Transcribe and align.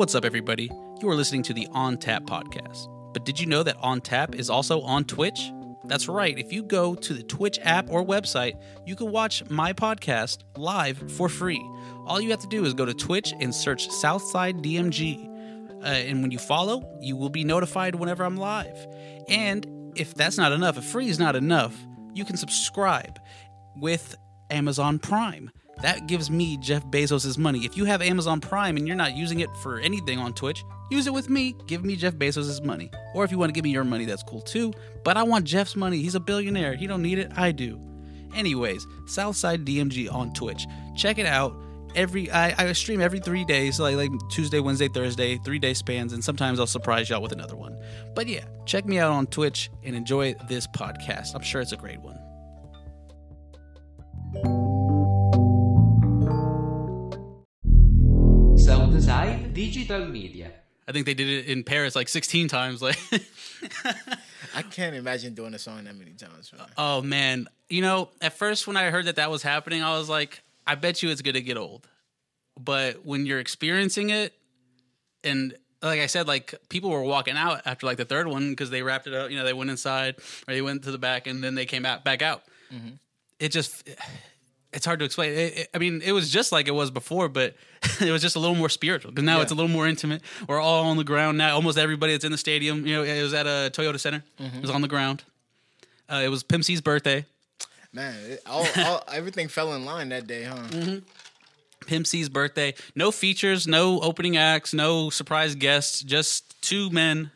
What's 0.00 0.14
up, 0.14 0.24
everybody? 0.24 0.70
You 1.02 1.10
are 1.10 1.14
listening 1.14 1.42
to 1.42 1.52
the 1.52 1.68
On 1.72 1.98
Tap 1.98 2.22
podcast. 2.22 2.88
But 3.12 3.26
did 3.26 3.38
you 3.38 3.44
know 3.44 3.62
that 3.62 3.76
On 3.82 4.00
Tap 4.00 4.34
is 4.34 4.48
also 4.48 4.80
on 4.80 5.04
Twitch? 5.04 5.52
That's 5.84 6.08
right. 6.08 6.38
If 6.38 6.54
you 6.54 6.62
go 6.62 6.94
to 6.94 7.12
the 7.12 7.22
Twitch 7.22 7.58
app 7.60 7.90
or 7.90 8.02
website, 8.02 8.58
you 8.86 8.96
can 8.96 9.10
watch 9.12 9.44
my 9.50 9.74
podcast 9.74 10.38
live 10.56 11.12
for 11.12 11.28
free. 11.28 11.62
All 12.06 12.18
you 12.18 12.30
have 12.30 12.40
to 12.40 12.46
do 12.46 12.64
is 12.64 12.72
go 12.72 12.86
to 12.86 12.94
Twitch 12.94 13.34
and 13.40 13.54
search 13.54 13.90
Southside 13.90 14.62
DMG. 14.62 15.28
Uh, 15.82 15.84
and 15.84 16.22
when 16.22 16.30
you 16.30 16.38
follow, 16.38 16.82
you 17.02 17.14
will 17.14 17.28
be 17.28 17.44
notified 17.44 17.94
whenever 17.94 18.24
I'm 18.24 18.38
live. 18.38 18.86
And 19.28 19.92
if 19.96 20.14
that's 20.14 20.38
not 20.38 20.52
enough, 20.52 20.78
if 20.78 20.84
free 20.84 21.10
is 21.10 21.18
not 21.18 21.36
enough, 21.36 21.76
you 22.14 22.24
can 22.24 22.38
subscribe 22.38 23.20
with 23.76 24.16
Amazon 24.48 24.98
Prime. 24.98 25.50
That 25.82 26.06
gives 26.06 26.30
me 26.30 26.56
Jeff 26.58 26.84
Bezos' 26.86 27.38
money. 27.38 27.64
If 27.64 27.76
you 27.76 27.84
have 27.86 28.02
Amazon 28.02 28.40
Prime 28.40 28.76
and 28.76 28.86
you're 28.86 28.96
not 28.96 29.16
using 29.16 29.40
it 29.40 29.48
for 29.62 29.78
anything 29.78 30.18
on 30.18 30.34
Twitch, 30.34 30.64
use 30.90 31.06
it 31.06 31.14
with 31.14 31.30
me. 31.30 31.56
Give 31.66 31.84
me 31.84 31.96
Jeff 31.96 32.14
Bezos' 32.14 32.62
money. 32.62 32.90
Or 33.14 33.24
if 33.24 33.30
you 33.30 33.38
want 33.38 33.50
to 33.50 33.54
give 33.54 33.64
me 33.64 33.70
your 33.70 33.84
money, 33.84 34.04
that's 34.04 34.22
cool 34.22 34.42
too. 34.42 34.72
But 35.04 35.16
I 35.16 35.22
want 35.22 35.46
Jeff's 35.46 35.76
money. 35.76 36.02
He's 36.02 36.14
a 36.14 36.20
billionaire. 36.20 36.74
He 36.74 36.86
don't 36.86 37.02
need 37.02 37.18
it. 37.18 37.32
I 37.36 37.52
do. 37.52 37.80
Anyways, 38.34 38.86
Southside 39.06 39.64
DMG 39.64 40.12
on 40.12 40.32
Twitch. 40.34 40.66
Check 40.96 41.18
it 41.18 41.26
out. 41.26 41.56
Every 41.96 42.30
I, 42.30 42.68
I 42.68 42.72
stream 42.72 43.00
every 43.00 43.18
three 43.18 43.44
days, 43.44 43.80
like 43.80 43.96
like 43.96 44.12
Tuesday, 44.30 44.60
Wednesday, 44.60 44.86
Thursday, 44.86 45.38
three 45.38 45.58
day 45.58 45.74
spans, 45.74 46.12
and 46.12 46.22
sometimes 46.22 46.60
I'll 46.60 46.68
surprise 46.68 47.10
y'all 47.10 47.20
with 47.20 47.32
another 47.32 47.56
one. 47.56 47.76
But 48.14 48.28
yeah, 48.28 48.44
check 48.64 48.84
me 48.84 49.00
out 49.00 49.10
on 49.10 49.26
Twitch 49.26 49.70
and 49.82 49.96
enjoy 49.96 50.34
this 50.48 50.68
podcast. 50.68 51.34
I'm 51.34 51.42
sure 51.42 51.60
it's 51.60 51.72
a 51.72 51.76
great 51.76 52.00
one. 52.00 52.19
Southside 59.00 59.54
Digital 59.54 60.04
Media. 60.04 60.52
I 60.86 60.92
think 60.92 61.06
they 61.06 61.14
did 61.14 61.26
it 61.26 61.46
in 61.46 61.64
Paris 61.64 61.96
like 61.96 62.06
16 62.06 62.48
times. 62.48 62.82
Like, 62.82 62.98
I 64.54 64.60
can't 64.60 64.94
imagine 64.94 65.32
doing 65.34 65.54
a 65.54 65.58
song 65.58 65.84
that 65.84 65.96
many 65.96 66.10
times. 66.10 66.52
Man. 66.52 66.66
oh 66.76 67.00
man, 67.00 67.48
you 67.70 67.80
know, 67.80 68.10
at 68.20 68.34
first 68.34 68.66
when 68.66 68.76
I 68.76 68.90
heard 68.90 69.06
that 69.06 69.16
that 69.16 69.30
was 69.30 69.42
happening, 69.42 69.82
I 69.82 69.96
was 69.96 70.10
like, 70.10 70.42
I 70.66 70.74
bet 70.74 71.02
you 71.02 71.08
it's 71.08 71.22
gonna 71.22 71.40
get 71.40 71.56
old. 71.56 71.88
But 72.58 73.06
when 73.06 73.24
you're 73.24 73.40
experiencing 73.40 74.10
it, 74.10 74.34
and 75.24 75.54
like 75.80 76.00
I 76.00 76.06
said, 76.06 76.28
like 76.28 76.54
people 76.68 76.90
were 76.90 77.02
walking 77.02 77.36
out 77.36 77.62
after 77.64 77.86
like 77.86 77.96
the 77.96 78.04
third 78.04 78.28
one 78.28 78.50
because 78.50 78.68
they 78.68 78.82
wrapped 78.82 79.06
it 79.06 79.14
up. 79.14 79.30
You 79.30 79.38
know, 79.38 79.44
they 79.44 79.54
went 79.54 79.70
inside 79.70 80.16
or 80.46 80.52
they 80.52 80.60
went 80.60 80.84
to 80.84 80.90
the 80.90 80.98
back 80.98 81.26
and 81.26 81.42
then 81.42 81.54
they 81.54 81.64
came 81.64 81.86
out 81.86 82.04
back 82.04 82.20
out. 82.20 82.42
Mm-hmm. 82.70 82.96
It 83.38 83.48
just. 83.50 83.88
It's 84.72 84.86
hard 84.86 84.98
to 85.00 85.04
explain. 85.04 85.32
It, 85.32 85.58
it- 85.58 85.70
I 85.74 85.78
mean, 85.78 86.00
it 86.04 86.12
was 86.12 86.30
just 86.30 86.52
like 86.52 86.68
it 86.68 86.74
was 86.74 86.90
before, 86.90 87.28
but 87.28 87.56
it 88.00 88.10
was 88.10 88.22
just 88.22 88.36
a 88.36 88.38
little 88.38 88.54
more 88.54 88.68
spiritual. 88.68 89.10
Because 89.10 89.24
now 89.24 89.36
Yeah. 89.38 89.42
it's 89.42 89.52
a 89.52 89.54
little 89.54 89.70
more 89.70 89.88
intimate. 89.88 90.22
We're 90.46 90.60
all 90.60 90.84
on 90.84 90.96
the 90.96 91.04
ground 91.04 91.38
now. 91.38 91.54
Almost 91.54 91.76
everybody 91.78 92.12
that's 92.12 92.24
in 92.24 92.32
the 92.32 92.38
stadium. 92.38 92.86
You 92.86 92.96
know, 92.96 93.02
it 93.02 93.22
was 93.22 93.34
at 93.34 93.46
a 93.46 93.70
Toyota 93.72 93.98
Center. 93.98 94.22
It 94.38 94.60
was 94.60 94.70
on 94.70 94.80
the 94.82 94.88
ground. 94.88 95.24
Uh, 96.08 96.22
it 96.24 96.28
was 96.28 96.42
Pimp 96.42 96.64
C's 96.64 96.80
birthday. 96.80 97.24
Man, 97.92 98.14
it, 98.24 98.42
all, 98.46 98.66
all 98.78 99.04
everything 99.12 99.48
fell 99.48 99.74
in 99.74 99.84
line 99.84 100.10
that 100.10 100.26
day, 100.28 100.44
huh? 100.44 100.54
Mm-hmm. 100.68 100.98
Pimp 101.86 102.06
C's 102.06 102.28
birthday. 102.28 102.74
No 102.94 103.10
features, 103.10 103.66
no 103.66 104.00
opening 104.00 104.36
acts, 104.36 104.72
no 104.74 105.10
surprise 105.10 105.54
guests. 105.56 106.00
Just 106.02 106.60
two 106.62 106.90
men 106.90 107.30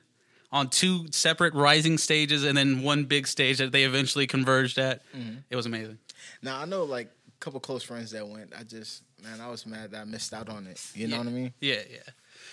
on 0.53 0.69
two 0.69 1.07
separate 1.11 1.55
rising 1.55 1.99
stages, 1.99 2.45
and 2.45 2.57
then 2.57 2.83
one 2.83 3.05
big 3.05 3.27
stage 3.27 3.59
that 3.59 3.73
they 3.73 3.83
eventually 3.85 4.27
converged 4.29 4.79
at. 4.79 5.03
It 5.51 5.57
was 5.57 5.67
amazing. 5.67 5.99
Now 6.43 6.61
I 6.61 6.65
know 6.67 6.85
like 6.85 7.09
couple 7.41 7.61
close 7.61 7.83
friends 7.83 8.11
that 8.13 8.27
went. 8.27 8.53
I 8.59 8.63
just 8.65 9.03
man, 9.23 9.41
I 9.41 9.49
was 9.51 9.67
mad 9.67 9.91
that 9.93 10.01
I 10.03 10.05
missed 10.05 10.33
out 10.35 10.49
on 10.49 10.67
it. 10.67 10.81
You 10.95 11.09
know 11.09 11.17
Yeah. 11.17 11.19
what 11.23 11.29
I 11.29 11.31
mean? 11.33 11.55
Yeah, 11.61 11.75
yeah. 11.91 11.99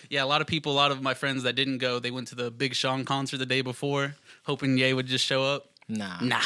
Yeah, 0.10 0.24
a 0.24 0.26
lot 0.26 0.42
of 0.42 0.48
people, 0.48 0.72
a 0.72 0.76
lot 0.76 0.92
of 0.92 1.02
my 1.02 1.14
friends 1.14 1.44
that 1.44 1.54
didn't 1.56 1.80
go, 1.80 2.00
they 2.00 2.12
went 2.12 2.28
to 2.30 2.36
the 2.36 2.50
Big 2.52 2.74
Sean 2.76 3.04
concert 3.06 3.38
the 3.38 3.46
day 3.46 3.62
before, 3.62 4.16
hoping 4.44 4.78
Ye 4.78 4.94
would 4.94 5.08
just 5.08 5.26
show 5.26 5.44
up. 5.44 5.70
Nah, 5.90 6.20
Nah. 6.22 6.42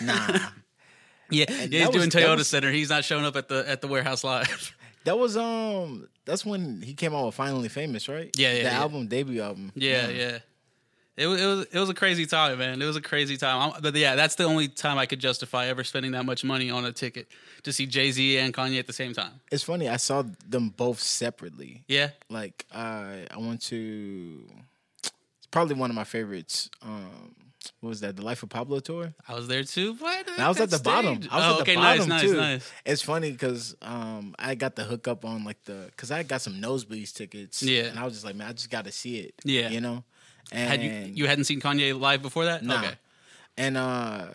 nah. 0.00 0.38
Yeah, 1.30 1.44
And 1.50 1.70
yeah, 1.72 1.80
he's 1.80 1.88
doing 1.90 2.06
was- 2.06 2.14
Toyota 2.14 2.36
was- 2.38 2.48
Center. 2.48 2.70
He's 2.72 2.88
not 2.88 3.04
showing 3.04 3.26
up 3.26 3.36
at 3.36 3.48
the 3.48 3.68
at 3.68 3.82
the 3.82 3.86
warehouse 3.88 4.24
live. 4.24 4.74
that 5.04 5.18
was 5.18 5.36
um, 5.36 6.08
that's 6.24 6.46
when 6.46 6.80
he 6.80 6.94
came 6.94 7.14
out 7.14 7.26
with 7.26 7.34
Finally 7.34 7.68
Famous, 7.68 8.08
right? 8.08 8.30
Yeah, 8.34 8.52
yeah, 8.52 8.56
The 8.56 8.62
yeah. 8.70 8.80
album, 8.80 9.06
debut 9.08 9.42
album. 9.42 9.70
Yeah, 9.74 10.08
yeah. 10.08 10.38
It 11.18 11.26
was, 11.26 11.40
it 11.42 11.46
was 11.46 11.66
it 11.72 11.78
was 11.80 11.88
a 11.90 11.94
crazy 11.94 12.26
time, 12.26 12.58
man. 12.58 12.80
It 12.80 12.84
was 12.86 12.94
a 12.96 13.00
crazy 13.00 13.36
time. 13.36 13.60
I'm- 13.60 13.82
but 13.82 13.94
yeah, 13.96 14.14
that's 14.14 14.36
the 14.36 14.44
only 14.44 14.68
time 14.68 14.98
I 14.98 15.06
could 15.06 15.18
justify 15.18 15.66
ever 15.66 15.82
spending 15.82 16.12
that 16.12 16.24
much 16.24 16.44
money 16.44 16.70
on 16.70 16.84
a 16.84 16.92
ticket 16.92 17.26
to 17.64 17.72
see 17.72 17.86
Jay 17.86 18.12
Z 18.12 18.38
and 18.38 18.54
Kanye 18.54 18.78
at 18.78 18.86
the 18.86 18.92
same 18.92 19.14
time. 19.14 19.32
It's 19.50 19.64
funny. 19.64 19.88
I 19.88 19.96
saw 19.96 20.22
them 20.48 20.68
both 20.68 21.00
separately. 21.00 21.82
Yeah, 21.88 22.10
Like 22.30 22.66
I, 22.72 23.26
I 23.30 23.38
went 23.38 23.62
to. 23.62 24.44
It's 25.02 25.46
probably 25.50 25.74
one 25.74 25.90
of 25.90 25.96
my 25.96 26.04
favorites. 26.04 26.70
Um, 26.82 27.34
what 27.80 27.88
was 27.88 28.00
that? 28.00 28.16
The 28.16 28.22
Life 28.22 28.44
of 28.44 28.48
Pablo 28.50 28.78
tour. 28.78 29.12
I 29.26 29.34
was 29.34 29.48
there 29.48 29.64
too. 29.64 29.94
What? 29.94 30.28
I 30.38 30.48
was 30.48 30.60
at 30.60 30.70
the 30.70 30.78
bottom. 30.78 31.20
I 31.30 31.36
was 31.36 31.44
oh, 31.44 31.50
at 31.50 31.56
the 31.56 31.62
okay, 31.62 31.74
bottom 31.74 32.08
nice, 32.08 32.22
too. 32.22 32.36
nice, 32.36 32.36
nice. 32.36 32.72
It's 32.86 33.02
funny 33.02 33.32
because 33.32 33.74
um, 33.82 34.36
I 34.38 34.54
got 34.54 34.76
the 34.76 34.84
hookup 34.84 35.24
on 35.24 35.44
like 35.44 35.62
the 35.64 35.86
because 35.90 36.12
I 36.12 36.22
got 36.22 36.42
some 36.42 36.54
nosebleeds 36.54 37.12
tickets. 37.12 37.60
Yeah. 37.60 37.84
and 37.84 37.98
I 37.98 38.04
was 38.04 38.12
just 38.14 38.24
like, 38.24 38.36
man, 38.36 38.48
I 38.48 38.52
just 38.52 38.70
got 38.70 38.84
to 38.84 38.92
see 38.92 39.18
it. 39.18 39.34
Yeah. 39.44 39.70
you 39.70 39.80
know. 39.80 40.04
And 40.52 40.68
Had 40.68 40.82
you 40.82 40.90
you 41.14 41.26
hadn't 41.26 41.44
seen 41.44 41.60
Kanye 41.60 41.98
live 41.98 42.22
before 42.22 42.46
that? 42.46 42.62
Nah. 42.64 42.78
Okay. 42.78 42.94
and 43.56 43.76
uh, 43.76 44.26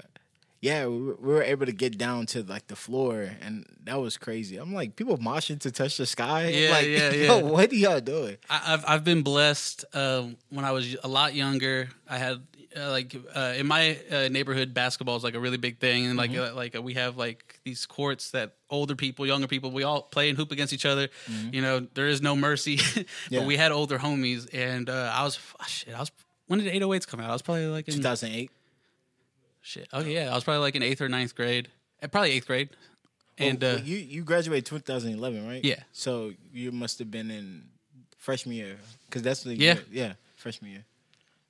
yeah, 0.64 0.88
we 0.88 1.14
were, 1.20 1.44
able 1.44 1.66
to 1.66 1.74
get 1.74 1.98
down 1.98 2.26
to 2.28 2.42
like 2.42 2.68
the 2.68 2.76
floor, 2.78 3.30
and 3.42 3.66
that 3.84 4.00
was 4.00 4.16
crazy. 4.16 4.56
I'm 4.56 4.74
like, 4.74 4.96
people 4.96 5.18
moshing 5.18 5.60
to 5.60 5.72
touch 5.72 5.98
the 5.98 6.06
sky. 6.06 6.48
Yeah, 6.48 6.72
like, 6.72 6.88
yeah, 6.88 7.12
yo, 7.12 7.38
yeah. 7.38 7.42
what 7.42 7.70
are 7.70 7.76
y'all 7.76 8.00
doing? 8.00 8.38
I, 8.50 8.74
I've 8.74 8.86
I've 8.88 9.04
been 9.04 9.24
blessed. 9.24 9.84
Uh, 9.94 10.28
when 10.52 10.64
I 10.64 10.72
was 10.72 10.96
a 11.04 11.10
lot 11.10 11.36
younger, 11.36 11.90
I 12.08 12.18
had 12.18 12.42
uh, 12.78 12.90
like 12.92 13.16
uh, 13.36 13.54
in 13.58 13.68
my 13.68 13.98
uh, 14.12 14.28
neighborhood, 14.30 14.74
basketball 14.74 15.16
is 15.16 15.24
like 15.24 15.36
a 15.36 15.40
really 15.40 15.58
big 15.58 15.80
thing, 15.80 16.06
and 16.08 16.18
like 16.18 16.32
Mm-hmm. 16.32 16.54
uh, 16.54 16.56
like 16.56 16.76
uh, 16.76 16.82
we 16.82 16.94
have 16.96 17.18
like 17.18 17.60
these 17.64 17.86
courts 17.86 18.32
that 18.32 18.56
older 18.70 18.96
people, 18.96 19.26
younger 19.26 19.48
people, 19.48 19.72
we 19.72 19.84
all 19.84 20.02
play 20.02 20.30
and 20.30 20.38
hoop 20.38 20.52
against 20.52 20.74
each 20.74 20.86
other. 20.86 21.10
You 21.52 21.62
know, 21.62 21.80
there 21.94 22.08
is 22.08 22.22
no 22.22 22.36
mercy, 22.36 22.78
but 22.96 23.06
Mm-hmm. 23.06 23.34
Yeah. 23.34 23.46
we 23.46 23.58
had 23.58 23.72
older 23.72 23.98
homies, 24.00 24.48
and 24.54 24.90
uh, 24.90 25.12
I 25.16 25.24
was 25.24 25.40
ah, 25.60 25.66
shit. 25.66 25.94
I 25.96 26.00
was 26.00 26.12
when 26.48 26.60
did 26.60 26.74
808s 26.74 27.08
come 27.08 27.20
out? 27.20 27.30
I 27.30 27.34
was 27.34 27.42
probably 27.42 27.68
like 27.68 27.88
in 27.88 27.96
2008. 27.96 28.50
shit. 29.62 29.88
Oh 29.94 30.02
yeah, 30.02 30.32
I 30.32 30.36
was 30.36 30.44
probably 30.44 30.62
like 30.62 30.76
in 30.76 30.84
eighth 30.84 31.02
or 31.02 31.10
ninth 31.10 31.36
grade, 31.36 31.70
uh, 32.02 32.08
probably 32.08 32.32
eighth 32.32 32.48
grade, 32.48 32.70
and 33.38 33.62
Well, 33.62 33.76
uh, 33.76 33.80
you 33.80 33.98
you 33.98 34.24
graduated 34.24 34.66
2011, 34.66 35.48
right? 35.48 35.64
Yeah. 35.64 35.84
So 35.92 36.34
you 36.54 36.72
must 36.72 37.00
have 37.00 37.10
been 37.12 37.32
in 37.32 37.66
freshman 38.18 38.56
year 38.56 38.78
because 39.08 39.22
that's 39.22 39.44
the 39.44 39.56
Yeah. 39.56 39.74
year, 39.76 39.84
yeah 39.92 40.14
freshman 40.36 40.72
year. 40.72 40.86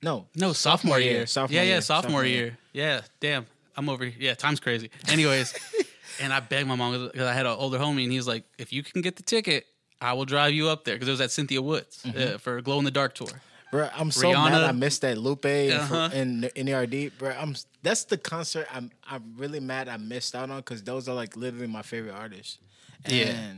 No, 0.04 0.26
No, 0.36 0.52
sophomore, 0.52 1.00
year. 1.00 1.26
Sophomore 1.26 1.56
yeah, 1.56 1.62
yeah, 1.62 1.72
year. 1.74 1.80
sophomore, 1.80 2.24
year. 2.24 2.56
Yeah, 2.72 3.00
damn. 3.20 3.46
I'm 3.76 3.88
over 3.88 4.04
here. 4.04 4.14
Yeah, 4.18 4.34
time's 4.34 4.60
crazy. 4.60 4.90
Anyways, 5.08 5.52
and 6.20 6.32
I 6.32 6.38
begged 6.40 6.68
my 6.68 6.76
mom 6.76 7.08
because 7.10 7.26
I 7.26 7.32
had 7.32 7.46
an 7.46 7.56
older 7.58 7.78
homie, 7.78 8.04
and 8.04 8.12
he's 8.12 8.28
like, 8.28 8.44
if 8.58 8.72
you 8.72 8.82
can 8.84 9.00
get 9.02 9.16
the 9.16 9.22
ticket, 9.24 9.64
I 10.00 10.12
will 10.12 10.26
drive 10.26 10.52
you 10.52 10.68
up 10.68 10.84
there 10.84 10.94
because 10.94 11.08
it 11.08 11.10
was 11.12 11.20
at 11.20 11.30
Cynthia 11.32 11.60
Woods 11.62 12.02
Mm-hmm. 12.04 12.34
uh, 12.34 12.38
for 12.38 12.60
Glow 12.60 12.78
in 12.78 12.84
the 12.84 12.90
Dark 12.90 13.14
tour. 13.14 13.28
Bro, 13.72 13.88
I'm 13.96 14.12
so 14.12 14.28
Rihanna. 14.30 14.50
mad 14.52 14.62
I 14.62 14.72
missed 14.72 15.00
that 15.00 15.18
Lupe 15.18 15.44
and 15.46 15.72
Uh-huh. 15.72 16.10
and 16.12 16.44
NERD. 16.54 17.10
Bro, 17.18 17.30
I'm 17.30 17.56
that's 17.82 18.04
the 18.04 18.16
concert 18.16 18.68
I'm 18.72 18.92
I'm 19.10 19.34
really 19.36 19.58
mad 19.58 19.88
I 19.88 19.96
missed 19.96 20.36
out 20.36 20.48
on 20.50 20.58
because 20.58 20.84
those 20.84 21.08
are 21.08 21.14
like 21.14 21.36
literally 21.36 21.66
my 21.66 21.82
favorite 21.82 22.14
artists. 22.14 22.58
And 23.04 23.12
Yeah. 23.12 23.52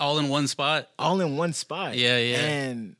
All 0.00 0.18
in 0.18 0.28
one 0.28 0.48
spot. 0.48 0.88
all 0.98 1.20
in 1.20 1.36
one 1.36 1.52
spot. 1.52 1.96
Yeah, 1.96 2.18
yeah. 2.18 2.38
And 2.38 2.96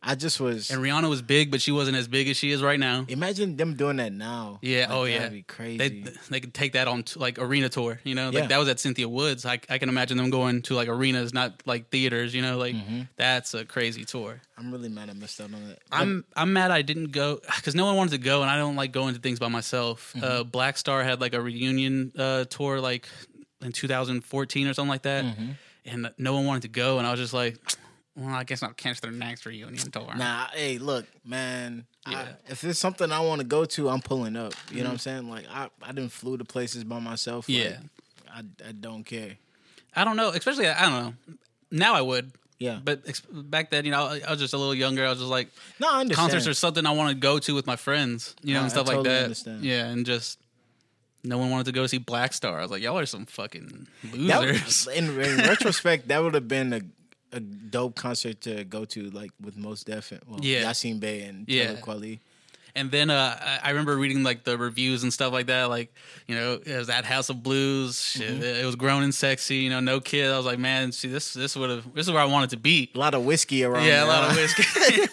I 0.00 0.14
just 0.14 0.38
was 0.38 0.70
And 0.70 0.80
Rihanna 0.80 1.08
was 1.10 1.22
big, 1.22 1.50
but 1.50 1.60
she 1.60 1.72
wasn't 1.72 1.96
as 1.96 2.06
big 2.06 2.28
as 2.28 2.36
she 2.36 2.52
is 2.52 2.62
right 2.62 2.78
now. 2.78 3.04
imagine 3.08 3.56
them 3.56 3.74
doing 3.74 3.96
that 3.96 4.12
now. 4.12 4.60
Yeah. 4.62 4.82
Like, 4.82 4.90
oh 4.90 5.04
yeah. 5.04 5.18
that'd 5.18 5.32
be 5.32 5.42
crazy. 5.42 5.76
They 5.78 6.12
they 6.30 6.38
could 6.40 6.54
take 6.54 6.74
that 6.74 6.86
on 6.86 7.02
to, 7.02 7.18
like 7.18 7.38
arena 7.40 7.68
tour. 7.68 7.98
You 8.04 8.14
know, 8.14 8.26
like 8.26 8.34
Yeah. 8.42 8.46
that 8.46 8.58
was 8.58 8.68
at 8.68 8.78
Cynthia 8.78 9.08
Woods. 9.08 9.44
I 9.44 9.58
I 9.68 9.78
can 9.78 9.88
imagine 9.88 10.16
them 10.16 10.30
going 10.30 10.62
to 10.62 10.74
like 10.74 10.88
arenas, 10.88 11.34
not 11.34 11.62
like 11.66 11.90
theaters. 11.90 12.32
You 12.34 12.42
know, 12.42 12.58
like 12.58 12.76
Mm-hmm. 12.76 13.00
that's 13.16 13.54
a 13.54 13.64
crazy 13.64 14.04
tour. 14.04 14.40
I'm 14.56 14.70
really 14.70 14.88
mad 14.88 15.10
I 15.10 15.14
missed 15.14 15.40
out 15.40 15.52
on 15.52 15.62
it. 15.62 15.80
I'm 15.90 16.24
I'm 16.36 16.52
mad 16.52 16.70
I 16.70 16.82
didn't 16.82 17.10
go 17.10 17.40
because 17.56 17.74
no 17.74 17.84
one 17.86 17.96
wanted 17.96 18.12
to 18.12 18.18
go, 18.18 18.42
and 18.42 18.50
I 18.50 18.56
don't 18.56 18.76
like 18.76 18.92
going 18.92 19.14
to 19.14 19.20
things 19.20 19.40
by 19.40 19.48
myself. 19.48 20.12
Mm-hmm. 20.16 20.24
Uh, 20.24 20.44
Black 20.44 20.78
Star 20.78 21.02
had 21.02 21.20
like 21.20 21.34
a 21.34 21.40
reunion 21.40 22.12
uh, 22.16 22.44
tour 22.44 22.80
like 22.80 23.08
in 23.62 23.72
2014 23.72 24.68
or 24.68 24.74
something 24.74 24.88
like 24.88 25.02
that, 25.02 25.24
Mm-hmm. 25.24 25.50
and 25.86 26.10
no 26.18 26.34
one 26.34 26.46
wanted 26.46 26.62
to 26.62 26.68
go, 26.68 26.98
and 26.98 27.06
I 27.06 27.10
was 27.10 27.18
just 27.18 27.34
like, 27.34 27.58
well, 28.18 28.34
I 28.34 28.42
guess 28.44 28.62
I'll 28.62 28.72
catch 28.72 29.00
their 29.00 29.12
next 29.12 29.46
reunion 29.46 29.90
tour. 29.92 30.12
Nah, 30.16 30.46
hey, 30.52 30.78
look, 30.78 31.06
man. 31.24 31.86
I, 32.04 32.12
Yeah. 32.12 32.28
if 32.48 32.64
it's 32.64 32.78
something 32.78 33.12
I 33.12 33.20
want 33.20 33.40
to 33.40 33.46
go 33.46 33.64
to, 33.64 33.88
I'm 33.88 34.00
pulling 34.00 34.36
up. 34.36 34.54
You 34.70 34.78
know 34.78 34.84
what 34.84 34.90
I'm 34.90 34.96
mm-hmm. 34.96 34.98
saying? 34.98 35.30
Like 35.30 35.44
I, 35.50 35.68
I 35.82 35.92
didn't 35.92 36.10
flew 36.12 36.36
to 36.36 36.44
places 36.44 36.82
by 36.84 36.98
myself. 36.98 37.48
Like, 37.48 37.58
Yeah. 37.58 37.76
I, 38.30 38.40
I 38.68 38.72
don't 38.72 39.04
care. 39.04 39.36
I 39.94 40.04
don't 40.04 40.16
know, 40.16 40.30
especially 40.30 40.66
I 40.68 40.82
don't 40.88 41.04
know. 41.04 41.14
Now 41.70 41.94
I 41.94 42.00
would, 42.00 42.32
Yeah, 42.58 42.78
but 42.82 43.02
ex- 43.06 43.20
back 43.30 43.70
then, 43.70 43.84
you 43.84 43.90
know, 43.90 44.04
I 44.04 44.20
I 44.26 44.30
was 44.30 44.40
just 44.40 44.54
a 44.54 44.58
little 44.58 44.74
younger. 44.74 45.04
I 45.06 45.10
was 45.10 45.18
just 45.18 45.30
like, 45.30 45.48
no, 45.80 45.88
I 45.88 46.00
understand. 46.00 46.30
concerts 46.30 46.46
are 46.48 46.54
something 46.54 46.86
I 46.86 46.92
want 46.92 47.10
to 47.10 47.14
go 47.14 47.38
to 47.38 47.54
with 47.54 47.66
my 47.66 47.76
friends, 47.76 48.34
you 48.42 48.54
know, 48.54 48.60
I- 48.60 48.62
and 48.64 48.70
I 48.70 48.74
stuff 48.74 48.88
like 48.88 49.02
that. 49.04 49.22
understand. 49.24 49.64
Yeah, 49.64 49.86
and 49.86 50.04
just 50.04 50.38
no 51.24 51.38
one 51.38 51.50
wanted 51.50 51.66
to 51.66 51.72
go 51.72 51.86
see 51.86 51.98
Black 51.98 52.32
Star. 52.32 52.58
I 52.58 52.62
was 52.62 52.70
like, 52.70 52.82
y'all 52.82 52.98
are 52.98 53.06
some 53.06 53.26
fucking 53.26 53.86
losers. 54.12 54.64
was- 54.64 54.88
in, 54.88 55.04
in 55.20 55.36
retrospect, 55.38 56.08
that 56.08 56.22
would 56.22 56.34
have 56.34 56.48
been 56.48 56.72
a 56.72 56.80
a 57.32 57.40
dope 57.40 57.94
concert 57.96 58.40
to 58.42 58.64
go 58.64 58.84
to, 58.86 59.10
like 59.10 59.30
with 59.40 59.56
Mos 59.56 59.84
Def, 59.84 60.12
and- 60.12 60.20
well, 60.26 60.40
Yeah. 60.42 60.64
Yasin 60.64 61.00
Bey 61.00 61.22
and 61.22 61.44
Yeah. 61.48 61.66
Talib 61.74 61.80
Kweli. 61.84 62.18
And 62.74 62.92
then 62.92 63.10
uh, 63.10 63.58
I 63.64 63.70
remember 63.70 63.96
reading 63.96 64.22
like 64.22 64.44
the 64.44 64.56
reviews 64.56 65.02
and 65.02 65.12
stuff 65.12 65.32
like 65.32 65.46
that. 65.46 65.64
Like, 65.64 65.92
you 66.28 66.36
know, 66.36 66.60
it 66.64 66.76
was 66.76 66.86
that 66.86 67.04
House 67.04 67.28
of 67.28 67.42
Blues. 67.42 68.00
Shit, 68.00 68.30
Mm-hmm. 68.34 68.42
It 68.42 68.64
was 68.64 68.76
grown 68.76 69.02
and 69.02 69.12
sexy. 69.12 69.56
You 69.56 69.70
know, 69.70 69.80
no 69.80 69.98
kid. 70.00 70.30
I 70.30 70.36
was 70.36 70.46
like, 70.46 70.60
man, 70.60 70.92
see, 70.92 71.08
this 71.08 71.32
this 71.34 71.56
would 71.56 71.70
have 71.70 71.92
this 71.94 72.06
is 72.06 72.12
where 72.12 72.22
I 72.22 72.26
wanted 72.26 72.50
to 72.50 72.56
be. 72.56 72.90
A 72.94 72.98
lot 72.98 73.14
of 73.14 73.24
whiskey 73.24 73.64
around. 73.64 73.84
Yeah, 73.84 74.04
a 74.04 74.06
lot 74.06 74.30
of 74.30 74.36
whiskey. 74.36 74.62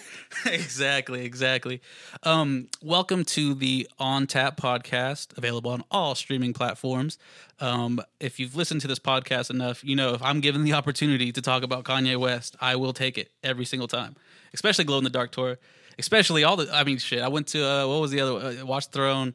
exactly, 0.46 1.24
exactly. 1.24 1.80
Um, 2.22 2.68
welcome 2.82 3.24
to 3.26 3.54
the 3.54 3.88
On 3.98 4.26
Tap 4.26 4.56
podcast, 4.60 5.36
available 5.36 5.70
on 5.72 5.82
all 5.90 6.14
streaming 6.14 6.52
platforms. 6.52 7.18
Um, 7.58 8.00
if 8.20 8.38
you've 8.38 8.54
listened 8.54 8.82
to 8.82 8.88
this 8.88 8.98
podcast 8.98 9.50
enough, 9.50 9.82
you 9.82 9.96
know 9.96 10.14
if 10.14 10.22
I'm 10.22 10.40
given 10.40 10.64
the 10.64 10.74
opportunity 10.74 11.32
to 11.32 11.40
talk 11.40 11.62
about 11.62 11.84
Kanye 11.84 12.16
West, 12.18 12.56
I 12.60 12.76
will 12.76 12.92
take 12.92 13.16
it 13.16 13.30
every 13.42 13.64
single 13.64 13.88
time. 13.88 14.14
Especially 14.52 14.84
Glow 14.84 14.98
in 14.98 15.04
the 15.04 15.10
Dark 15.10 15.32
tour. 15.32 15.58
Especially 15.98 16.44
all 16.44 16.56
the. 16.56 16.68
I 16.72 16.84
mean, 16.84 16.98
shit. 16.98 17.22
I 17.22 17.28
went 17.28 17.46
to 17.48 17.66
uh, 17.66 17.86
what 17.86 18.00
was 18.00 18.10
the 18.10 18.20
other? 18.20 18.60
Uh, 18.60 18.66
Watch 18.66 18.88
Throne. 18.88 19.34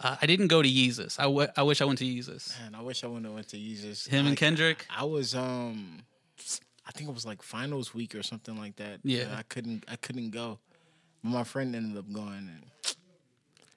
Uh, 0.00 0.16
I 0.20 0.26
didn't 0.26 0.48
go 0.48 0.62
to 0.62 0.68
Yeezus. 0.68 1.20
I, 1.20 1.24
w- 1.24 1.48
I 1.56 1.62
wish 1.62 1.80
I 1.80 1.84
went 1.84 1.98
to 1.98 2.04
Yeezus. 2.06 2.58
Man, 2.60 2.74
I 2.74 2.80
wish 2.80 3.04
I 3.04 3.06
wouldn't 3.06 3.26
have 3.26 3.34
went 3.34 3.48
to 3.48 3.58
Yeezus. 3.58 4.08
Him 4.08 4.26
and 4.26 4.36
Kendrick. 4.36 4.86
I 4.88 5.04
was 5.04 5.34
um, 5.34 6.02
I 6.86 6.92
think 6.92 7.08
it 7.08 7.14
was 7.14 7.24
like 7.26 7.42
finals 7.42 7.94
week 7.94 8.14
or 8.16 8.22
something 8.22 8.56
like 8.56 8.76
that. 8.76 9.00
Yeah. 9.04 9.26
I 9.36 9.42
couldn't 9.42 9.84
I 9.86 9.96
couldn't 9.96 10.30
go, 10.30 10.58
but 11.22 11.30
my 11.30 11.44
friend 11.44 11.76
ended 11.76 11.96
up 11.98 12.10
going, 12.12 12.50
and 12.50 12.64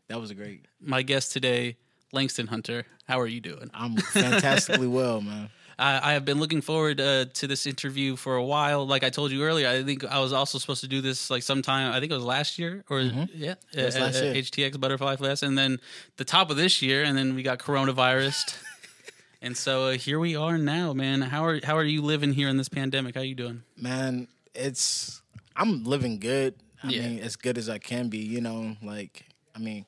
that 0.07 0.19
was 0.19 0.31
great. 0.31 0.65
My 0.81 1.03
guest 1.03 1.31
today, 1.31 1.77
Langston 2.13 2.47
Hunter. 2.47 2.85
How 3.07 3.19
are 3.19 3.27
you 3.27 3.41
doing? 3.41 3.69
I'm 3.73 3.97
fantastically 3.97 4.87
well, 4.99 5.19
man. 5.21 5.49
I, 5.79 6.11
I 6.11 6.13
have 6.13 6.23
been 6.23 6.39
looking 6.39 6.61
forward 6.61 7.01
uh, 7.01 7.25
to 7.33 7.47
this 7.47 7.65
interview 7.65 8.15
for 8.15 8.35
a 8.35 8.43
while. 8.43 8.85
Like 8.85 9.03
I 9.03 9.09
told 9.09 9.31
you 9.31 9.43
earlier, 9.43 9.67
I 9.67 9.83
think 9.83 10.05
I 10.05 10.19
was 10.19 10.31
also 10.31 10.59
supposed 10.59 10.81
to 10.81 10.87
do 10.87 11.01
this 11.01 11.29
like 11.31 11.41
sometime. 11.43 11.91
I 11.91 11.99
think 11.99 12.11
it 12.11 12.15
was 12.15 12.23
last 12.23 12.59
year, 12.59 12.83
or 12.89 13.01
yeah, 13.01 13.55
It 13.73 13.83
was 13.83 13.95
at- 13.95 14.01
last 14.03 14.23
year. 14.23 14.33
HTX 14.35 14.79
Butterfly 14.79 15.15
Fest, 15.15 15.41
and 15.43 15.57
then 15.57 15.79
the 16.17 16.25
top 16.25 16.51
of 16.51 16.57
this 16.57 16.81
year, 16.83 17.03
and 17.03 17.17
then 17.17 17.33
we 17.35 17.41
got 17.41 17.57
coronavirus, 17.57 18.55
and 19.41 19.57
so 19.57 19.87
uh, 19.87 19.91
here 19.93 20.19
we 20.19 20.35
are 20.35 20.57
now, 20.59 20.93
man. 20.93 21.21
How 21.21 21.43
are 21.43 21.59
how 21.63 21.75
are 21.75 21.83
you 21.83 22.03
living 22.03 22.33
here 22.33 22.47
in 22.49 22.57
this 22.57 22.69
pandemic? 22.69 23.15
How 23.15 23.21
are 23.21 23.25
you 23.25 23.35
doing? 23.35 23.63
Man, 23.75 24.27
it's 24.53 25.21
I'm 25.55 25.83
living 25.83 26.19
good. 26.19 26.53
I 26.83 26.89
Yeah. 26.89 27.07
mean, 27.07 27.19
as 27.19 27.35
good 27.35 27.57
as 27.57 27.67
I 27.67 27.79
can 27.79 28.09
be. 28.09 28.19
You 28.19 28.41
know, 28.41 28.77
like 28.83 29.25
I 29.55 29.59
mean, 29.59 29.85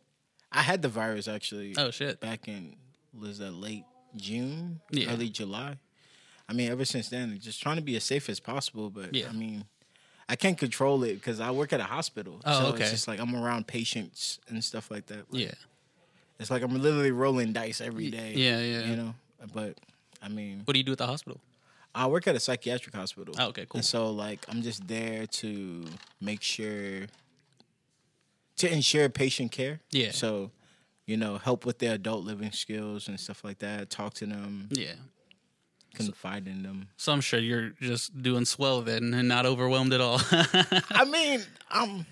I 0.55 0.61
had 0.61 0.81
the 0.81 0.89
virus 0.89 1.27
actually. 1.27 1.75
Oh 1.77 1.91
shit! 1.91 2.19
back 2.19 2.47
in 2.47 2.75
was 3.17 3.39
that 3.39 3.51
late 3.51 3.83
June, 4.15 4.81
Yeah. 4.91 5.11
early 5.11 5.29
July. 5.29 5.77
I 6.47 6.53
mean, 6.53 6.69
ever 6.71 6.85
since 6.85 7.09
then, 7.09 7.37
just 7.39 7.61
trying 7.61 7.77
to 7.77 7.81
be 7.81 7.95
as 7.95 8.03
safe 8.03 8.29
as 8.29 8.39
possible. 8.39 8.89
But 8.89 9.13
Yeah. 9.13 9.29
I 9.29 9.31
mean, 9.33 9.65
I 10.29 10.35
can't 10.35 10.57
control 10.57 11.03
it 11.03 11.15
because 11.15 11.39
I 11.39 11.51
work 11.51 11.73
at 11.73 11.79
a 11.79 11.83
hospital. 11.85 12.41
Oh, 12.45 12.59
so 12.59 12.65
okay. 12.73 12.83
it's 12.83 12.91
just 12.91 13.07
like 13.07 13.19
I'm 13.19 13.35
around 13.35 13.67
patients 13.67 14.39
and 14.47 14.63
stuff 14.63 14.89
like 14.91 15.07
that. 15.07 15.31
Like, 15.31 15.41
Yeah, 15.43 15.53
it's 16.39 16.49
like 16.51 16.61
I'm 16.63 16.73
literally 16.81 17.11
rolling 17.11 17.53
dice 17.53 17.81
every 17.81 18.09
day. 18.09 18.33
yeah, 18.35 18.59
yeah. 18.59 18.85
you 18.89 18.95
know. 18.95 19.15
But 19.53 19.77
I 20.21 20.29
mean, 20.29 20.61
What 20.65 20.73
do 20.73 20.79
you 20.79 20.83
do 20.85 20.91
at 20.93 20.97
the 20.97 21.07
hospital? 21.07 21.39
I 21.93 22.07
work 22.07 22.27
at 22.27 22.35
a 22.35 22.39
psychiatric 22.39 22.93
hospital. 22.93 23.35
Oh, 23.39 23.47
okay, 23.47 23.65
cool. 23.69 23.79
And 23.79 23.85
so 23.85 24.09
like 24.11 24.45
I'm 24.49 24.61
just 24.61 24.87
there 24.87 25.25
to 25.27 25.85
make 26.19 26.41
sure 26.41 27.07
to 28.57 28.71
ensure 28.71 29.09
patient 29.09 29.51
care. 29.51 29.81
Yeah. 29.91 30.11
So, 30.11 30.51
you 31.05 31.17
know, 31.17 31.37
help 31.37 31.65
with 31.65 31.79
their 31.79 31.93
adult 31.95 32.23
living 32.25 32.51
skills 32.51 33.07
and 33.07 33.19
stuff 33.19 33.43
like 33.43 33.59
that. 33.59 33.89
Talk 33.89 34.13
to 34.15 34.25
them, 34.25 34.67
Yeah. 34.71 34.93
confide 35.93 36.47
in 36.47 36.63
them. 36.63 36.87
So 36.97 37.11
I'm 37.13 37.21
sure 37.21 37.39
you're 37.39 37.69
just 37.81 38.21
doing 38.21 38.45
swell 38.45 38.81
then, 38.81 39.13
and 39.13 39.27
not 39.27 39.45
overwhelmed 39.45 39.93
at 39.93 40.01
all. 40.01 40.19
I 40.31 41.05
mean, 41.09 41.41
I'm 41.69 42.05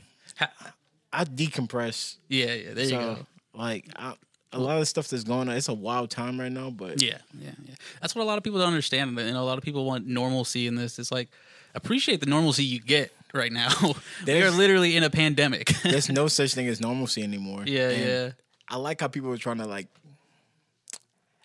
I 1.11 1.25
decompress. 1.25 2.15
yeah, 2.29 2.53
yeah. 2.53 2.73
There 2.73 2.85
you 2.85 2.91
go. 2.91 3.17
like 3.53 3.87
I, 3.95 4.15
a 4.51 4.59
lot 4.59 4.79
of 4.79 4.87
stuff 4.87 5.07
that's 5.07 5.23
going 5.23 5.49
on. 5.49 5.55
It's 5.55 5.67
a 5.67 5.73
wild 5.73 6.09
time 6.11 6.39
right 6.39 6.51
now, 6.51 6.69
but 6.69 7.01
Yeah, 7.01 7.17
yeah, 7.39 7.51
yeah. 7.65 7.75
That's 8.01 8.15
what 8.15 8.21
a 8.21 8.25
lot 8.25 8.37
of 8.37 8.43
people 8.43 8.59
don't 8.59 8.67
understand. 8.67 9.17
You 9.17 9.31
know, 9.33 9.41
a 9.41 9.45
lot 9.45 9.57
of 9.57 9.63
people 9.63 9.85
want 9.85 10.05
normalcy 10.07 10.67
in 10.67 10.75
this. 10.75 10.97
It's 10.99 11.11
like 11.11 11.29
appreciate 11.75 12.19
the 12.19 12.25
normalcy 12.27 12.63
you 12.63 12.79
get 12.79 13.11
right 13.33 13.51
now. 13.51 13.69
we 14.25 14.41
are 14.41 14.51
literally 14.51 14.95
in 14.95 15.03
a 15.03 15.09
pandemic. 15.09 15.67
there's 15.83 16.09
no 16.09 16.27
such 16.27 16.53
thing 16.53 16.67
as 16.67 16.79
normalcy 16.79 17.23
anymore. 17.23 17.63
yeah, 17.65 17.89
And 17.89 18.05
yeah. 18.07 18.31
I 18.69 18.77
like 18.77 19.01
how 19.01 19.07
people 19.07 19.31
are 19.31 19.37
trying 19.37 19.57
to 19.57 19.65
like 19.65 19.87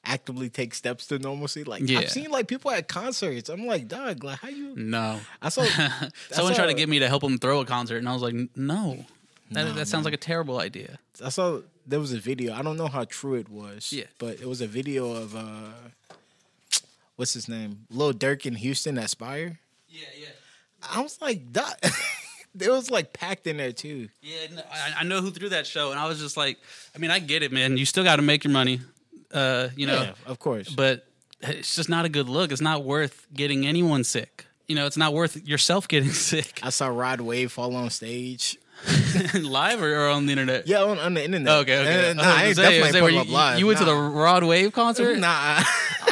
actively 0.05 0.49
take 0.49 0.75
steps 0.75 1.07
to 1.09 1.19
normalcy. 1.19 1.65
Like 1.65 1.83
Yeah. 1.89 2.01
I've 2.01 2.11
seen 2.11 2.31
like 2.31 2.49
people 2.49 2.71
at 2.71 2.89
concerts. 2.89 3.49
I'm 3.49 3.67
like, 3.67 3.89
dog, 3.89 4.25
like 4.25 4.39
how 4.41 4.49
you? 4.49 4.75
No. 4.77 5.21
I 5.43 5.49
saw 5.49 5.65
Someone 6.31 6.55
tried 6.55 6.67
to 6.69 6.75
get 6.75 6.89
me 6.89 6.99
to 7.01 7.09
help 7.09 7.23
them 7.23 7.39
throw 7.39 7.61
a 7.61 7.65
concert, 7.67 7.99
and 7.99 8.09
I 8.09 8.13
was 8.13 8.23
like, 8.23 8.35
no. 8.57 9.05
That, 9.51 9.65
Nah, 9.65 9.73
that 9.73 9.89
sounds 9.89 10.05
like 10.05 10.15
a 10.15 10.19
terrible 10.19 10.61
idea. 10.61 10.99
I 11.25 11.31
saw 11.31 11.61
there 11.87 12.01
was 12.01 12.13
a 12.13 12.19
video. 12.19 12.53
I 12.55 12.61
don't 12.63 12.77
know 12.77 12.87
how 12.89 13.05
true 13.05 13.35
it 13.35 13.49
was. 13.49 13.93
Yeah. 13.93 14.05
but 14.19 14.41
it 14.41 14.47
was 14.47 14.61
a 14.61 14.67
video 14.67 15.11
of 15.13 15.35
uh, 15.35 15.73
what's 17.17 17.33
his 17.33 17.49
name, 17.49 17.87
Lil 17.91 18.13
Durk 18.13 18.45
in 18.45 18.57
Houston 18.57 18.99
at 18.99 19.09
Spire. 19.09 19.59
Yeah, 19.89 20.03
yeah. 20.19 20.27
I 20.83 21.01
was 21.01 21.21
like, 21.21 21.53
dog. 21.53 21.73
it 22.59 22.71
was 22.71 22.91
like 22.91 23.13
packed 23.13 23.47
in 23.47 23.57
there 23.57 23.73
too. 23.73 24.09
Yeah, 24.23 24.55
no, 24.55 24.63
I, 24.71 25.01
I 25.01 25.05
know 25.05 25.21
who 25.21 25.31
threw 25.31 25.49
that 25.51 25.67
show, 25.67 25.91
and 25.91 25.99
I 25.99 26.07
was 26.09 26.19
just 26.19 26.37
like, 26.37 26.59
I 26.95 26.99
mean, 26.99 27.11
I 27.11 27.19
get 27.19 27.43
it, 27.43 27.53
man. 27.53 27.77
You 27.77 27.85
still 27.85 28.05
got 28.05 28.17
to 28.17 28.23
make 28.23 28.45
your 28.45 28.53
money, 28.53 28.81
uh, 29.33 29.69
you 29.77 29.87
know, 29.87 30.03
yeah, 30.03 30.13
of 30.27 30.39
course. 30.39 30.69
but 30.69 31.07
it's 31.41 31.77
just 31.77 31.89
not 31.89 32.05
a 32.05 32.09
good 32.09 32.29
look. 32.29 32.53
It's 32.53 32.61
not 32.61 32.85
worth 32.85 33.27
getting 33.33 33.67
anyone 33.67 34.05
sick. 34.05 34.47
You 34.67 34.75
know, 34.75 34.87
it's 34.87 34.97
not 34.97 35.15
worth 35.15 35.47
yourself 35.47 35.89
getting 35.89 36.11
sick 36.31 36.61
I 36.63 36.71
saw 36.71 36.89
Rod 36.89 37.21
Wave 37.21 37.53
fall 37.53 37.75
on 37.77 37.91
stage. 37.91 38.59
live 39.35 39.83
or, 39.83 39.95
or 40.05 40.09
on 40.09 40.27
the 40.27 40.33
internet. 40.33 40.67
Yeah, 40.67 40.83
on, 40.83 40.99
on 40.99 41.15
the 41.15 41.25
internet. 41.25 41.53
Okay, 41.63 41.79
okay. 41.79 42.11
Uh, 42.11 42.15
nah, 42.15 42.23
I 42.23 42.27
I 42.27 42.45
ain't 42.47 42.57
say- 42.57 42.63
definitely 42.63 43.01
put 43.01 43.13
were 43.15 43.21
up 43.21 43.27
you, 43.27 43.33
live. 43.33 43.59
you 43.59 43.67
went 43.67 43.79
to 43.81 43.85
the 43.85 43.95
Rod 43.95 44.45
Wave 44.45 44.73
concert? 44.73 45.19
Nah, 45.19 45.63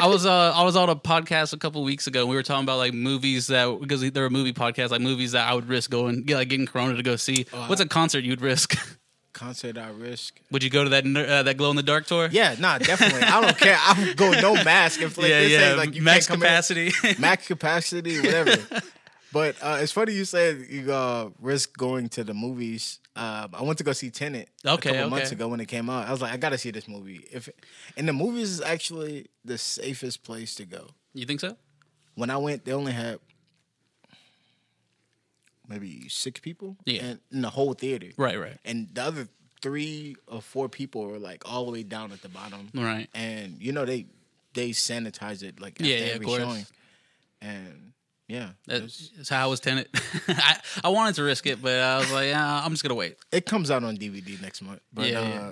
I 0.01 0.07
was 0.07 0.25
uh, 0.25 0.51
I 0.53 0.63
was 0.63 0.75
on 0.75 0.89
a 0.89 0.95
podcast 0.95 1.53
a 1.53 1.57
couple 1.57 1.83
weeks 1.83 2.07
ago. 2.07 2.21
and 2.21 2.29
We 2.29 2.35
were 2.35 2.43
talking 2.43 2.63
about 2.63 2.77
like 2.77 2.93
movies 2.93 3.47
that 3.47 3.79
because 3.79 4.01
there 4.11 4.23
were 4.23 4.29
movie 4.29 4.53
podcasts 4.53 4.91
like 4.91 5.01
movies 5.01 5.31
that 5.31 5.49
I 5.49 5.53
would 5.53 5.67
risk 5.67 5.89
going 5.89 6.25
yeah, 6.27 6.35
like 6.37 6.49
getting 6.49 6.65
Corona 6.67 6.95
to 6.95 7.03
go 7.03 7.15
see. 7.15 7.45
Oh, 7.53 7.65
What's 7.67 7.81
a 7.81 7.87
concert 7.87 8.23
you'd 8.23 8.41
risk? 8.41 8.75
concert 9.33 9.77
I 9.77 9.89
risk. 9.89 10.39
would 10.51 10.63
you 10.63 10.69
go 10.71 10.83
to 10.83 10.89
that 10.89 11.05
uh, 11.05 11.43
that 11.43 11.57
glow 11.57 11.69
in 11.69 11.75
the 11.75 11.83
dark 11.83 12.05
tour? 12.05 12.27
Yeah, 12.31 12.55
nah, 12.59 12.77
definitely. 12.79 13.21
I 13.21 13.39
don't 13.41 13.57
care. 13.57 13.77
I 13.79 13.95
would 14.07 14.17
go 14.17 14.31
no 14.31 14.53
mask 14.63 15.01
if 15.01 15.17
like 15.17 15.29
yeah, 15.29 15.39
they 15.39 15.69
yeah. 15.69 15.73
like 15.75 15.95
you 15.95 16.01
Max 16.01 16.27
can't 16.27 16.39
come 16.41 16.43
in- 16.43 16.49
capacity. 16.49 16.91
max 17.19 17.47
capacity, 17.47 18.17
whatever. 18.19 18.55
But 19.37 19.55
uh, 19.61 19.77
it's 19.81 19.91
funny 19.91 20.13
you 20.13 20.25
said 20.25 20.65
you 20.69 20.91
uh, 20.91 21.29
risk 21.39 21.77
going 21.77 22.09
to 22.09 22.23
the 22.23 22.33
movies. 22.33 22.99
Uh, 23.15 23.47
I 23.53 23.61
went 23.61 23.77
to 23.77 23.83
go 23.83 23.93
see 23.93 24.09
Tenet 24.09 24.49
Okay, 24.65 24.89
a 24.89 24.93
couple 24.93 25.09
months 25.11 25.31
ago 25.31 25.47
when 25.47 25.59
it 25.59 25.67
came 25.67 25.89
out. 25.91 26.07
I 26.07 26.11
was 26.11 26.21
like, 26.21 26.33
I 26.33 26.37
gotta 26.37 26.57
see 26.57 26.71
this 26.71 26.87
movie. 26.87 27.27
If 27.31 27.47
and 27.97 28.07
the 28.07 28.13
movies 28.13 28.49
is 28.49 28.61
actually 28.61 29.27
the 29.45 29.57
safest 29.59 30.23
place 30.23 30.55
to 30.55 30.65
go. 30.65 30.87
you 31.13 31.25
think 31.25 31.39
so? 31.39 31.55
When 32.15 32.29
I 32.31 32.37
went, 32.37 32.65
they 32.65 32.73
only 32.73 32.93
had 32.93 33.19
maybe 35.67 36.09
six 36.09 36.39
people 36.39 36.77
Yeah. 36.85 37.03
in, 37.03 37.19
in 37.31 37.41
the 37.41 37.49
whole 37.51 37.73
theater, 37.73 38.07
Right, 38.17 38.39
right, 38.39 38.57
and 38.65 38.87
the 38.93 39.03
other 39.03 39.27
three 39.61 40.15
or 40.27 40.41
four 40.41 40.69
people 40.69 41.05
were 41.05 41.19
like 41.19 41.43
all 41.51 41.65
the 41.65 41.71
way 41.71 41.83
down 41.83 42.11
at 42.11 42.21
the 42.21 42.29
bottom 42.29 42.69
right. 42.75 43.07
and 43.15 43.57
you 43.59 43.71
know 43.71 43.85
they 43.85 44.05
they 44.53 44.69
sanitize 44.69 45.41
it 45.43 45.59
like 45.59 45.73
after 45.73 45.85
Yeah, 45.85 45.97
yeah, 45.99 46.05
of 46.05 46.15
every 46.15 46.25
course. 46.25 46.41
showing, 46.41 46.65
and 47.41 47.93
yeah, 48.27 48.49
was- 48.67 49.11
That's 49.15 49.29
how 49.29 49.43
I 49.43 49.47
was 49.47 49.59
tenant. 49.59 49.87
I, 50.27 50.57
I 50.83 50.89
wanted 50.89 51.15
to 51.15 51.23
risk 51.23 51.45
it, 51.47 51.61
but 51.61 51.79
I 51.79 51.97
was 51.99 52.11
like, 52.11 52.27
yeah, 52.29 52.61
I'm 52.63 52.71
just 52.71 52.83
gonna 52.83 52.95
wait. 52.95 53.15
it 53.31 53.45
comes 53.45 53.71
out 53.71 53.83
on 53.83 53.97
DVD 53.97 54.41
next 54.41 54.61
month. 54.61 54.81
But 54.93 55.09
Yeah, 55.09 55.19
uh, 55.21 55.23
yeah. 55.27 55.51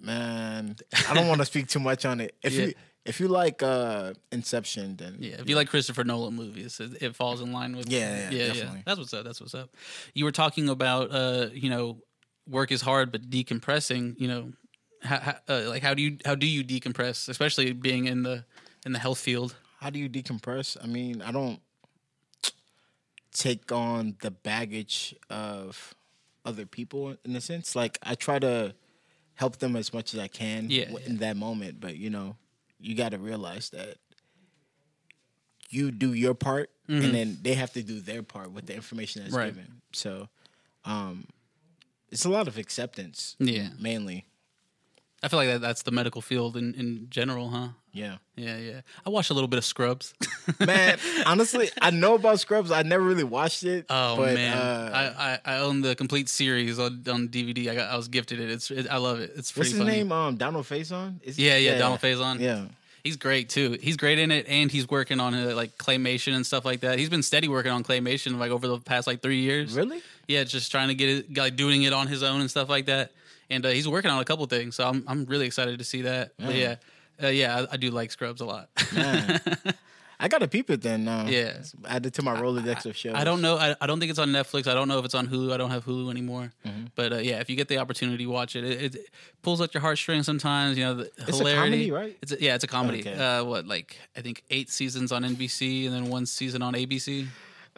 man, 0.00 0.76
I 1.08 1.14
don't 1.14 1.28
want 1.28 1.40
to 1.40 1.44
speak 1.44 1.68
too 1.68 1.80
much 1.80 2.04
on 2.04 2.20
it. 2.20 2.34
If 2.42 2.52
Yeah. 2.54 2.66
you 2.66 2.74
if 3.06 3.18
you 3.18 3.28
like 3.28 3.62
uh, 3.62 4.12
Inception, 4.30 4.96
then 4.96 5.16
Yeah, 5.18 5.36
if 5.40 5.48
you 5.48 5.56
like 5.56 5.68
Christopher 5.68 6.04
Nolan 6.04 6.34
movies, 6.34 6.78
it, 6.80 7.02
it 7.02 7.16
falls 7.16 7.40
in 7.40 7.50
line 7.52 7.74
with. 7.74 7.90
Yeah, 7.90 8.30
yeah, 8.30 8.52
yeah. 8.52 8.74
That's 8.84 8.98
what's 8.98 9.14
up. 9.14 9.24
That's 9.24 9.40
what's 9.40 9.54
up. 9.54 9.70
You 10.14 10.24
were 10.26 10.32
talking 10.32 10.68
about, 10.68 11.10
uh, 11.10 11.48
you 11.52 11.70
know, 11.70 12.02
work 12.46 12.70
is 12.70 12.82
hard, 12.82 13.10
but 13.10 13.28
decompressing. 13.30 14.16
You 14.20 14.28
know, 14.28 14.52
how, 15.02 15.18
how, 15.18 15.34
uh, 15.48 15.62
like 15.68 15.82
how 15.82 15.94
do 15.94 16.02
you 16.02 16.18
how 16.26 16.34
do 16.34 16.46
you 16.46 16.62
decompress, 16.62 17.28
especially 17.28 17.72
being 17.72 18.04
in 18.04 18.22
the 18.22 18.44
in 18.86 18.92
the 18.92 18.98
health 18.98 19.18
field? 19.18 19.56
how 19.80 19.88
do 19.88 19.98
you 19.98 20.10
decompress? 20.10 20.76
I 20.84 20.86
mean, 20.86 21.22
I 21.22 21.32
don't 21.32 21.58
take 23.32 23.70
on 23.72 24.16
the 24.22 24.30
baggage 24.30 25.14
of 25.28 25.94
other 26.44 26.66
people 26.66 27.16
in 27.24 27.36
a 27.36 27.40
sense. 27.40 27.76
Like 27.76 27.98
I 28.02 28.14
try 28.14 28.38
to 28.38 28.74
help 29.34 29.58
them 29.58 29.76
as 29.76 29.92
much 29.94 30.12
as 30.14 30.20
I 30.20 30.28
can 30.28 30.66
Yeah, 30.68 30.86
w- 30.86 30.98
yeah. 31.04 31.10
in 31.10 31.16
that 31.18 31.36
moment, 31.36 31.80
but 31.80 31.96
you 31.96 32.10
know, 32.10 32.36
you 32.80 32.94
got 32.94 33.10
to 33.12 33.18
realize 33.18 33.70
that 33.70 33.96
you 35.68 35.90
do 35.90 36.12
your 36.12 36.34
part 36.34 36.70
and 36.88 37.14
then 37.14 37.38
they 37.42 37.54
have 37.54 37.72
to 37.74 37.82
do 37.84 38.00
their 38.00 38.24
part 38.24 38.50
with 38.50 38.66
the 38.66 38.74
information 38.74 39.22
that's 39.22 39.32
Mm-hmm. 39.32 39.38
Right. 39.44 39.54
given. 39.54 39.80
So, 39.92 40.28
um 40.84 41.26
it's 42.10 42.24
a 42.24 42.28
lot 42.28 42.48
of 42.48 42.58
acceptance 42.58 43.36
Yeah. 43.38 43.68
mainly. 43.78 44.26
I 45.22 45.28
feel 45.28 45.38
like 45.38 45.48
that, 45.48 45.60
that's 45.60 45.82
the 45.82 45.90
medical 45.90 46.22
field 46.22 46.56
in, 46.56 46.74
in 46.74 47.06
general, 47.10 47.50
huh? 47.50 47.68
Yeah. 47.92 48.16
Yeah, 48.36 48.56
yeah. 48.56 48.80
I 49.04 49.10
watched 49.10 49.30
a 49.30 49.34
little 49.34 49.48
bit 49.48 49.58
of 49.58 49.64
Scrubs. 49.64 50.14
Man, 50.60 50.98
honestly, 51.26 51.68
I 51.80 51.90
know 51.90 52.14
about 52.14 52.40
Scrubs. 52.40 52.70
I 52.70 52.82
never 52.82 53.04
really 53.04 53.24
watched 53.24 53.64
it. 53.64 53.84
Oh 53.90 54.16
but, 54.16 54.34
man, 54.34 54.56
uh, 54.56 55.12
I, 55.18 55.52
I 55.52 55.56
I 55.56 55.58
own 55.60 55.82
the 55.82 55.94
complete 55.94 56.28
series 56.28 56.78
on, 56.78 57.04
on 57.08 57.28
DVD. 57.28 57.68
I 57.68 57.74
got 57.74 57.90
I 57.90 57.96
was 57.96 58.08
gifted 58.08 58.40
it. 58.40 58.50
It's 58.50 58.70
it, 58.70 58.86
I 58.90 58.96
love 58.96 59.20
it. 59.20 59.32
It's 59.36 59.54
what's 59.56 59.70
pretty 59.70 59.70
his 59.70 59.78
funny. 59.78 59.90
name? 59.90 60.12
Um, 60.12 60.36
Donald 60.36 60.66
Faison. 60.66 61.22
Is 61.22 61.38
Yeah, 61.38 61.56
yeah, 61.56 61.78
Donald 61.78 62.00
Faison. 62.00 62.40
Yeah. 62.40 62.64
He's 63.02 63.16
great 63.16 63.48
too. 63.48 63.78
He's 63.80 63.96
great 63.96 64.18
in 64.18 64.30
it, 64.30 64.46
and 64.48 64.70
he's 64.70 64.88
working 64.88 65.20
on 65.20 65.34
uh, 65.34 65.54
like 65.54 65.76
claymation 65.78 66.34
and 66.34 66.44
stuff 66.44 66.64
like 66.64 66.80
that. 66.80 66.98
He's 66.98 67.08
been 67.08 67.22
steady 67.22 67.48
working 67.48 67.72
on 67.72 67.84
claymation 67.84 68.38
like 68.38 68.50
over 68.50 68.66
the 68.66 68.78
past 68.78 69.06
like 69.06 69.22
three 69.22 69.40
years. 69.40 69.74
Really? 69.74 70.02
Yeah, 70.28 70.44
just 70.44 70.70
trying 70.70 70.88
to 70.88 70.94
get 70.94 71.08
it, 71.08 71.36
like 71.36 71.56
doing 71.56 71.82
it 71.82 71.92
on 71.92 72.06
his 72.06 72.22
own 72.22 72.40
and 72.40 72.50
stuff 72.50 72.68
like 72.68 72.86
that. 72.86 73.12
And 73.50 73.66
uh, 73.66 73.70
he's 73.70 73.88
working 73.88 74.10
on 74.10 74.20
a 74.20 74.24
couple 74.24 74.46
things, 74.46 74.76
so 74.76 74.86
I'm 74.86 75.04
I'm 75.06 75.24
really 75.26 75.46
excited 75.46 75.78
to 75.78 75.84
see 75.84 76.02
that. 76.02 76.32
But 76.38 76.54
yeah, 76.54 76.76
uh, 77.22 77.28
yeah, 77.28 77.66
I, 77.70 77.74
I 77.74 77.76
do 77.76 77.90
like 77.90 78.10
Scrubs 78.10 78.40
a 78.40 78.46
lot. 78.46 78.68
I 80.22 80.28
gotta 80.28 80.46
peep 80.46 80.68
it 80.68 80.82
then. 80.82 81.08
Um, 81.08 81.28
Yeah. 81.28 81.62
Add 81.88 82.04
it 82.04 82.14
to 82.14 82.22
my 82.22 82.36
Rolodex 82.36 82.84
of 82.84 82.94
shows. 82.94 83.14
I 83.14 83.24
don't 83.24 83.40
know. 83.40 83.56
I, 83.56 83.74
I 83.80 83.86
don't 83.86 83.98
think 83.98 84.10
it's 84.10 84.18
on 84.18 84.28
Netflix. 84.28 84.66
I 84.66 84.74
don't 84.74 84.86
know 84.86 84.98
if 84.98 85.06
it's 85.06 85.14
on 85.14 85.26
Hulu. 85.26 85.50
I 85.50 85.56
don't 85.56 85.70
have 85.70 85.86
Hulu 85.86 86.10
anymore. 86.10 86.52
Mm-hmm. 86.66 86.84
But 86.94 87.12
uh, 87.14 87.16
yeah, 87.16 87.40
if 87.40 87.48
you 87.48 87.56
get 87.56 87.68
the 87.68 87.78
opportunity, 87.78 88.26
watch 88.26 88.54
it. 88.54 88.64
It, 88.64 88.94
it 88.94 89.06
pulls 89.40 89.62
at 89.62 89.72
your 89.72 89.80
heartstrings 89.80 90.26
sometimes. 90.26 90.76
You 90.76 90.84
know, 90.84 90.94
the 90.94 91.10
a 91.20 91.24
hilarity. 91.24 91.54
comedy, 91.54 91.90
right? 91.90 92.18
It's 92.20 92.32
a, 92.32 92.42
yeah, 92.42 92.54
it's 92.54 92.64
a 92.64 92.66
comedy. 92.66 93.00
Okay. 93.00 93.14
Uh, 93.14 93.44
what 93.44 93.66
like 93.66 93.96
I 94.14 94.20
think 94.20 94.44
eight 94.50 94.68
seasons 94.68 95.10
on 95.10 95.22
NBC 95.22 95.86
and 95.86 95.94
then 95.94 96.10
one 96.10 96.26
season 96.26 96.60
on 96.60 96.74
ABC 96.74 97.26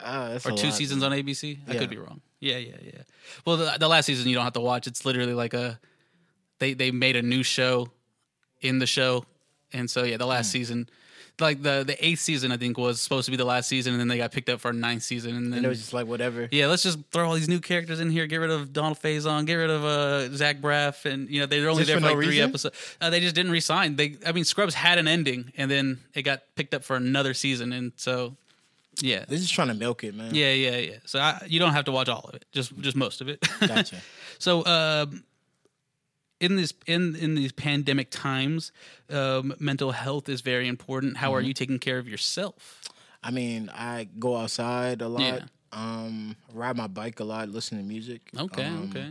Ah, 0.01 0.33
or 0.35 0.39
two 0.39 0.67
lot. 0.67 0.75
seasons 0.75 1.03
on 1.03 1.13
ABC. 1.13 1.59
I 1.69 1.73
Yeah. 1.75 1.79
could 1.81 1.91
be 1.91 1.97
wrong. 1.99 2.21
Yeah, 2.41 2.57
yeah, 2.59 2.77
yeah. 2.83 3.03
Well, 3.45 3.57
the, 3.57 3.77
the 3.79 3.89
last 3.89 4.07
season 4.07 4.29
you 4.29 4.35
don't 4.35 4.45
have 4.45 4.53
to 4.55 4.61
watch. 4.61 4.87
It's 4.87 5.05
literally 5.05 5.35
like 5.35 5.55
a 5.55 5.79
they 6.59 6.75
they 6.75 6.91
made 6.91 7.17
a 7.17 7.23
new 7.23 7.43
show 7.43 7.89
in 8.61 8.79
the 8.79 8.87
show, 8.87 9.27
and 9.73 9.91
so 9.91 10.05
yeah, 10.05 10.17
the 10.17 10.27
last 10.27 10.49
Hmm. 10.49 10.53
season. 10.53 10.89
Like 11.41 11.63
the 11.63 11.83
the 11.85 11.97
eighth 12.07 12.21
season, 12.21 12.53
I 12.53 12.59
think 12.59 12.77
was 12.77 13.01
supposed 13.01 13.25
to 13.25 13.31
be 13.31 13.37
the 13.39 13.45
last 13.47 13.67
season, 13.69 13.93
and 13.95 14.01
then 14.01 14.07
they 14.07 14.19
got 14.19 14.33
picked 14.33 14.51
up 14.51 14.61
for 14.61 14.69
a 14.69 14.73
ninth 14.75 15.03
season, 15.03 15.35
and 15.35 15.47
then 15.51 15.59
And 15.59 15.67
it 15.67 15.69
was 15.69 15.79
just 15.79 15.93
like 15.95 16.07
whatever. 16.07 16.47
yeah, 16.53 16.67
let's 16.67 16.83
just 16.83 16.99
throw 17.11 17.27
all 17.27 17.35
these 17.35 17.49
new 17.49 17.59
characters 17.59 18.01
in 18.01 18.11
here. 18.11 18.27
Get 18.27 18.37
rid 18.37 18.51
of 18.51 18.73
Donald 18.73 19.01
Faison. 19.01 19.47
Get 19.47 19.55
rid 19.55 19.71
of 19.71 19.83
uh, 19.83 20.31
Zach 20.37 20.61
Braff, 20.61 21.07
and 21.11 21.31
you 21.31 21.41
know 21.41 21.47
they're 21.47 21.69
only 21.71 21.85
there 21.85 21.97
for 21.97 22.01
for 22.03 22.07
like 22.09 22.17
no 22.17 22.21
three 22.21 22.29
reason? 22.29 22.49
episodes. 22.51 22.97
Uh, 23.01 23.09
they 23.11 23.19
just 23.21 23.35
didn't 23.35 23.51
resign. 23.51 23.97
They, 23.97 24.19
I 24.27 24.33
mean, 24.33 24.45
Scrubs 24.45 24.75
had 24.75 24.99
an 24.99 25.09
ending, 25.09 25.53
and 25.57 25.71
then 25.71 26.01
it 26.15 26.23
got 26.23 26.43
picked 26.55 26.75
up 26.75 26.85
for 26.85 26.97
another 26.97 27.33
season, 27.35 27.73
and 27.73 27.93
so 27.97 28.37
yeah, 29.01 29.25
They're 29.29 29.39
just 29.39 29.55
trying 29.55 29.69
to 29.69 29.75
milk 29.75 30.05
it, 30.05 30.15
man. 30.15 30.35
yeah, 30.35 30.53
yeah, 30.53 30.77
yeah. 30.77 30.97
So 31.07 31.19
I, 31.19 31.43
you 31.49 31.59
don't 31.59 31.73
have 31.73 31.85
to 31.87 31.93
watch 31.93 32.09
all 32.09 32.25
of 32.29 32.35
it, 32.35 32.45
just 32.53 32.77
just 32.79 32.97
most 32.97 33.21
of 33.21 33.29
it. 33.29 33.43
Gotcha. 33.61 33.97
so 34.39 34.65
um, 34.67 35.25
in 36.41 36.57
this 36.57 36.75
in 36.87 37.15
in 37.17 37.35
these 37.35 37.53
pandemic 37.53 38.11
times, 38.11 38.73
um, 39.11 39.55
mental 39.59 39.93
health 39.93 40.29
is 40.29 40.41
very 40.43 40.69
important. 40.69 41.17
How 41.17 41.35
are 41.35 41.41
Mm-hmm. 41.41 41.49
you 41.49 41.55
taking 41.55 41.79
care 41.79 41.99
of 41.99 42.07
yourself? 42.09 42.83
I 43.23 43.31
mean, 43.31 43.71
I 43.73 44.09
go 44.19 44.37
outside 44.37 45.01
a 45.01 45.09
lot. 45.09 45.21
Yeah. 45.23 45.41
Um, 45.73 46.37
ride 46.53 46.77
my 46.77 46.87
bike 46.87 47.21
a 47.21 47.25
lot. 47.25 47.49
Listen 47.49 47.79
to 47.79 47.85
music. 47.85 48.21
Okay, 48.39 48.67
um, 48.67 48.91
okay, 48.91 49.09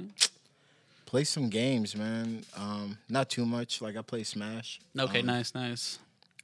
Play 1.05 1.23
some 1.23 1.49
games, 1.49 1.95
man. 1.95 2.43
Um, 2.55 2.97
not 3.09 3.29
too 3.29 3.45
much. 3.45 3.81
Like 3.81 3.97
I 3.97 4.01
play 4.03 4.23
Smash. 4.23 4.79
okay. 4.97 5.21
Um, 5.21 5.25
nice, 5.25 5.55
nice. 5.55 5.97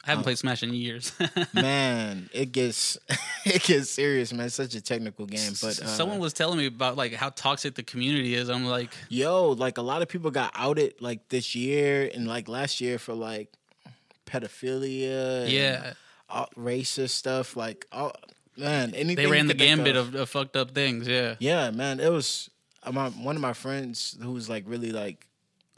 I 0.08 0.12
haven't 0.12 0.24
played 0.24 0.38
Smash 0.38 0.64
in 0.64 0.74
years. 0.74 1.12
man, 1.54 2.30
it 2.34 2.52
gets 2.52 2.98
it 3.46 3.62
gets 3.64 3.90
serious, 3.90 4.32
man. 4.32 4.48
It's 4.48 4.56
such 4.56 4.74
a 4.74 4.82
technical 4.82 5.26
game, 5.26 5.52
but 5.62 5.80
uh, 5.80 5.88
someone 5.88 6.20
was 6.20 6.34
telling 6.34 6.58
me 6.58 6.66
about 6.66 6.96
like 6.96 7.14
how 7.14 7.30
toxic 7.30 7.76
the 7.76 7.84
community 7.84 8.34
is. 8.34 8.50
I'm 8.50 8.66
like, 8.66 8.94
yo, 9.10 9.50
like 9.52 9.78
a 9.78 9.82
lot 9.82 10.02
of 10.02 10.08
people 10.08 10.32
got 10.32 10.52
outed 10.56 11.02
like 11.02 11.28
this 11.30 11.56
year 11.56 12.10
and 12.14 12.28
like 12.28 12.48
last 12.48 12.80
year 12.80 12.98
for 12.98 13.14
like 13.14 13.52
pedophilia. 14.26 15.44
and 15.44 15.52
yeah, 15.52 15.94
racist 16.58 17.10
stuff. 17.12 17.56
Like, 17.56 17.86
all, 17.92 18.14
man, 18.56 18.94
anything 18.94 19.16
they 19.16 19.28
ran 19.32 19.48
the 19.48 19.54
gambit 19.54 19.96
of, 19.96 20.16
of 20.16 20.30
fucked 20.30 20.56
up 20.56 20.72
things. 20.72 21.08
Yeah, 21.08 21.36
Yeah, 21.40 21.72
man, 21.72 22.00
it 22.00 22.12
was 22.12 22.50
uh, 22.84 22.92
my, 22.92 23.10
one 23.10 23.36
of 23.36 23.42
my 23.42 23.54
friends 23.54 24.18
who 24.22 24.32
was 24.32 24.50
like 24.50 24.64
really 24.68 24.92
like 24.92 25.28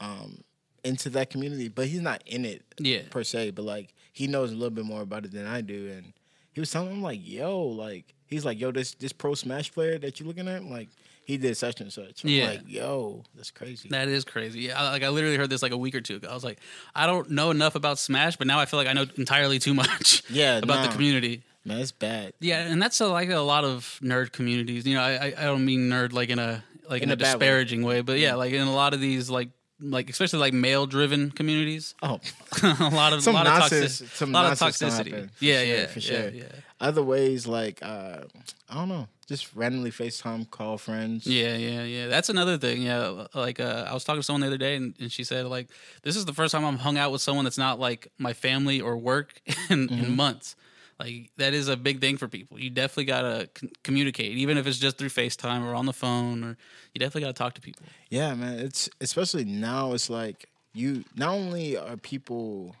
um 0.00 0.44
into 0.84 1.10
that 1.10 1.30
community, 1.30 1.68
but 1.68 1.86
he's 1.86 2.00
not 2.00 2.22
in 2.26 2.44
it 2.44 2.62
yeah, 2.78 3.02
per 3.10 3.24
se, 3.24 3.50
but 3.50 3.64
like 3.64 3.94
he 4.12 4.26
knows 4.26 4.50
a 4.52 4.54
little 4.54 4.70
bit 4.70 4.84
more 4.84 5.02
about 5.02 5.24
it 5.24 5.32
than 5.32 5.46
I 5.46 5.60
do, 5.60 5.90
and 5.96 6.12
he 6.52 6.60
was 6.60 6.70
telling 6.70 6.96
me 6.96 7.02
like, 7.02 7.20
yo, 7.22 7.60
like 7.62 8.04
he's 8.26 8.44
like, 8.44 8.60
yo, 8.60 8.70
this 8.72 8.94
this 8.94 9.12
pro 9.12 9.34
Smash 9.34 9.72
player 9.72 9.98
that 9.98 10.18
you're 10.20 10.26
looking 10.26 10.48
at, 10.48 10.64
like 10.64 10.88
he 11.24 11.36
did 11.36 11.56
such 11.56 11.80
and 11.80 11.92
such. 11.92 12.24
I'm 12.24 12.30
Yeah. 12.30 12.46
like, 12.48 12.62
yo, 12.66 13.22
that's 13.36 13.50
crazy. 13.52 13.88
that 13.90 14.08
is 14.08 14.24
crazy. 14.24 14.60
Yeah, 14.62 14.80
I- 14.80 14.90
like 14.90 15.02
I 15.04 15.10
literally 15.10 15.36
heard 15.36 15.50
this 15.50 15.62
like 15.62 15.70
a 15.72 15.76
week 15.76 15.94
or 15.94 16.00
two 16.00 16.16
ago. 16.16 16.28
I 16.28 16.34
was 16.34 16.42
like, 16.42 16.58
I 16.94 17.06
don't 17.06 17.30
know 17.30 17.50
enough 17.52 17.76
about 17.76 17.98
Smash, 18.00 18.36
but 18.36 18.46
now 18.48 18.58
I 18.58 18.66
feel 18.66 18.78
like 18.80 18.88
I 18.88 18.92
know 18.94 19.06
entirely 19.16 19.58
too 19.58 19.74
much. 19.74 20.24
Yeah, 20.30 20.58
about 20.58 20.86
the 20.86 20.92
community. 20.92 21.42
man, 21.64 21.78
it's 21.80 21.92
bad. 21.92 22.32
Yeah, 22.40 22.60
and 22.62 22.80
that's 22.82 23.00
a, 23.00 23.06
like 23.08 23.30
a 23.30 23.38
lot 23.38 23.64
of 23.64 23.98
nerd 24.02 24.32
communities. 24.32 24.86
You 24.86 24.94
know, 24.94 25.02
I 25.02 25.32
I, 25.36 25.44
don't 25.44 25.64
mean 25.64 25.88
nerd 25.90 26.12
like 26.12 26.30
in 26.30 26.38
a 26.38 26.64
like 26.88 27.02
in, 27.02 27.08
In 27.08 27.10
a, 27.10 27.14
a 27.14 27.16
bad 27.16 27.34
way. 27.34 27.38
disparaging 27.38 27.82
way. 27.84 28.00
but 28.00 28.18
yeah, 28.18 28.32
mm. 28.32 28.38
like 28.38 28.52
in 28.52 28.62
a 28.66 28.72
lot 28.72 28.94
of 28.94 29.00
these 29.00 29.28
like 29.30 29.50
like 29.80 30.10
especially 30.10 30.38
like 30.40 30.52
male 30.54 30.86
driven 30.86 31.30
communities. 31.30 31.94
Oh, 32.02 32.20
a 32.62 32.90
lot 32.92 33.12
of 33.12 33.22
Some 33.22 33.34
lot 33.34 33.44
nonsense- 33.44 34.00
of 34.00 34.08
toxic, 34.08 34.16
some 34.16 34.32
lot 34.32 34.52
of 34.52 34.58
toxicity. 34.58 35.28
yeah, 35.40 35.56
sure, 35.58 35.64
yeah, 35.64 35.86
for 35.86 35.98
yeah, 36.00 36.20
sure. 36.20 36.30
yeah. 36.30 36.44
other 36.80 37.02
ways 37.02 37.46
like 37.46 37.82
uh 37.82 38.20
I 38.68 38.74
don't 38.74 38.88
know, 38.88 39.08
just 39.26 39.54
randomly 39.56 39.90
FaceTime 39.90 40.48
call 40.50 40.78
friends. 40.78 41.26
Yeah, 41.26 41.56
yeah, 41.56 41.82
yeah. 41.84 42.06
That's 42.08 42.28
another 42.28 42.56
thing. 42.56 42.82
Yeah, 42.82 43.26
like 43.34 43.58
uh, 43.58 43.86
I 43.88 43.94
was 43.94 44.04
talking 44.04 44.20
to 44.20 44.24
someone 44.24 44.42
the 44.42 44.46
other 44.46 44.58
day, 44.58 44.76
and, 44.76 44.94
and 45.00 45.10
she 45.10 45.24
said 45.24 45.46
like, 45.46 45.68
"This 46.02 46.14
is 46.16 46.24
the 46.24 46.32
first 46.32 46.52
time 46.52 46.64
I'm 46.64 46.78
hung 46.78 46.96
out 46.96 47.10
with 47.10 47.20
someone 47.20 47.44
that's 47.44 47.58
not 47.58 47.80
like 47.80 48.08
my 48.18 48.32
family 48.32 48.80
or 48.80 48.96
work 48.96 49.40
in, 49.70 49.88
Mm-hmm. 49.88 50.04
in 50.04 50.16
months." 50.16 50.54
Like 51.00 51.30
that 51.38 51.54
is 51.54 51.68
a 51.68 51.76
big 51.76 52.00
thing 52.00 52.16
for 52.18 52.28
people. 52.28 52.60
You 52.60 52.68
definitely 52.70 53.06
gotta 53.06 53.48
c- 53.58 53.72
communicate, 53.82 54.36
even 54.36 54.58
if 54.58 54.66
it's 54.66 54.78
just 54.78 54.98
through 54.98 55.08
FaceTime 55.08 55.64
or 55.64 55.74
on 55.74 55.86
the 55.86 55.92
phone, 55.94 56.44
or 56.44 56.56
you 56.94 56.98
definitely 56.98 57.22
gotta 57.22 57.32
talk 57.32 57.54
to 57.54 57.60
people. 57.62 57.86
Yeah, 58.10 58.34
man. 58.34 58.58
It's 58.58 58.88
especially 59.00 59.44
now. 59.46 59.92
It's 59.94 60.10
like 60.10 60.48
you 60.74 61.04
not 61.16 61.30
only 61.30 61.76
are 61.76 61.96
people 61.96 62.76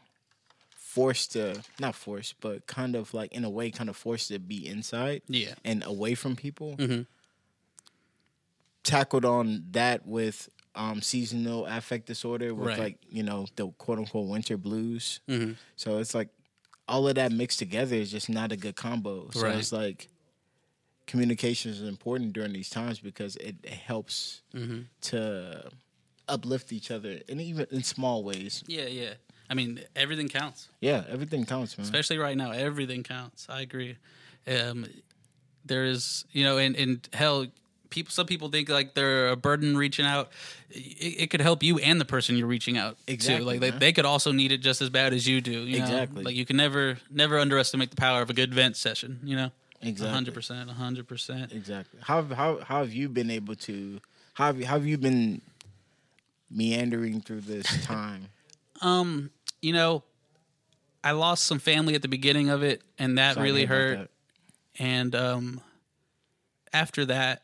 forced 0.76 1.32
to 1.32 1.62
not 1.80 1.94
forced, 1.94 2.34
but 2.40 2.66
kind 2.66 2.94
of 2.94 3.14
like 3.14 3.32
in 3.32 3.44
a 3.44 3.50
way, 3.50 3.70
kind 3.70 3.88
of 3.88 3.96
forced 3.96 4.28
to 4.28 4.38
be 4.38 4.66
inside 4.66 5.22
Yeah, 5.28 5.54
and 5.64 5.82
away 5.84 6.14
from 6.14 6.36
people. 6.36 6.76
Mm-hmm. 6.76 7.02
Tackled 8.82 9.24
on 9.26 9.64
that 9.72 10.06
with 10.06 10.48
um, 10.74 11.02
seasonal 11.02 11.66
affect 11.66 12.06
disorder, 12.06 12.54
with 12.54 12.68
Right. 12.68 12.78
like 12.78 12.98
you 13.10 13.22
know 13.22 13.46
the 13.56 13.68
quote 13.78 13.98
unquote 13.98 14.26
winter 14.28 14.56
blues. 14.56 15.20
Mhm. 15.28 15.56
So 15.76 15.98
it's 15.98 16.14
like 16.14 16.28
all 16.90 17.06
of 17.08 17.14
that 17.14 17.30
mixed 17.32 17.58
together 17.60 17.94
is 17.96 18.10
just 18.10 18.28
not 18.28 18.50
a 18.52 18.56
good 18.56 18.74
combo. 18.76 19.30
So 19.32 19.42
Right. 19.42 19.56
it's 19.58 19.72
like 19.72 20.08
communication 21.06 21.70
is 21.70 21.82
important 21.82 22.32
during 22.32 22.52
these 22.52 22.70
times 22.70 22.98
because 23.00 23.36
it 23.36 23.56
helps 23.66 24.42
Mm-hmm. 24.54 24.80
to 25.02 25.70
uplift 26.28 26.72
each 26.72 26.90
other 26.90 27.18
and 27.28 27.40
even 27.40 27.66
in 27.70 27.82
small 27.82 28.22
ways. 28.24 28.62
yeah, 28.66 28.86
yeah. 28.86 29.14
I 29.48 29.54
mean, 29.54 29.80
everything 29.96 30.28
counts. 30.28 30.68
Yeah, 30.80 31.02
everything 31.08 31.44
counts, 31.44 31.76
man. 31.76 31.84
especially 31.84 32.18
right 32.18 32.36
now 32.36 32.50
everything 32.52 33.02
counts 33.02 33.46
i 33.48 33.60
agree 33.62 33.96
um 34.46 34.86
there 35.64 35.84
is 35.84 36.24
you 36.30 36.44
know 36.44 36.56
and, 36.58 36.76
and 36.76 37.08
hell 37.12 37.46
people 37.90 38.10
some 38.10 38.26
people 38.26 38.48
think 38.48 38.68
like 38.68 38.94
they're 38.94 39.28
a 39.28 39.36
burden 39.36 39.76
reaching 39.76 40.06
out 40.06 40.30
it, 40.70 41.22
it 41.22 41.30
could 41.30 41.40
help 41.40 41.62
you 41.62 41.78
and 41.78 42.00
the 42.00 42.04
person 42.04 42.36
you're 42.36 42.46
reaching 42.46 42.78
out 42.78 42.96
to 43.06 43.44
like 43.44 43.60
they, 43.60 43.70
they 43.70 43.92
could 43.92 44.04
also 44.06 44.32
need 44.32 44.52
it 44.52 44.58
just 44.58 44.80
as 44.80 44.88
bad 44.88 45.12
as 45.12 45.26
you 45.26 45.40
do 45.40 45.50
you 45.66 45.78
know? 45.78 45.84
Exactly. 45.84 46.24
like 46.24 46.34
you 46.36 46.46
can 46.46 46.56
never 46.56 46.98
never 47.10 47.38
underestimate 47.38 47.90
the 47.90 47.96
power 47.96 48.22
of 48.22 48.30
a 48.30 48.32
good 48.32 48.54
vent 48.54 48.76
session 48.76 49.20
you 49.24 49.36
know 49.36 49.50
Exactly. 49.82 50.30
100% 50.34 50.76
100% 50.76 51.52
Exactly. 51.54 52.00
How 52.02 52.22
how 52.22 52.58
how 52.58 52.78
have 52.80 52.92
you 52.92 53.08
been 53.08 53.30
able 53.30 53.54
to 53.56 53.98
how 54.34 54.46
have 54.46 54.58
you, 54.58 54.66
how 54.66 54.74
have 54.74 54.86
you 54.86 54.98
been 54.98 55.40
meandering 56.50 57.20
through 57.20 57.40
this 57.42 57.66
time? 57.86 58.26
um 58.82 59.30
you 59.62 59.72
know 59.72 60.02
i 61.02 61.12
lost 61.12 61.44
some 61.44 61.58
family 61.58 61.94
at 61.94 62.02
the 62.02 62.08
beginning 62.08 62.48
of 62.50 62.62
it 62.62 62.82
and 62.98 63.16
that 63.18 63.34
Sorry 63.34 63.44
really 63.50 63.64
hurt 63.64 63.98
that. 63.98 64.08
and 64.82 65.14
um 65.14 65.60
after 66.72 67.04
that 67.06 67.42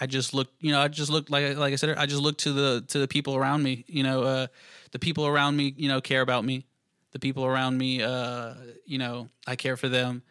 i 0.00 0.06
just 0.06 0.34
looked 0.34 0.52
you 0.60 0.72
know 0.72 0.80
i 0.80 0.88
just 0.88 1.10
looked 1.10 1.30
like 1.30 1.56
like 1.56 1.72
i 1.72 1.76
said 1.76 1.96
i 1.96 2.06
just 2.06 2.22
looked 2.22 2.40
to 2.40 2.52
the 2.52 2.84
to 2.88 2.98
the 2.98 3.08
people 3.08 3.36
around 3.36 3.62
me 3.62 3.84
you 3.86 4.02
know 4.02 4.22
uh 4.22 4.46
the 4.92 4.98
people 4.98 5.26
around 5.26 5.56
me 5.56 5.74
you 5.76 5.88
know 5.88 6.00
care 6.00 6.22
about 6.22 6.44
me 6.44 6.64
the 7.12 7.18
people 7.18 7.44
around 7.44 7.76
me 7.78 8.02
uh 8.02 8.54
you 8.84 8.98
know 8.98 9.28
i 9.46 9.54
care 9.54 9.76
for 9.76 9.88
them 9.88 10.22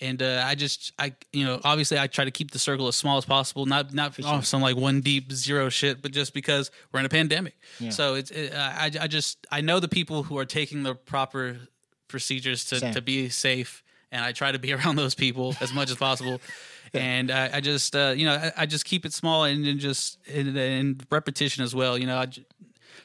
and 0.00 0.22
uh, 0.22 0.42
I 0.44 0.54
just, 0.54 0.92
I, 0.98 1.14
you 1.32 1.44
know, 1.44 1.60
obviously, 1.62 1.98
I 1.98 2.08
try 2.08 2.24
to 2.24 2.30
keep 2.30 2.50
the 2.50 2.58
circle 2.58 2.88
as 2.88 2.96
small 2.96 3.16
as 3.16 3.24
possible. 3.24 3.64
Not, 3.64 3.94
not 3.94 4.18
oh, 4.24 4.40
some 4.40 4.60
like 4.60 4.76
one 4.76 5.00
deep 5.00 5.32
zero 5.32 5.68
shit, 5.68 6.02
but 6.02 6.10
just 6.10 6.34
because 6.34 6.70
we're 6.92 7.00
in 7.00 7.06
a 7.06 7.10
pandemic. 7.10 7.56
So 7.90 8.14
it's, 8.14 8.30
it, 8.30 8.52
I, 8.54 8.90
I 9.00 9.06
just, 9.06 9.46
I 9.52 9.60
know 9.60 9.78
the 9.78 9.88
people 9.88 10.24
who 10.24 10.36
are 10.38 10.44
taking 10.44 10.82
the 10.82 10.94
proper 10.94 11.58
procedures 12.08 12.64
to, 12.66 12.80
Same. 12.80 12.94
to 12.94 13.02
be 13.02 13.28
safe, 13.28 13.84
and 14.10 14.24
I 14.24 14.32
try 14.32 14.50
to 14.50 14.58
be 14.58 14.72
around 14.74 14.96
those 14.96 15.14
people 15.14 15.54
as 15.60 15.72
much 15.72 15.90
as 15.90 15.96
possible. 15.96 16.40
And 16.94 17.30
I, 17.30 17.50
I 17.54 17.60
just, 17.60 17.94
uh, 17.96 18.14
you 18.16 18.24
know, 18.26 18.34
I, 18.34 18.52
I 18.58 18.66
just 18.66 18.84
keep 18.84 19.04
it 19.04 19.12
small 19.12 19.44
and, 19.44 19.66
and 19.66 19.80
just 19.80 20.18
in, 20.26 20.56
in 20.56 21.00
repetition 21.10 21.64
as 21.64 21.74
well. 21.74 21.98
You 21.98 22.06
know, 22.06 22.18
I, 22.18 22.26
j- 22.26 22.44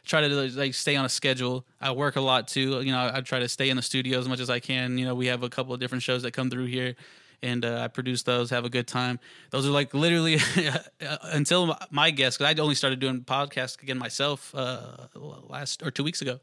try 0.05 0.21
to 0.21 0.27
like 0.57 0.73
stay 0.73 0.95
on 0.95 1.05
a 1.05 1.09
schedule. 1.09 1.65
I 1.81 1.91
work 1.91 2.15
a 2.15 2.21
lot 2.21 2.47
too. 2.47 2.81
You 2.81 2.91
know, 2.91 2.99
I, 2.99 3.17
I 3.17 3.21
try 3.21 3.39
to 3.39 3.49
stay 3.49 3.69
in 3.69 3.75
the 3.77 3.81
studio 3.83 4.19
as 4.19 4.27
much 4.27 4.39
as 4.39 4.49
I 4.49 4.59
can. 4.59 4.97
You 4.97 5.05
know, 5.05 5.15
we 5.15 5.27
have 5.27 5.43
a 5.43 5.49
couple 5.49 5.73
of 5.73 5.79
different 5.79 6.03
shows 6.03 6.23
that 6.23 6.31
come 6.31 6.49
through 6.49 6.65
here. 6.65 6.95
And 7.41 7.63
uh, 7.63 7.79
I 7.83 7.87
produce 7.87 8.23
those, 8.23 8.49
have 8.49 8.65
a 8.65 8.69
good 8.69 8.85
time. 8.85 9.17
Those 9.51 9.65
are 9.65 9.71
like 9.71 9.93
literally 9.93 10.39
until 11.23 11.77
my 11.89 12.11
guest, 12.11 12.37
because 12.37 12.53
I 12.53 12.61
only 12.61 12.75
started 12.75 12.99
doing 12.99 13.21
podcasts 13.21 13.81
again 13.81 13.97
myself 13.97 14.53
uh, 14.53 15.07
last 15.47 15.81
or 15.81 15.89
two 15.91 16.03
weeks 16.03 16.21
ago. 16.21 16.39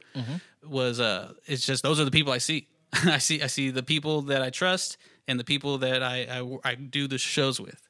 Was 0.66 0.98
uh, 0.98 1.34
it's 1.44 1.66
just 1.66 1.82
those 1.82 2.00
are 2.00 2.04
the 2.06 2.10
people 2.10 2.32
I 2.32 2.38
see. 2.38 2.68
I 3.04 3.18
see 3.18 3.42
I 3.42 3.46
see 3.46 3.70
the 3.70 3.82
people 3.82 4.22
that 4.22 4.40
I 4.40 4.48
trust 4.50 4.96
and 5.28 5.38
the 5.40 5.44
people 5.44 5.78
that 5.78 6.02
I 6.02 6.26
I, 6.40 6.70
I 6.70 6.74
do 6.74 7.06
the 7.08 7.18
shows 7.18 7.60
with. 7.60 7.80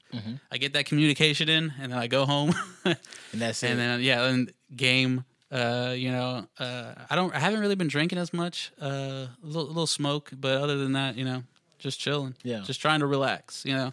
I 0.50 0.56
get 0.56 0.72
that 0.72 0.86
communication 0.86 1.50
in, 1.50 1.74
and 1.78 1.92
then 1.92 1.98
I 1.98 2.06
go 2.06 2.24
home, 2.24 2.54
And 2.84 2.96
that's 3.34 3.62
it. 3.62 3.70
and 3.70 3.78
then 3.78 4.00
yeah, 4.00 4.24
and 4.24 4.50
game. 4.74 5.24
Uh, 5.52 5.94
you 5.96 6.10
know, 6.10 6.46
uh, 6.58 6.94
I 7.10 7.14
don't. 7.14 7.34
I 7.34 7.38
haven't 7.38 7.60
really 7.60 7.74
been 7.76 7.86
drinking 7.88 8.18
as 8.18 8.32
much. 8.32 8.72
Uh, 8.80 8.86
a 8.86 9.30
little, 9.42 9.62
a 9.66 9.68
little 9.68 9.86
smoke, 9.86 10.30
but 10.32 10.60
other 10.60 10.76
than 10.78 10.92
that, 10.94 11.16
you 11.16 11.24
know, 11.24 11.42
just 11.78 12.00
chilling. 12.00 12.34
Yeah. 12.42 12.60
just 12.64 12.80
trying 12.80 13.00
to 13.00 13.06
relax. 13.06 13.64
You 13.64 13.74
know, 13.74 13.92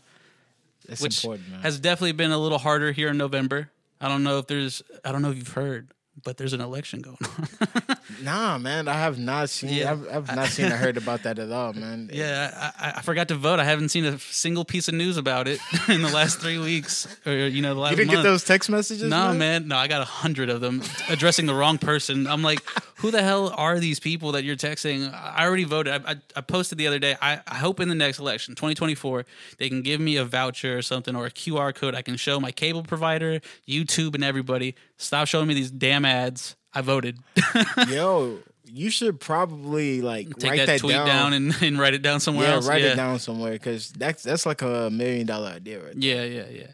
That's 0.88 1.02
which 1.02 1.24
important, 1.24 1.50
man. 1.52 1.62
has 1.62 1.80
definitely 1.80 2.14
been 2.14 2.32
a 2.32 2.38
little 2.40 2.58
harder 2.58 2.92
here 2.92 3.10
in 3.10 3.18
November. 3.18 3.70
I 4.02 4.08
don't 4.08 4.24
know 4.24 4.40
if 4.40 4.48
there's. 4.48 4.82
I 5.06 5.12
don't 5.12 5.22
know 5.22 5.30
if 5.32 5.38
you've 5.38 5.48
heard, 5.54 5.92
but 6.24 6.38
there's 6.38 6.54
an 6.54 6.62
election 6.62 7.02
going 7.02 7.18
on. 7.22 7.98
nah, 8.24 8.58
man, 8.58 8.88
I 8.88 8.94
have 8.94 9.18
not 9.18 9.50
seen. 9.50 9.70
Yeah. 9.74 9.92
I've, 9.92 10.08
I've 10.30 10.36
not 10.36 10.48
seen 10.50 10.68
or 10.72 10.76
heard 10.76 10.98
about 10.98 11.24
that 11.24 11.40
at 11.40 11.52
all, 11.52 11.74
man. 11.74 12.10
Yeah, 12.14 12.72
I, 12.80 12.88
I- 12.90 12.94
I 12.98 13.02
forgot 13.02 13.28
to 13.30 13.36
vote. 13.36 13.60
I 13.60 13.64
haven't 13.64 13.90
seen 13.90 14.06
a 14.06 14.20
single 14.20 14.64
piece 14.66 14.88
of 14.88 14.94
news 14.94 15.18
about 15.18 15.48
it 15.48 15.60
in 15.90 16.02
the 16.02 16.10
last 16.12 16.40
three 16.40 16.60
weeks, 16.60 17.08
or 17.26 17.34
you 17.34 17.62
know, 17.62 17.74
the 17.74 17.80
last 17.80 17.92
you 17.92 17.98
didn't 17.98 18.10
month. 18.14 18.20
get 18.20 18.30
those 18.30 18.44
text 18.44 18.70
messages. 18.70 19.04
No, 19.10 19.34
man. 19.34 19.68
No, 19.68 19.76
I 19.78 19.88
got 19.88 20.02
a 20.02 20.06
hundred 20.06 20.50
of 20.50 20.62
them 20.62 20.82
addressing 21.10 21.46
the 21.48 21.54
wrong 21.56 21.78
person. 21.80 22.28
I'm 22.28 22.44
like, 22.44 22.62
who 22.98 23.10
the 23.12 23.22
hell 23.24 23.52
are 23.58 23.80
these 23.80 24.00
people 24.00 24.34
that 24.34 24.44
you're 24.44 24.56
texting? 24.56 25.12
I 25.14 25.46
already 25.46 25.64
voted. 25.64 25.94
I, 26.06 26.12
I, 26.12 26.16
I 26.36 26.42
posted 26.42 26.78
the 26.78 26.88
other 26.88 27.00
day. 27.00 27.16
I, 27.22 27.42
I 27.48 27.56
hope 27.56 27.80
in 27.80 27.90
the 27.90 27.96
next 27.96 28.20
election, 28.20 28.54
2024, 28.56 29.26
they 29.58 29.68
can 29.70 29.82
give 29.82 30.00
me 30.00 30.16
a 30.18 30.24
voucher 30.26 30.78
or 30.78 30.82
something 30.82 31.16
or 31.16 31.26
a 31.26 31.32
QR 31.32 31.74
code. 31.74 31.96
I 31.96 32.02
can 32.04 32.16
show 32.16 32.40
my 32.40 32.52
cable 32.52 32.84
provider, 32.84 33.42
YouTube, 33.68 34.14
and 34.16 34.24
everybody. 34.24 34.76
Stop 35.04 35.28
showing 35.28 35.48
me 35.48 35.54
these 35.54 35.72
damn 35.72 36.06
ads. 36.06 36.56
I 36.74 36.82
voted. 36.82 37.20
Yo, 37.90 38.40
you 38.66 38.90
should 38.90 39.20
probably 39.20 40.02
like 40.02 40.36
Take 40.38 40.50
write 40.52 40.58
that, 40.58 40.66
that, 40.68 40.80
tweet 40.80 40.94
down, 40.94 41.08
down. 41.08 41.34
and, 41.34 41.56
and 41.62 41.80
write 41.80 41.94
it 41.94 42.02
down 42.02 42.20
somewhere 42.20 42.48
yeah, 42.48 42.54
else. 42.56 42.68
write 42.68 42.82
yeah. 42.82 42.94
it 42.94 42.96
down 42.96 43.20
somewhere 43.20 43.52
because 43.52 43.92
that's 43.92 44.24
that's 44.24 44.46
like 44.46 44.62
a 44.62 44.90
million 44.90 45.28
dollar 45.28 45.50
idea, 45.50 45.84
right? 45.84 45.96
Yeah, 45.96 46.24
yeah, 46.24 46.46
yeah, 46.50 46.68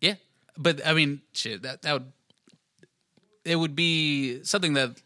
yeah. 0.00 0.14
But 0.56 0.86
I 0.86 0.92
mean, 0.92 1.22
shit. 1.32 1.62
That 1.62 1.82
that 1.82 1.92
would 1.94 2.12
it 3.44 3.56
would 3.56 3.74
be 3.74 4.42
something 4.42 4.74
that 4.74 5.00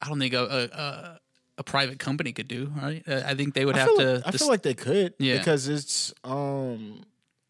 I 0.00 0.08
don't 0.08 0.18
think 0.18 0.34
a 0.34 0.42
a, 0.42 1.18
a, 1.58 1.62
private 1.62 1.98
company 1.98 2.32
could 2.32 2.48
do. 2.48 2.72
Right? 2.76 3.02
Uh, 3.06 3.22
I 3.24 3.34
think 3.34 3.54
they 3.54 3.64
would 3.64 3.76
I 3.76 3.80
have 3.80 3.96
to. 3.96 4.12
like, 4.14 4.26
I 4.26 4.30
feel 4.32 4.48
like 4.48 4.62
they 4.62 4.74
could, 4.74 5.14
Yeah. 5.18 5.38
because 5.38 5.68
it's 5.68 6.12
um, 6.24 7.02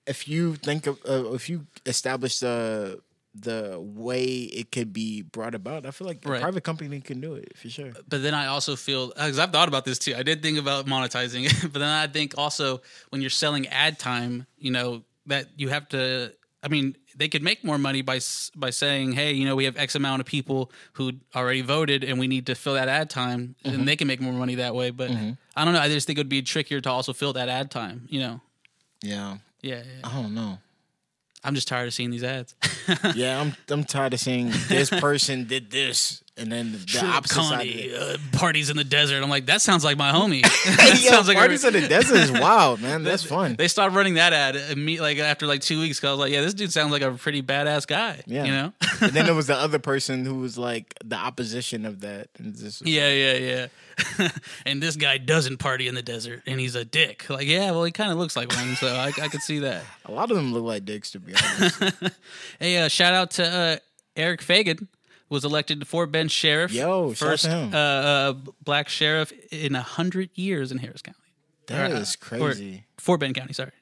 if 0.06 0.28
you 0.28 0.56
think 0.56 0.86
of 0.86 0.98
uh, 1.08 1.32
if 1.32 1.48
you 1.48 1.66
establish 1.86 2.40
the 2.40 3.00
the 3.34 3.80
way 3.80 4.24
it 4.24 4.70
could 4.72 4.92
be 4.92 5.22
brought 5.22 5.54
about, 5.54 5.86
I 5.86 5.90
feel 5.90 6.06
like 6.06 6.24
a 6.26 6.28
Right. 6.28 6.40
private 6.40 6.64
company 6.64 7.00
can 7.00 7.20
do 7.20 7.34
it 7.34 7.56
for 7.56 7.68
sure. 7.70 7.92
but 8.08 8.22
then 8.22 8.34
I 8.34 8.46
also 8.46 8.76
feel 8.76 9.08
because 9.08 9.38
I've 9.38 9.52
thought 9.52 9.68
about 9.68 9.84
this 9.84 9.98
too. 9.98 10.14
I 10.14 10.22
did 10.22 10.42
think 10.42 10.58
about 10.58 10.86
monetizing 10.86 11.46
it, 11.46 11.62
but 11.72 11.78
then 11.78 11.88
I 11.88 12.06
think 12.06 12.34
also 12.36 12.82
when 13.10 13.20
you're 13.20 13.30
selling 13.30 13.66
ad 13.68 13.98
time, 13.98 14.46
you 14.58 14.70
know 14.70 15.04
that 15.26 15.46
you 15.56 15.68
have 15.68 15.88
to. 15.90 16.32
I 16.64 16.68
mean, 16.68 16.96
they 17.16 17.28
could 17.28 17.42
make 17.42 17.64
more 17.64 17.78
money 17.78 18.02
by 18.02 18.20
by 18.54 18.70
saying, 18.70 19.12
"Hey, 19.12 19.32
you 19.32 19.44
know, 19.44 19.56
we 19.56 19.64
have 19.64 19.76
X 19.76 19.94
amount 19.94 20.20
of 20.20 20.26
people 20.26 20.70
who 20.94 21.12
already 21.34 21.62
voted, 21.62 22.04
and 22.04 22.18
we 22.18 22.28
need 22.28 22.46
to 22.46 22.54
fill 22.54 22.74
that 22.74 22.88
ad 22.88 23.10
time," 23.10 23.56
and 23.64 23.74
mm-hmm. 23.74 23.84
they 23.84 23.96
can 23.96 24.06
make 24.06 24.20
more 24.20 24.32
money 24.32 24.56
that 24.56 24.74
way. 24.74 24.90
But 24.90 25.10
mm-hmm. 25.10 25.32
I 25.56 25.64
don't 25.64 25.74
know. 25.74 25.80
I 25.80 25.88
just 25.88 26.06
think 26.06 26.18
it 26.18 26.20
would 26.20 26.28
be 26.28 26.42
trickier 26.42 26.80
to 26.80 26.90
also 26.90 27.12
fill 27.12 27.32
that 27.32 27.48
ad 27.48 27.70
time. 27.70 28.06
You 28.08 28.20
know? 28.20 28.40
Yeah, 29.02 29.38
Yeah, 29.62 29.82
yeah. 29.84 30.08
I 30.08 30.22
don't 30.22 30.34
know. 30.34 30.58
I'm 31.44 31.54
just 31.54 31.68
tired 31.68 31.88
of 31.88 31.94
seeing 31.94 32.10
these 32.10 32.24
ads. 32.24 32.54
Yeah, 33.14 33.40
I'm 33.40 33.54
I'm 33.68 33.84
tired 33.84 34.14
of 34.14 34.20
seeing 34.20 34.50
this 34.68 34.90
person 35.00 35.44
did 35.44 35.70
this 35.70 36.21
and 36.38 36.50
then 36.50 36.72
the 36.72 37.00
opposite 37.04 37.34
Connie, 37.34 37.94
uh, 37.94 38.16
parties 38.32 38.70
in 38.70 38.76
the 38.78 38.84
desert. 38.84 39.22
I'm 39.22 39.28
like, 39.28 39.46
that 39.46 39.60
sounds 39.60 39.84
like 39.84 39.98
my 39.98 40.12
homie. 40.12 40.42
Yo, 41.04 41.10
sounds 41.10 41.28
like 41.28 41.36
a- 41.36 41.40
parties 41.40 41.64
in 41.64 41.74
the 41.74 41.86
desert 41.86 42.16
is 42.16 42.32
wild, 42.32 42.80
man. 42.80 43.02
That's 43.04 43.22
fun. 43.22 43.56
They 43.56 43.68
started 43.68 43.94
running 43.94 44.14
that 44.14 44.32
ad 44.32 44.54
imme- 44.54 45.00
like 45.00 45.18
after 45.18 45.46
like 45.46 45.60
two 45.60 45.78
weeks. 45.80 46.00
Cause 46.00 46.08
I 46.08 46.10
was 46.12 46.20
like, 46.20 46.32
yeah, 46.32 46.40
this 46.40 46.54
dude 46.54 46.72
sounds 46.72 46.90
like 46.90 47.02
a 47.02 47.12
pretty 47.12 47.42
badass 47.42 47.86
guy. 47.86 48.22
Yeah. 48.26 48.44
you 48.44 48.50
know. 48.50 48.72
and 49.02 49.10
then 49.12 49.26
there 49.26 49.34
was 49.34 49.46
the 49.46 49.56
other 49.56 49.78
person 49.78 50.24
who 50.24 50.36
was 50.36 50.56
like 50.56 50.94
the 51.04 51.16
opposition 51.16 51.84
of 51.84 52.00
that. 52.00 52.28
Yeah, 52.82 53.10
yeah, 53.10 53.68
yeah. 54.18 54.28
and 54.64 54.82
this 54.82 54.96
guy 54.96 55.18
doesn't 55.18 55.58
party 55.58 55.86
in 55.86 55.94
the 55.94 56.02
desert, 56.02 56.42
and 56.46 56.58
he's 56.58 56.74
a 56.74 56.84
dick. 56.84 57.28
Like, 57.28 57.46
yeah, 57.46 57.72
well, 57.72 57.84
he 57.84 57.92
kind 57.92 58.10
of 58.10 58.16
looks 58.16 58.36
like 58.36 58.50
one, 58.50 58.74
so 58.76 58.88
I, 58.88 59.08
I 59.08 59.28
could 59.28 59.42
see 59.42 59.58
that. 59.60 59.84
A 60.06 60.12
lot 60.12 60.30
of 60.30 60.36
them 60.38 60.54
look 60.54 60.64
like 60.64 60.86
dicks, 60.86 61.10
to 61.10 61.20
be 61.20 61.34
honest. 61.34 61.78
Hey, 62.58 62.78
uh, 62.78 62.88
shout 62.88 63.12
out 63.12 63.32
to 63.32 63.46
uh, 63.46 63.76
Eric 64.16 64.40
Fagan. 64.40 64.88
Was 65.32 65.44
elected 65.46 65.80
to 65.80 65.86
Fort 65.86 66.12
Bend 66.12 66.30
sheriff. 66.30 66.72
Yo, 66.72 67.14
first. 67.14 67.46
Uh, 67.48 67.52
uh, 67.72 68.32
black 68.62 68.88
sheriff 68.90 69.32
in 69.50 69.74
a 69.74 69.80
hundred 69.80 70.28
years 70.34 70.70
in 70.70 70.76
Harris 70.78 71.00
County. 71.00 71.18
That 71.68 71.90
Or, 71.90 71.94
uh, 71.94 72.00
is 72.00 72.16
crazy. 72.16 72.84
Fort 72.98 73.20
Bend 73.20 73.34
County, 73.34 73.54
sorry. 73.54 73.72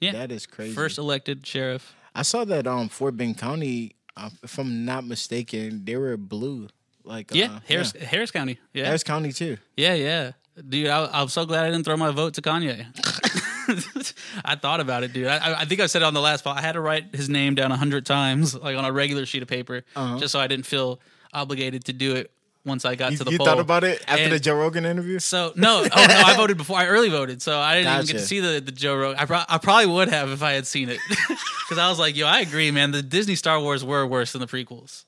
Yeah, 0.00 0.12
That 0.12 0.32
is 0.32 0.46
crazy. 0.46 0.74
first 0.74 0.96
elected 0.96 1.46
sheriff. 1.46 1.94
I 2.14 2.22
saw 2.22 2.44
that 2.46 2.66
um 2.66 2.88
Fort 2.88 3.16
Bend 3.18 3.36
County, 3.36 3.96
uh, 4.16 4.30
if 4.42 4.58
I'm 4.58 4.86
not 4.86 5.04
mistaken, 5.06 5.84
they 5.84 5.96
were 5.96 6.16
blue. 6.16 6.68
Like 7.04 7.34
Yeah, 7.34 7.56
uh, 7.56 7.60
Harris 7.68 7.92
Harris 7.92 8.30
County. 8.30 8.58
Yeah, 8.72 8.86
Harris 8.86 9.04
County 9.04 9.32
too. 9.32 9.58
yeah, 9.76 9.92
yeah. 9.94 10.32
Dude, 10.68 10.88
I, 10.88 11.08
I'm 11.12 11.28
so 11.28 11.44
glad 11.44 11.66
I 11.66 11.70
didn't 11.70 11.84
throw 11.84 11.96
my 11.98 12.10
vote 12.12 12.32
to 12.34 12.42
Kanye. 12.42 12.86
I 14.44 14.54
thought 14.56 14.80
about 14.80 15.02
it, 15.04 15.12
dude. 15.12 15.26
I, 15.26 15.60
I 15.60 15.64
think 15.64 15.80
I 15.80 15.86
said 15.86 16.02
it 16.02 16.04
on 16.06 16.14
the 16.14 16.20
last 16.20 16.44
pod. 16.44 16.56
I 16.58 16.60
had 16.62 16.72
to 16.72 16.80
write 16.80 17.14
his 17.14 17.28
name 17.28 17.54
down 17.54 17.72
a 17.72 17.76
hundred 17.76 18.06
times, 18.06 18.54
like 18.54 18.76
on 18.76 18.84
a 18.84 18.92
regular 18.92 19.26
sheet 19.26 19.42
of 19.42 19.48
paper, 19.48 19.84
just 20.18 20.32
so 20.32 20.40
I 20.40 20.46
didn't 20.46 20.66
feel 20.66 21.00
obligated 21.32 21.84
to 21.84 21.92
do 21.92 22.14
it 22.16 22.30
once 22.64 22.84
I 22.84 22.94
got 22.96 23.06
Uh-huh. 23.06 23.10
You, 23.12 23.18
to 23.18 23.24
the 23.24 23.30
you 23.32 23.38
poll. 23.38 23.46
thaught 23.46 23.58
about 23.60 23.84
it 23.84 24.02
after 24.06 24.24
And- 24.24 24.32
the 24.32 24.40
Joe 24.40 24.54
Rogan 24.56 24.84
interview? 24.84 25.18
So 25.20 25.52
no, 25.56 25.80
oh 25.84 26.06
no, 26.06 26.14
I 26.14 26.34
voted 26.36 26.56
before. 26.56 26.76
I 26.78 26.86
early 26.86 27.08
voted, 27.08 27.40
so 27.40 27.58
I 27.58 27.76
didn't 27.76 27.92
even 27.94 28.06
get 28.06 28.12
to 28.14 28.18
see 28.26 28.40
the 28.40 28.60
the 28.60 28.72
Joe 28.72 28.96
Rogan. 28.96 29.18
I, 29.18 29.24
pro- 29.26 29.42
I 29.48 29.58
probably 29.58 29.86
would 29.86 30.08
have 30.08 30.30
if 30.30 30.42
I 30.42 30.52
had 30.52 30.66
seen 30.66 30.88
it, 30.88 30.98
because 31.08 31.78
I 31.78 31.88
was 31.88 31.98
like, 31.98 32.16
yo, 32.16 32.26
I 32.26 32.40
agree, 32.40 32.70
man. 32.70 32.90
The 32.90 33.02
Disney 33.02 33.34
Star 33.36 33.60
Wars 33.60 33.84
were 33.84 34.06
worse 34.06 34.32
than 34.32 34.40
the 34.40 34.46
prequels. 34.46 35.04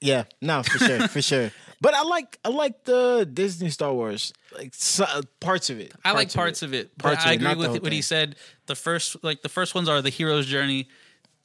Yeah, 0.00 0.24
no, 0.40 0.62
for 0.64 0.78
sure, 0.78 1.08
for 1.08 1.22
sure. 1.22 1.52
But 1.82 1.94
I 1.94 2.02
like 2.04 2.38
I 2.44 2.48
like 2.50 2.84
the 2.84 3.28
Disney 3.30 3.68
Star 3.70 3.92
Wars, 3.92 4.32
like 4.56 4.72
so, 4.72 5.02
uh, 5.02 5.22
parts 5.40 5.68
of 5.68 5.80
it. 5.80 5.92
I 6.04 6.12
like 6.12 6.32
parts 6.32 6.62
of 6.62 6.72
it, 6.72 6.92
but 6.96 7.02
Parts 7.02 7.24
of 7.24 7.30
I 7.30 7.32
it, 7.32 7.42
agree 7.42 7.54
the 7.54 7.70
with 7.72 7.82
what 7.82 7.90
he 7.92 8.02
said. 8.02 8.36
The 8.66 8.76
first, 8.76 9.16
like 9.24 9.42
the 9.42 9.48
first 9.48 9.74
ones 9.74 9.88
are 9.88 10.00
the 10.00 10.08
hero's 10.08 10.46
journey. 10.46 10.88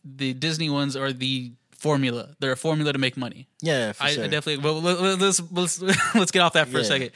The 0.05 0.33
Disney 0.35 0.69
ones 0.69 0.95
are 0.95 1.11
the 1.11 1.53
formula. 1.79 2.35
They're 2.39 2.51
a 2.51 2.55
formula 2.57 2.93
to 2.93 2.99
make 2.99 3.17
money. 3.17 3.47
Yeah, 3.63 3.93
for 3.93 4.03
I, 4.03 4.11
sure. 4.11 4.25
I 4.25 4.27
definitely. 4.27 4.63
Well, 4.63 4.79
let- 4.79 5.01
let- 5.01 5.19
let's 5.51 5.81
let's 6.15 6.31
get 6.31 6.41
off 6.41 6.53
that 6.53 6.67
for 6.67 6.77
a 6.77 6.83
second. 6.83 7.11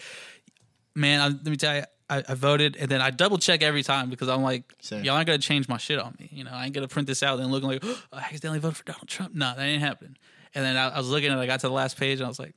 Man, 0.96 1.22
I, 1.22 1.28
let 1.28 1.46
me 1.46 1.58
tell 1.58 1.76
you, 1.76 1.84
I, 2.10 2.24
I 2.28 2.34
voted 2.34 2.76
and 2.76 2.90
then 2.90 3.02
I 3.02 3.12
double 3.12 3.38
check 3.38 3.62
every 3.62 3.84
time 3.84 4.10
because 4.10 4.30
I'm 4.30 4.42
like, 4.42 4.64
y'all 4.90 5.16
ain't 5.18 5.28
gonna 5.28 5.38
change 5.38 5.70
my 5.70 5.78
shit 5.78 6.00
on 6.00 6.16
me. 6.20 6.28
You 6.32 6.44
know, 6.44 6.52
I 6.52 6.66
ain't 6.66 6.74
gonna 6.74 6.88
print 6.88 7.08
this 7.08 7.22
out 7.22 7.40
and 7.40 7.52
looking 7.52 7.70
like, 7.70 7.82
oh, 7.84 8.02
I 8.12 8.22
accidentally 8.22 8.58
voted 8.60 8.78
for 8.78 8.84
Donald 8.84 9.08
Trump. 9.08 9.36
No, 9.36 9.54
that 9.56 9.62
ain't 9.64 9.82
happening. 9.84 10.18
And 10.56 10.66
then 10.66 10.76
I, 10.76 10.90
I 10.90 10.98
was 10.98 11.08
looking 11.10 11.30
and 11.32 11.40
I 11.40 11.46
got 11.46 11.60
to 11.62 11.68
the 11.68 11.74
last 11.74 11.98
page 11.98 12.18
and 12.20 12.26
I 12.26 12.28
was 12.28 12.40
like, 12.40 12.56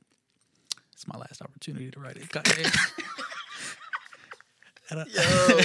it's 0.95 1.07
my 1.07 1.19
last 1.19 1.41
opportunity 1.41 1.91
to 1.91 1.99
write 1.99 2.17
it. 2.17 2.25
And, 4.91 4.99
I, 4.99 5.03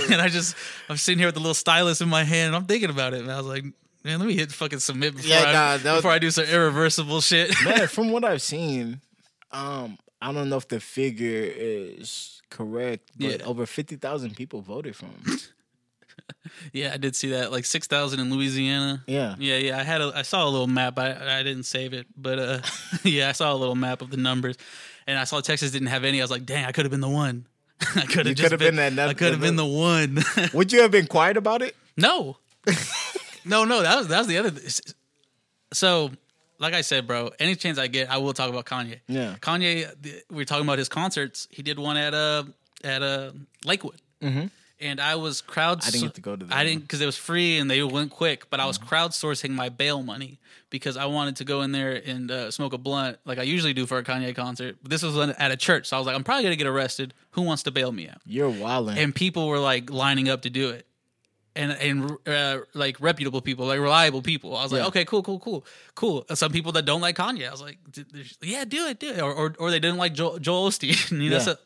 and 0.12 0.20
I 0.22 0.28
just, 0.28 0.56
I'm 0.88 0.96
sitting 0.96 1.18
here 1.18 1.28
with 1.28 1.36
a 1.36 1.40
little 1.40 1.52
stylus 1.52 2.00
in 2.00 2.08
my 2.08 2.24
hand 2.24 2.48
and 2.48 2.56
I'm 2.56 2.64
thinking 2.64 2.88
about 2.88 3.12
it. 3.12 3.20
And 3.20 3.30
I 3.30 3.36
was 3.36 3.44
like, 3.46 3.64
man, 4.02 4.18
let 4.18 4.26
me 4.26 4.34
hit 4.34 4.50
fucking 4.50 4.78
submit 4.78 5.14
before, 5.14 5.28
Yeah, 5.30 5.42
I, 5.46 5.52
nah, 5.52 5.76
that 5.76 5.84
was- 5.92 5.98
before 5.98 6.10
I 6.12 6.18
do 6.18 6.30
some 6.30 6.46
irreversible 6.46 7.20
shit. 7.20 7.54
Man, 7.64 7.86
from 7.86 8.10
what 8.12 8.24
I've 8.24 8.40
seen, 8.40 9.02
um, 9.52 9.98
I 10.22 10.32
don't 10.32 10.48
know 10.48 10.56
if 10.56 10.68
the 10.68 10.80
figure 10.80 11.42
is 11.54 12.40
correct, 12.48 13.10
but 13.18 13.40
Yeah. 13.40 13.46
over 13.46 13.66
fifty 13.66 13.96
thousand 13.96 14.36
people 14.36 14.62
voted 14.62 14.96
for 14.96 15.04
him. 15.06 15.38
Yeah, 16.72 16.92
I 16.94 16.96
did 16.96 17.14
see 17.16 17.30
that. 17.30 17.52
Like 17.52 17.64
six 17.66 17.86
thousand 17.86 18.20
in 18.20 18.30
Louisiana. 18.30 19.02
Yeah. 19.06 19.34
Yeah, 19.38 19.56
yeah. 19.58 19.78
I 19.78 19.82
had 19.82 20.00
a 20.00 20.12
I 20.14 20.22
saw 20.22 20.46
a 20.46 20.48
little 20.50 20.66
map. 20.66 20.98
I 20.98 21.38
I 21.40 21.42
didn't 21.42 21.64
save 21.64 21.92
it, 21.92 22.06
but 22.16 22.38
uh, 22.38 22.58
yeah, 23.04 23.28
I 23.28 23.32
saw 23.32 23.52
a 23.52 23.56
little 23.56 23.74
map 23.74 24.00
of 24.02 24.10
the 24.10 24.16
numbers, 24.16 24.56
and 25.06 25.18
I 25.18 25.24
saw 25.24 25.40
Texas 25.40 25.70
didn't 25.70 25.88
have 25.88 26.04
any. 26.04 26.20
I 26.20 26.24
was 26.24 26.30
like, 26.30 26.46
dang, 26.46 26.64
I 26.64 26.72
could 26.72 26.84
have 26.84 26.90
been 26.90 27.00
the 27.00 27.08
one. 27.08 27.46
I 27.96 28.02
could 28.02 28.26
have 28.26 28.34
just 28.36 28.50
been, 28.58 28.76
been 28.76 28.96
that- 28.96 29.08
I 29.08 29.14
could 29.14 29.32
have 29.32 29.40
been 29.40 29.56
the 29.56 29.64
one. 29.66 30.18
Would 30.54 30.72
you 30.72 30.82
have 30.82 30.90
been 30.90 31.06
quiet 31.06 31.36
about 31.36 31.62
it? 31.62 31.74
no, 31.96 32.36
no, 33.44 33.64
no. 33.64 33.82
That 33.82 33.96
was 33.98 34.08
that 34.08 34.18
was 34.18 34.26
the 34.26 34.38
other. 34.38 34.52
So, 35.72 36.10
like 36.58 36.74
I 36.74 36.80
said, 36.82 37.06
bro, 37.06 37.30
any 37.38 37.54
chance 37.54 37.78
I 37.78 37.86
get, 37.86 38.10
I 38.10 38.18
will 38.18 38.32
talk 38.32 38.50
about 38.50 38.66
Kanye. 38.66 39.00
Yeah. 39.08 39.36
Kanye. 39.40 39.90
the- 40.00 40.22
We 40.30 40.36
were 40.36 40.44
talking 40.44 40.64
about 40.64 40.78
his 40.78 40.88
concerts. 40.88 41.48
He 41.50 41.62
did 41.62 41.78
one 41.78 41.96
at 41.96 42.12
uh 42.14 42.44
at 42.84 43.02
uh 43.02 43.32
Lakewood. 43.64 44.00
Mm-hmm. 44.22 44.46
And 44.80 45.00
I 45.00 45.14
was 45.16 45.40
crowd. 45.40 45.80
I 45.86 45.90
didn't 45.90 46.06
get 46.08 46.14
to 46.14 46.20
go 46.20 46.36
to 46.36 46.44
that 46.46 46.56
I 46.56 46.64
didn't 46.64 46.82
because 46.82 47.00
it 47.00 47.06
was 47.06 47.16
free 47.16 47.58
and 47.58 47.70
they 47.70 47.82
went 47.82 48.10
quick. 48.10 48.48
But 48.50 48.60
I 48.60 48.66
was 48.66 48.78
Mm-hmm. 48.78 48.94
crowdsourcing 48.94 49.50
my 49.50 49.68
bail 49.68 50.02
money 50.02 50.38
because 50.70 50.96
I 50.96 51.06
wanted 51.06 51.36
to 51.36 51.44
go 51.44 51.62
in 51.62 51.72
there 51.72 51.94
and 52.04 52.30
uh, 52.30 52.50
smoke 52.50 52.72
a 52.72 52.78
blunt 52.78 53.18
like 53.24 53.38
I 53.38 53.42
usually 53.42 53.72
do 53.74 53.86
for 53.86 53.98
a 53.98 54.04
Kanye 54.04 54.34
concert. 54.34 54.76
But 54.82 54.90
this 54.90 55.02
was 55.02 55.16
at 55.18 55.50
a 55.50 55.56
church, 55.56 55.86
so 55.86 55.96
I 55.96 55.98
was 56.00 56.06
like, 56.06 56.16
I'm 56.16 56.24
probably 56.24 56.44
gonna 56.44 56.56
get 56.56 56.66
arrested. 56.66 57.14
Who 57.32 57.42
wants 57.42 57.62
to 57.64 57.70
bail 57.70 57.92
me 57.92 58.08
out? 58.08 58.18
You're 58.24 58.48
wilding. 58.50 58.98
and 58.98 59.14
people 59.14 59.48
were 59.48 59.58
like 59.58 59.90
lining 59.90 60.28
up 60.28 60.42
to 60.42 60.50
do 60.50 60.70
it 60.70 60.86
and 61.56 61.72
and 61.72 62.16
uh, 62.28 62.58
like 62.74 63.00
reputable 63.00 63.40
people 63.40 63.66
like 63.66 63.80
reliable 63.80 64.22
people 64.22 64.56
i 64.56 64.62
was 64.62 64.72
like 64.72 64.82
okay 64.86 65.04
cool 65.04 65.20
cool 65.20 65.40
cool 65.40 65.66
cool 65.96 66.24
some 66.34 66.52
people 66.52 66.70
that 66.70 66.84
don't 66.84 67.00
like 67.00 67.16
kanye 67.16 67.48
i 67.48 67.50
was 67.50 67.60
like 67.60 67.76
yeah 68.40 68.64
do 68.64 68.86
it 68.86 69.00
do 69.00 69.08
it 69.10 69.20
or 69.20 69.32
or, 69.34 69.54
or 69.58 69.70
they 69.72 69.80
didn't 69.80 69.96
like 69.98 70.14
joel, 70.14 70.38
joel 70.38 70.68
Osteen. 70.70 71.10
you 71.20 71.28
know 71.28 71.36
Yeah. 71.38 71.42
so 71.42 71.56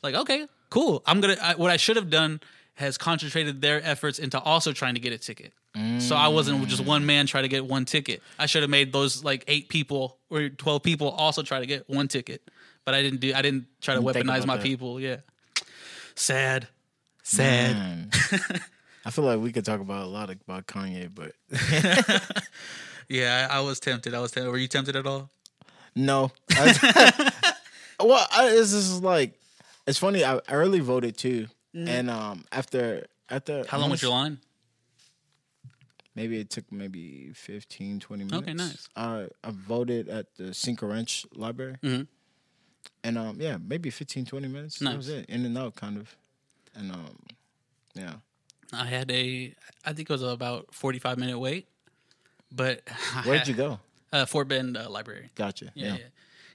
like 0.00 0.14
okay 0.14 0.46
cool 0.70 1.02
i'm 1.06 1.20
gonna 1.20 1.36
I, 1.42 1.56
what 1.56 1.72
i 1.72 1.76
should 1.76 1.96
have 1.96 2.08
done 2.08 2.40
has 2.74 2.96
concentrated 2.98 3.60
their 3.60 3.80
efforts 3.84 4.18
into 4.18 4.40
also 4.40 4.72
trying 4.72 4.94
to 4.94 5.00
get 5.00 5.12
a 5.12 5.18
ticket 5.18 5.52
so 5.98 6.14
i 6.16 6.28
wasn't 6.28 6.66
just 6.68 6.84
one 6.84 7.06
man 7.06 7.26
trying 7.26 7.44
to 7.44 7.48
get 7.48 7.64
one 7.64 7.84
ticket 7.86 8.22
i 8.38 8.44
should 8.46 8.62
have 8.62 8.70
made 8.70 8.92
those 8.92 9.24
like 9.24 9.42
eight 9.48 9.68
people 9.70 10.18
or 10.28 10.48
12 10.50 10.82
people 10.82 11.08
also 11.10 11.42
try 11.42 11.60
to 11.60 11.66
get 11.66 11.88
one 11.88 12.08
ticket 12.08 12.42
but 12.84 12.94
i 12.94 13.00
didn't 13.02 13.20
do 13.20 13.32
i 13.34 13.40
didn't 13.40 13.66
try 13.80 13.94
to 13.94 14.00
Didn't 14.02 14.26
weaponize 14.26 14.44
my 14.46 14.56
that. 14.56 14.62
people 14.62 15.00
yeah 15.00 15.16
sad 16.14 16.68
sad 17.22 18.12
I 19.04 19.10
feel 19.10 19.24
like 19.24 19.40
we 19.40 19.50
could 19.50 19.64
talk 19.64 19.80
about 19.80 20.04
a 20.04 20.06
lot 20.08 20.30
about 20.30 20.68
Kanye, 20.68 21.10
but 21.12 21.32
Yeah, 23.08 23.48
I, 23.50 23.56
I 23.56 23.60
was 23.60 23.80
tempted. 23.80 24.14
I 24.14 24.20
was 24.20 24.30
tempted. 24.30 24.48
Were 24.48 24.56
you 24.58 24.68
tempted 24.68 24.94
at 24.94 25.06
all? 25.08 25.28
no. 25.96 26.30
Well, 28.00 28.26
I, 28.32 28.48
it's 28.50 28.70
just 28.72 29.02
like 29.02 29.38
it's 29.86 29.98
funny. 29.98 30.24
I 30.24 30.40
early 30.48 30.80
voted 30.80 31.16
too, 31.16 31.46
and 31.74 32.10
um, 32.10 32.44
after 32.52 33.06
after 33.30 33.62
Mm. 33.62 33.66
How 33.66 33.78
long 33.78 33.90
was 33.90 34.02
your 34.02 34.10
line? 34.10 34.38
Maybe 36.14 36.38
it 36.40 36.50
took 36.50 36.70
maybe 36.70 37.32
15, 37.34 37.98
20 38.00 38.24
minutes. 38.24 38.42
Okay, 38.42 38.52
nice. 38.52 38.88
Uh, 38.94 39.26
I 39.42 39.50
voted 39.50 40.08
at 40.10 40.26
the 40.36 40.52
Cinco 40.52 40.86
Ranch 40.86 41.24
Library. 41.34 41.76
Mhm. 41.82 42.06
And 43.02 43.16
um, 43.16 43.36
yeah, 43.40 43.56
maybe 43.56 43.88
15, 43.90 44.26
20 44.26 44.48
minutes. 44.48 44.78
That 44.80 44.96
was 44.96 45.08
it. 45.08 45.24
In 45.30 45.46
and 45.46 45.56
out, 45.56 45.74
kind 45.76 45.96
of. 45.96 46.14
And 46.74 46.92
um, 46.92 47.16
yeah. 47.94 48.14
I 48.74 48.84
had 48.86 49.10
a, 49.10 49.54
I 49.86 49.92
think 49.94 50.08
it 50.10 50.12
was 50.12 50.22
about 50.22 50.74
forty-five 50.74 51.18
minute 51.18 51.38
wait, 51.38 51.68
but 52.50 52.82
Where'd 53.24 53.40
had- 53.40 53.48
you 53.48 53.54
go? 53.54 53.80
Uh, 54.12 54.26
Fort 54.26 54.48
Bend 54.48 54.76
uh, 54.76 54.88
Library. 54.90 55.30
Gotcha. 55.34 55.70
Yeah, 55.74 55.86
Yeah. 55.86 55.92
yeah. 55.94 56.04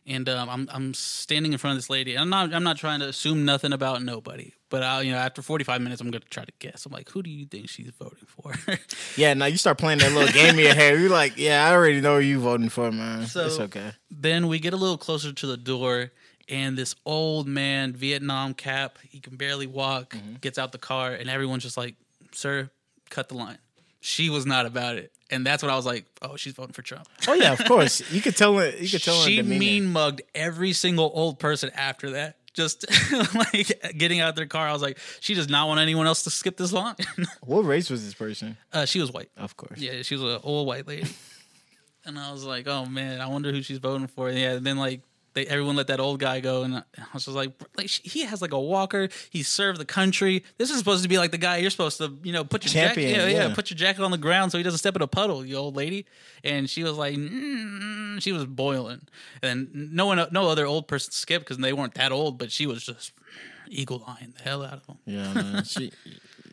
And 0.07 0.29
um, 0.29 0.49
I'm 0.49 0.69
I'm 0.71 0.93
standing 0.93 1.51
in 1.51 1.57
front 1.57 1.73
of 1.75 1.77
this 1.77 1.89
lady. 1.89 2.17
I'm 2.17 2.29
not 2.29 2.53
I'm 2.53 2.63
not 2.63 2.77
trying 2.77 3.01
to 3.01 3.07
assume 3.09 3.43
nothing 3.43 3.73
about 3.73 4.01
nobody, 4.01 4.53
but 4.69 4.81
I 4.81 5.01
you 5.01 5.11
know 5.11 5.17
after 5.17 5.41
45 5.41 5.81
minutes 5.81 5.99
I'm 6.01 6.09
gonna 6.09 6.23
try 6.29 6.45
to 6.45 6.51
guess. 6.59 6.85
I'm 6.85 6.93
like, 6.93 7.09
who 7.09 7.21
do 7.21 7.29
you 7.29 7.45
think 7.45 7.67
she's 7.67 7.91
voting 7.99 8.25
for? 8.25 8.53
Yeah, 9.17 9.33
now 9.33 9.47
you 9.47 9.57
start 9.57 9.77
playing 9.79 9.99
that 9.99 10.13
little 10.13 10.31
game 10.31 10.57
in 10.57 10.63
your 10.65 10.75
head. 10.75 10.97
You're 10.99 11.09
like, 11.09 11.37
yeah, 11.37 11.67
I 11.67 11.73
already 11.73 11.99
know 11.99 12.15
who 12.19 12.25
you 12.25 12.39
voting 12.39 12.69
for, 12.69 12.89
man. 12.91 13.27
So- 13.27 13.45
it's 13.47 13.59
okay. 13.59 13.91
then 14.09 14.47
we 14.47 14.59
get 14.59 14.73
a 14.73 14.77
little 14.77 14.97
closer 14.97 15.33
to 15.33 15.47
the 15.47 15.57
door 15.57 16.11
and 16.47 16.77
this 16.77 16.95
old 17.05 17.45
man 17.45 17.91
vietnam 17.91 18.53
cap 18.53 18.99
he 19.09 19.19
can 19.19 19.35
barely 19.35 19.67
walk 19.67 20.13
Mm-hmm. 20.13 20.35
gets 20.35 20.57
out 20.57 20.71
the 20.71 20.77
car 20.77 21.11
and 21.11 21.29
everyone's 21.29 21.63
just 21.63 21.75
like 21.75 21.95
sir 22.31 22.69
cut 23.09 23.27
the 23.27 23.35
line 23.35 23.57
she 24.07 24.29
was 24.29 24.45
not 24.45 24.65
about 24.65 24.95
it 24.95 25.11
and 25.29 25.45
that's 25.45 25.61
what 25.61 25.71
i 25.71 25.75
was 25.75 25.85
like 25.85 26.05
oh 26.21 26.35
she's 26.37 26.53
voting 26.53 26.73
for 26.73 26.81
trump 26.81 27.07
Oh 27.27 27.33
yeah, 27.33 27.51
of 27.51 27.63
course. 27.65 28.01
You 28.11 28.21
could 28.21 28.37
tell 28.37 28.57
it. 28.59 28.79
You 28.79 28.87
could 28.89 29.03
tell. 29.03 29.15
she 29.21 29.41
mean 29.41 29.85
mugged 29.91 30.21
every 30.33 30.71
single 30.73 31.11
old 31.13 31.39
person 31.39 31.69
after 31.75 32.11
that 32.11 32.37
just 32.53 32.85
like 33.35 33.69
getting 33.97 34.19
out 34.19 34.35
their 34.35 34.45
car 34.45 34.67
i 34.67 34.71
was 34.73 34.81
like 34.81 34.97
she 35.19 35.33
does 35.35 35.49
not 35.49 35.67
want 35.67 35.79
anyone 35.79 36.07
else 36.07 36.23
to 36.23 36.29
skip 36.29 36.55
this 36.57 36.71
line 36.71 36.95
What 37.41 37.61
race 37.65 37.89
was 37.89 38.03
this 38.05 38.13
person? 38.13 38.57
uh, 38.73 38.85
she 38.85 38.99
was 39.01 39.11
white 39.11 39.29
Of 39.37 39.57
course. 39.57 39.79
yeah, 39.79 40.01
she 40.03 40.15
was 40.15 40.23
an 40.23 40.39
old 40.43 40.65
white 40.67 40.87
lady. 40.87 41.07
and 42.05 42.17
I 42.17 42.31
was 42.31 42.43
like, 42.45 42.67
oh 42.67 42.85
man, 42.85 43.19
I 43.21 43.27
wonder 43.27 43.51
who 43.51 43.61
she's 43.61 43.77
voting 43.79 44.07
for. 44.07 44.29
And 44.29 44.37
Yeah, 44.39 44.53
and 44.53 44.65
then 44.65 44.77
like 44.77 45.01
they 45.37 45.45
everyone 45.45 45.75
let 45.75 45.87
that 45.87 45.99
old 45.99 46.19
guy 46.19 46.39
go, 46.39 46.63
and 46.63 46.75
I 46.77 46.83
was 47.13 47.25
just 47.25 47.35
like, 47.37 47.51
like 47.77 47.87
he 47.89 48.23
has 48.25 48.41
like 48.41 48.53
a 48.53 48.59
walker. 48.59 49.07
He 49.29 49.43
served 49.43 49.79
the 49.79 49.85
country. 49.85 50.43
This 50.57 50.71
is 50.71 50.79
supposed 50.79 51.03
to 51.03 51.09
be 51.09 51.17
like 51.19 51.29
the 51.31 51.37
guy 51.37 51.57
you're 51.57 51.69
supposed 51.69 51.99
to, 51.99 52.17
you 52.23 52.33
know, 52.33 52.43
put 52.43 52.65
your 52.65 52.71
Champion, 52.71 53.11
jacket, 53.15 53.31
yeah, 53.31 53.37
yeah, 53.43 53.47
yeah. 53.49 53.53
put 53.55 53.69
your 53.69 53.77
jacket 53.77 54.01
on 54.03 54.09
the 54.11 54.17
ground 54.17 54.51
so 54.51 54.57
he 54.57 54.63
doesn't 54.63 54.79
step 54.79 54.95
in 54.95 55.01
a 55.03 55.07
puddle. 55.07 55.45
You 55.45 55.57
old 55.57 55.75
lady, 55.75 56.05
and 56.43 56.67
she 56.69 56.83
was 56.83 56.93
like, 56.97 57.15
mm, 57.15 58.21
she 58.21 58.31
was 58.31 58.45
boiling, 58.45 59.01
and 59.43 59.69
no 59.93 60.07
one, 60.07 60.25
no 60.31 60.49
other 60.49 60.65
old 60.65 60.87
person 60.87 61.11
skipped 61.11 61.45
because 61.45 61.57
they 61.59 61.71
weren't 61.73 61.93
that 61.93 62.11
old, 62.11 62.37
but 62.39 62.51
she 62.51 62.65
was 62.65 62.83
just 62.83 63.11
eagle 63.69 64.03
eyeing 64.07 64.33
the 64.35 64.43
hell 64.43 64.63
out 64.65 64.73
of 64.73 64.87
them. 64.87 64.97
Yeah, 65.05 65.33
man. 65.33 65.63
She, 65.65 65.91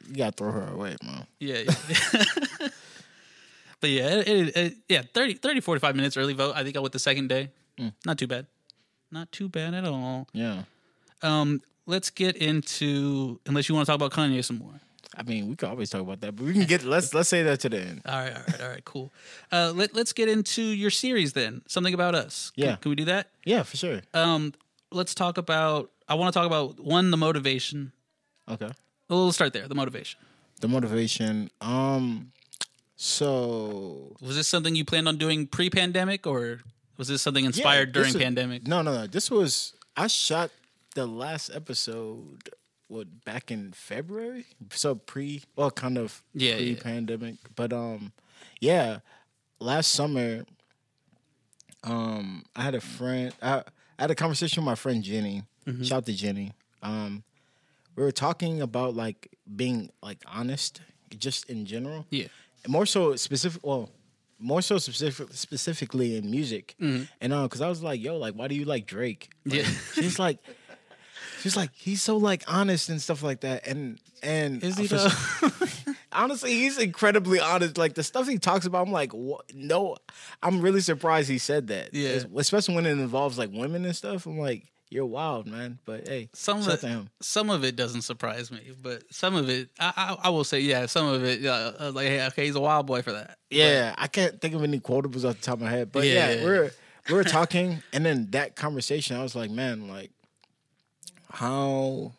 you 0.09 0.17
gotta 0.17 0.33
throw 0.33 0.51
her 0.53 0.69
away, 0.73 0.97
man. 1.03 1.27
Yeah. 1.41 1.63
yeah. 1.89 2.69
but 3.81 3.91
yeah, 3.91 4.09
it, 4.21 4.29
it, 4.29 4.57
it- 4.57 4.75
yeah, 4.89 5.03
30, 5.15 5.35
30, 5.35 5.61
45 5.61 5.97
minutes 5.97 6.17
early 6.17 6.35
vote. 6.35 6.53
I 6.55 6.63
think 6.63 6.77
I 6.77 6.81
went 6.81 6.93
the 6.93 6.99
second 6.99 7.29
day. 7.29 7.51
Not 8.07 8.19
too 8.19 8.29
bad. 8.29 8.47
Not 9.15 9.31
too 9.33 9.49
bad 9.49 9.75
at 9.75 9.85
all. 9.85 10.27
Yeah. 10.33 10.65
Um, 11.23 11.63
let's 11.87 12.11
get 12.11 12.37
into 12.37 13.39
unless 13.47 13.69
you 13.69 13.75
want 13.77 13.87
to 13.87 13.93
talk 13.93 13.97
about 13.97 14.11
Kanye 14.11 14.45
some 14.45 14.59
more. 14.59 14.81
I 15.17 15.23
mean, 15.23 15.49
we 15.49 15.55
could 15.55 15.69
always 15.69 15.89
talk 15.91 16.01
about 16.01 16.21
that, 16.23 16.35
but 16.35 16.45
we 16.45 16.53
can 16.53 16.65
get 16.65 16.83
let's 16.83 17.15
let's 17.15 17.29
say 17.29 17.45
that 17.45 17.61
to 17.61 17.69
the 17.69 17.79
end. 17.81 18.03
All 18.05 18.13
right, 18.21 18.35
all 18.37 18.43
right, 18.49 18.61
all 18.61 18.69
right, 18.69 18.85
cool. 18.85 19.13
Uh, 19.53 19.73
let, 19.73 19.95
let's 19.95 20.13
get 20.13 20.29
into 20.29 20.63
your 20.63 20.91
series 20.91 21.33
then. 21.35 21.63
Something 21.69 21.95
about 21.95 22.17
us. 22.17 22.51
Can- 22.57 22.65
Yeah. 22.65 22.77
Can, 22.77 22.91
we 22.91 22.97
do 22.97 23.05
that? 23.05 23.29
Yeah, 23.45 23.63
for 23.63 23.77
sure. 23.77 24.01
Um, 24.13 24.53
let's 24.91 25.15
talk 25.15 25.39
about. 25.39 25.93
I 26.09 26.15
want 26.15 26.35
to 26.35 26.39
talk 26.39 26.47
about 26.49 26.81
one 26.81 27.13
the 27.13 27.17
motivation. 27.17 27.93
Okay. 28.51 28.67
Well, 29.09 29.21
we'll 29.23 29.33
start 29.33 29.53
there. 29.53 29.69
The 29.69 29.77
motivation. 29.77 30.19
The 30.61 30.69
motivation. 30.69 31.51
Um. 31.61 32.33
So 32.97 34.17
Was 34.21 34.35
this 34.37 34.49
something 34.49 34.75
you 34.75 34.85
planned 34.85 35.07
on 35.09 35.17
doing 35.19 35.47
pre-pandemic, 35.47 36.27
or 36.27 36.61
was 36.97 37.09
this 37.09 37.23
something 37.23 37.45
inspired 37.45 37.89
Yeah, 37.89 37.93
during 37.93 38.13
was- 38.15 38.23
pandemic? 38.23 38.67
No, 38.67 38.83
no, 38.83 38.93
no. 38.95 39.07
This 39.07 39.31
was 39.31 39.75
I 39.97 40.07
shot 40.09 40.51
the 40.95 41.07
last 41.07 41.51
episode 41.55 42.51
what 42.89 43.25
back 43.25 43.51
in 43.51 43.73
February. 43.73 44.45
So 44.71 44.95
pre 44.95 45.43
well 45.57 45.71
kind 45.71 45.99
of 45.99 46.23
Yeah, 46.35 46.57
yeah. 46.57 46.75
pre 46.75 46.83
pandemic. 46.83 47.37
But 47.57 47.73
um 47.73 48.13
yeah, 48.61 48.99
last 49.59 49.93
summer 49.93 50.45
um 51.83 52.45
I 52.57 52.63
had 52.63 52.75
a 52.75 52.81
friend 52.81 53.33
I, 53.43 53.59
I 53.99 54.03
had 54.03 54.11
a 54.11 54.15
conversation 54.15 54.63
with 54.63 54.67
my 54.67 54.75
friend 54.75 55.03
Jenny. 55.03 55.43
Mm-hmm. 55.67 55.83
Shout 55.83 55.99
out 55.99 56.07
to 56.07 56.13
Jenny. 56.13 56.53
Um 56.83 57.25
we 57.97 58.03
were 58.03 58.13
talking 58.13 58.61
about 58.61 58.95
like 58.95 59.31
being 59.57 59.91
like 60.03 60.19
honest 60.27 60.81
just 61.17 61.49
in 61.49 61.65
general 61.65 62.07
Yeah. 62.11 62.27
more 62.69 62.87
so 62.87 63.15
specific 63.17 63.65
well 63.65 63.91
more 64.45 64.61
so 64.63 64.79
specific 64.79 65.29
specifically 65.33 66.17
in 66.17 66.31
music. 66.31 66.77
And 66.79 67.33
uh 67.33 67.45
because 67.45 67.61
i 67.63 67.69
was 67.69 67.83
like 67.83 68.01
yo 68.03 68.17
like 68.19 68.35
why 68.35 68.47
do 68.49 68.55
you 68.55 68.65
like 68.67 68.87
drake? 68.87 69.31
Like, 69.47 69.55
Yeah. 69.61 69.65
she's 69.95 70.19
like 70.19 70.39
she's 71.41 71.57
like 71.57 71.71
he's 71.75 72.03
so 72.03 72.17
like 72.19 72.45
honest 72.47 72.89
and 72.91 73.01
stuff 73.01 73.23
like 73.23 73.41
that. 73.41 73.67
And 73.67 73.99
and 74.23 74.63
Is 74.63 74.77
he 74.79 74.87
though? 74.87 75.09
honestly 76.13 76.53
he's 76.53 76.79
incredibly 76.79 77.41
honest. 77.41 77.79
Like 77.79 77.95
the 77.95 78.03
stuff 78.03 78.29
he 78.29 78.39
talks 78.39 78.67
about 78.67 78.87
i'm 78.87 78.93
like 78.93 79.13
what 79.13 79.53
no 79.55 79.97
i'm 80.43 80.61
really 80.61 80.81
surprised 80.81 81.29
he 81.31 81.39
said 81.39 81.69
that. 81.69 81.95
Yeah. 81.95 82.21
Especially 82.37 82.75
when 82.75 82.87
it 82.87 82.93
involves 82.93 83.39
like 83.39 83.51
women 83.53 83.85
and 83.85 83.97
stuff. 83.97 84.27
I'm 84.27 84.39
like 84.39 84.65
you're 84.91 85.07
wild 85.07 85.47
man 85.47 85.79
but 85.85 86.07
hey 86.07 86.29
some 86.35 86.61
of 86.61 86.69
it, 86.69 87.09
some 87.21 87.51
of 87.51 87.65
it 87.65 87.75
doesn't 87.77 88.03
surprise 88.03 88.51
me, 88.51 88.73
but 88.81 89.03
some 89.11 89.35
of 89.35 89.49
it, 89.49 89.71
I, 89.81 89.93
I, 90.21 90.27
I 90.27 90.29
will 90.31 90.45
say, 90.45 90.61
yeah, 90.61 90.87
some 90.87 91.07
of 91.07 91.25
it, 91.25 91.45
uh, 91.45 91.73
uh, 91.81 91.93
like, 91.95 92.07
hey, 92.07 92.27
okay, 92.27 92.45
he's 92.47 92.55
a 92.55 92.61
wild 92.61 92.87
boy 92.87 93.03
for 93.03 93.13
that. 93.13 93.39
Yeah, 93.51 93.95
I 93.97 94.07
can't 94.09 94.41
think 94.41 94.55
of 94.55 94.63
any 94.63 94.79
quotables 94.81 95.25
off 95.25 95.37
the 95.37 95.43
top 95.43 95.55
of 95.55 95.63
my 95.63 95.71
head, 95.71 95.91
but 95.93 96.07
Yeah, 96.07 96.31
yeah, 96.31 96.45
we're 96.45 96.71
we 97.09 97.15
were 97.15 97.25
talking, 97.39 97.83
and 97.93 98.05
then 98.05 98.29
that 98.33 98.57
conversation, 98.57 99.17
I 99.17 99.23
was 99.23 99.35
like, 99.35 99.51
man, 99.51 99.89
like 99.89 100.11
how 101.31 102.13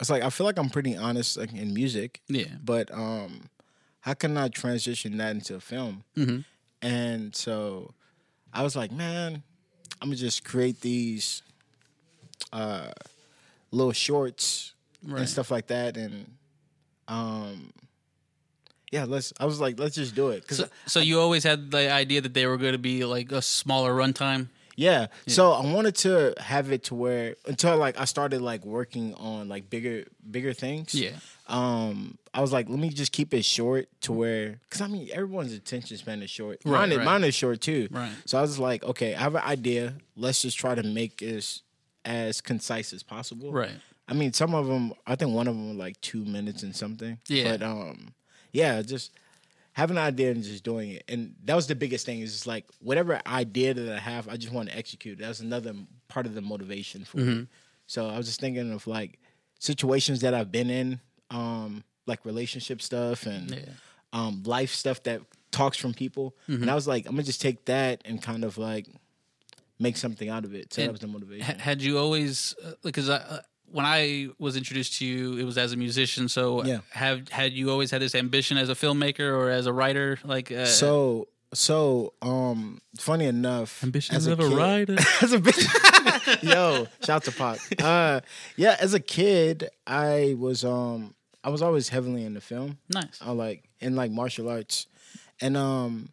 it's 0.00 0.10
like 0.10 0.22
I 0.22 0.30
feel 0.30 0.46
like 0.46 0.58
I'm 0.58 0.70
pretty 0.70 0.96
honest 0.96 1.36
like 1.36 1.52
in 1.52 1.74
music, 1.74 2.20
Yeah, 2.28 2.44
but 2.64 2.92
um, 2.92 3.42
how 4.00 4.14
can 4.14 4.36
I 4.36 4.48
transition 4.48 5.16
that 5.18 5.30
into 5.30 5.54
a 5.54 5.60
film? 5.60 6.04
Mhm. 6.16 6.44
And 6.82 7.34
so 7.36 7.94
I 8.52 8.62
was 8.62 8.74
like, 8.74 8.90
man, 8.90 9.42
I'm 10.00 10.08
gonna 10.08 10.16
just 10.16 10.44
create 10.44 10.80
these 10.80 11.42
uh 12.52 12.90
little 13.70 13.92
shorts 13.92 14.74
Right. 15.02 15.20
and 15.20 15.28
stuff 15.28 15.50
like 15.50 15.68
that, 15.68 15.96
and 15.96 16.30
um. 17.08 17.72
Yeah, 18.92 19.04
let's. 19.04 19.32
I 19.38 19.44
was 19.46 19.60
like, 19.60 19.78
let's 19.78 19.94
just 19.94 20.16
do 20.16 20.30
it. 20.30 20.46
Cause 20.48 20.58
So, 20.58 20.68
so 20.86 21.00
you 21.00 21.20
always 21.20 21.44
had 21.44 21.70
the 21.70 21.92
idea 21.92 22.20
that 22.22 22.34
they 22.34 22.44
were 22.46 22.56
going 22.56 22.72
to 22.72 22.78
be 22.78 23.04
like 23.04 23.30
a 23.30 23.40
smaller 23.40 23.94
runtime. 23.94 24.48
Yeah. 24.74 25.06
So 25.28 25.52
I 25.52 25.72
wanted 25.72 25.94
to 25.96 26.34
have 26.38 26.72
it 26.72 26.84
to 26.84 26.94
where 26.96 27.36
until 27.46 27.76
like 27.76 28.00
I 28.00 28.04
started 28.04 28.40
like 28.40 28.64
working 28.64 29.14
on 29.14 29.48
like 29.48 29.70
bigger 29.70 30.04
bigger 30.28 30.52
things. 30.54 30.94
Yeah. 30.94 31.10
Um 31.48 32.18
I 32.34 32.40
was 32.40 32.52
like, 32.52 32.68
let 32.68 32.78
me 32.78 32.88
just 32.88 33.12
keep 33.12 33.32
it 33.34 33.44
short 33.44 33.88
to 34.02 34.12
where 34.12 34.58
cuz 34.70 34.80
I 34.80 34.86
mean 34.88 35.08
everyone's 35.12 35.52
attention 35.52 35.96
span 35.98 36.22
is 36.22 36.30
short. 36.30 36.60
Right, 36.64 36.88
mine, 36.88 36.98
right. 36.98 37.04
mine 37.04 37.24
is 37.24 37.34
short 37.34 37.60
too. 37.60 37.88
Right. 37.90 38.10
So 38.24 38.38
I 38.38 38.40
was 38.40 38.58
like, 38.58 38.82
okay, 38.82 39.14
I 39.14 39.18
have 39.20 39.34
an 39.34 39.42
idea. 39.44 39.94
Let's 40.16 40.42
just 40.42 40.58
try 40.58 40.74
to 40.74 40.82
make 40.82 41.18
this 41.18 41.62
as 42.04 42.40
concise 42.40 42.92
as 42.92 43.02
possible. 43.02 43.52
Right. 43.52 43.72
I 44.08 44.14
mean, 44.14 44.32
some 44.32 44.54
of 44.54 44.66
them. 44.66 44.92
I 45.06 45.14
think 45.16 45.32
one 45.34 45.46
of 45.48 45.54
them 45.54 45.78
like 45.78 46.00
two 46.00 46.24
minutes 46.24 46.62
and 46.62 46.74
something. 46.74 47.18
Yeah. 47.28 47.52
But 47.56 47.62
um, 47.62 48.14
yeah, 48.52 48.82
just 48.82 49.12
having 49.72 49.96
an 49.96 50.02
idea 50.02 50.32
and 50.32 50.42
just 50.42 50.64
doing 50.64 50.90
it, 50.90 51.04
and 51.08 51.34
that 51.44 51.54
was 51.54 51.66
the 51.68 51.74
biggest 51.76 52.06
thing. 52.06 52.20
Is 52.20 52.32
just 52.32 52.46
like 52.46 52.64
whatever 52.80 53.20
idea 53.26 53.72
that 53.74 53.94
I 53.94 53.98
have, 54.00 54.28
I 54.28 54.36
just 54.36 54.52
want 54.52 54.68
to 54.68 54.76
execute. 54.76 55.18
That's 55.18 55.40
another 55.40 55.74
part 56.08 56.26
of 56.26 56.34
the 56.34 56.40
motivation 56.42 57.04
for 57.04 57.18
Mm-hmm. 57.18 57.40
me. 57.40 57.46
So 57.86 58.08
I 58.08 58.16
was 58.16 58.26
just 58.26 58.40
thinking 58.40 58.72
of 58.72 58.86
like 58.86 59.18
situations 59.58 60.20
that 60.22 60.32
I've 60.34 60.50
been 60.52 60.70
in, 60.70 61.00
um, 61.30 61.84
like 62.06 62.24
relationship 62.24 62.80
stuff 62.82 63.26
and 63.26 63.50
Yeah. 63.50 63.58
um, 64.12 64.42
life 64.44 64.72
stuff 64.74 65.02
that 65.04 65.20
talks 65.52 65.76
from 65.76 65.92
people. 65.94 66.34
Mm-hmm. 66.48 66.62
And 66.62 66.70
I 66.70 66.74
was 66.74 66.86
like, 66.88 67.06
I'm 67.06 67.12
gonna 67.12 67.22
just 67.24 67.40
take 67.40 67.64
that 67.66 68.00
and 68.04 68.20
kind 68.22 68.44
of 68.44 68.58
like 68.58 68.86
make 69.80 69.96
something 69.96 70.28
out 70.28 70.44
of 70.44 70.54
it. 70.54 70.72
So 70.72 70.82
And 70.82 70.88
that 70.88 70.92
was 70.92 71.00
the 71.00 71.08
motivation. 71.08 71.58
Had 71.58 71.82
you 71.82 71.98
always 71.98 72.54
because 72.84 73.08
I, 73.10 73.16
uh, 73.16 73.40
when 73.72 73.84
I 73.86 74.28
was 74.38 74.56
introduced 74.56 74.98
to 74.98 75.04
you, 75.06 75.36
it 75.38 75.44
was 75.44 75.56
as 75.58 75.72
a 75.72 75.76
musician. 75.76 76.28
So 76.28 76.64
Yeah. 76.64 76.80
have 76.90 77.28
had 77.30 77.52
you 77.52 77.70
always 77.70 77.90
had 77.90 78.00
this 78.02 78.14
ambition 78.14 78.58
as 78.58 78.68
a 78.68 78.74
filmmaker 78.74 79.28
or 79.32 79.50
as 79.50 79.66
a 79.66 79.72
writer? 79.72 80.18
Like 80.24 80.52
uh, 80.52 80.66
So 80.66 81.28
so 81.52 82.12
um 82.22 82.80
funny 82.98 83.24
enough 83.26 83.82
ambition 83.82 84.14
as 84.14 84.26
a 84.28 84.32
of 84.34 84.40
a 84.40 84.48
kid- 84.48 84.56
writer. 84.56 84.94
as 85.22 85.32
a 85.32 85.38
bitch 85.40 86.42
yo 86.52 86.86
shout 87.04 87.24
to 87.24 87.32
Pac 87.32 87.58
uh 87.82 88.20
yeah 88.56 88.76
as 88.80 88.94
a 88.94 89.00
kid 89.00 89.68
I 89.86 90.36
was 90.38 90.64
um 90.64 91.14
I 91.42 91.48
was 91.50 91.60
always 91.62 91.88
heavily 91.88 92.24
into 92.24 92.40
film 92.40 92.78
nice. 92.94 93.18
I 93.20 93.32
like 93.32 93.68
in 93.80 93.96
like 93.96 94.12
martial 94.12 94.48
arts 94.48 94.86
and 95.40 95.56
um 95.56 96.10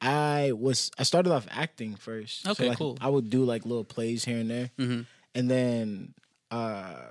I 0.00 0.52
was 0.52 0.90
I 0.98 1.02
started 1.02 1.32
off 1.32 1.46
acting 1.50 1.96
first 1.96 2.42
So, 2.44 2.50
Okay, 2.52 2.68
like, 2.68 2.78
cool. 2.78 2.96
I 3.00 3.08
would 3.08 3.30
do 3.30 3.44
like 3.44 3.64
little 3.66 3.84
plays 3.84 4.24
here 4.24 4.38
and 4.38 4.48
there 4.50 4.70
Mhm. 4.78 5.06
and 5.34 5.50
then 5.50 6.14
uh 6.50 7.08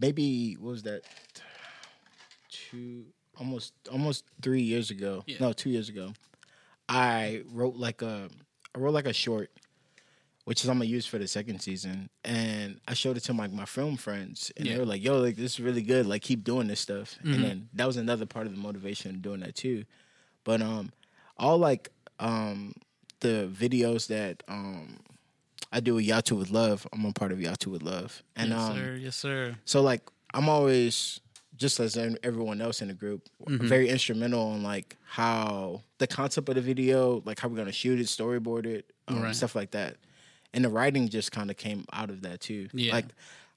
maybe 0.00 0.54
what 0.54 0.70
was 0.70 0.82
that 0.84 1.02
two 2.50 3.06
almost 3.38 3.72
almost 3.90 4.24
three 4.42 4.62
years 4.62 4.90
ago 4.90 5.24
Yeah. 5.26 5.36
no 5.40 5.52
two 5.52 5.70
years 5.70 5.88
ago 5.88 6.12
i 6.88 7.42
wrote 7.52 7.76
like 7.76 8.02
a 8.02 8.28
i 8.74 8.78
wrote 8.78 8.94
like 8.94 9.06
a 9.06 9.12
short 9.12 9.50
which 10.44 10.62
is 10.64 10.70
i'm 10.70 10.78
gonna 10.78 10.86
use 10.86 11.06
for 11.06 11.18
the 11.18 11.28
second 11.28 11.60
season 11.60 12.08
and 12.24 12.80
i 12.88 12.94
showed 12.94 13.16
it 13.16 13.24
to 13.24 13.34
my, 13.34 13.46
my 13.48 13.64
film 13.66 13.96
friends 13.96 14.50
and 14.56 14.66
Yeah. 14.66 14.74
they 14.74 14.78
were 14.80 14.86
like 14.86 15.02
yo 15.02 15.18
like 15.20 15.36
this 15.36 15.54
is 15.54 15.60
really 15.60 15.82
good 15.82 16.06
like 16.06 16.22
keep 16.22 16.42
doing 16.44 16.66
this 16.68 16.80
stuff 16.80 17.16
Mhm. 17.22 17.34
and 17.34 17.44
then 17.44 17.68
that 17.74 17.86
was 17.86 17.96
another 17.96 18.26
part 18.26 18.46
of 18.46 18.52
the 18.54 18.58
motivation 18.60 19.16
of 19.16 19.22
doing 19.22 19.40
that 19.40 19.54
too 19.54 19.84
but 20.44 20.62
um 20.62 20.90
all 21.38 21.58
like 21.58 21.90
um 22.18 22.72
the 23.20 23.48
videos 23.52 24.06
that 24.08 24.42
um 24.48 24.98
I 25.72 25.80
do 25.80 25.94
with 25.96 26.04
Y'all 26.04 26.22
Yatu 26.22 26.38
with 26.38 26.50
Love. 26.50 26.86
I'm 26.92 27.04
a 27.04 27.12
part 27.12 27.30
of 27.32 27.40
Y'all 27.40 27.52
Yatu 27.54 27.66
with 27.68 27.82
Love. 27.82 28.22
And 28.36 28.50
yes, 28.50 28.60
um 28.60 28.76
sir. 28.76 28.96
Yes, 29.00 29.16
sir. 29.16 29.56
so 29.64 29.82
like 29.82 30.02
I'm 30.34 30.48
always 30.48 31.20
just 31.56 31.80
as 31.80 31.96
everyone 32.22 32.60
else 32.60 32.80
in 32.82 32.88
the 32.88 32.94
group, 32.94 33.28
Mhm. 33.46 33.62
very 33.68 33.88
instrumental 33.88 34.54
in 34.54 34.62
like 34.62 34.96
how 35.04 35.82
the 35.98 36.06
concept 36.06 36.48
of 36.48 36.54
the 36.54 36.60
video, 36.60 37.20
like 37.24 37.40
how 37.40 37.48
we're 37.48 37.56
gonna 37.56 37.72
shoot 37.72 37.98
it, 37.98 38.06
storyboard 38.06 38.64
it, 38.66 38.92
um, 39.08 39.22
Right. 39.22 39.34
stuff 39.34 39.56
like 39.56 39.72
that. 39.72 39.96
And 40.54 40.64
the 40.64 40.68
writing 40.68 41.08
just 41.08 41.32
kind 41.32 41.50
of 41.50 41.56
came 41.56 41.84
out 41.92 42.10
of 42.10 42.22
that 42.22 42.40
too. 42.40 42.68
Yeah. 42.72 42.92
Like 42.92 43.06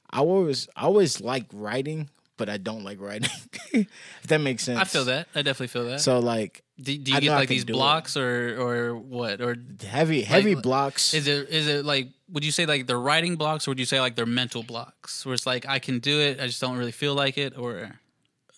I 0.10 0.20
always, 0.20 0.68
I 0.76 0.82
always 0.84 1.22
like 1.22 1.46
writing, 1.54 2.10
but 2.42 2.50
I 2.50 2.58
don't 2.58 2.84
like 2.84 3.00
writing. 3.00 3.30
if 3.74 4.28
that 4.28 4.42
makes 4.42 4.64
sense. 4.64 4.80
I 4.80 4.86
feel 4.86 5.06
that. 5.06 5.28
I 5.36 5.42
definitely 5.44 5.68
feel 5.76 5.86
that. 5.86 6.02
So 6.02 6.18
like 6.20 6.64
do, 6.82 6.98
do 6.98 7.12
you 7.12 7.18
I 7.18 7.20
get 7.22 7.36
like 7.36 7.50
these 7.50 7.66
do 7.66 7.74
it. 7.74 7.78
blocks 7.78 8.18
or 8.18 8.58
or 8.60 8.96
what 8.96 9.42
or 9.42 9.56
heavy, 9.86 10.22
heavy 10.24 10.56
Like, 10.56 10.64
blocks. 10.64 11.14
is 11.14 11.28
it 11.28 11.50
is 11.50 11.68
it 11.68 11.86
like 11.86 12.08
would 12.34 12.44
you 12.44 12.52
say 12.52 12.66
like 12.66 12.88
they're 12.88 13.06
writing 13.12 13.36
blocks 13.36 13.68
or 13.68 13.72
would 13.72 13.80
you 13.80 13.86
say 13.86 14.00
like 14.02 14.16
they're 14.16 14.26
mental 14.44 14.64
blocks 14.64 15.26
where 15.26 15.36
it's 15.36 15.46
like 15.46 15.64
I 15.68 15.78
can 15.80 16.00
do 16.00 16.20
it 16.20 16.40
I 16.42 16.48
just 16.48 16.60
don't 16.62 16.78
really 16.78 16.92
feel 17.04 17.14
like 17.14 17.38
it 17.38 17.56
or 17.58 18.00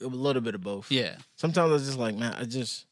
a 0.02 0.08
little 0.08 0.42
bit 0.42 0.56
of 0.56 0.62
both. 0.62 0.90
yeah 0.92 1.16
sometimes 1.36 1.70
I 1.70 1.74
was 1.74 1.86
just 1.86 2.00
like, 2.00 2.16
man, 2.16 2.34
I 2.40 2.46
just 2.46 2.86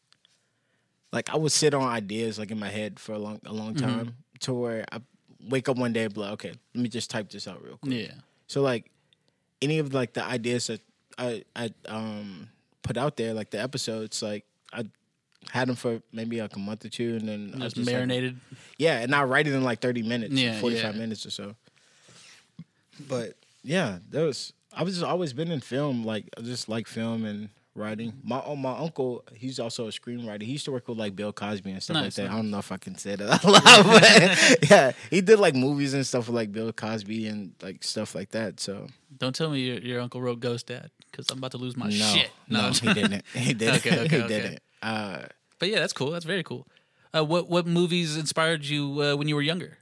like 1.12 1.30
I 1.30 1.38
would 1.38 1.52
sit 1.52 1.74
on 1.74 1.84
ideas 1.84 2.38
like 2.40 2.52
in 2.52 2.60
my 2.60 2.70
head 2.70 3.00
for 3.00 3.14
a 3.14 3.20
long 3.20 3.40
a 3.46 3.54
long 3.54 3.76
Mm-hmm. 3.76 3.86
time 3.88 4.16
to 4.42 4.54
where 4.54 4.86
I 4.92 5.00
wake 5.50 5.70
up 5.70 5.78
one 5.78 5.94
day 5.94 6.04
and 6.06 6.14
be 6.14 6.20
like, 6.22 6.34
okay, 6.34 6.54
let 6.76 6.82
me 6.84 6.90
just 6.90 7.10
type 7.10 7.30
this 7.30 7.48
out 7.48 7.64
real 7.64 7.78
quick. 7.78 7.94
yeah 7.94 8.14
So 8.48 8.62
like 8.62 8.92
any 9.62 9.80
of 9.80 9.94
like 9.94 10.14
the 10.14 10.24
ideas 10.24 10.68
that 10.68 10.82
I 11.18 11.44
I 11.56 11.72
um 11.88 12.50
put 12.84 12.98
out 12.98 13.18
there, 13.18 13.34
like 13.34 13.52
the 13.52 13.62
episodes, 13.62 14.22
like 14.22 14.46
I 14.74 14.86
had 15.52 15.68
them 15.68 15.76
for 15.76 16.02
maybe 16.14 16.42
like 16.42 16.56
a 16.56 16.60
month 16.60 16.86
or 16.86 16.90
two, 16.90 17.16
and 17.18 17.28
then 17.28 17.52
I 17.56 17.64
was 17.64 17.74
just 17.74 17.76
just 17.76 17.88
like- 17.88 17.96
marinated 17.96 18.38
yeah, 18.78 19.00
and 19.00 19.14
I 19.14 19.24
write 19.24 19.48
it 19.48 19.54
in 19.54 19.64
like 19.64 19.82
thirty 19.82 20.02
minutes, 20.04 20.34
Yeah, 20.34 20.60
forty 20.60 20.76
five 20.78 20.96
yeah. 20.96 21.02
minutes 21.02 21.26
or 21.26 21.30
so. 21.32 21.56
But 23.08 23.36
yeah, 23.64 24.00
that 24.10 24.22
was 24.22 24.54
I 24.74 24.84
was 24.84 24.96
just 24.96 25.06
always 25.06 25.34
been 25.34 25.52
in 25.52 25.60
film, 25.60 26.04
like 26.06 26.26
I 26.38 26.42
just 26.42 26.70
like 26.70 26.88
film 26.88 27.26
and 27.26 27.50
writing. 27.76 28.14
My 28.24 28.42
oh, 28.46 28.56
my 28.56 28.78
uncle, 28.78 29.24
he's 29.34 29.60
also 29.60 29.88
a 29.88 29.92
screenwriter. 29.92 30.44
He 30.44 30.54
used 30.54 30.66
to 30.66 30.72
work 30.72 30.88
with 30.88 30.98
like 30.98 31.16
Bill 31.16 31.32
Cosby 31.32 31.72
and 31.72 31.82
stuff 31.82 31.96
Nice, 31.96 32.18
like 32.18 32.28
that. 32.28 32.34
I 32.34 32.36
don't 32.36 32.52
know 32.52 32.60
if 32.60 32.72
I 32.72 32.78
can 32.78 32.98
say 32.98 33.16
that 33.16 33.30
out 33.46 33.46
loud, 33.46 33.86
but 33.86 34.70
yeah, 34.70 34.92
he 35.10 35.22
did 35.22 35.40
like 35.40 35.56
movies 35.56 35.94
and 35.94 36.06
stuff 36.06 36.28
with 36.28 36.36
like 36.36 36.52
Bill 36.52 36.72
Cosby 36.74 37.28
and 37.28 37.54
like 37.62 37.84
stuff 37.84 38.16
like 38.16 38.32
that. 38.32 38.60
So 38.60 38.88
don't 39.18 39.36
tell 39.36 39.50
me 39.50 39.62
your, 39.62 39.78
your 39.80 40.02
uncle 40.02 40.22
wrote 40.22 40.40
Ghost 40.40 40.68
Dad 40.68 40.92
because 41.10 41.30
I'm 41.30 41.38
about 41.38 41.52
to 41.52 41.58
lose 41.58 41.78
my 41.78 41.88
no, 41.88 41.92
shit 41.92 42.32
no, 42.48 42.72
he 42.72 42.94
didn't. 42.94 43.24
He 43.34 43.54
didn't. 43.54 43.78
Okay, 43.78 44.00
okay, 44.00 44.18
he 44.18 44.24
okay. 44.24 44.28
didn't. 44.28 44.60
Uh, 44.82 45.26
but 45.60 45.70
yeah 45.70 45.80
that's 45.80 45.94
cool 45.94 46.10
that's 46.12 46.26
very 46.26 46.44
cool 46.44 46.68
uh, 47.16 47.24
what 47.24 47.48
what 47.48 47.68
movies 47.68 48.18
inspired 48.18 48.66
you 48.66 49.02
uh, 49.02 49.16
when 49.16 49.28
you 49.28 49.36
were 49.36 49.42
younger 49.42 49.78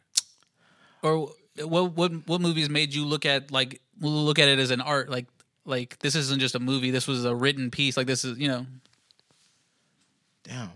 or 1.02 1.30
what 1.64 1.94
what 1.94 2.12
what 2.28 2.42
movies 2.42 2.70
made 2.70 2.94
you 2.94 3.06
look 3.06 3.26
at 3.26 3.50
like 3.50 3.82
look 4.02 4.40
at 4.40 4.48
it 4.48 4.60
as 4.60 4.72
an 4.72 4.82
art 4.82 5.10
like 5.10 5.26
like 5.70 5.98
this 6.00 6.16
isn't 6.16 6.40
just 6.40 6.56
a 6.56 6.60
movie 6.60 6.92
this 6.92 7.08
was 7.08 7.24
a 7.26 7.34
written 7.36 7.70
piece 7.72 7.96
like 7.96 8.08
this 8.08 8.26
is 8.26 8.38
you 8.38 8.48
know 8.48 8.66
Damn, 10.44 10.72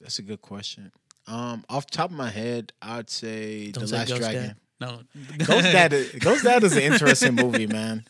that's 0.00 0.18
a 0.18 0.22
good 0.22 0.40
question. 0.42 0.92
Um, 1.26 1.64
off 1.68 1.86
the 1.90 1.96
top 1.96 2.10
of 2.10 2.16
my 2.16 2.30
head, 2.30 2.72
I'd 2.80 3.10
say 3.10 3.72
don't 3.72 3.82
The 3.82 3.88
say 3.88 3.96
Last 3.96 4.08
Ghost 4.08 4.20
Dragon. 4.20 4.42
Dad 4.42 4.56
no 4.80 5.00
Ghost 5.38 5.62
Dad, 5.64 5.92
is, 5.92 6.12
Ghost 6.20 6.44
Dad 6.44 6.62
is 6.62 6.76
an 6.76 6.82
interesting 6.82 7.34
movie, 7.34 7.66
man. 7.66 8.04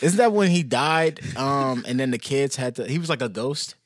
Isn't 0.00 0.18
that 0.18 0.32
when 0.32 0.50
he 0.50 0.62
died? 0.62 1.20
Um, 1.36 1.84
and 1.88 1.98
then 1.98 2.10
the 2.10 2.18
kids 2.18 2.54
had 2.56 2.76
to. 2.76 2.86
He 2.86 2.98
was 2.98 3.08
like 3.08 3.22
a 3.22 3.28
ghost. 3.28 3.74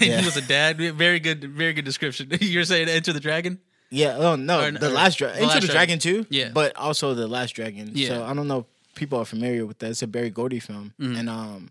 Yeah. 0.00 0.18
he 0.20 0.26
was 0.26 0.36
a 0.36 0.42
dad. 0.42 0.76
Very 0.76 1.18
good, 1.18 1.42
very 1.44 1.72
good 1.72 1.84
description. 1.86 2.28
You're 2.40 2.64
saying 2.64 2.88
Enter 2.88 3.12
the 3.14 3.20
Dragon? 3.20 3.58
Yeah. 3.90 4.16
Oh 4.18 4.36
no, 4.36 4.64
Or- 4.66 4.70
the 4.70 4.88
or- 4.88 4.90
Last 4.90 5.16
Dragon. 5.16 5.38
The 5.38 5.42
Into 5.44 5.66
the 5.66 5.72
Dragon. 5.72 5.98
Dragon 5.98 6.24
too. 6.24 6.26
Yeah. 6.30 6.50
But 6.52 6.76
also 6.76 7.14
the 7.14 7.26
Last 7.26 7.52
Dragon. 7.52 7.90
Yeah. 7.94 8.08
So 8.08 8.24
I 8.24 8.34
don't 8.34 8.46
know. 8.48 8.66
People 8.98 9.18
are 9.20 9.24
familiar 9.24 9.64
with 9.64 9.78
that. 9.78 9.90
It's 9.90 10.02
a 10.02 10.06
Berry 10.06 10.30
Gordy 10.30 10.60
film, 10.60 10.92
Mm-hmm. 11.00 11.16
and 11.16 11.28
um, 11.28 11.70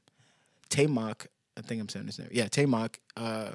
Taimak. 0.70 1.28
I 1.58 1.62
think 1.62 1.82
I'm 1.82 1.90
saying 1.90 2.06
his 2.08 2.20
name. 2.20 2.30
Yeah, 2.32 2.46
Taimak. 2.48 2.96
Uh, 3.16 3.52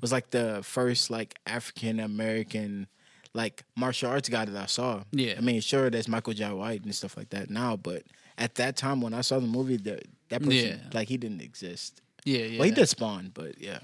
was 0.00 0.12
like 0.12 0.30
the 0.30 0.60
first 0.62 1.10
like 1.10 1.38
African 1.46 2.00
American 2.00 2.86
like 3.34 3.64
martial 3.76 4.10
arts 4.10 4.28
guy 4.28 4.44
that 4.46 4.56
I 4.56 4.66
saw. 4.66 5.02
Yeah. 5.12 5.34
I 5.36 5.40
mean, 5.40 5.60
sure, 5.60 5.90
there's 5.90 6.08
Michael 6.08 6.32
Jai 6.32 6.52
White 6.52 6.82
and 6.84 6.94
stuff 6.94 7.16
like 7.16 7.30
that 7.30 7.50
now, 7.50 7.76
but 7.76 8.02
at 8.38 8.54
that 8.56 8.76
time 8.76 9.00
when 9.02 9.12
I 9.14 9.20
saw 9.20 9.38
the 9.38 9.46
movie, 9.46 9.76
that 9.76 10.04
that 10.30 10.42
person 10.42 10.54
Yeah. 10.68 10.76
like 10.94 11.08
he 11.08 11.16
didn't 11.18 11.42
exist. 11.42 12.00
Yeah, 12.24 12.38
yeah. 12.44 12.58
Well, 12.58 12.68
he 12.68 12.74
did 12.74 12.88
Spawn, 12.88 13.30
but 13.34 13.60
yeah, 13.60 13.80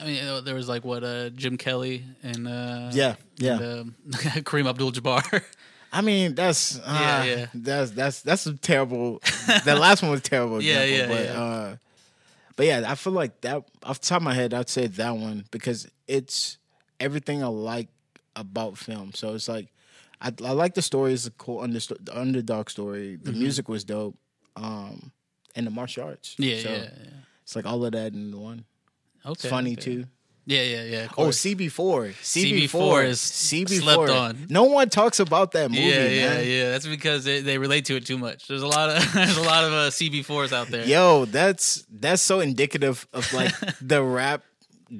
I 0.00 0.04
mean, 0.06 0.44
there 0.44 0.54
was 0.56 0.68
like 0.68 0.84
what 0.84 1.04
uh, 1.04 1.30
Jim 1.30 1.56
Kelly 1.56 2.04
and 2.22 2.48
uh, 2.48 2.90
yeah, 2.92 3.14
yeah. 3.36 3.54
and, 3.58 3.64
um, 3.80 3.94
Kareem 4.42 4.68
Abdul-Jabbar. 4.68 5.42
I 5.94 6.00
mean, 6.00 6.34
that's 6.34 6.76
uh, 6.78 6.98
Yeah, 7.00 7.24
yeah. 7.24 7.46
that's 7.54 7.90
that's 7.92 8.22
that's 8.22 8.46
a 8.46 8.54
terrible. 8.54 9.20
that 9.46 9.78
last 9.78 10.02
one 10.02 10.10
was 10.10 10.22
terrible. 10.22 10.60
Yeah, 10.60 10.80
example, 10.80 11.16
yeah, 11.16 11.22
but, 11.22 11.34
yeah. 11.34 11.42
Uh, 11.42 11.76
but 12.56 12.66
yeah, 12.66 12.84
I 12.86 12.94
feel 12.96 13.12
like 13.12 13.40
that 13.42 13.64
off 13.82 14.00
the 14.00 14.06
top 14.06 14.16
of 14.18 14.22
my 14.24 14.34
head, 14.34 14.52
I'd 14.52 14.68
say 14.68 14.86
that 14.88 15.16
one 15.16 15.44
because 15.50 15.86
it's 16.08 16.58
everything 16.98 17.42
I 17.42 17.46
like 17.46 17.88
about 18.36 18.76
film. 18.76 19.12
So 19.14 19.34
it's 19.34 19.48
like 19.48 19.68
I, 20.20 20.32
I 20.44 20.52
like 20.52 20.74
the 20.74 20.82
story. 20.82 21.12
It's 21.12 21.26
a 21.26 21.30
cool 21.30 21.60
under, 21.60 21.78
the 21.78 22.12
underdog 22.18 22.70
story. 22.70 23.16
The 23.16 23.32
music 23.32 23.68
was 23.68 23.84
dope, 23.84 24.16
um, 24.56 25.12
and 25.54 25.66
the 25.66 25.70
martial 25.70 26.04
arts. 26.08 26.32
Mm-hmm. 26.34 26.42
yeah, 26.42 26.58
So 26.58 26.68
yeah, 26.70 26.76
yeah. 27.04 27.10
It's 27.42 27.54
like 27.56 27.66
all 27.66 27.84
of 27.84 27.92
that 27.92 28.12
in 28.14 28.40
one. 28.40 28.64
Okay, 29.24 29.32
It's 29.32 29.46
funny 29.46 29.72
okay. 29.72 29.80
too. 29.80 30.04
Yeah, 30.46 30.62
yeah, 30.62 30.82
yeah. 30.84 31.08
Oh. 31.16 31.28
CB4. 31.28 31.70
CB4 32.10 32.68
CB4 32.68 33.04
is 33.06 33.18
CB4. 33.20 33.80
slept 33.80 34.10
on. 34.10 34.46
No 34.50 34.64
one 34.64 34.90
talks 34.90 35.18
about 35.18 35.52
that 35.52 35.70
movie, 35.70 35.82
yeah, 35.82 36.06
yeah, 36.06 36.28
man. 36.28 36.46
yeah. 36.46 36.70
That's 36.70 36.86
because 36.86 37.24
they, 37.24 37.40
they 37.40 37.56
relate 37.58 37.86
to 37.86 37.96
it 37.96 38.04
too 38.04 38.18
much. 38.18 38.46
There's 38.46 38.62
a 38.62 38.66
lot 38.66 38.90
of 38.90 39.12
there's 39.14 39.38
a 39.38 39.42
lot 39.42 39.64
of 39.64 39.72
uh, 39.72 39.90
CB4s 39.90 40.52
out 40.52 40.68
there. 40.68 40.84
Yo, 40.84 41.24
that's 41.24 41.86
that's 41.90 42.20
so 42.20 42.40
indicative 42.40 43.06
of 43.14 43.32
like 43.32 43.52
the 43.80 44.02
rap 44.02 44.42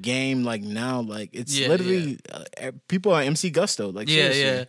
game. 0.01 0.43
Like 0.43 0.61
now, 0.63 1.01
like 1.01 1.29
it's 1.33 1.57
Yeah, 1.57 1.67
literally 1.67 2.17
Uh, 2.31 2.71
people 2.87 3.13
are 3.13 3.21
MC 3.21 3.49
Gusto. 3.51 3.91
Like 3.91 4.09
yeah, 4.09 4.31
seriously. 4.31 4.41
yeah. 4.43 4.63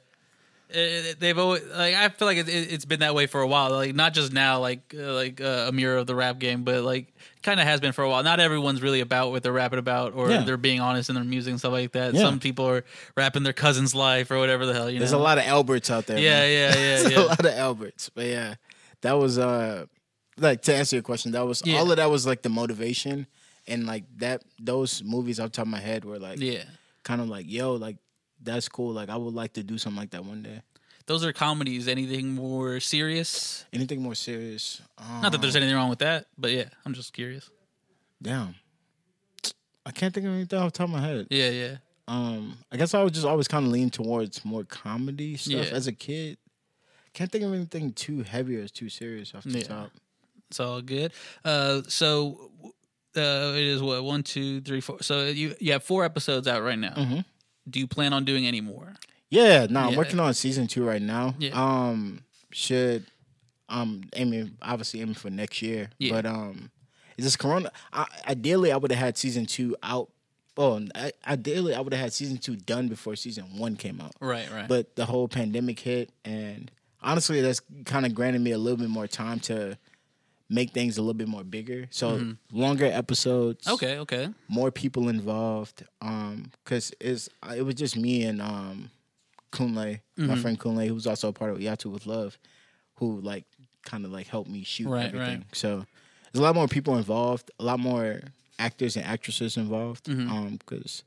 They've 0.69 1.39
always 1.39 1.65
like 1.65 1.95
I 1.95 2.09
feel 2.09 2.27
like 2.27 2.39
it, 2.39 2.49
it's 2.49 2.85
been 2.85 3.01
that 3.01 3.15
way 3.15 3.27
for 3.27 3.41
a 3.41 3.47
while. 3.47 3.71
Like 3.71 3.95
not 3.95 4.15
just 4.15 4.33
now, 4.33 4.59
like 4.61 4.95
uh, 4.99 5.13
like 5.15 5.41
uh, 5.41 5.67
a 5.69 5.73
mirror 5.73 5.97
of 5.99 6.07
the 6.09 6.15
rap 6.15 6.39
game, 6.41 6.65
but 6.65 6.83
like 6.83 7.15
kind 7.43 7.61
of 7.61 7.67
has 7.67 7.81
been 7.81 7.93
for 7.93 8.03
a 8.03 8.11
while. 8.11 8.23
Not 8.25 8.41
everyone's 8.41 8.83
really 8.83 9.01
about 9.01 9.31
what 9.31 9.43
they're 9.45 9.53
rapping 9.53 9.79
about, 9.79 10.15
or 10.15 10.29
Yeah. 10.31 10.43
they're 10.43 10.57
being 10.57 10.81
honest 10.81 11.09
in 11.09 11.15
their 11.15 11.25
music 11.25 11.53
and 11.53 11.59
stuff 11.61 11.73
like 11.73 11.93
that. 11.93 12.15
Yeah. 12.15 12.21
Some 12.23 12.41
people 12.41 12.69
are 12.69 12.85
rapping 13.17 13.45
their 13.45 13.53
cousin's 13.53 13.95
life 13.95 14.31
or 14.33 14.39
whatever 14.39 14.67
the 14.67 14.75
hell. 14.75 14.91
You 14.91 14.99
There's 14.99 15.13
know? 15.13 15.19
a 15.19 15.21
lot 15.21 15.39
of 15.39 15.45
Alberts 15.45 15.89
out 15.91 16.07
there. 16.07 16.19
Yeah, 16.19 16.41
man. 16.41 16.51
yeah, 16.51 16.69
yeah, 16.69 16.75
There's 16.75 17.13
yeah. 17.13 17.19
a 17.21 17.27
lot 17.27 17.41
of 17.41 17.47
Alberts, 17.55 18.09
but 18.09 18.27
yeah, 18.27 18.55
that 19.03 19.13
was 19.13 19.39
uh 19.39 19.87
like 20.37 20.63
to 20.63 20.75
answer 20.75 20.97
your 20.97 21.03
question, 21.05 21.33
that 21.33 21.47
was 21.47 21.63
all 21.63 21.91
of 21.91 21.97
that 21.97 22.11
was 22.11 22.27
like 22.27 22.43
the 22.43 22.49
motivation 22.51 23.27
and 23.69 23.87
like 23.87 24.05
that 24.19 24.43
those 24.61 25.03
movies 25.05 25.39
off 25.41 25.47
the 25.53 25.57
top 25.57 25.67
of 25.67 25.71
my 25.71 25.81
head 25.81 26.05
were 26.05 26.19
like 26.19 26.41
Yeah. 26.41 26.65
kind 27.05 27.21
of 27.21 27.29
like, 27.29 27.47
yo, 27.49 27.75
like 27.75 27.97
that's 28.47 28.69
cool. 28.69 28.93
Like 28.93 29.11
I 29.11 29.17
would 29.17 29.35
like 29.35 29.53
to 29.55 29.63
do 29.63 29.77
something 29.79 30.01
like 30.01 30.11
that 30.11 30.25
one 30.25 30.43
day. 30.43 30.63
Those 31.07 31.25
are 31.25 31.33
comedies. 31.33 31.87
Anything 31.87 32.35
more 32.35 32.81
serious? 32.81 33.65
Anything 33.73 34.03
more 34.03 34.15
serious? 34.17 34.81
Um, 34.99 35.21
Not 35.23 35.33
that 35.33 35.41
there's 35.41 35.55
anything 35.55 35.77
wrong 35.77 35.91
with 35.91 36.01
that, 36.01 36.27
but 36.39 36.51
yeah, 36.51 36.65
I'm 36.85 36.95
just 36.95 37.13
curious. 37.13 37.49
damn. 38.23 38.55
I 39.85 39.93
can't 39.93 40.13
think 40.13 40.27
of 40.27 40.33
anything 40.33 40.59
off 40.59 40.73
the 40.73 40.79
top 40.79 40.87
of 40.89 40.95
my 40.95 41.01
head. 41.01 41.29
Yeah, 41.31 41.51
yeah. 41.51 41.77
Um, 42.09 42.57
I 42.73 42.77
guess 42.77 42.93
I 42.93 43.03
was 43.05 43.13
just 43.13 43.25
always 43.27 43.47
kind 43.47 43.65
of 43.67 43.71
lean 43.71 43.89
towards 43.91 44.45
more 44.45 44.65
comedy 44.65 45.37
stuff 45.37 45.53
Yeah. 45.69 45.77
as 45.77 45.87
a 45.87 45.93
kid. 45.93 46.39
Can't 47.13 47.31
think 47.31 47.45
of 47.45 47.53
anything 47.55 47.93
too 47.93 48.23
heavy 48.25 48.57
or 48.57 48.67
too 48.67 48.89
serious 48.89 49.33
off 49.35 49.45
the 49.45 49.59
Yeah. 49.61 49.65
top. 49.65 49.91
It's 50.51 50.59
all 50.59 50.81
good. 50.83 51.13
Uh, 51.45 51.83
so 51.89 52.51
uh, 53.17 53.21
it 53.55 53.63
is 53.65 53.81
what 53.81 54.03
one, 54.03 54.23
two, 54.25 54.61
three, 54.61 54.81
four. 54.81 55.03
So 55.03 55.27
you 55.27 55.55
you 55.61 55.73
have 55.73 55.85
four 55.85 56.05
episodes 56.05 56.47
out 56.49 56.63
right 56.65 56.79
now. 56.79 56.95
Mhm. 56.95 57.25
Do 57.69 57.81
you 57.81 57.87
plan 57.87 58.13
on 58.13 58.25
doing 58.25 58.47
any 58.47 58.61
more? 58.61 58.95
Yeah, 59.31 59.67
no, 59.69 59.81
I'm 59.81 59.91
Yeah. 59.93 59.97
working 59.99 60.21
on 60.21 60.33
season 60.35 60.67
two 60.67 60.85
right 60.85 61.03
now. 61.03 61.35
Yeah. 61.39 61.51
Um, 61.55 62.23
should 62.53 63.05
um 63.69 64.05
aiming 64.15 64.57
obviously 64.63 65.01
aiming 65.01 65.15
for 65.15 65.31
next 65.31 65.61
year. 65.63 65.91
Yeah. 65.99 66.13
But 66.13 66.27
um, 66.27 66.71
is 67.17 67.25
this 67.25 67.37
Corona? 67.37 67.71
I, 67.93 68.07
ideally, 68.29 68.71
I 68.73 68.77
would 68.77 68.91
have 68.93 69.01
had 69.01 69.19
season 69.19 69.47
two 69.47 69.77
out. 69.83 70.11
Oh, 70.59 70.81
I, 70.95 71.13
ideally, 71.27 71.75
I 71.75 71.81
would 71.81 71.93
have 71.93 72.01
had 72.01 72.13
season 72.13 72.39
two 72.39 72.57
done 72.57 72.89
before 72.89 73.15
season 73.17 73.45
one 73.59 73.77
came 73.77 74.01
out. 74.01 74.13
Right, 74.21 74.51
right. 74.51 74.67
But 74.69 74.97
the 74.97 75.05
whole 75.05 75.29
pandemic 75.29 75.81
hit, 75.81 76.11
and 76.25 76.71
honestly, 77.03 77.41
that's 77.43 77.61
kind 77.85 78.07
of 78.07 78.15
granted 78.15 78.41
me 78.41 78.53
a 78.53 78.59
little 78.59 78.79
bit 78.79 78.89
more 78.89 79.07
time 79.07 79.39
to 79.41 79.77
make 80.49 80.71
things 80.73 80.97
a 80.99 81.01
little 81.03 81.15
bit 81.15 81.29
more 81.29 81.43
bigger. 81.45 81.87
So 81.91 82.35
longer 82.53 82.87
episodes. 82.87 83.65
Mm-hmm. 83.65 83.75
okay, 83.75 83.99
okay. 83.99 84.29
more 84.49 84.71
people 84.71 85.09
involved. 85.09 85.85
Um, 86.01 86.51
because 86.65 86.93
it's 87.01 87.29
it 87.55 87.63
was 87.63 87.75
just 87.75 87.97
me 87.97 88.23
and 88.25 88.41
um, 88.41 88.91
Kunle, 89.53 90.01
Mm-hmm. 90.19 90.27
my 90.29 90.37
friend 90.37 90.59
Kunle, 90.59 90.87
who's 90.89 91.07
also 91.07 91.29
a 91.29 91.33
part 91.33 91.51
of 91.53 91.59
Yatu 91.59 91.87
with 91.91 92.07
Love, 92.07 92.39
who 92.99 93.21
like 93.21 93.45
kind 93.85 94.05
of 94.05 94.11
like 94.13 94.27
helped 94.29 94.51
me 94.51 94.63
shoot 94.65 94.89
Right, 94.89 95.07
everything. 95.07 95.39
right. 95.39 95.45
So 95.53 95.85
there's 96.33 96.41
a 96.41 96.43
lot 96.43 96.55
more 96.55 96.69
people 96.69 96.97
involved, 96.97 97.51
a 97.61 97.65
lot 97.65 97.79
more 97.81 98.21
actors 98.59 98.97
and 98.97 99.05
actresses 99.05 99.57
involved. 99.57 100.07
Mm-hmm. 100.07 100.31
Um, 100.31 100.57
because 100.57 101.03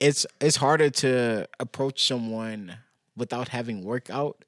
it's 0.00 0.26
it's 0.40 0.56
harder 0.56 0.90
to 0.90 1.48
approach 1.60 2.06
someone 2.06 2.76
without 3.16 3.48
having 3.48 3.84
work 3.84 4.10
out. 4.10 4.44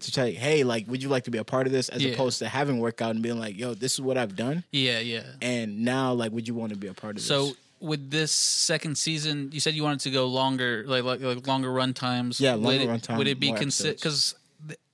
To 0.00 0.10
say, 0.10 0.32
hey, 0.32 0.62
like, 0.62 0.86
would 0.88 1.02
you 1.02 1.08
like 1.08 1.24
to 1.24 1.30
be 1.30 1.38
a 1.38 1.44
part 1.44 1.66
of 1.66 1.72
this? 1.72 1.88
As 1.88 2.02
Yeah. 2.04 2.12
opposed 2.12 2.38
to 2.40 2.48
having 2.48 2.78
work 2.80 3.00
out 3.00 3.12
and 3.12 3.22
being 3.22 3.38
like, 3.38 3.56
yo, 3.58 3.72
this 3.74 3.94
is 3.94 4.00
what 4.00 4.18
I've 4.18 4.36
done, 4.36 4.62
Yeah, 4.70 4.98
yeah. 4.98 5.22
and 5.40 5.84
now, 5.84 6.12
like, 6.12 6.32
would 6.32 6.46
you 6.46 6.54
want 6.54 6.72
to 6.72 6.78
be 6.78 6.86
a 6.86 6.92
part 6.94 7.12
of 7.16 7.22
this? 7.22 7.26
So 7.26 7.56
with 7.80 8.10
this 8.10 8.30
second 8.32 8.96
season, 8.98 9.50
you 9.52 9.60
said 9.60 9.74
you 9.74 9.82
wanted 9.82 10.00
to 10.00 10.10
go 10.10 10.26
longer, 10.26 10.84
like 10.86 11.02
like, 11.04 11.20
like 11.20 11.46
longer 11.46 11.72
run 11.72 11.94
times. 11.94 12.40
Yeah, 12.40 12.54
would 12.56 12.62
longer 12.64 12.82
it, 12.84 12.88
run 12.88 13.00
time, 13.00 13.16
Would 13.18 13.28
it 13.28 13.40
be 13.40 13.52
considered? 13.52 13.96
Because 13.96 14.34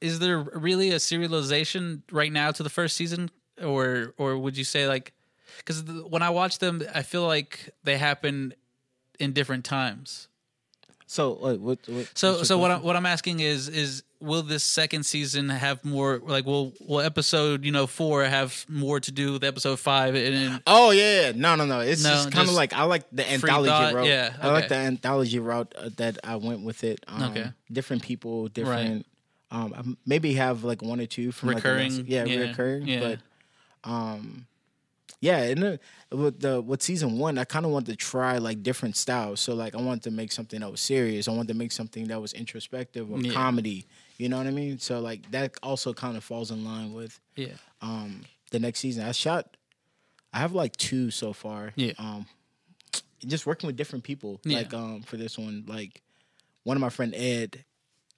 is 0.01 0.19
there 0.21 0.39
really 0.41 0.91
a 0.91 0.97
serialization 0.99 2.03
right 2.11 2.33
now 2.33 2.51
to 2.53 2.63
the 2.63 2.71
first 2.71 2.97
season, 2.97 3.31
or 3.61 4.15
or 4.19 4.39
would 4.39 4.57
you 4.57 4.65
say 4.65 4.87
like? 4.87 5.13
Because 5.59 5.83
when 5.85 6.23
I 6.23 6.31
watch 6.31 6.59
them, 6.59 6.83
I 6.95 7.03
feel 7.03 7.27
like 7.27 7.71
they 7.85 7.99
happen 7.99 8.55
in 9.19 9.33
different 9.33 9.65
times. 9.65 10.29
So 11.13 11.35
what? 11.35 11.61
What? 11.61 11.79
what 11.89 12.11
So 12.15 12.43
so 12.43 12.57
what? 12.59 12.71
I'm 12.71 12.83
what 12.83 12.97
I'm 12.97 13.05
asking 13.07 13.41
is 13.41 13.69
is 13.69 14.03
will 14.19 14.43
this 14.43 14.65
second 14.65 15.03
season 15.05 15.49
have 15.51 15.85
more 15.85 16.21
like 16.25 16.47
will 16.47 16.73
will 16.81 17.01
episode 17.01 17.65
you 17.67 17.73
know 17.73 17.87
four 17.87 18.25
have 18.25 18.65
more 18.69 18.99
to 19.01 19.13
do 19.13 19.33
with 19.35 19.45
episode 19.45 19.79
five 19.79 20.15
and, 20.15 20.35
and 20.35 20.63
Oh 20.67 20.91
yeah, 20.91 21.21
yeah. 21.27 21.33
no, 21.37 21.55
no, 21.55 21.67
no. 21.67 21.81
It's 21.81 22.03
No, 22.03 22.11
just 22.11 22.33
kind 22.33 22.49
of 22.49 22.55
like 22.55 22.73
I 22.73 22.85
like 22.85 23.05
the 23.13 23.31
anthology 23.31 23.69
thought, 23.69 23.93
route. 23.95 24.07
yeah, 24.07 24.33
I 24.41 24.49
like 24.49 24.69
the 24.69 24.77
anthology 24.77 25.39
route 25.39 25.75
uh, 25.77 25.91
that 25.99 26.17
I 26.25 26.37
went 26.37 26.65
with 26.65 26.83
it. 26.83 27.05
Um, 27.07 27.23
Okay. 27.31 27.51
different 27.71 28.03
people, 28.03 28.49
different. 28.49 29.05
Um, 29.51 29.99
maybe 30.07 30.33
have 30.35 30.65
like 30.65 30.81
one 30.81 30.99
or 30.99 31.05
two 31.07 31.31
from 31.31 31.51
recurring 31.51 31.91
last- 31.99 32.07
yeah, 32.09 32.25
yeah, 32.25 32.41
recurring. 32.41 32.87
yeah. 32.89 33.01
But 33.01 33.19
um, 33.85 34.47
yeah, 35.23 35.39
and 35.45 35.79
with 36.11 36.41
the 36.41 36.61
with 36.61 36.83
season 36.83 37.17
one, 37.17 37.39
I 37.39 37.45
kind 37.45 37.65
of 37.65 37.71
wanted 37.73 37.93
to 37.93 37.97
try 37.97 38.39
like 38.39 38.63
different 38.63 38.97
styles. 38.97 39.39
So 39.41 39.55
like 39.55 39.75
I 39.75 39.81
wanted 39.81 40.03
to 40.03 40.11
make 40.11 40.33
something 40.33 40.61
that 40.61 40.71
was 40.71 40.81
serious. 40.81 41.29
I 41.29 41.31
wanted 41.31 41.49
to 41.49 41.55
make 41.55 41.71
something 41.73 42.09
that 42.09 42.21
was 42.21 42.33
introspective 42.33 43.11
or 43.11 43.19
Yeah. 43.21 43.33
comedy. 43.33 43.87
You 44.19 44.29
know 44.29 44.37
what 44.39 44.47
I 44.49 44.51
mean? 44.51 44.79
So 44.81 44.99
like 45.01 45.31
that 45.31 45.55
also 45.63 45.95
kind 45.95 46.17
of 46.17 46.25
falls 46.25 46.51
in 46.51 46.65
line 46.65 46.93
with 46.93 47.19
yeah 47.37 47.55
um 47.81 48.23
the 48.51 48.59
next 48.59 48.81
season. 48.81 49.05
I 49.05 49.13
shot 49.13 49.57
I 50.35 50.39
have 50.41 50.53
like 50.55 50.77
two 50.77 51.11
so 51.13 51.33
far. 51.33 51.73
Yeah. 51.77 51.93
Um 51.99 52.27
just 53.25 53.47
working 53.47 53.69
with 53.69 53.77
different 53.77 54.03
people. 54.05 54.41
Yeah. 54.45 54.59
Like 54.59 54.75
um 54.75 55.03
for 55.03 55.17
this 55.17 55.39
one, 55.39 55.65
like 55.69 56.03
one 56.65 56.77
of 56.77 56.81
my 56.81 56.91
friend 56.91 57.15
Ed, 57.15 57.65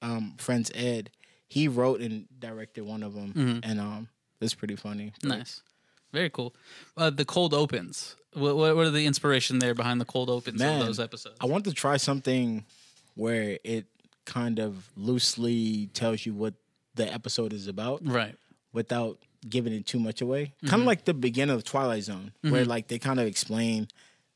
um, 0.03 0.35
friends 0.39 0.71
Ed, 0.75 1.11
he 1.49 1.69
wrote 1.69 2.01
and 2.01 2.27
directed 2.39 2.85
one 2.85 3.03
of 3.03 3.15
them. 3.15 3.61
And 3.63 3.79
um 3.81 4.09
it's 4.41 4.55
pretty 4.55 4.77
funny. 4.77 5.13
Mm-hmm. 5.21 5.29
Nice, 5.29 5.63
very 6.15 6.31
cool. 6.31 6.55
Uh, 6.97 7.11
the 7.11 7.25
cold 7.27 7.53
opens. 7.53 8.17
What, 8.33 8.57
what 8.57 8.75
what 8.77 8.87
are 8.87 8.91
the 8.91 9.07
inspiration 9.07 9.59
there 9.59 9.75
behind 9.75 10.01
the 10.01 10.05
cold 10.07 10.31
opens 10.31 10.59
Man, 10.59 10.81
of 10.81 10.87
those 10.87 10.99
episodes? 10.99 11.37
I 11.41 11.47
want 11.47 11.65
to 11.67 11.73
try 11.73 11.99
something 11.99 12.65
where 13.15 13.59
it 13.63 13.85
kind 14.25 14.59
of 14.59 14.89
loosely 14.97 15.89
tells 15.93 16.25
you 16.27 16.33
what 16.35 16.55
the 16.95 17.13
episode 17.13 17.53
is 17.53 17.69
about. 17.69 18.01
right. 18.05 18.37
without 18.73 19.19
giving 19.49 19.73
it 19.75 19.85
too 19.87 19.99
much 20.01 20.21
away. 20.23 20.45
Mm-hmm. 20.47 20.69
Kind 20.69 20.83
of 20.83 20.87
like 20.87 21.05
the 21.05 21.15
beginning 21.15 21.55
of 21.55 21.63
Twilight 21.65 22.03
Zone, 22.05 22.33
where 22.41 22.65
like 22.65 22.89
they 22.89 22.99
kind 22.99 23.21
of 23.21 23.27
explain 23.27 23.89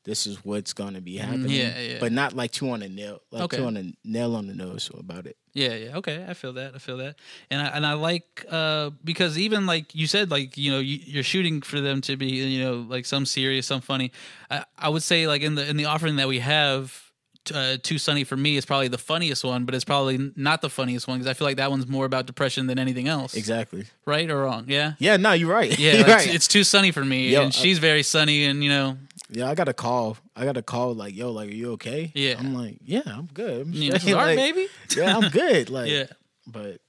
this 0.05 0.25
is 0.25 0.43
what's 0.45 0.73
going 0.73 0.93
to 0.95 1.01
be 1.01 1.17
happening, 1.17 1.49
Mm, 1.49 1.75
yeah, 1.75 1.79
yeah. 1.79 1.97
but 1.99 2.11
not 2.11 2.33
like 2.33 2.51
too 2.51 2.69
on 2.71 2.79
the 2.79 2.89
nail, 2.89 3.21
like 3.31 3.43
Okay. 3.43 3.57
too 3.57 3.65
on 3.65 3.73
the 3.75 3.93
nail 4.03 4.35
on 4.35 4.47
the 4.47 4.53
nose 4.55 4.89
about 4.97 5.25
it. 5.27 5.35
Yeah, 5.53 5.73
yeah. 5.75 5.97
Okay, 5.97 6.25
I 6.27 6.33
feel 6.35 6.53
that. 6.53 6.75
I 6.75 6.77
feel 6.77 6.97
that. 6.97 7.15
And 7.51 7.61
I 7.61 7.65
and 7.75 7.85
I 7.85 7.93
like 7.93 8.45
uh 8.49 8.91
because 9.03 9.37
even 9.37 9.65
like 9.65 9.93
you 9.95 10.07
said 10.07 10.29
like, 10.31 10.57
you 10.57 10.71
know, 10.71 10.79
you, 10.79 10.99
you're 11.03 11.23
shooting 11.23 11.61
for 11.61 11.81
them 11.81 12.01
to 12.01 12.15
be, 12.15 12.27
you 12.27 12.63
know, 12.63 12.85
like 12.87 13.05
some 13.05 13.25
serious, 13.25 13.67
some 13.67 13.81
funny. 13.81 14.11
I, 14.49 14.63
I 14.77 14.89
would 14.89 15.03
say 15.03 15.27
like 15.27 15.41
in 15.41 15.55
the 15.55 15.67
in 15.67 15.75
the 15.77 15.85
offering 15.85 16.15
that 16.17 16.27
we 16.27 16.39
have 16.39 17.08
uh, 17.51 17.77
Too 17.81 17.97
Sunny 17.97 18.23
for 18.23 18.35
me 18.37 18.57
is 18.57 18.65
probably 18.65 18.87
the 18.87 18.97
funniest 18.97 19.43
one, 19.43 19.65
but 19.65 19.75
it's 19.75 19.85
probably 19.85 20.31
not 20.35 20.61
the 20.61 20.69
funniest 20.69 21.07
one 21.07 21.17
because 21.19 21.29
I 21.29 21.33
feel 21.33 21.45
like 21.47 21.57
that 21.57 21.69
one's 21.69 21.87
more 21.87 22.05
about 22.05 22.25
depression 22.25 22.67
than 22.67 22.79
anything 22.79 23.07
else. 23.07 23.35
Exactly. 23.35 23.85
Right 24.05 24.29
or 24.29 24.43
wrong? 24.43 24.65
Yeah. 24.67 24.93
Yeah, 24.99 25.17
no, 25.17 25.33
you're 25.33 25.51
right. 25.51 25.77
Yeah, 25.77 25.91
you're 25.97 25.99
like, 26.01 26.07
right. 26.07 26.25
it's, 26.27 26.35
it's 26.35 26.47
too 26.47 26.63
sunny 26.63 26.91
for 26.91 27.03
me, 27.03 27.29
Yo, 27.29 27.41
and 27.41 27.49
uh, 27.49 27.51
she's 27.51 27.79
very 27.79 28.03
sunny, 28.03 28.45
and 28.45 28.63
you 28.63 28.69
know, 28.69 28.97
yeah, 29.31 29.49
I 29.49 29.55
got 29.55 29.67
a 29.67 29.73
call. 29.73 30.17
I 30.35 30.43
got 30.45 30.57
a 30.57 30.61
call 30.63 30.93
like, 30.95 31.15
yo, 31.15 31.31
like, 31.31 31.49
are 31.49 31.53
you 31.53 31.73
okay? 31.73 32.11
Yeah. 32.15 32.35
I'm 32.39 32.53
like, 32.55 32.79
yeah, 32.83 33.01
I'm 33.05 33.27
good. 33.33 33.67
I'm 33.67 33.73
straight. 33.73 34.13
Like, 34.15 34.37
baby. 34.37 34.67
Yeah, 34.95 35.15
I'm 35.17 35.29
good. 35.31 35.69
Like, 35.69 35.89
Yeah. 35.91 36.05
but 36.47 36.81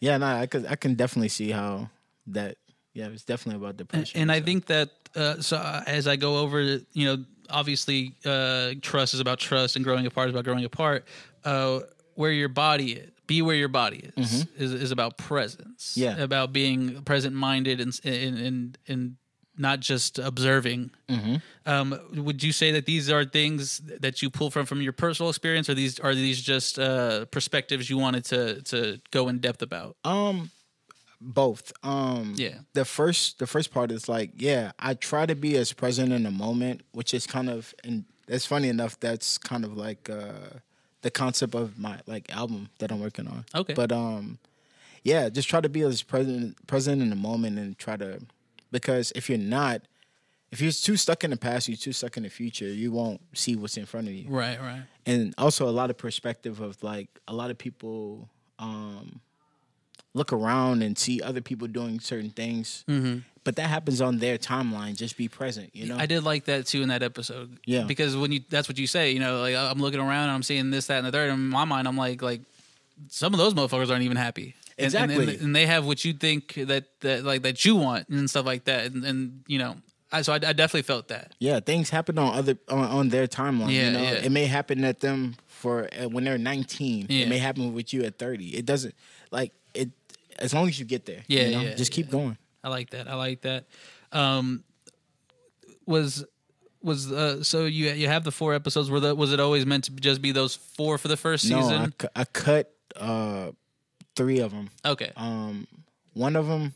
yeah, 0.00 0.16
no, 0.16 0.26
I 0.26 0.46
could, 0.46 0.66
I 0.66 0.76
can 0.76 0.94
definitely 0.94 1.28
see 1.28 1.50
how 1.50 1.90
that. 2.28 2.56
Yeah, 2.94 3.06
it's 3.08 3.24
definitely 3.24 3.62
about 3.64 3.78
depression. 3.78 4.20
and 4.20 4.30
I 4.30 4.40
so. 4.40 4.44
think 4.44 4.66
that 4.66 4.90
uh, 5.16 5.40
so 5.40 5.56
uh, 5.56 5.82
as 5.86 6.06
I 6.06 6.16
go 6.16 6.38
over, 6.38 6.60
you 6.62 7.04
know, 7.06 7.24
obviously 7.50 8.14
uh, 8.24 8.72
trust 8.80 9.14
is 9.14 9.20
about 9.20 9.38
trust, 9.38 9.76
and 9.76 9.84
growing 9.84 10.06
apart 10.06 10.28
is 10.28 10.34
about 10.34 10.44
growing 10.44 10.64
apart. 10.64 11.04
Uh, 11.44 11.80
where 12.14 12.30
your 12.30 12.48
body 12.48 12.92
is, 12.92 13.10
be 13.26 13.40
where 13.40 13.56
your 13.56 13.68
body 13.68 14.10
is, 14.16 14.46
is, 14.58 14.72
is 14.74 14.90
about 14.90 15.16
presence. 15.16 15.96
Mm-hmm. 15.96 16.18
Yeah. 16.18 16.22
about 16.22 16.52
being 16.52 17.02
present 17.02 17.34
minded 17.34 17.80
and 17.80 17.98
and 18.04 18.38
and 18.38 18.78
and 18.88 19.16
not 19.56 19.80
just 19.80 20.18
observing. 20.18 20.90
Mm-hmm. 21.08 21.36
Um, 21.66 21.98
would 22.24 22.42
you 22.42 22.52
say 22.52 22.72
that 22.72 22.86
these 22.86 23.10
are 23.10 23.24
things 23.24 23.80
that 24.00 24.22
you 24.22 24.30
pull 24.30 24.50
from 24.50 24.66
from 24.66 24.80
your 24.82 24.92
personal 24.92 25.30
experience, 25.30 25.68
or 25.68 25.74
these 25.74 26.00
are 26.00 26.14
these 26.14 26.40
just 26.40 26.78
uh, 26.78 27.26
perspectives 27.26 27.88
you 27.90 27.98
wanted 27.98 28.24
to 28.26 28.62
to 28.62 29.00
go 29.10 29.28
in 29.28 29.38
depth 29.38 29.62
about? 29.62 29.96
Um, 30.04 30.50
both. 31.22 31.72
Um, 31.82 32.34
Yeah. 32.36 32.58
The 32.74 32.84
first, 32.84 33.38
the 33.38 33.46
first 33.46 33.72
part 33.72 33.90
is 33.90 34.08
like, 34.08 34.32
yeah, 34.36 34.72
I 34.78 34.94
try 34.94 35.26
to 35.26 35.34
be 35.34 35.56
as 35.56 35.72
present 35.72 36.12
in 36.12 36.22
the 36.24 36.30
moment, 36.30 36.82
which 36.92 37.14
is 37.14 37.26
kind 37.26 37.48
of, 37.48 37.74
and 37.84 38.04
that's 38.26 38.46
funny 38.46 38.68
enough. 38.68 38.98
That's 39.00 39.38
kind 39.38 39.64
of 39.64 39.76
like 39.76 40.10
uh, 40.10 40.58
the 41.02 41.10
concept 41.10 41.54
of 41.54 41.78
my 41.78 42.00
like 42.06 42.34
album 42.34 42.68
that 42.78 42.90
I'm 42.92 43.00
working 43.00 43.26
on. 43.28 43.44
Okay. 43.54 43.74
But 43.74 43.92
um, 43.92 44.38
yeah, 45.04 45.28
just 45.28 45.48
try 45.48 45.60
to 45.60 45.68
be 45.68 45.82
as 45.82 46.02
present, 46.02 46.66
present 46.66 47.02
in 47.02 47.10
the 47.10 47.16
moment, 47.16 47.58
and 47.58 47.78
try 47.78 47.96
to, 47.96 48.20
because 48.70 49.12
if 49.14 49.28
you're 49.28 49.38
not, 49.38 49.82
if 50.50 50.60
you're 50.60 50.70
too 50.72 50.96
stuck 50.96 51.24
in 51.24 51.30
the 51.30 51.36
past, 51.36 51.66
you're 51.68 51.76
too 51.78 51.92
stuck 51.92 52.16
in 52.16 52.22
the 52.24 52.28
future, 52.28 52.66
you 52.66 52.92
won't 52.92 53.20
see 53.32 53.56
what's 53.56 53.76
in 53.76 53.86
front 53.86 54.06
of 54.08 54.12
you 54.14 54.26
Right, 54.28 54.60
right. 54.60 54.82
and 55.06 55.34
also 55.38 55.66
a 55.68 55.72
lot 55.72 55.88
of 55.90 55.96
perspective 55.96 56.60
of 56.60 56.82
like 56.82 57.08
a 57.26 57.32
lot 57.32 57.50
of 57.50 57.56
people 57.58 58.28
um 58.58 59.20
look 60.14 60.32
around 60.32 60.82
and 60.82 60.98
see 60.98 61.20
other 61.22 61.40
people 61.40 61.66
doing 61.66 61.98
certain 62.00 62.30
things 62.30 62.84
but 63.44 63.56
that 63.56 63.68
happens 63.68 64.00
on 64.00 64.18
their 64.18 64.38
timeline 64.38 64.94
just 64.96 65.16
be 65.16 65.26
present 65.28 65.70
you 65.74 65.86
know 65.86 65.96
I 65.96 66.06
did 66.06 66.22
like 66.22 66.44
that 66.44 66.66
too 66.66 66.82
in 66.82 66.88
that 66.88 67.02
episode. 67.02 67.58
Yeah. 67.64 67.84
Because 67.84 68.16
when 68.16 68.30
you 68.32 68.40
that's 68.48 68.68
what 68.68 68.78
you 68.78 68.86
say, 68.86 69.10
you 69.12 69.18
know, 69.20 69.40
like 69.40 69.54
I'm 69.54 69.78
looking 69.80 70.00
around 70.00 70.24
and 70.24 70.32
I'm 70.32 70.42
seeing 70.42 70.70
this, 70.70 70.86
that, 70.88 70.98
and 70.98 71.06
the 71.06 71.12
third. 71.12 71.30
And 71.30 71.38
in 71.38 71.48
my 71.48 71.64
mind, 71.64 71.86
I'm 71.88 71.96
like, 71.96 72.22
like 72.22 72.40
some 73.08 73.32
of 73.34 73.38
those 73.38 73.54
motherfuckers 73.54 73.90
aren't 73.90 74.02
even 74.04 74.16
happy. 74.16 74.54
And- 74.78 74.94
and- 74.94 75.10
Exactly. 75.12 75.34
and, 75.34 75.42
and 75.42 75.56
they 75.56 75.66
have 75.66 75.86
what 75.86 76.04
you 76.04 76.12
think 76.12 76.54
that 76.54 76.84
that 77.00 77.24
like 77.24 77.42
that 77.42 77.64
you 77.64 77.76
want 77.76 78.08
and 78.08 78.28
stuff 78.28 78.46
like 78.46 78.64
that, 78.64 78.86
and, 78.92 79.04
and 79.04 79.42
you 79.46 79.58
know, 79.58 79.76
I 80.10 80.22
so 80.22 80.32
I, 80.32 80.36
I 80.36 80.52
definitely 80.52 80.82
felt 80.82 81.08
that. 81.08 81.32
Yeah, 81.38 81.60
things 81.60 81.90
happen 81.90 82.18
on 82.18 82.34
other 82.34 82.56
on, 82.68 82.84
on 82.84 83.08
their 83.10 83.26
timeline. 83.26 83.72
Yeah, 83.72 83.86
you 83.86 83.92
know, 83.92 84.02
yeah. 84.02 84.12
it 84.26 84.32
may 84.32 84.46
happen 84.46 84.82
at 84.84 85.00
them 85.00 85.36
for 85.46 85.88
uh, 85.92 86.08
when 86.08 86.24
they're 86.24 86.38
19. 86.38 87.06
Yeah. 87.08 87.24
It 87.24 87.28
may 87.28 87.38
happen 87.38 87.74
with 87.74 87.92
you 87.92 88.02
at 88.04 88.18
30. 88.18 88.56
It 88.56 88.66
doesn't 88.66 88.94
like 89.30 89.52
as 90.38 90.52
long 90.54 90.68
as 90.68 90.78
you 90.78 90.84
get 90.84 91.06
there. 91.06 91.22
Yeah, 91.26 91.42
you 91.44 91.50
know? 91.56 91.60
yeah, 91.62 91.74
just 91.74 91.92
keep 91.92 92.10
going. 92.10 92.36
I 92.64 92.68
like 92.68 92.90
that. 92.90 93.08
I 93.08 93.14
like 93.14 93.42
that. 93.42 93.66
Um, 94.12 94.62
was 95.86 96.24
was 96.82 97.10
uh, 97.12 97.42
so 97.42 97.64
you 97.64 97.90
you 97.90 98.08
have 98.08 98.24
the 98.24 98.32
four 98.32 98.54
episodes. 98.54 98.90
Were 98.90 99.00
the, 99.00 99.14
was 99.14 99.32
it 99.32 99.40
always 99.40 99.66
meant 99.66 99.84
to 99.84 99.90
just 99.92 100.20
be 100.22 100.32
those 100.32 100.54
four 100.56 100.98
for 100.98 101.08
the 101.08 101.16
first 101.16 101.48
No, 101.48 101.58
I, 101.58 101.62
season? 101.62 101.94
cu- 101.98 102.08
I 102.16 102.24
cut 102.24 102.72
uh 102.96 103.52
three 104.16 104.40
of 104.40 104.50
them. 104.52 104.70
okay. 104.84 105.10
Um, 105.16 105.66
one 106.12 106.36
of 106.36 106.46
them, 106.46 106.74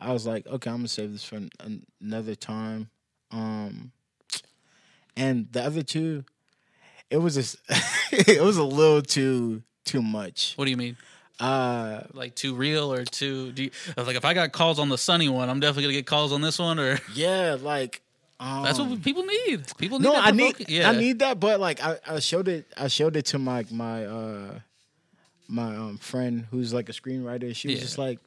I 0.00 0.12
was 0.12 0.26
like, 0.26 0.46
okay, 0.46 0.70
I'm 0.70 0.76
gonna 0.76 0.88
save 0.88 1.12
this 1.12 1.24
for 1.24 1.36
an, 1.36 1.84
another 2.00 2.34
time. 2.36 2.88
Um, 3.32 3.90
and 5.16 5.48
the 5.50 5.62
other 5.64 5.82
two, 5.82 6.24
it 7.10 7.16
was 7.16 7.34
just, 7.34 7.56
it 8.12 8.40
was 8.42 8.56
a 8.56 8.62
little 8.64 9.02
too 9.02 9.62
too 9.84 10.02
much. 10.02 10.52
What 10.56 10.64
do 10.66 10.70
you 10.70 10.76
mean? 10.76 10.96
Uh, 11.38 12.02
Like 12.14 12.34
too 12.34 12.54
real 12.54 12.92
or 12.92 13.04
too? 13.04 13.52
Do 13.52 13.64
you, 13.64 13.70
like 13.96 14.16
if 14.16 14.24
I 14.24 14.32
got 14.34 14.52
calls 14.52 14.78
on 14.78 14.88
the 14.88 14.98
sunny 14.98 15.28
one, 15.28 15.50
I'm 15.50 15.60
definitely 15.60 15.84
gonna 15.84 15.92
get 15.94 16.06
calls 16.06 16.32
on 16.32 16.40
this 16.40 16.58
one. 16.58 16.78
Or 16.78 16.98
yeah, 17.14 17.56
like 17.60 18.00
um, 18.40 18.62
that's 18.64 18.78
what 18.78 19.02
people 19.02 19.24
need. 19.24 19.66
People 19.78 19.98
need. 19.98 20.04
No, 20.04 20.12
that 20.14 20.24
I 20.26 20.30
need 20.30 20.68
Yeah, 20.68 20.88
I 20.90 20.92
need 20.92 21.18
that, 21.20 21.38
but 21.40 21.60
like 21.60 21.82
I, 21.82 21.98
I 22.06 22.20
showed 22.20 22.48
it 22.48 22.66
I 22.76 22.88
showed 22.88 23.16
it 23.16 23.26
to 23.26 23.38
my 23.38 23.64
my 23.70 24.04
uh 24.06 24.58
my 25.48 25.76
um 25.76 25.98
friend 25.98 26.46
who's 26.50 26.72
like 26.72 26.88
a 26.88 26.92
screenwriter. 26.92 27.54
She 27.54 27.68
was 27.68 27.76
Yeah. 27.78 27.82
just 27.82 27.98
like, 27.98 28.18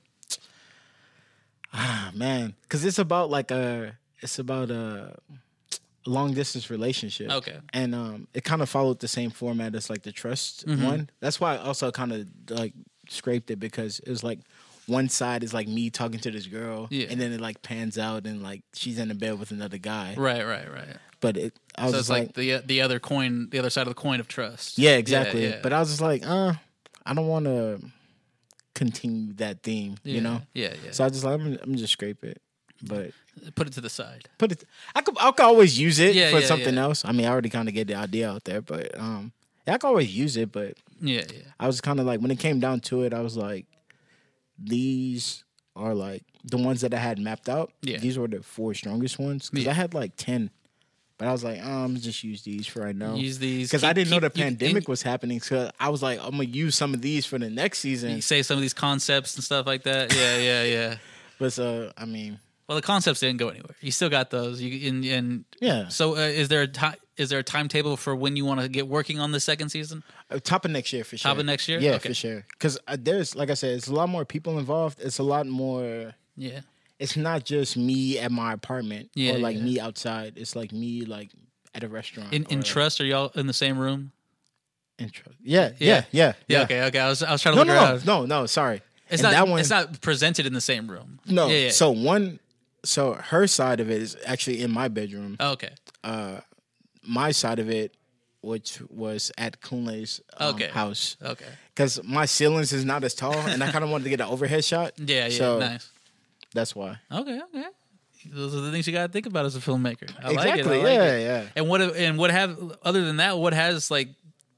ah 1.73 2.11
man, 2.13 2.55
because 2.63 2.85
it's 2.85 2.99
about 2.99 3.29
like 3.29 3.51
a 3.51 3.97
it's 4.21 4.39
about 4.39 4.69
a 4.71 5.15
long 6.05 6.33
distance 6.33 6.69
relationship. 6.69 7.29
Okay. 7.29 7.57
and 7.73 7.93
um 7.93 8.27
it 8.33 8.43
kind 8.43 8.61
of 8.61 8.69
followed 8.69 8.99
the 8.99 9.07
same 9.07 9.29
format 9.29 9.75
as 9.75 9.89
like 9.89 10.03
the 10.03 10.11
trust 10.11 10.65
Mm-hmm. 10.67 10.83
one. 10.83 11.09
That's 11.19 11.39
why 11.39 11.55
I 11.55 11.57
also 11.59 11.91
kind 11.91 12.11
of 12.13 12.27
like 12.49 12.73
scraped 13.09 13.51
it 13.51 13.59
because 13.59 13.99
it 13.99 14.09
was 14.09 14.23
like. 14.23 14.39
One 14.87 15.07
side 15.07 15.43
is 15.43 15.53
like 15.53 15.67
me 15.67 15.91
talking 15.91 16.19
to 16.21 16.31
this 16.31 16.47
girl, 16.47 16.87
Yeah. 16.89 17.05
and 17.11 17.21
then 17.21 17.31
it 17.31 17.39
like 17.39 17.61
pans 17.61 17.99
out 17.99 18.25
and 18.25 18.41
like 18.41 18.63
she's 18.73 18.97
in 18.97 19.09
the 19.09 19.13
bed 19.13 19.37
with 19.39 19.51
another 19.51 19.77
guy. 19.77 20.15
Right, 20.17 20.43
right, 20.43 20.67
right. 20.67 20.97
But 21.19 21.37
it, 21.37 21.53
I 21.77 21.83
was 21.85 21.93
So 21.93 21.99
it's 21.99 22.09
like, 22.09 22.33
the 22.33 22.63
the 22.65 22.81
other 22.81 22.99
coin, 22.99 23.49
the 23.51 23.59
other 23.59 23.69
side 23.69 23.83
of 23.83 23.89
the 23.89 23.93
coin 24.01 24.19
of 24.19 24.27
trust. 24.27 24.79
Yeah, 24.79 24.95
exactly. 24.95 25.43
yeah. 25.47 25.59
But 25.61 25.73
I 25.73 25.79
was 25.79 25.89
just 25.89 26.01
like, 26.01 26.25
uh, 26.25 26.53
I 27.05 27.13
don't 27.13 27.27
want 27.27 27.45
to 27.45 27.79
continue 28.73 29.33
that 29.33 29.61
theme, 29.63 29.97
Yeah, 30.03 30.15
you 30.15 30.21
know. 30.21 30.41
Yeah, 30.53 30.73
yeah. 30.83 30.89
So 30.91 31.05
I 31.05 31.09
just 31.09 31.23
like 31.23 31.39
I'm, 31.39 31.57
I'm 31.61 31.75
just 31.75 31.93
scrape 31.93 32.23
it, 32.23 32.41
but 32.81 33.11
Put 33.55 33.67
it 33.67 33.73
to 33.73 33.81
the 33.81 33.89
side. 33.89 34.27
put 34.39 34.51
it. 34.53 34.63
I 34.95 35.01
could 35.01 35.17
I 35.19 35.31
could 35.31 35.45
always 35.45 35.79
use 35.79 35.99
it 35.99 36.15
Yeah, 36.15 36.31
for 36.31 36.39
yeah, 36.39 36.45
something 36.47 36.73
yeah. 36.73 36.81
else. 36.81 37.05
I 37.05 37.11
mean, 37.11 37.25
I 37.25 37.29
already 37.29 37.49
kind 37.49 37.67
of 37.67 37.75
get 37.75 37.87
the 37.87 37.95
idea 37.95 38.29
out 38.29 38.43
there, 38.45 38.61
but 38.61 38.97
um, 38.99 39.31
yeah, 39.31 39.38
I 39.73 39.77
could 39.77 39.87
always 39.87 40.15
use 40.15 40.37
it. 40.37 40.51
But 40.51 40.75
Yeah, 41.01 41.21
yeah. 41.33 41.41
I 41.59 41.67
was 41.67 41.81
kind 41.81 41.99
of 41.99 42.05
like 42.05 42.19
when 42.21 42.31
it 42.31 42.39
came 42.39 42.59
down 42.59 42.79
to 42.81 43.03
it, 43.03 43.13
I 43.13 43.21
was 43.21 43.35
like, 43.37 43.65
these 44.57 45.43
are 45.75 45.93
like 45.93 46.23
the 46.43 46.57
ones 46.57 46.81
that 46.81 46.93
I 46.93 46.97
had 46.97 47.19
mapped 47.19 47.49
out. 47.49 47.71
Yeah. 47.81 47.97
these 47.97 48.17
were 48.17 48.27
the 48.27 48.41
four 48.43 48.73
strongest 48.73 49.19
ones 49.19 49.49
because 49.49 49.65
Yeah. 49.65 49.71
I 49.71 49.75
had 49.75 49.93
like 49.93 50.13
ten. 50.15 50.49
But 51.17 51.27
I 51.27 51.33
was 51.33 51.43
like, 51.43 51.59
oh, 51.61 51.83
I'm 51.83 51.97
just 51.97 52.23
use 52.23 52.43
these 52.43 52.65
for 52.65 52.81
right 52.81 52.95
now. 52.95 53.15
Use 53.15 53.39
these 53.39 53.67
because 53.69 53.83
I 53.83 53.91
didn't 53.91 54.09
know 54.09 54.21
the 54.21 54.29
pandemic 54.29 54.83
and 54.83 54.87
was 54.87 55.01
happening. 55.01 55.41
So 55.41 55.69
I 55.77 55.89
was 55.89 56.01
like, 56.01 56.17
I'm 56.23 56.31
gonna 56.31 56.43
use 56.45 56.75
some 56.75 56.93
of 56.93 57.01
these 57.01 57.25
for 57.25 57.37
the 57.37 57.49
next 57.49 57.79
season. 57.79 58.11
You 58.15 58.21
say 58.21 58.41
some 58.41 58.55
of 58.57 58.61
these 58.61 58.73
concepts 58.73 59.35
and 59.35 59.43
stuff 59.43 59.65
like 59.67 59.83
that. 59.83 60.15
Yeah, 60.15 60.37
yeah, 60.37 60.63
yeah. 60.75 60.97
But 61.37 61.51
so 61.51 61.91
I 61.97 62.05
mean, 62.05 62.39
Well, 62.67 62.77
the 62.77 62.81
concepts 62.81 63.19
didn't 63.19 63.37
go 63.37 63.49
anywhere. 63.49 63.75
You 63.81 63.91
still 63.91 64.09
got 64.09 64.29
those. 64.29 64.61
You 64.61 64.89
and, 64.89 65.03
and 65.05 65.45
yeah, 65.59 65.89
so 65.89 66.15
uh, 66.15 66.19
is 66.21 66.47
there 66.47 66.61
a 66.61 66.67
time? 66.67 66.95
Is 67.19 67.29
there 67.29 67.39
a 67.39 67.43
timetable 67.43 67.97
for 67.97 68.15
when 68.15 68.35
you 68.35 68.45
want 68.45 68.61
to 68.61 68.69
get 68.69 68.87
working 68.87 69.19
on 69.19 69.31
the 69.31 69.39
second 69.39 69.69
season? 69.69 70.03
uh, 70.31 70.39
top 70.39 70.65
of 70.65 70.71
next 70.71 70.93
year 70.93 71.03
for 71.03 71.17
sure. 71.17 71.29
Top 71.29 71.37
of 71.37 71.45
next 71.45 71.67
year? 71.67 71.79
yeah, 71.79 71.91
Okay. 71.95 72.09
for 72.09 72.13
sure. 72.15 72.45
Because 72.53 72.79
uh, 72.87 72.97
there's 72.99 73.35
like 73.35 73.49
I 73.49 73.53
said, 73.55 73.75
it's 73.75 73.87
a 73.87 73.93
lot 73.93 74.09
more 74.09 74.25
people 74.25 74.57
involved. 74.57 74.99
It's 75.01 75.19
a 75.19 75.23
lot 75.23 75.45
more. 75.47 76.13
Yeah. 76.37 76.61
It's 76.97 77.15
not 77.15 77.45
just 77.45 77.77
me 77.77 78.17
at 78.19 78.31
my 78.31 78.51
apartment 78.53 79.09
Yeah, 79.13 79.35
or 79.35 79.39
like 79.39 79.57
yeah. 79.57 79.63
me 79.63 79.79
outside. 79.79 80.33
It's 80.37 80.55
like 80.55 80.71
me 80.73 81.01
like 81.05 81.29
at 81.75 81.83
a 81.83 81.87
restaurant. 81.87 82.33
In 82.33 82.45
in 82.45 82.63
trust, 82.63 82.99
are 83.01 83.05
y'all 83.05 83.31
in 83.35 83.47
the 83.47 83.53
same 83.53 83.77
room? 83.77 84.11
in 84.97 85.09
tr- 85.09 85.29
Yeah, 85.41 85.69
Yeah. 85.77 85.87
yeah, 85.87 86.03
yeah, 86.11 86.33
Yeah. 86.49 86.63
Okay. 86.63 86.83
Okay. 86.87 86.99
I 86.99 87.07
was 87.09 87.23
I 87.23 87.31
was 87.31 87.41
trying 87.41 87.55
to 87.55 87.63
No, 87.63 87.73
look 87.93 88.05
no, 88.05 88.19
no, 88.21 88.25
no. 88.25 88.45
Sorry, 88.47 88.81
It's 89.09 89.21
And 89.23 89.31
not. 89.31 89.31
that 89.31 89.47
one. 89.47 89.59
It's 89.61 89.69
not 89.69 90.01
presented 90.01 90.45
in 90.45 90.53
the 90.53 90.59
same 90.61 90.91
room. 90.91 91.19
no. 91.25 91.47
Yeah. 91.47 91.69
So 91.71 91.89
one, 91.91 92.39
so 92.83 93.13
her 93.13 93.47
side 93.47 93.79
of 93.79 93.89
it 93.89 94.01
is 94.01 94.17
actually 94.25 94.61
in 94.61 94.71
my 94.71 94.89
bedroom. 94.89 95.37
Oh, 95.39 95.51
okay. 95.51 95.71
My 97.09 97.31
side 97.31 97.59
of 97.59 97.69
it, 97.69 97.95
which 98.41 98.79
was 98.89 99.31
at 99.37 99.61
Kunle's 99.61 100.21
um, 100.37 100.55
Okay. 100.55 100.67
house, 100.69 101.17
Okay. 101.21 101.45
because 101.73 102.01
my 102.03 102.25
ceilings 102.25 102.71
is 102.71 102.85
not 102.85 103.03
as 103.03 103.13
tall, 103.13 103.33
and 103.35 103.63
I 103.63 103.71
kind 103.73 103.83
of 103.83 103.89
wanted 103.89 104.05
to 104.05 104.09
get 104.11 104.21
an 104.21 104.27
overhead 104.27 104.63
shot. 104.63 104.93
Yeah. 104.97 105.27
Yeah. 105.27 105.37
So 105.37 105.59
nice. 105.59 105.89
that's 106.53 106.75
why. 106.75 106.97
Okay. 107.11 107.39
Okay. 107.53 107.65
Those 108.25 108.53
are 108.53 108.59
the 108.61 108.71
things 108.71 108.85
you 108.85 108.93
got 108.93 109.07
to 109.07 109.11
think 109.13 109.25
about 109.25 109.45
as 109.45 109.55
a 109.55 109.59
filmmaker. 109.59 110.09
I 110.21 110.31
like 110.31 110.49
exactly. 110.59 110.77
it. 110.79 110.81
I 110.81 110.83
like 110.83 110.93
yeah, 110.93 111.13
it. 111.15 111.23
yeah. 111.23 111.43
And 111.55 111.67
what 111.69 111.81
and 111.81 112.17
what 112.17 112.31
have 112.31 112.57
other 112.83 113.03
than 113.05 113.17
that, 113.17 113.37
what 113.37 113.53
has 113.53 113.89
like 113.89 114.09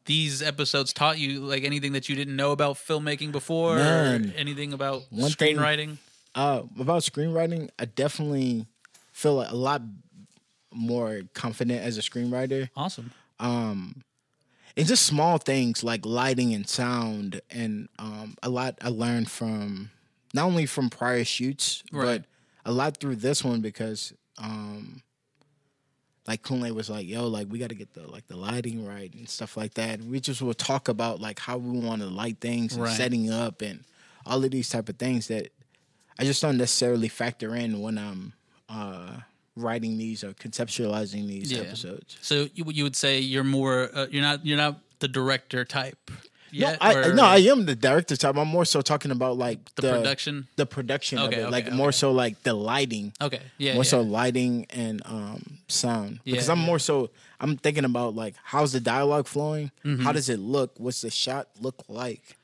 these 0.06 0.42
episodes 0.42 0.94
taught 0.94 1.20
you 1.20 1.42
like 1.42 1.64
anything 1.64 1.94
that 1.94 2.10
you 2.10 2.16
didn't 2.16 2.36
know 2.36 2.52
about 2.52 2.76
filmmaking 2.76 3.32
before 3.32 3.76
Man. 3.76 4.34
anything 4.36 4.74
about 4.74 5.04
One 5.12 5.32
thing- 5.32 5.58
screenwriting? 5.58 5.98
Uh, 6.34 6.64
about 6.80 7.04
screenwriting, 7.04 7.70
I 7.78 7.86
definitely 7.86 8.66
feel 9.12 9.36
like 9.36 9.52
a 9.52 9.56
lot 9.56 9.82
more 10.74 11.22
confident 11.34 11.82
as 11.82 11.98
a 11.98 12.02
screenwriter. 12.02 12.70
Awesome. 12.76 13.12
It's 14.76 14.88
just 14.88 15.06
small 15.06 15.38
things 15.38 15.84
like 15.84 16.06
lighting 16.06 16.54
and 16.54 16.68
sound, 16.68 17.42
and 17.52 17.90
um, 18.00 18.36
a 18.42 18.50
lot 18.50 18.78
I 18.82 18.88
learned 18.88 19.30
from 19.30 19.92
not 20.34 20.46
only 20.46 20.66
from 20.66 20.90
prior 20.90 21.26
shoots, 21.26 21.84
Right. 21.92 22.22
but 22.64 22.70
a 22.70 22.72
lot 22.72 22.98
through 22.98 23.18
this 23.18 23.44
one 23.44 23.60
because, 23.60 24.14
um, 24.38 25.04
like 26.26 26.42
Kunle 26.44 26.72
was 26.74 26.90
like, 26.90 27.06
"Yo, 27.06 27.28
like 27.28 27.48
we 27.50 27.60
got 27.60 27.70
to 27.70 27.76
get 27.76 27.94
the 27.94 28.08
like 28.10 28.28
the 28.28 28.38
lighting 28.38 28.86
right 28.86 29.14
and 29.14 29.28
stuff 29.28 29.58
like 29.58 29.74
that." 29.74 30.00
And 30.00 30.10
we 30.10 30.22
just 30.22 30.42
will 30.42 30.54
talk 30.54 30.88
about 30.88 31.20
like 31.20 31.40
how 31.40 31.58
we 31.58 31.78
want 31.80 32.02
to 32.02 32.08
light 32.08 32.40
things 32.40 32.74
and 32.74 32.84
Right. 32.84 32.96
setting 32.96 33.30
up 33.30 33.62
and 33.62 33.84
all 34.26 34.44
of 34.44 34.52
these 34.52 34.70
type 34.70 34.88
of 34.88 34.96
things 34.98 35.28
that 35.28 35.50
I 36.18 36.24
just 36.24 36.42
don't 36.42 36.58
necessarily 36.58 37.10
factor 37.10 37.56
in 37.56 37.82
when 37.82 37.98
I'm 37.98 38.34
uh, 38.70 39.18
writing 39.62 39.98
these 39.98 40.24
or 40.24 40.34
conceptualizing 40.34 41.28
these 41.28 41.52
Yeah. 41.52 41.60
episodes. 41.62 42.18
So 42.22 42.48
you 42.54 42.66
you 42.72 42.84
would 42.84 42.96
say 42.96 43.20
you're 43.20 43.44
more 43.44 43.90
uh, 43.94 44.08
you're 44.12 44.22
not 44.24 44.46
you're 44.46 44.58
not 44.58 44.80
the 45.00 45.08
director 45.08 45.66
type. 45.66 46.12
Yet, 46.54 46.82
no, 46.82 46.88
I 46.88 46.94
or 46.96 47.14
no, 47.14 47.24
I 47.24 47.38
am 47.38 47.66
the 47.66 47.76
director 47.76 48.18
type. 48.18 48.36
I'm 48.36 48.48
more 48.50 48.66
so 48.66 48.82
talking 48.82 49.10
about 49.12 49.38
like 49.38 49.60
the, 49.76 49.84
production. 49.94 50.48
the 50.58 50.66
production 50.66 51.18
Okay, 51.20 51.26
of 51.28 51.32
it, 51.34 51.42
okay, 51.44 51.52
like 51.52 51.68
okay. 51.68 51.76
more 51.76 51.94
so 51.94 52.12
like 52.12 52.44
the 52.44 52.54
lighting, 52.54 53.14
Okay. 53.22 53.40
Yeah. 53.58 53.76
more 53.76 53.84
yeah. 53.86 53.90
so 53.90 54.02
lighting 54.02 54.66
and 54.70 55.02
um 55.06 55.60
sound. 55.70 56.20
Because 56.26 56.48
Yeah, 56.48 56.52
I'm 56.54 56.60
yeah. 56.60 56.66
more 56.66 56.80
so 56.80 57.10
I'm 57.40 57.56
thinking 57.56 57.86
about 57.86 58.16
like 58.16 58.36
how's 58.44 58.74
the 58.74 58.82
dialogue 58.82 59.28
flowing, 59.28 59.72
Mm-hmm. 59.86 60.04
how 60.04 60.12
does 60.12 60.28
it 60.28 60.40
look, 60.40 60.74
what's 60.78 61.00
the 61.02 61.10
shot 61.10 61.48
look 61.62 61.84
like, 61.88 62.36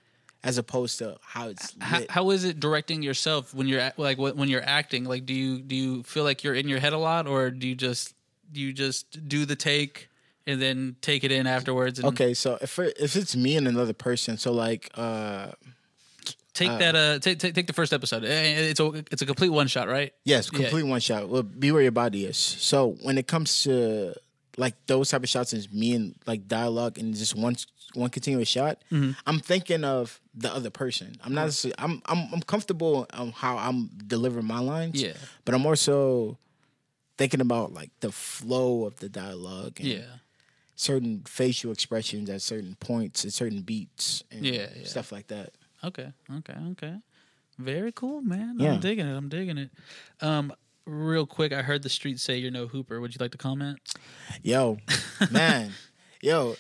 as 0.48 0.58
opposed 0.58 1.00
to 1.00 1.18
how 1.22 1.50
it's 1.50 1.76
how, 1.80 2.02
how 2.10 2.30
is 2.32 2.44
it 2.46 2.58
directing 2.60 3.04
yourself 3.04 3.54
when 3.54 3.68
you're 3.68 3.92
like 3.98 4.18
when 4.18 4.48
you're 4.48 4.64
acting? 4.64 5.04
Like, 5.04 5.26
do 5.26 5.34
you 5.34 5.60
do 5.60 5.76
you 5.76 6.04
feel 6.04 6.24
like 6.24 6.44
you're 6.44 6.56
in 6.56 6.68
your 6.70 6.80
head 6.80 6.94
a 6.94 6.98
lot, 6.98 7.28
or 7.28 7.52
do 7.52 7.68
you 7.68 7.76
just 7.76 8.16
do 8.52 8.62
you 8.62 8.72
just 8.72 9.28
do 9.28 9.46
the 9.46 9.58
take 9.58 10.08
and 10.46 10.62
then 10.62 10.96
take 11.02 11.26
it 11.26 11.32
in 11.32 11.46
afterwards? 11.48 12.00
And 12.00 12.08
okay, 12.08 12.34
so 12.34 12.58
if 12.62 12.80
it, 12.80 12.96
if 12.98 13.16
it's 13.18 13.36
me 13.36 13.58
and 13.58 13.68
another 13.68 13.94
person, 13.94 14.38
so 14.38 14.54
like 14.54 14.90
uh 14.96 15.52
take 16.54 16.70
that 16.80 16.96
uh 16.96 17.20
take, 17.20 17.40
take 17.40 17.54
take 17.54 17.68
the 17.68 17.74
first 17.74 17.92
episode. 17.92 18.24
It's 18.24 18.80
a 18.80 19.04
it's 19.12 19.22
a 19.22 19.26
complete 19.26 19.50
one 19.50 19.68
shot, 19.68 19.90
right? 19.90 20.14
Yes, 20.24 20.50
Yeah. 20.54 20.60
complete 20.60 20.84
one 20.84 21.02
shot. 21.02 21.28
Well, 21.28 21.44
be 21.44 21.74
where 21.74 21.82
your 21.82 21.92
body 21.92 22.26
is. 22.26 22.38
So 22.38 22.96
when 23.04 23.18
it 23.18 23.28
comes 23.28 23.64
to 23.64 24.16
like 24.58 24.74
those 24.88 25.10
type 25.10 25.24
of 25.24 25.30
shots, 25.30 25.54
is 25.54 25.72
me 25.72 25.94
and 25.94 26.16
like 26.26 26.48
dialogue 26.48 26.98
and 26.98 27.14
just 27.16 27.36
one 27.36 27.56
one 27.94 28.10
continuous 28.10 28.50
shot. 28.50 28.82
Mm-hmm. 28.92 29.12
I'm 29.26 29.40
thinking 29.40 29.84
of 29.84 30.20
the 30.36 30.52
other 30.54 30.70
person. 30.70 31.18
I'm 31.24 31.34
not. 31.34 31.66
I'm 31.78 32.02
I'm 32.06 32.28
I'm 32.34 32.42
comfortable 32.42 33.06
on 33.14 33.32
how 33.32 33.58
I'm 33.58 33.90
delivering 34.06 34.46
my 34.46 34.60
lines. 34.60 35.02
Yeah. 35.02 35.14
but 35.46 35.54
I'm 35.56 35.66
also 35.66 36.38
thinking 37.18 37.42
about 37.42 37.74
like 37.74 37.92
the 38.02 38.12
flow 38.12 38.86
of 38.86 38.98
the 39.00 39.10
dialogue. 39.10 39.80
And 39.80 39.88
Yeah. 39.90 40.06
certain 40.76 41.24
facial 41.28 41.72
expressions 41.72 42.30
at 42.30 42.42
certain 42.42 42.76
points 42.80 43.24
and 43.24 43.34
certain 43.34 43.62
beats. 43.62 44.24
And 44.32 44.46
Yeah, 44.46 44.68
yeah. 44.76 44.86
stuff 44.86 45.12
like 45.12 45.28
that. 45.28 45.54
Okay. 45.84 46.12
Okay. 46.40 46.54
Okay. 46.72 46.96
Very 47.58 47.92
cool, 47.92 48.22
man. 48.22 48.58
Yeah. 48.60 48.74
I'm 48.74 48.80
digging 48.80 49.08
it. 49.08 49.16
I'm 49.18 49.30
digging 49.30 49.58
it. 49.58 49.72
Um, 50.22 50.54
real 50.88 51.26
quick, 51.28 51.52
I 51.54 51.62
heard 51.62 51.84
the 51.84 51.90
street 51.90 52.20
say 52.20 52.38
you're 52.38 52.52
no 52.52 52.66
hooper. 52.68 53.00
Would 53.00 53.14
you 53.14 53.20
like 53.20 53.32
to 53.32 53.38
comment? 53.38 53.80
Yo, 54.42 54.78
man, 55.32 55.72
yo, 56.22 56.56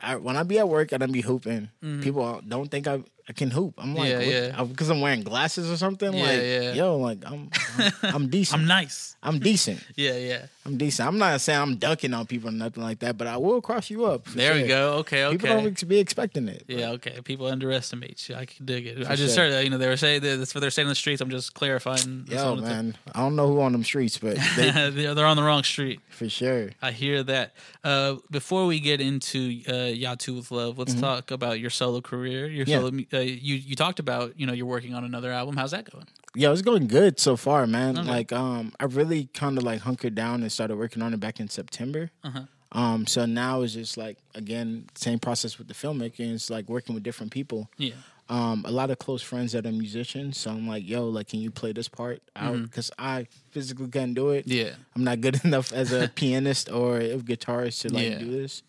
I, 0.00 0.16
when 0.16 0.36
I 0.36 0.42
be 0.44 0.58
at 0.58 0.68
work 0.68 0.92
and 0.92 1.02
I 1.02 1.06
be 1.06 1.20
hooping, 1.20 1.68
Mm-hmm. 1.82 2.00
people 2.02 2.40
don't 2.46 2.70
think 2.70 2.86
I 2.86 3.02
I 3.28 3.32
can 3.32 3.50
hoop. 3.50 3.74
I'm 3.78 3.94
like, 3.94 4.08
Yeah, 4.10 4.16
what- 4.18 4.26
yeah. 4.26 4.64
Because 4.64 4.90
I'm 4.90 5.00
wearing 5.00 5.22
glasses 5.22 5.70
or 5.70 5.76
something. 5.78 6.12
Yeah, 6.12 6.22
like, 6.22 6.40
yeah. 6.42 6.72
yo, 6.74 6.96
like 6.98 7.24
I'm, 7.26 7.48
I'm, 7.78 7.92
I'm 8.02 8.28
decent. 8.36 8.60
I'm 8.62 8.68
nice. 8.68 9.16
I'm 9.22 9.38
decent. 9.38 9.80
Yeah, 9.96 10.16
yeah. 10.16 10.46
I'm 10.66 10.78
decent. 10.78 11.06
I'm 11.06 11.18
not 11.18 11.38
saying 11.42 11.60
I'm 11.60 11.76
dunking 11.76 12.14
on 12.14 12.24
people 12.26 12.48
or 12.48 12.52
nothing 12.52 12.82
like 12.82 13.00
that, 13.00 13.18
but 13.18 13.26
I 13.26 13.36
will 13.36 13.60
cross 13.60 13.90
you 13.90 14.06
up. 14.06 14.24
for 14.26 14.36
There 14.38 14.54
we 14.54 14.66
go. 14.66 14.94
Okay, 15.00 15.24
okay. 15.26 15.36
People 15.36 15.62
don't 15.62 15.88
be 15.88 15.98
expecting 15.98 16.48
it. 16.48 16.64
Yeah, 16.68 16.90
okay. 16.92 17.20
People 17.22 17.48
underestimate 17.48 18.26
you. 18.30 18.34
I 18.34 18.46
can 18.46 18.64
dig 18.64 18.86
it. 18.86 19.06
I 19.06 19.14
just 19.14 19.34
sure. 19.34 19.44
heard 19.44 19.52
that, 19.52 19.64
you 19.64 19.68
know, 19.68 19.76
they 19.76 19.88
were 19.88 19.98
saying 19.98 20.22
that 20.22 20.36
that's 20.38 20.54
what 20.54 20.62
they're 20.62 20.70
saying 20.70 20.86
in 20.86 20.90
the 20.90 20.94
streets. 20.94 21.20
I'm 21.20 21.28
just 21.28 21.52
clarifying. 21.52 22.26
Yo, 22.30 22.36
some 22.38 22.58
of 22.58 22.64
the- 22.64 22.70
man, 22.70 22.96
I 23.14 23.18
don't 23.20 23.36
know 23.36 23.48
who 23.48 23.60
on 23.60 23.72
them 23.72 23.84
streets, 23.84 24.16
but 24.16 24.38
they, 24.56 24.70
they're, 24.70 25.26
on 25.26 25.36
the 25.36 25.42
wrong 25.42 25.64
street. 25.64 26.00
for 26.08 26.30
sure. 26.30 26.70
I 26.80 26.92
hear 26.92 27.22
that. 27.24 27.54
Uh, 27.82 28.16
before 28.30 28.64
we 28.64 28.80
get 28.80 29.02
into 29.02 29.60
uh, 29.68 29.92
Yatu 29.92 30.34
with 30.36 30.50
Love, 30.50 30.78
let's 30.78 30.94
talk 30.94 31.30
about 31.30 31.60
your 31.60 31.70
solo 31.70 32.00
career. 32.00 32.46
Your 32.46 32.64
Mm-hmm. 32.64 32.70
Yeah. 33.00 33.04
solo, 33.10 33.22
uh, 33.22 33.26
you 33.26 33.56
you 33.56 33.76
talked 33.76 33.98
about 33.98 34.40
you 34.40 34.46
know 34.46 34.54
you're 34.54 34.64
working 34.64 34.94
on 34.94 35.04
another 35.04 35.30
album. 35.30 35.56
How's 35.58 35.72
that 35.72 35.90
going? 35.90 36.06
Yeah, 36.34 36.50
it's 36.52 36.62
going 36.62 36.86
good 36.88 37.20
so 37.20 37.36
far, 37.36 37.66
man. 37.66 37.98
Okay. 37.98 38.08
Like, 38.08 38.32
um, 38.32 38.72
I 38.80 38.84
really 38.86 39.26
kind 39.34 39.56
of 39.56 39.62
like 39.64 39.80
hunkered 39.80 40.14
down 40.14 40.42
and 40.42 40.50
started 40.50 40.76
working 40.76 41.00
on 41.02 41.14
it 41.14 41.20
back 41.20 41.38
in 41.40 41.48
September. 41.48 42.10
Uh-huh. 42.24 42.42
Um, 42.72 43.06
so 43.06 43.24
now 43.24 43.62
it's 43.62 43.74
just 43.74 43.96
like 43.96 44.18
again, 44.34 44.86
same 44.96 45.20
process 45.20 45.58
with 45.58 45.68
the 45.68 45.74
filmmaking. 45.74 46.34
It's 46.34 46.50
like 46.50 46.68
working 46.68 46.94
with 46.94 47.04
different 47.04 47.30
people. 47.30 47.70
Yeah, 47.78 47.92
Um, 48.28 48.64
a 48.66 48.72
lot 48.72 48.90
of 48.90 48.98
close 48.98 49.22
friends 49.22 49.52
that 49.52 49.64
are 49.64 49.70
musicians. 49.70 50.38
So 50.38 50.50
I'm 50.50 50.66
like, 50.66 50.82
yo, 50.88 51.06
like, 51.08 51.28
can 51.28 51.38
you 51.38 51.52
play 51.52 51.72
this 51.72 51.88
part 51.88 52.20
out? 52.34 52.60
Because 52.62 52.90
I 52.98 53.28
physically 53.50 53.86
can't 53.88 54.14
do 54.14 54.30
it. 54.30 54.46
Mm-hmm. 54.46 54.66
yeah. 54.66 54.74
I'm 54.96 55.04
not 55.04 55.20
good 55.20 55.38
enough 55.44 55.72
as 55.72 55.92
a 55.92 56.08
pianist 56.08 56.68
or 56.68 56.98
a 56.98 57.16
guitarist 57.18 57.82
to 57.82 57.94
like 57.94 58.10
Yeah. 58.10 58.18
do 58.18 58.30
this. 58.32 58.64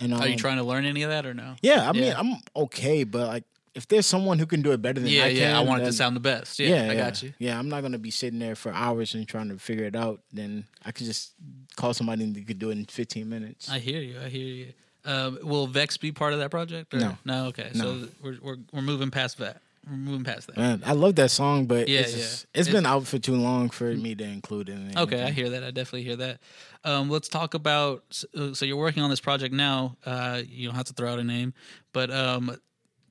And 0.00 0.12
um, 0.12 0.20
Are 0.20 0.26
you 0.26 0.36
trying 0.36 0.56
to 0.56 0.64
learn 0.64 0.84
any 0.84 1.04
of 1.04 1.10
that 1.10 1.24
or 1.24 1.34
no? 1.34 1.54
Yeah, 1.62 1.88
I 1.88 1.92
mean, 1.92 2.04
Yeah. 2.04 2.18
I'm 2.18 2.34
okay, 2.56 3.04
but 3.04 3.28
like, 3.28 3.44
if 3.74 3.88
there's 3.88 4.06
someone 4.06 4.38
who 4.38 4.46
can 4.46 4.62
do 4.62 4.72
it 4.72 4.80
better 4.82 5.00
than 5.00 5.10
Yeah, 5.10 5.24
I 5.24 5.26
yeah. 5.28 5.46
can, 5.48 5.56
I 5.56 5.60
want 5.60 5.82
it 5.82 5.86
to 5.86 5.92
sound 5.92 6.14
the 6.16 6.20
best. 6.20 6.58
Yeah, 6.58 6.88
I 6.90 6.94
got 6.96 7.22
you. 7.22 7.32
Yeah, 7.38 7.58
I'm 7.58 7.68
not 7.68 7.82
gonna 7.82 7.98
be 7.98 8.10
sitting 8.10 8.38
there 8.38 8.54
for 8.54 8.72
hours 8.72 9.14
and 9.14 9.26
trying 9.26 9.48
to 9.48 9.58
figure 9.58 9.84
it 9.84 9.96
out. 9.96 10.20
Then 10.32 10.64
I 10.84 10.92
could 10.92 11.06
just 11.06 11.32
call 11.76 11.92
somebody 11.94 12.24
and 12.24 12.34
they 12.34 12.42
could 12.42 12.58
do 12.58 12.70
it 12.70 12.78
in 12.78 12.84
15 12.86 13.28
minutes. 13.28 13.68
I 13.70 13.78
hear 13.78 14.00
you. 14.00 14.18
I 14.24 14.28
hear 14.28 14.46
you. 14.46 14.66
Um, 15.06 15.38
will 15.42 15.66
Vex 15.66 15.96
be 15.98 16.12
part 16.12 16.32
of 16.32 16.38
that 16.38 16.50
project? 16.50 16.94
Or? 16.94 16.98
No. 16.98 17.18
No. 17.24 17.46
Okay. 17.48 17.70
So 17.74 18.08
we're, 18.22 18.38
we're 18.42 18.56
we're 18.72 18.80
moving 18.82 19.10
past 19.10 19.38
that. 19.38 19.60
We're 19.86 19.96
moving 19.96 20.24
past 20.24 20.46
that. 20.46 20.56
Man, 20.56 20.82
I 20.86 20.92
love 20.92 21.16
that 21.16 21.30
song, 21.30 21.66
but 21.66 21.88
Yeah, 21.88 22.00
it's, 22.00 22.12
yeah. 22.12 22.22
just- 22.22 22.46
it's 22.54 22.68
been 22.70 22.86
out 22.86 23.06
for 23.06 23.18
too 23.18 23.36
long 23.36 23.68
for 23.68 23.92
me 23.92 24.14
to 24.14 24.24
include 24.24 24.70
it. 24.70 24.72
In 24.72 24.96
Okay, 24.96 25.22
I 25.22 25.30
hear 25.30 25.50
that. 25.50 25.62
I 25.62 25.72
definitely 25.72 26.04
hear 26.04 26.16
that. 26.16 26.40
Um, 26.84 27.10
let's 27.10 27.28
talk 27.28 27.52
about. 27.52 28.02
So 28.10 28.54
so 28.54 28.64
you're 28.64 28.78
working 28.78 29.02
on 29.02 29.10
this 29.10 29.20
project 29.20 29.52
now. 29.54 29.96
Uh, 30.06 30.40
you 30.48 30.68
don't 30.68 30.76
have 30.76 30.86
to 30.86 30.94
throw 30.94 31.12
out 31.12 31.18
a 31.18 31.24
name, 31.24 31.52
but 31.92 32.10
um, 32.10 32.56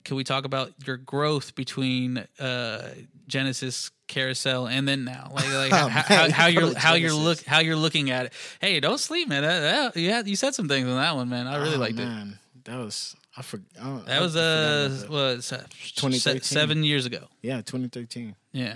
can 0.03 0.15
we 0.17 0.23
talk 0.23 0.45
about 0.45 0.71
your 0.85 0.97
growth 0.97 1.55
between 1.55 2.25
uh, 2.39 2.89
Genesis, 3.27 3.91
Carousel, 4.07 4.67
and 4.67 4.87
then 4.87 5.05
now? 5.05 5.31
Like, 5.33 5.51
like 5.53 5.71
Oh, 5.73 5.87
how, 5.87 6.01
how, 6.01 6.15
man, 6.23 6.31
how 6.31 6.45
you 6.47 6.59
you're 6.59 6.75
how 6.77 6.93
you're 6.95 7.13
look 7.13 7.43
how 7.45 7.59
you're 7.59 7.75
looking 7.75 8.09
at 8.11 8.27
it. 8.27 8.33
Hey, 8.59 8.79
don't 8.79 8.99
sleep, 8.99 9.27
man. 9.29 9.43
That, 9.43 9.93
that, 9.93 9.99
you 9.99 10.09
had, 10.11 10.27
you 10.27 10.35
said 10.35 10.53
some 10.55 10.67
things 10.67 10.87
on 10.87 10.95
that 10.95 11.15
one, 11.15 11.29
man. 11.29 11.47
I 11.47 11.57
really 11.57 11.75
Oh, 11.75 11.79
liked 11.79 11.99
it. 11.99 12.07
That 12.65 12.77
was 12.77 13.15
I 13.35 13.41
forgot. 13.41 14.05
That 14.05 14.21
was 14.21 14.35
uh, 14.35 15.07
2013. 15.09 16.41
seven 16.41 16.83
years 16.83 17.05
ago. 17.05 17.27
yeah, 17.41 17.57
2013. 17.57 18.35
Yeah, 18.51 18.75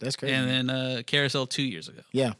That's 0.00 0.16
crazy. 0.16 0.34
and 0.34 0.48
then 0.48 0.70
uh, 0.70 1.02
Carousel 1.06 1.46
two 1.46 1.62
years 1.62 1.88
ago. 1.88 2.00
Yeah. 2.12 2.32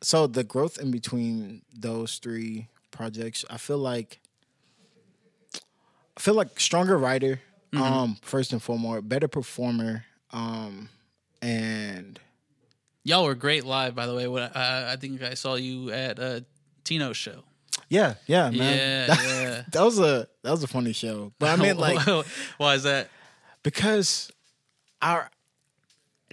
So 0.00 0.26
the 0.26 0.44
growth 0.44 0.78
in 0.78 0.90
between 0.92 1.62
those 1.76 2.18
three 2.18 2.68
projects, 2.92 3.44
I 3.50 3.58
feel 3.58 3.78
like 3.78 4.20
I 6.16 6.20
feel 6.20 6.34
like 6.34 6.58
stronger 6.60 6.96
writer, 6.96 7.40
Mm-hmm. 7.74 7.82
um, 7.82 8.16
first 8.22 8.52
and 8.52 8.62
foremost, 8.62 9.08
better 9.08 9.28
performer, 9.28 10.04
um, 10.32 10.88
and 11.42 12.18
Y'all 13.06 13.24
were 13.24 13.34
great 13.34 13.64
live, 13.64 13.94
by 13.94 14.06
the 14.06 14.14
way. 14.14 14.26
What 14.28 14.56
I, 14.56 14.92
I 14.92 14.96
think 14.96 15.22
I 15.22 15.34
saw 15.34 15.56
you 15.56 15.90
at 15.90 16.18
uh, 16.18 16.40
Tino's 16.84 17.16
show. 17.18 17.42
yeah, 17.90 18.14
yeah, 18.26 18.48
man. 18.50 18.58
Yeah, 18.78 19.06
that, 19.06 19.18
yeah. 19.42 19.62
that 19.72 19.82
was 19.82 19.98
a 19.98 20.26
that 20.42 20.50
was 20.50 20.62
a 20.62 20.66
funny 20.68 20.92
show. 20.94 21.32
But 21.38 21.50
I 21.58 21.62
mean 21.62 21.76
like 21.86 21.98
why 22.58 22.74
is 22.74 22.84
that? 22.84 23.08
because 23.62 24.30
our 25.02 25.30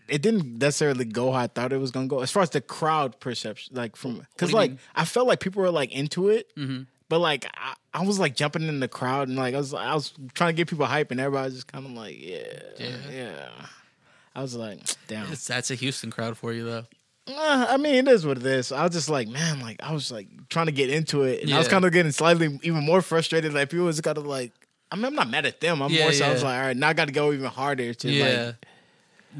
it 0.08 0.22
didn't 0.22 0.60
necessarily 0.60 1.06
go 1.06 1.32
how 1.32 1.40
I 1.40 1.48
thought 1.48 1.74
it 1.74 1.78
was 1.78 1.92
gonna 1.92 2.08
go 2.08 2.22
as 2.22 2.32
far 2.32 2.44
as 2.44 2.50
the 2.52 2.62
crowd 2.62 3.20
perception, 3.20 3.76
like 3.76 3.96
from 3.98 4.26
because 4.34 4.54
like 4.54 4.72
mean? 4.72 4.80
I 4.96 5.04
felt 5.06 5.28
like 5.28 5.40
people 5.42 5.62
were 5.62 5.72
like 5.72 5.92
into 5.92 6.30
it, 6.30 6.54
Mhm. 6.56 6.88
But 7.12 7.20
like 7.20 7.46
I, 7.54 7.74
I 7.94 8.06
was 8.06 8.18
like 8.20 8.36
jumping 8.38 8.64
in 8.70 8.80
the 8.80 8.88
crowd 8.88 9.28
and 9.28 9.38
like 9.38 9.54
I 9.54 9.58
was 9.58 9.74
I 9.74 9.94
was 9.94 10.14
trying 10.34 10.50
to 10.54 10.58
get 10.58 10.70
people 10.70 10.86
hype 10.86 11.12
and 11.12 11.20
everybody 11.20 11.46
was 11.48 11.56
just 11.56 11.68
kind 11.68 11.86
of 11.86 11.92
like 11.92 12.16
yeah 12.18 12.60
Yeah. 12.80 12.96
yeah. 13.12 13.50
I 14.34 14.42
was 14.42 14.56
like 14.56 14.80
damn. 15.08 15.30
It's, 15.32 15.46
that's 15.46 15.70
a 15.72 15.76
Houston 15.76 16.10
crowd 16.10 16.38
for 16.38 16.54
you, 16.54 16.64
though. 16.64 16.86
Uh, 17.28 17.66
I 17.70 17.78
mean, 17.78 17.96
it 17.96 18.08
is 18.08 18.26
what 18.26 18.38
it 18.38 18.46
is. 18.46 18.72
I 18.72 18.84
was 18.84 18.94
just 18.94 19.10
like, 19.10 19.28
man, 19.28 19.60
like 19.60 19.78
I 19.84 19.92
was 19.94 20.10
like 20.12 20.28
trying 20.50 20.68
to 20.68 20.72
get 20.72 20.90
into 20.90 21.24
it, 21.24 21.44
and 21.44 21.54
I 21.54 21.58
was 21.60 21.68
kind 21.68 21.84
of 21.86 21.92
getting 21.92 22.12
slightly 22.14 22.60
even 22.64 22.84
more 22.86 23.02
frustrated. 23.02 23.54
Like 23.54 23.70
people 23.70 23.86
was 23.86 24.00
kind 24.02 24.18
of 24.18 24.26
like, 24.26 24.52
I 24.92 24.96
mean, 24.96 25.06
I'm 25.06 25.16
not 25.16 25.30
mad 25.30 25.46
at 25.46 25.60
them. 25.60 25.82
I'm 25.82 25.92
Yeah, 25.92 26.04
more 26.04 26.14
so. 26.14 26.26
I 26.26 26.32
was 26.34 26.44
like, 26.44 26.56
all 26.58 26.66
right, 26.68 26.76
now 26.78 26.90
I 26.90 26.94
got 26.94 27.06
to 27.06 27.14
go 27.14 27.32
even 27.34 27.46
harder 27.46 27.94
to 27.94 28.10
Yeah, 28.10 28.46
like 28.46 28.56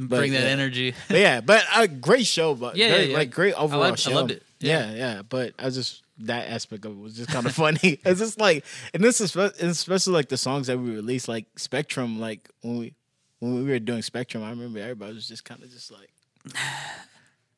bring 0.10 0.32
that 0.34 0.44
yeah. 0.44 0.48
energy. 0.50 0.94
But 1.08 1.18
yeah, 1.20 1.42
but 1.42 1.64
a 1.76 1.88
great 1.88 2.28
show, 2.28 2.54
but 2.54 2.76
Yeah, 2.82 2.88
yeah, 2.90 2.96
yeah, 2.98 3.02
yeah. 3.02 3.18
like 3.18 3.32
great 3.32 3.54
overall 3.56 3.84
I 3.84 3.96
show. 3.96 4.12
loved 4.12 4.32
it. 4.32 4.44
Yeah. 4.60 4.92
yeah, 4.94 5.22
But 5.28 5.54
I 5.58 5.70
just 5.72 6.04
that 6.28 6.50
aspect 6.50 6.86
of 6.86 6.92
it 6.94 6.98
was 6.98 7.16
just 7.16 7.30
kind 7.30 7.46
of 7.46 7.54
funny. 7.56 8.00
It's 8.06 8.20
just 8.20 8.40
like, 8.40 8.66
and 8.94 9.04
this 9.04 9.22
is 9.22 9.36
especially 9.36 10.14
like 10.14 10.30
the 10.30 10.38
songs 10.38 10.68
that 10.68 10.78
we 10.78 10.92
released, 10.92 11.28
like 11.28 11.46
Spectrum. 11.58 12.20
Like 12.20 12.50
when 12.62 12.78
we 12.78 12.94
when 13.40 13.56
we 13.56 13.64
were 13.72 13.80
doing 13.80 14.02
Spectrum, 14.02 14.44
I 14.44 14.50
remember 14.50 14.80
everybody 14.80 15.14
was 15.14 15.28
just 15.28 15.44
kind 15.46 15.62
of 15.64 15.70
just 15.72 15.92
like, 15.92 16.10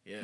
yeah, 0.05 0.17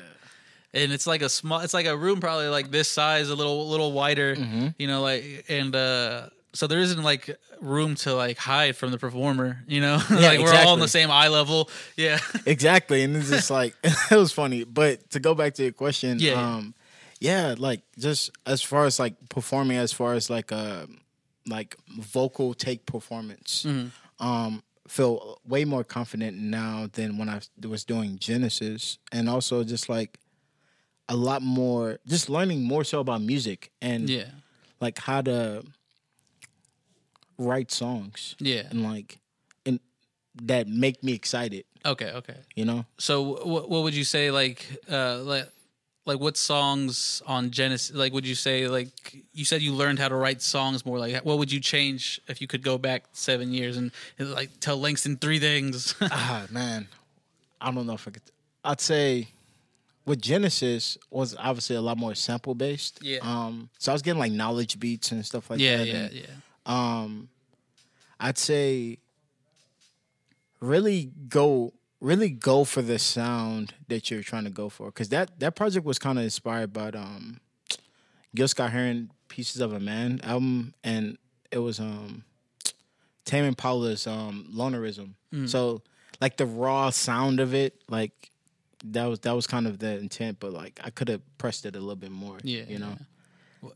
and 0.74 0.92
it's 0.92 1.08
like 1.08 1.22
a 1.22 1.30
small 1.30 1.60
it's 1.62 1.74
like 1.74 1.86
a 1.86 1.96
room 1.98 2.20
probably 2.20 2.48
like 2.48 2.72
this 2.72 2.88
size 2.90 3.30
a 3.30 3.36
little 3.36 3.68
little 3.70 3.92
wider 3.92 4.36
Mm-hmm. 4.36 4.68
you 4.78 4.88
know 4.88 5.02
like 5.02 5.46
and 5.50 5.76
uh 5.76 6.30
so 6.54 6.66
there 6.68 6.80
isn't 6.80 7.04
like 7.04 7.38
room 7.62 7.96
to 7.96 8.14
like 8.14 8.38
hide 8.38 8.76
from 8.76 8.92
the 8.92 8.98
performer 8.98 9.64
you 9.68 9.82
know 9.82 10.00
like 10.10 10.40
we're 10.40 10.54
all 10.54 10.70
on 10.74 10.80
the 10.80 10.88
same 10.88 11.12
eye 11.12 11.28
level 11.28 11.70
yeah 11.96 12.20
exactly. 12.46 13.04
And 13.04 13.16
it's 13.16 13.30
just 13.30 13.50
like 13.60 13.76
it 13.84 14.16
was 14.16 14.32
funny. 14.32 14.64
But 14.64 15.10
to 15.12 15.20
go 15.20 15.34
back 15.36 15.54
to 15.56 15.64
your 15.64 15.72
question, 15.72 16.18
Yeah, 16.20 16.32
yeah. 16.34 16.56
um, 16.56 16.74
yeah, 17.20 17.56
like 17.58 17.82
just 17.98 18.32
as 18.46 18.62
far 18.62 18.86
as 18.86 19.00
like 19.00 19.16
performing, 19.30 19.78
as 19.78 19.92
far 19.94 20.14
as 20.14 20.30
like 20.30 20.52
uh 20.52 20.86
like 21.48 21.76
vocal 22.00 22.54
take 22.54 22.86
performance, 22.86 23.66
Mm-hmm. 23.68 24.26
um, 24.26 24.64
feel 24.88 25.40
way 25.46 25.66
more 25.66 25.84
confident 25.84 26.38
now 26.38 26.88
than 26.94 27.18
when 27.18 27.30
I 27.30 27.42
was 27.68 27.84
doing 27.86 28.18
Genesis, 28.20 28.98
and 29.12 29.30
also 29.30 29.64
just 29.64 29.90
like 29.90 30.20
a 31.08 31.16
lot 31.16 31.42
more, 31.42 31.98
just 32.08 32.30
learning 32.30 32.64
more 32.64 32.84
so 32.84 33.00
about 33.00 33.22
music 33.22 33.72
and 33.82 34.10
yeah. 34.10 34.26
like 34.80 34.98
how 35.00 35.22
to 35.22 35.64
write 37.38 37.72
songs. 37.72 38.36
Yeah. 38.40 38.64
And 38.70 38.84
like 38.84 39.20
and 39.66 39.80
that 40.44 40.68
make 40.68 41.04
me 41.04 41.14
excited, 41.14 41.66
okay 41.86 42.12
okay. 42.12 42.38
You 42.56 42.66
know. 42.66 42.86
so 42.98 43.44
what, 43.46 43.70
what 43.70 43.84
would 43.84 43.94
you 43.96 44.04
say 44.04 44.32
like 44.32 44.66
uh 44.92 45.18
like 45.20 45.48
like 46.10 46.20
what 46.20 46.36
songs 46.36 47.22
on 47.26 47.52
genesis 47.52 47.96
like 47.96 48.12
would 48.12 48.28
you 48.28 48.36
say 48.36 48.68
like 48.68 48.90
you 49.34 49.46
said 49.46 49.62
you 49.62 49.72
learned 49.74 50.00
how 50.00 50.10
to 50.10 50.16
write 50.16 50.42
songs 50.42 50.86
more 50.86 51.00
like 51.00 51.24
what 51.24 51.38
would 51.38 51.52
you 51.52 51.60
change 51.60 52.20
if 52.28 52.42
you 52.42 52.48
could 52.48 52.64
go 52.64 52.78
back 52.78 53.04
seven 53.14 53.54
years 53.54 53.78
and, 53.78 53.92
and, 54.18 54.32
like 54.32 54.50
tell 54.60 54.78
langston 54.78 55.16
three 55.18 55.40
things 55.40 55.96
ah 56.02 56.46
man, 56.50 56.88
I 57.62 57.72
don't 57.72 57.86
know 57.86 57.94
if 57.94 58.08
I 58.08 58.12
could. 58.12 58.22
I'd 58.64 58.82
say 58.82 59.28
with 60.06 60.22
Genesis 60.22 60.98
was 61.12 61.36
obviously 61.38 61.76
a 61.76 61.82
lot 61.82 61.98
more 61.98 62.16
sample 62.16 62.56
based. 62.56 63.00
Yeah. 63.02 63.20
Um. 63.22 63.70
So 63.78 63.92
I 63.92 63.94
was 63.94 64.02
getting 64.02 64.20
like 64.20 64.32
Knxwledge 64.32 64.80
beats 64.80 65.12
and 65.12 65.26
stuff 65.26 65.50
like 65.50 65.60
yeah 65.60 65.78
that. 65.78 65.88
yeah 65.88 65.96
and, 65.96 66.14
yeah 66.14 66.26
Um. 66.66 67.30
I'd 68.20 68.38
say 68.38 68.98
really 70.60 71.12
go 71.30 71.74
really 72.02 72.30
go 72.30 72.64
for 72.64 72.82
the 72.82 72.98
sound 73.00 73.74
that 73.88 74.10
you're 74.10 74.24
trying 74.24 74.46
to 74.46 74.50
go 74.50 74.70
for 74.70 74.88
because 74.88 75.10
that 75.10 75.40
that 75.40 75.56
project 75.56 75.86
was 75.86 76.00
kind 76.00 76.18
of 76.18 76.24
inspired 76.24 76.72
by 76.72 76.90
um 76.90 77.40
Gil 78.36 78.48
Scott 78.48 78.72
Heron 78.72 79.12
Pieces 79.28 79.62
of 79.62 79.74
a 79.74 79.80
Man 79.80 80.20
album 80.24 80.74
and 80.84 81.18
it 81.52 81.60
was 81.60 81.80
um 81.80 82.24
Tame 83.26 83.46
Impala's 83.46 84.08
um 84.08 84.48
Lonerism. 84.54 85.14
Mm. 85.34 85.50
So 85.50 85.82
like 86.22 86.38
the 86.38 86.46
raw 86.46 86.90
sound 86.90 87.40
of 87.40 87.54
it 87.54 87.82
like 87.90 88.32
that 88.86 89.06
was 89.06 89.20
that 89.20 89.34
was 89.34 89.46
kind 89.46 89.68
of 89.68 89.80
the 89.80 89.98
intent 89.98 90.38
but 90.40 90.54
like 90.54 90.80
I 90.84 90.90
could 90.90 91.10
have 91.10 91.22
pressed 91.38 91.66
it 91.66 91.76
a 91.76 91.80
little 91.80 91.96
bit 91.96 92.12
more 92.12 92.38
Yeah, 92.44 92.64
you 92.68 92.80
know 92.80 92.90
yeah. 92.98 93.06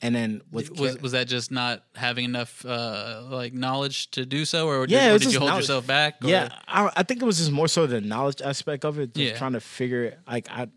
And 0.02 0.16
then 0.16 0.42
with 0.52 0.80
was 0.80 0.98
was 1.02 1.12
that 1.12 1.28
just 1.28 1.52
not 1.52 1.84
having 1.96 2.24
enough 2.26 2.66
uh 2.66 3.22
like 3.30 3.54
knowledge 3.54 4.10
to 4.12 4.26
do 4.26 4.46
so 4.46 4.68
or 4.68 4.88
did, 4.88 4.94
Yeah, 4.94 5.14
or 5.14 5.18
did 5.20 5.34
you 5.34 5.40
hold 5.40 5.50
knowledge. 5.50 5.64
yourself 5.64 5.86
back 5.88 6.24
or- 6.24 6.30
Yeah, 6.30 6.50
I, 6.68 6.90
I 6.96 7.04
think 7.04 7.22
it 7.22 7.26
was 7.26 7.38
just 7.38 7.52
more 7.52 7.68
so 7.68 7.86
the 7.86 8.00
knowledge 8.00 8.42
aspect 8.42 8.86
of 8.86 8.98
it. 9.00 9.14
Just 9.14 9.32
Yeah. 9.34 9.38
trying 9.38 9.54
to 9.54 9.60
figure 9.60 10.04
it. 10.06 10.20
Like 10.26 10.48
I, 10.50 10.68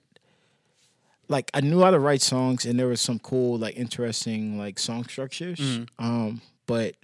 like 1.29 1.51
I 1.55 1.61
knew 1.61 1.81
how 1.83 1.91
to 1.91 1.99
write 1.99 2.23
songs, 2.23 2.65
and 2.67 2.79
there 2.79 2.87
was 2.89 3.01
some 3.01 3.19
cool, 3.19 3.59
like 3.59 3.77
interesting, 3.77 4.59
like 4.59 4.79
song 4.79 5.05
structures. 5.05 5.59
Mm-hmm. 5.59 6.05
Um, 6.05 6.41
but 6.67 6.95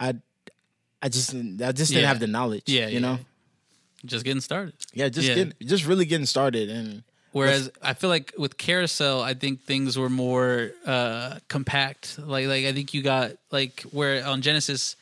I, 0.00 0.14
I 1.02 1.08
just 1.08 1.30
didn't, 1.32 1.60
I 1.62 1.72
just 1.72 1.90
didn't 1.92 2.02
Yeah. 2.02 2.08
have 2.08 2.20
the 2.20 2.26
knowledge. 2.26 2.64
Yeah, 2.66 2.86
you 2.88 2.94
yeah. 2.94 2.98
know. 3.00 3.18
Just 4.06 4.24
getting 4.24 4.40
started. 4.42 4.74
Yeah, 4.92 5.08
just 5.08 5.28
getting, 5.28 5.52
just 5.62 5.86
really 5.86 6.04
getting 6.04 6.26
started, 6.26 6.68
and 6.68 7.02
Whereas 7.34 7.70
I 7.82 7.94
feel 7.94 8.10
like 8.10 8.32
with 8.38 8.56
Carousel, 8.56 9.20
I 9.20 9.34
think 9.34 9.62
things 9.64 9.98
were 9.98 10.08
more 10.08 10.70
uh, 10.86 11.38
compact. 11.48 12.18
Like 12.18 12.46
like 12.46 12.64
I 12.64 12.72
think 12.72 12.94
you 12.94 13.02
got 13.02 13.32
like 13.50 13.82
where 13.90 14.24
on 14.24 14.40
Genesis, 14.40 14.94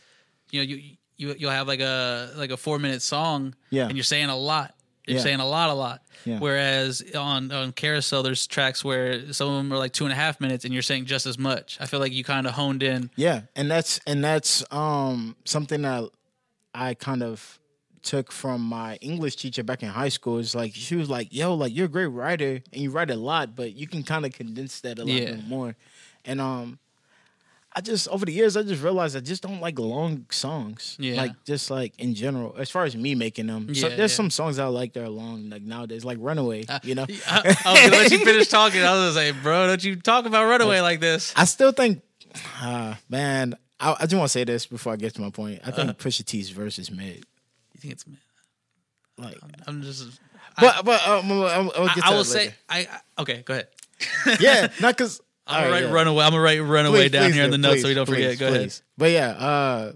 you 0.50 0.60
know, 0.60 0.64
you 0.64 0.76
you 1.18 1.34
you'll 1.38 1.50
have 1.50 1.68
like 1.68 1.80
a 1.80 2.30
like 2.36 2.50
a 2.50 2.56
four 2.56 2.78
minute 2.78 3.02
song, 3.02 3.54
Yeah. 3.70 3.86
and 3.86 3.96
you're 3.96 4.02
saying 4.04 4.30
a 4.30 4.36
lot. 4.36 4.74
You're 5.06 5.18
Yeah. 5.18 5.22
saying 5.24 5.40
a 5.40 5.46
lot, 5.46 5.68
a 5.68 5.74
lot. 5.74 6.00
Yeah. 6.24 6.38
Whereas 6.38 7.02
on 7.14 7.52
on 7.52 7.72
Carousel, 7.72 8.22
there's 8.22 8.46
tracks 8.46 8.82
where 8.82 9.32
some 9.32 9.48
of 9.50 9.56
them 9.56 9.72
are 9.72 9.78
like 9.78 9.92
two 9.92 10.04
and 10.04 10.12
a 10.12 10.16
half 10.16 10.40
minutes, 10.40 10.64
and 10.64 10.72
you're 10.72 10.82
saying 10.82 11.04
just 11.06 11.26
as 11.26 11.38
much. 11.38 11.76
I 11.80 11.86
feel 11.86 12.00
like 12.00 12.12
you 12.12 12.24
kind 12.24 12.46
of 12.46 12.54
honed 12.54 12.82
in. 12.82 13.10
Yeah, 13.14 13.42
and 13.54 13.70
that's 13.70 14.00
and 14.06 14.24
that's 14.24 14.64
um 14.72 15.36
something 15.44 15.82
that 15.82 16.04
I 16.74 16.94
kind 16.94 17.22
of 17.22 17.58
took 18.02 18.32
from 18.32 18.60
my 18.60 18.96
English 18.96 19.36
teacher 19.36 19.62
back 19.62 19.82
in 19.82 19.88
high 19.88 20.08
school. 20.10 20.38
Is 20.38 20.54
like 20.54 20.72
she 20.74 20.96
was 20.96 21.08
like, 21.08 21.28
"Yo, 21.32 21.54
like 21.54 21.74
you're 21.74 21.86
a 21.86 21.88
great 21.88 22.06
writer 22.06 22.60
and 22.72 22.82
you 22.82 22.90
write 22.90 23.10
a 23.10 23.16
lot, 23.16 23.54
but 23.56 23.74
you 23.74 23.86
can 23.86 24.02
kind 24.02 24.24
of 24.26 24.32
condense 24.32 24.80
that 24.80 24.98
a 24.98 25.04
lot 25.04 25.08
Yeah. 25.14 25.36
more." 25.46 25.74
And 26.24 26.40
um, 26.40 26.78
I 27.74 27.80
just 27.80 28.06
over 28.08 28.26
the 28.26 28.32
years 28.32 28.56
I 28.56 28.62
just 28.64 28.82
realized 28.82 29.16
I 29.16 29.20
just 29.20 29.42
don't 29.42 29.60
like 29.60 29.78
long 29.78 30.26
songs. 30.30 30.96
Yeah. 31.00 31.16
like 31.16 31.32
just 31.44 31.70
like 31.70 31.94
in 31.98 32.14
general, 32.14 32.54
as 32.58 32.70
far 32.70 32.84
as 32.84 32.94
me 32.94 33.14
making 33.14 33.46
them. 33.46 33.74
so 33.74 33.88
there's 33.88 33.98
yeah. 34.12 34.16
some 34.16 34.30
songs 34.30 34.58
I 34.58 34.66
like 34.66 34.92
that 34.92 35.02
are 35.04 35.08
long, 35.08 35.48
like 35.50 35.62
nowadays, 35.62 36.04
like 36.04 36.18
Runaway. 36.20 36.66
you 36.82 36.94
know, 36.94 37.06
I, 37.26 37.56
I 37.64 37.72
was 37.72 37.90
let 37.92 38.10
you 38.12 38.18
finish 38.24 38.48
talking. 38.48 38.82
I 38.82 38.92
was 38.92 39.14
say, 39.14 39.30
bro, 39.32 39.66
don't 39.68 39.82
you 39.82 39.96
talk 39.96 40.26
about 40.26 40.44
Runaway 40.48 40.80
like 40.80 41.00
this? 41.00 41.32
I 41.34 41.44
still 41.46 41.72
think, 41.72 42.02
uh, 42.60 42.94
man. 43.08 43.56
I, 43.80 43.96
I 43.98 44.02
just 44.02 44.14
want 44.14 44.26
to 44.26 44.32
say 44.32 44.44
this 44.44 44.64
before 44.66 44.92
I 44.92 44.96
get 44.96 45.14
to 45.14 45.20
my 45.22 45.30
point. 45.30 45.60
I 45.64 45.72
think 45.72 45.90
Uh. 45.90 45.94
Pusha 45.94 46.24
T's 46.24 46.50
verse 46.50 46.78
is 46.78 46.88
mid. 46.90 47.24
Think 47.82 47.94
it's? 47.94 48.06
Man 48.06 48.18
like, 49.18 49.38
I'm 49.66 49.82
just. 49.82 50.20
but 50.60 50.84
but 50.84 51.06
um, 51.06 51.30
I'm, 51.30 51.70
I'm, 51.70 51.70
I, 51.76 52.00
I 52.04 52.14
will 52.14 52.24
say. 52.24 52.54
I, 52.68 52.88
I 52.90 53.22
okay. 53.22 53.42
Go 53.44 53.54
ahead. 53.54 53.68
yeah, 54.40 54.68
not 54.80 54.96
because 54.96 55.20
I'm 55.46 55.64
gonna 55.64 55.72
write 55.72 55.92
runaway. 55.92 56.24
I'm 56.24 56.32
gonna 56.32 56.42
write 56.42 56.58
runaway 56.58 57.08
down 57.08 57.32
here 57.32 57.44
in 57.44 57.50
the 57.50 57.58
notes 57.58 57.82
so 57.82 57.88
we 57.88 57.94
don't 57.94 58.06
forget. 58.06 58.38
Go 58.38 58.48
ahead. 58.48 58.74
But 58.96 59.10
yeah, 59.10 59.28
uh, 59.30 59.92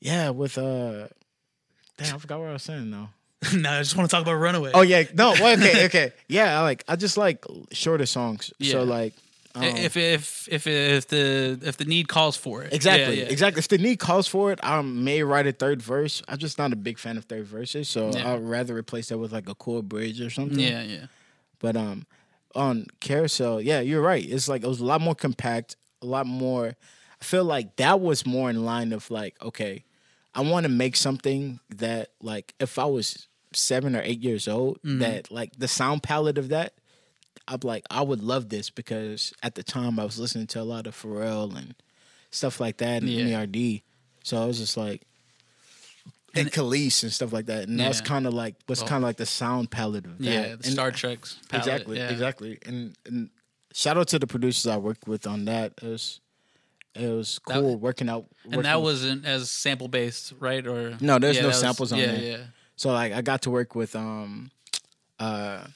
yeah, 0.00 0.30
with 0.30 0.58
uh, 0.58 1.08
damn, 1.98 2.14
I 2.14 2.18
forgot 2.18 2.40
what 2.40 2.48
I 2.48 2.52
was 2.54 2.62
saying 2.62 2.90
though. 2.90 3.08
no, 3.56 3.70
I 3.70 3.80
just 3.80 3.96
want 3.96 4.08
to 4.08 4.14
talk 4.16 4.22
about 4.22 4.34
runaway. 4.34 4.70
Oh 4.74 4.82
yeah, 4.82 5.04
no, 5.14 5.34
well, 5.38 5.58
okay, 5.58 5.84
okay, 5.86 6.12
yeah, 6.28 6.58
I 6.58 6.62
like 6.62 6.84
I 6.88 6.96
just 6.96 7.16
like 7.16 7.44
shorter 7.72 8.06
songs. 8.06 8.52
Yeah. 8.58 8.72
So 8.72 8.84
like, 8.84 9.12
um, 9.56 9.62
if 9.64 9.96
if 9.96 10.48
if 10.50 10.66
if 10.66 11.08
the 11.08 11.58
if 11.62 11.76
the 11.76 11.84
need 11.84 12.08
calls 12.08 12.36
for 12.36 12.62
it. 12.62 12.72
Exactly, 12.72 13.18
Yeah, 13.18 13.24
yeah. 13.24 13.30
exactly. 13.30 13.58
If 13.60 13.68
the 13.68 13.78
need 13.78 13.98
calls 13.98 14.26
for 14.26 14.50
it, 14.52 14.58
I 14.62 14.80
may 14.82 15.22
write 15.22 15.46
a 15.46 15.52
third 15.52 15.80
verse. 15.82 16.22
I'm 16.28 16.38
just 16.38 16.58
not 16.58 16.72
a 16.72 16.76
big 16.76 16.98
fan 16.98 17.16
of 17.16 17.24
third 17.26 17.46
verses, 17.46 17.88
so 17.88 18.10
Yeah. 18.12 18.32
I'd 18.32 18.42
rather 18.42 18.74
replace 18.76 19.08
that 19.10 19.18
with 19.18 19.32
like 19.32 19.48
a 19.48 19.54
cool 19.54 19.82
bridge 19.82 20.20
or 20.20 20.30
something. 20.30 20.58
Yeah, 20.58 20.82
yeah. 20.82 21.06
But 21.60 21.76
um, 21.76 22.06
on 22.54 22.86
Carousel, 23.00 23.60
yeah, 23.60 23.80
you're 23.80 24.02
right. 24.02 24.24
It's 24.28 24.48
like 24.48 24.62
it 24.64 24.68
was 24.68 24.80
a 24.80 24.84
lot 24.84 25.00
more 25.00 25.14
compact, 25.14 25.76
a 26.02 26.06
lot 26.06 26.26
more. 26.26 26.74
I 27.20 27.24
feel 27.24 27.44
like 27.44 27.76
that 27.76 28.00
was 28.00 28.26
more 28.26 28.50
in 28.50 28.64
line 28.64 28.92
of 28.92 29.10
like, 29.10 29.40
okay, 29.42 29.84
I 30.34 30.40
want 30.42 30.64
to 30.64 30.68
make 30.70 30.96
something 30.96 31.60
that 31.70 32.08
like 32.20 32.54
if 32.58 32.78
I 32.78 32.84
was 32.86 33.28
seven 33.52 33.94
or 33.94 34.02
eight 34.02 34.20
years 34.20 34.48
old, 34.48 34.78
Mm-hmm. 34.82 34.98
that 34.98 35.30
like 35.30 35.52
the 35.56 35.68
sound 35.68 36.02
palette 36.02 36.38
of 36.38 36.48
that, 36.48 36.74
I'm 37.48 37.60
like, 37.62 37.84
I 37.90 38.02
would 38.02 38.22
love 38.22 38.48
this 38.48 38.70
because 38.70 39.32
at 39.42 39.54
the 39.54 39.62
time 39.62 39.98
I 39.98 40.04
was 40.04 40.18
listening 40.18 40.46
to 40.48 40.60
a 40.60 40.64
lot 40.64 40.86
of 40.86 40.94
Pharrell 41.00 41.54
and 41.56 41.74
stuff 42.30 42.58
like 42.60 42.78
that 42.78 43.02
and 43.02 43.10
Yeah. 43.10 43.24
NERD. 43.44 43.82
So 44.22 44.42
I 44.42 44.46
was 44.46 44.58
just 44.58 44.76
like, 44.76 45.02
and, 46.34 46.50
Kelis 46.50 47.02
and 47.04 47.12
stuff 47.12 47.32
like 47.32 47.46
that, 47.46 47.68
and 47.68 47.78
that's 47.78 48.00
kind 48.00 48.26
of 48.26 48.34
like 48.34 48.56
was 48.68 48.80
Well- 48.80 48.88
kind 48.88 49.04
of 49.04 49.08
like 49.08 49.18
the 49.18 49.26
sound 49.26 49.70
palette 49.70 50.04
of 50.06 50.18
that. 50.18 50.24
Yeah, 50.24 50.42
And- 50.54 50.64
Star 50.64 50.90
Trak's 50.90 51.36
palette, 51.48 51.66
exactly, 51.66 51.96
yeah. 51.98 52.08
exactly. 52.10 52.58
And, 52.66 52.96
and 53.06 53.30
shout 53.72 53.96
out 53.96 54.08
to 54.08 54.18
the 54.18 54.26
producers 54.26 54.66
I 54.66 54.76
worked 54.78 55.06
with 55.06 55.26
on 55.28 55.44
that. 55.44 55.74
It 55.82 55.86
was 55.88 56.20
it 56.94 57.08
was 57.08 57.40
That- 57.46 57.54
cool 57.60 57.76
working 57.76 58.08
out. 58.08 58.26
And 58.44 58.64
that 58.64 58.76
working- 58.76 58.82
wasn't 58.82 59.24
as 59.26 59.50
sample 59.50 59.88
based, 59.88 60.32
right? 60.40 60.64
Or 60.66 60.96
No, 61.00 61.18
there's 61.18 61.36
Yeah, 61.36 61.42
no 61.42 61.48
that 61.48 61.54
was- 61.54 61.60
samples 61.60 61.92
on 61.92 61.98
yeah, 62.00 62.06
there. 62.06 62.22
Yeah, 62.38 62.44
so 62.76 62.92
like 62.92 63.12
I 63.12 63.20
got 63.22 63.42
to 63.42 63.50
work 63.50 63.74
with 63.76 63.94
um 63.94 64.50
uh 65.20 65.66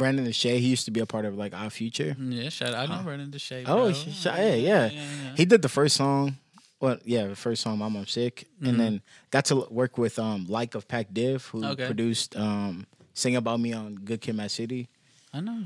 Brandun 0.00 0.26
DeShay. 0.26 0.58
He 0.58 0.68
used 0.68 0.86
to 0.86 0.90
be 0.90 1.00
a 1.00 1.06
part 1.06 1.24
of 1.24 1.36
like 1.36 1.52
Odd 1.54 1.72
Future. 1.72 2.16
yeah. 2.18 2.48
Shout 2.48 2.74
out. 2.74 2.88
I 2.88 2.96
know 2.96 3.02
Brandun 3.08 3.30
DeShay. 3.30 3.64
Oh, 3.66 3.92
sh- 3.92 4.08
sh- 4.20 4.24
yeah, 4.26 4.54
yeah. 4.54 4.88
He 5.36 5.44
did 5.44 5.60
the 5.62 5.68
first 5.68 5.96
song. 5.96 6.36
Well, 6.80 6.96
yeah, 7.04 7.26
the 7.26 7.36
first 7.36 7.60
song, 7.62 7.76
"Mom, 7.78 7.94
I'm 7.94 8.06
Sick," 8.06 8.48
and 8.64 8.80
then 8.80 9.02
got 9.30 9.44
to 9.52 9.66
work 9.70 9.98
with 9.98 10.18
um 10.18 10.46
Like 10.48 10.74
of 10.74 10.88
Pac 10.88 11.12
Div, 11.12 11.44
who 11.52 11.58
Mm-hmm. 11.60 11.70
Okay. 11.72 11.86
produced 11.86 12.36
um 12.36 12.86
"Sing 13.12 13.36
About 13.36 13.60
Me" 13.60 13.74
on 13.74 13.96
Good 13.96 14.20
Kid, 14.22 14.34
Mad 14.34 14.50
City. 14.50 14.88
I 15.32 15.40
know. 15.40 15.60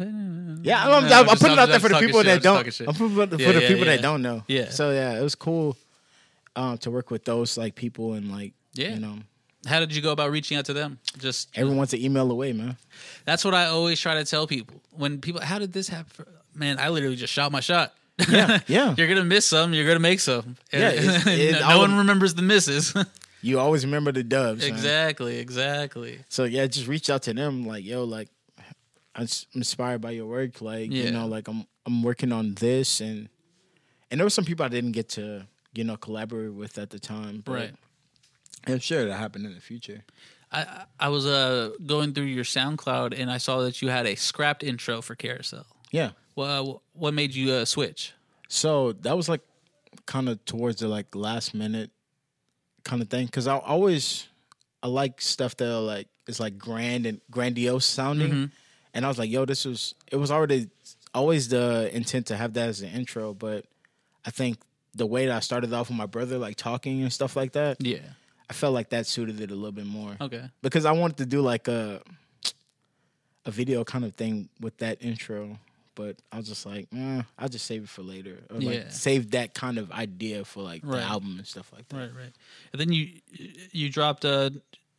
Yeah, 0.63 0.85
I'm, 0.85 1.09
No, 1.09 1.21
I'm, 1.21 1.29
I'm 1.31 1.37
putting 1.39 1.53
it 1.53 1.59
out 1.59 1.69
there 1.71 1.81
for 1.81 1.89
the 1.89 1.99
people 2.01 2.21
shit, 2.21 2.43
that 2.43 2.47
I'm 2.49 2.65
don't. 2.65 2.89
I'm 2.89 2.95
putting 2.95 3.23
it 3.23 3.31
for 3.31 3.43
Yeah, 3.43 3.53
the 3.53 3.63
yeah, 3.63 3.69
people 3.69 3.87
yeah. 3.87 3.97
that 3.97 4.03
don't 4.03 4.21
know. 4.23 4.43
Yeah. 4.49 4.69
So 4.71 4.91
yeah, 4.91 5.19
it 5.19 5.23
was 5.23 5.35
cool 5.37 5.77
um, 6.57 6.77
to 6.79 6.91
work 6.91 7.11
with 7.11 7.25
those 7.25 7.57
like 7.57 7.75
people 7.75 8.13
and 8.15 8.31
like 8.31 8.53
Yeah. 8.75 8.95
you 8.95 9.01
know 9.01 9.17
How 9.67 9.81
did 9.81 9.95
you 9.95 10.03
go 10.03 10.13
about 10.13 10.31
reaching 10.31 10.57
out 10.59 10.67
to 10.67 10.73
them? 10.73 10.99
Just 11.19 11.49
everyone's 11.57 11.93
an 11.95 12.01
email 12.01 12.31
away, 12.31 12.53
man. 12.53 12.77
That's 13.25 13.45
what 13.45 13.55
I 13.55 13.67
always 13.67 13.99
try 14.01 14.15
to 14.15 14.25
tell 14.25 14.47
people. 14.47 14.81
When 14.91 15.21
people, 15.21 15.41
how 15.41 15.59
did 15.59 15.73
this 15.73 15.89
happen? 15.89 16.27
Man, 16.55 16.79
I 16.79 16.89
literally 16.91 17.17
just 17.17 17.33
shot 17.33 17.51
my 17.53 17.61
shot. 17.61 17.95
Yeah, 18.29 18.61
yeah. 18.67 18.95
you're 18.99 19.09
gonna 19.09 19.25
miss 19.25 19.47
some. 19.47 19.73
You're 19.75 19.87
gonna 19.87 19.99
make 20.01 20.21
some. 20.21 20.57
Yeah, 20.73 20.91
it's- 20.91 21.27
it- 21.27 21.61
no, 21.61 21.69
no 21.71 21.79
one 21.79 21.97
remembers 21.99 22.35
the 22.35 22.43
misses. 22.43 22.95
You 23.43 23.61
always 23.61 23.85
remember 23.85 24.11
the 24.11 24.23
dubs. 24.25 24.63
man. 24.63 24.71
exactly, 24.71 25.37
exactly. 25.39 26.21
So 26.31 26.45
yeah, 26.45 26.67
just 26.67 26.87
reach 26.89 27.11
out 27.11 27.25
to 27.25 27.35
them 27.35 27.67
like, 27.67 27.85
yo, 27.85 28.05
like 28.05 28.31
I'm 29.15 29.27
inspired 29.55 30.01
by 30.01 30.13
your 30.13 30.25
work. 30.25 30.63
Like, 30.63 30.91
Yeah. 30.91 31.05
you 31.05 31.11
know, 31.11 31.27
like 31.27 31.47
I'm 31.49 31.67
I'm 31.85 32.03
working 32.03 32.33
on 32.33 32.55
this 32.55 33.01
and 33.03 33.29
and 34.11 34.19
there 34.19 34.25
were 34.25 34.31
some 34.31 34.47
people 34.47 34.65
I 34.65 34.69
didn't 34.69 34.93
get 34.93 35.11
to, 35.11 35.47
you 35.75 35.85
know, 35.85 35.99
collaborate 35.99 36.55
with 36.55 36.79
at 36.79 36.89
the 36.89 36.99
time. 36.99 37.43
But 37.45 37.53
Right. 37.53 37.75
I'm 38.67 38.79
sure 38.81 39.01
it'll 39.03 39.15
happen 39.15 39.45
in 39.45 39.55
the 39.55 39.61
future. 39.61 40.05
I 40.53 40.85
I- 41.01 41.09
was 41.09 41.27
uh 41.27 41.71
going 41.87 42.13
through 42.15 42.25
your 42.27 42.45
SoundCloud 42.45 43.19
and 43.19 43.31
I 43.31 43.39
saw 43.39 43.61
that 43.63 43.83
you 43.83 43.89
had 43.89 44.07
a 44.07 44.15
scrapped 44.15 44.63
intro 44.63 45.03
for 45.03 45.15
Carousel. 45.15 45.67
Yeah. 45.91 46.11
Well, 46.37 46.83
what 46.95 47.15
made 47.15 47.35
you 47.35 47.53
uh, 47.53 47.65
switch? 47.65 48.13
So 48.49 48.93
that 48.93 49.17
was 49.17 49.29
like 49.29 49.43
kind 50.07 50.29
of 50.29 50.45
towards 50.45 50.81
the 50.81 50.89
like 50.89 51.15
last 51.15 51.55
minute 51.55 51.91
kind 52.85 53.01
of 53.03 53.09
thing 53.09 53.27
because 53.27 53.47
I 53.47 53.57
always 53.59 54.27
I 54.83 54.89
like 54.89 55.21
stuff 55.21 55.57
that 55.57 55.81
like 55.81 56.09
is 56.27 56.41
like 56.41 56.59
grand 56.59 57.07
and 57.07 57.21
grandiose 57.31 57.87
sounding, 57.87 58.31
Mm-hmm. 58.31 58.45
and 58.95 59.05
I 59.05 59.09
was 59.09 59.19
like, 59.19 59.31
yo, 59.31 59.45
this 59.45 59.65
was 59.65 59.95
it 60.11 60.17
was 60.17 60.31
already 60.31 60.69
always 61.15 61.49
the 61.49 61.91
intent 61.95 62.27
to 62.27 62.37
have 62.37 62.55
that 62.55 62.69
as 62.69 62.83
an 62.83 62.91
intro, 62.91 63.33
but 63.35 63.65
I 64.27 64.31
think 64.31 64.59
the 64.95 65.07
way 65.07 65.27
that 65.27 65.37
I 65.37 65.41
started 65.41 65.73
off 65.73 65.89
with 65.89 65.97
my 65.99 66.07
brother 66.07 66.39
like 66.39 66.57
talking 66.57 67.03
and 67.03 67.13
stuff 67.13 67.37
like 67.37 67.53
that, 67.53 67.77
Yeah. 67.81 67.99
I 68.51 68.53
felt 68.53 68.75
like 68.75 68.91
that 68.91 69.07
suited 69.07 69.41
it 69.41 69.51
a 69.51 69.55
little 69.55 69.73
bit 69.73 69.87
more 69.87 70.17
Okay. 70.21 70.45
because 70.63 70.85
I 70.85 70.93
wanted 70.93 71.17
to 71.19 71.27
do 71.27 71.41
like 71.41 71.69
a 71.69 72.03
a 73.47 73.51
video 73.51 73.85
kind 73.85 74.05
of 74.05 74.15
thing 74.15 74.49
with 74.61 74.77
that 74.79 75.03
intro. 75.03 75.59
But 75.97 76.17
I 76.33 76.39
was 76.39 76.49
just 76.49 76.67
like, 76.67 76.89
eh, 76.93 77.23
I'll 77.39 77.49
just 77.49 77.67
save 77.67 77.85
it 77.85 77.89
for 77.89 78.03
later. 78.03 78.39
Or 78.51 78.59
Yeah. 78.61 78.71
like 78.71 78.91
save 78.91 79.31
that 79.31 79.55
kind 79.55 79.79
of 79.79 79.93
idea 79.93 80.45
for 80.45 80.63
like 80.63 80.83
Right. 80.85 80.99
the 80.99 81.05
album 81.05 81.37
and 81.39 81.47
stuff 81.47 81.73
like 81.73 81.89
that. 81.89 81.97
Right, 81.97 82.15
right. 82.15 82.33
And 82.73 82.81
then 82.81 82.91
you 82.93 83.11
you 83.73 83.91
dropped 83.91 84.25
a 84.25 84.53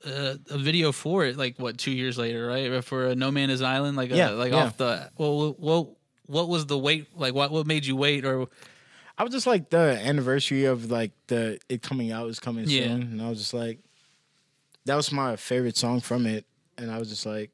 a, 0.05 0.37
a 0.51 0.57
video 0.57 0.91
for 0.91 1.25
it, 1.25 1.35
like 1.35 1.57
what 1.59 1.77
two 1.77 1.91
years 1.91 2.17
later, 2.17 2.45
right? 2.47 2.83
For 2.83 3.07
a 3.07 3.15
No 3.15 3.31
Man 3.31 3.49
Is 3.49 3.61
Island, 3.61 3.97
like 3.97 4.09
Yeah, 4.11 4.29
uh, 4.31 4.35
like 4.35 4.51
yeah. 4.53 4.63
off 4.65 4.77
the 4.77 5.09
well, 5.17 5.53
what 5.53 5.89
what 6.27 6.47
was 6.47 6.65
the 6.67 6.77
wait? 6.77 7.07
Like 7.17 7.33
what 7.33 7.51
what 7.51 7.65
made 7.67 7.85
you 7.85 7.95
wait? 7.97 8.23
Or 8.23 8.47
I 9.17 9.23
was 9.23 9.31
just 9.31 9.47
like 9.47 9.69
the 9.69 9.99
anniversary 10.03 10.65
of 10.65 10.91
like 10.91 11.11
the 11.27 11.59
it 11.69 11.81
coming 11.81 12.11
out 12.11 12.29
is 12.29 12.39
coming 12.39 12.65
Yeah. 12.67 12.87
soon, 12.87 13.01
and 13.03 13.21
I 13.21 13.29
was 13.29 13.39
just 13.39 13.53
like, 13.53 13.79
that 14.85 14.95
was 14.95 15.11
my 15.11 15.35
favorite 15.35 15.77
song 15.77 16.01
from 16.01 16.25
it, 16.25 16.45
and 16.77 16.91
I 16.91 16.99
was 16.99 17.09
just 17.09 17.25
like, 17.25 17.51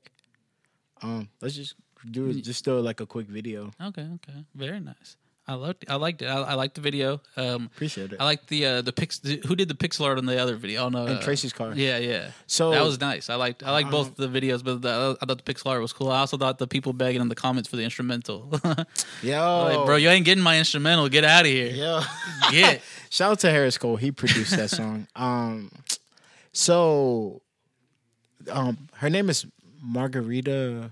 um, 1.01 1.29
let's 1.41 1.55
just 1.55 1.75
do 2.09 2.29
it, 2.29 2.41
just 2.41 2.65
do 2.65 2.79
like 2.79 2.99
a 2.99 3.05
quick 3.05 3.27
video. 3.27 3.71
okay, 3.79 4.07
okay, 4.15 4.43
very 4.55 4.79
nice. 4.79 5.17
I 5.51 5.55
liked 5.55 5.85
I 5.89 5.95
liked 5.95 6.21
it. 6.21 6.27
I, 6.27 6.41
I 6.41 6.53
liked 6.53 6.75
the 6.75 6.81
video. 6.81 7.21
Um, 7.35 7.69
Appreciate 7.75 8.13
it. 8.13 8.21
I 8.21 8.23
liked 8.23 8.47
the 8.47 8.65
uh, 8.65 8.81
the 8.81 8.93
pix. 8.93 9.19
Who 9.23 9.55
did 9.55 9.67
the 9.67 9.73
pixel 9.73 10.05
art 10.05 10.17
on 10.17 10.25
the 10.25 10.41
other 10.41 10.55
video? 10.55 10.85
Oh 10.85 10.89
no, 10.89 11.05
and 11.05 11.17
uh, 11.17 11.21
Tracy's 11.21 11.51
car. 11.51 11.73
Yeah, 11.75 11.97
yeah. 11.97 12.31
So 12.47 12.71
that 12.71 12.83
was 12.83 12.99
nice. 13.01 13.29
I 13.29 13.35
liked 13.35 13.63
I 13.63 13.71
liked 13.71 13.91
both 13.91 14.15
the 14.15 14.27
videos, 14.27 14.63
but 14.63 14.81
the, 14.81 15.17
I 15.21 15.25
thought 15.25 15.43
the 15.43 15.53
pixel 15.53 15.67
art 15.67 15.81
was 15.81 15.91
cool. 15.91 16.09
I 16.09 16.19
also 16.19 16.37
thought 16.37 16.57
the 16.57 16.67
people 16.67 16.93
begging 16.93 17.21
in 17.21 17.27
the 17.27 17.35
comments 17.35 17.67
for 17.67 17.75
the 17.75 17.83
instrumental. 17.83 18.49
yo, 19.21 19.63
like, 19.63 19.85
bro, 19.85 19.97
you 19.97 20.09
ain't 20.09 20.25
getting 20.25 20.43
my 20.43 20.57
instrumental. 20.57 21.09
Get 21.09 21.25
out 21.25 21.41
of 21.41 21.51
here. 21.51 21.71
yo. 21.71 22.01
Get. 22.51 22.81
Shout 23.09 23.31
out 23.31 23.39
to 23.39 23.51
Harris 23.51 23.77
Cole. 23.77 23.97
He 23.97 24.11
produced 24.11 24.55
that 24.55 24.69
song. 24.69 25.05
Um, 25.17 25.69
so, 26.53 27.41
um, 28.49 28.87
her 28.95 29.09
name 29.09 29.29
is 29.29 29.45
Margarita. 29.81 30.91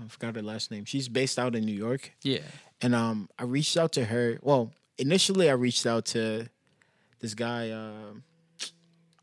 I 0.00 0.08
forgot 0.08 0.36
her 0.36 0.42
last 0.42 0.70
name. 0.70 0.84
She's 0.84 1.08
based 1.08 1.38
out 1.38 1.54
in 1.54 1.64
New 1.64 1.74
York, 1.74 2.12
Yeah. 2.22 2.40
And 2.82 2.94
um, 2.94 3.28
I 3.38 3.44
reached 3.44 3.76
out 3.76 3.92
to 3.92 4.04
her. 4.04 4.38
Well, 4.42 4.72
initially, 4.98 5.48
I 5.50 5.54
reached 5.54 5.86
out 5.86 6.04
to 6.06 6.48
this 7.20 7.34
guy. 7.34 7.70
Um 7.70 8.22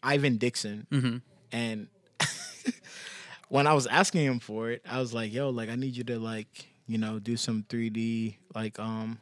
Ivan 0.03 0.37
Dixon, 0.37 0.85
Mm-hmm. 0.91 1.17
and 1.51 1.87
when 3.49 3.67
I 3.67 3.73
was 3.73 3.87
asking 3.87 4.25
him 4.25 4.39
for 4.39 4.69
it, 4.69 4.81
I 4.89 4.99
was 4.99 5.13
like, 5.13 5.33
"Yo, 5.33 5.49
like 5.49 5.69
I 5.69 5.75
need 5.75 5.95
you 5.97 6.03
to 6.05 6.19
like 6.19 6.67
you 6.87 6.97
know 6.99 7.17
do 7.19 7.35
some 7.37 7.65
3D 7.69 8.35
like 8.53 8.77
um 8.79 9.17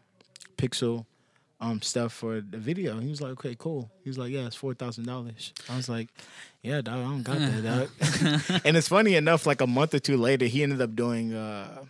pixel 0.58 1.06
um 1.62 1.82
stuff 1.82 2.12
for 2.14 2.42
the 2.42 2.58
video." 2.58 3.00
He 3.00 3.08
was 3.10 3.22
like, 3.22 3.32
"Okay, 3.34 3.56
cool." 3.58 3.90
He 4.04 4.10
was 4.10 4.18
like, 4.18 4.32
"Yeah, 4.32 4.46
it's 4.46 4.56
four 4.58 4.74
thousand 4.74 5.06
dollars." 5.06 5.54
I 5.70 5.78
was 5.78 5.88
like, 5.88 6.10
"Yeah, 6.62 6.82
dog, 6.82 6.96
I 7.00 7.02
don't 7.04 7.24
got 7.24 7.40
that." 7.40 7.64
Dog. 7.64 8.62
and 8.66 8.76
it's 8.76 8.90
funny 8.90 9.16
enough, 9.16 9.46
like 9.46 9.62
a 9.62 9.68
month 9.68 9.94
or 9.94 10.00
two 10.00 10.18
later, 10.18 10.46
he 10.46 10.64
ended 10.64 10.82
up 10.82 10.96
doing 10.96 11.34
uh 11.34 11.86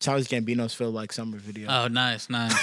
Childish 0.00 0.28
Gambino's 0.28 0.74
"Feel 0.74 0.90
Like 0.90 1.12
Summer" 1.12 1.38
video. 1.38 1.68
Oh, 1.68 1.88
nice, 1.88 2.30
nice. 2.30 2.54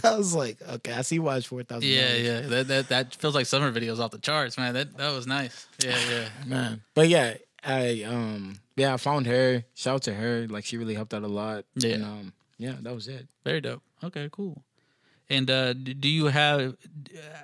I 0.04 0.16
was 0.16 0.34
like, 0.34 0.58
"Okay, 0.62 0.92
I 0.92 1.02
see 1.02 1.18
why 1.18 1.36
it's 1.36 1.46
four 1.46 1.62
thousand." 1.62 1.88
yeah, 1.88 2.14
yeah. 2.14 2.40
That, 2.40 2.68
that 2.68 2.88
that 2.88 3.14
feels 3.14 3.34
like 3.34 3.46
summer 3.46 3.72
videos 3.72 3.98
off 3.98 4.10
the 4.10 4.18
charts, 4.18 4.58
man. 4.58 4.74
That 4.74 4.96
that 4.96 5.12
was 5.12 5.26
nice. 5.26 5.66
Yeah, 5.82 5.98
yeah. 6.10 6.28
man. 6.46 6.82
But 6.94 7.08
yeah, 7.08 7.34
I 7.64 8.02
um 8.02 8.60
yeah, 8.76 8.94
I 8.94 8.96
found 8.98 9.26
her. 9.26 9.64
Shout 9.74 9.94
out 9.94 10.02
to 10.02 10.14
her. 10.14 10.46
Like 10.48 10.64
she 10.64 10.76
really 10.76 10.94
helped 10.94 11.14
out 11.14 11.22
a 11.22 11.28
lot. 11.28 11.64
Yeah. 11.74 11.94
And, 11.94 12.04
um 12.04 12.32
yeah, 12.58 12.74
that 12.82 12.94
was 12.94 13.08
it. 13.08 13.26
Very 13.44 13.60
dope. 13.60 13.82
Okay, 14.02 14.28
cool. 14.30 14.62
And 15.28 15.50
uh, 15.50 15.72
do 15.72 16.08
you 16.08 16.26
have 16.26 16.76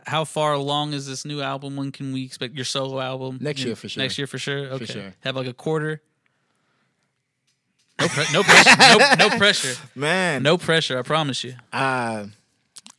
how 0.06 0.24
far 0.24 0.52
along 0.52 0.92
is 0.92 1.06
this 1.06 1.24
new 1.24 1.40
album? 1.40 1.74
When 1.76 1.90
can 1.90 2.12
we 2.12 2.24
expect 2.24 2.54
your 2.54 2.64
solo 2.64 3.00
album? 3.00 3.38
Next 3.40 3.64
year 3.64 3.74
for 3.74 3.88
sure. 3.88 4.02
Next 4.02 4.18
year 4.18 4.28
for 4.28 4.38
sure. 4.38 4.66
Okay. 4.66 4.84
sure. 4.84 5.14
Have 5.20 5.34
like 5.34 5.48
a 5.48 5.52
quarter. 5.52 6.00
No, 8.02 8.08
pre- 8.08 8.32
no 8.32 8.42
pressure. 8.42 8.76
No, 8.78 9.14
no 9.28 9.28
pressure. 9.38 9.74
Man. 9.94 10.42
No 10.42 10.58
pressure. 10.58 10.98
I 10.98 11.02
promise 11.02 11.44
you. 11.44 11.54
Uh 11.72 12.26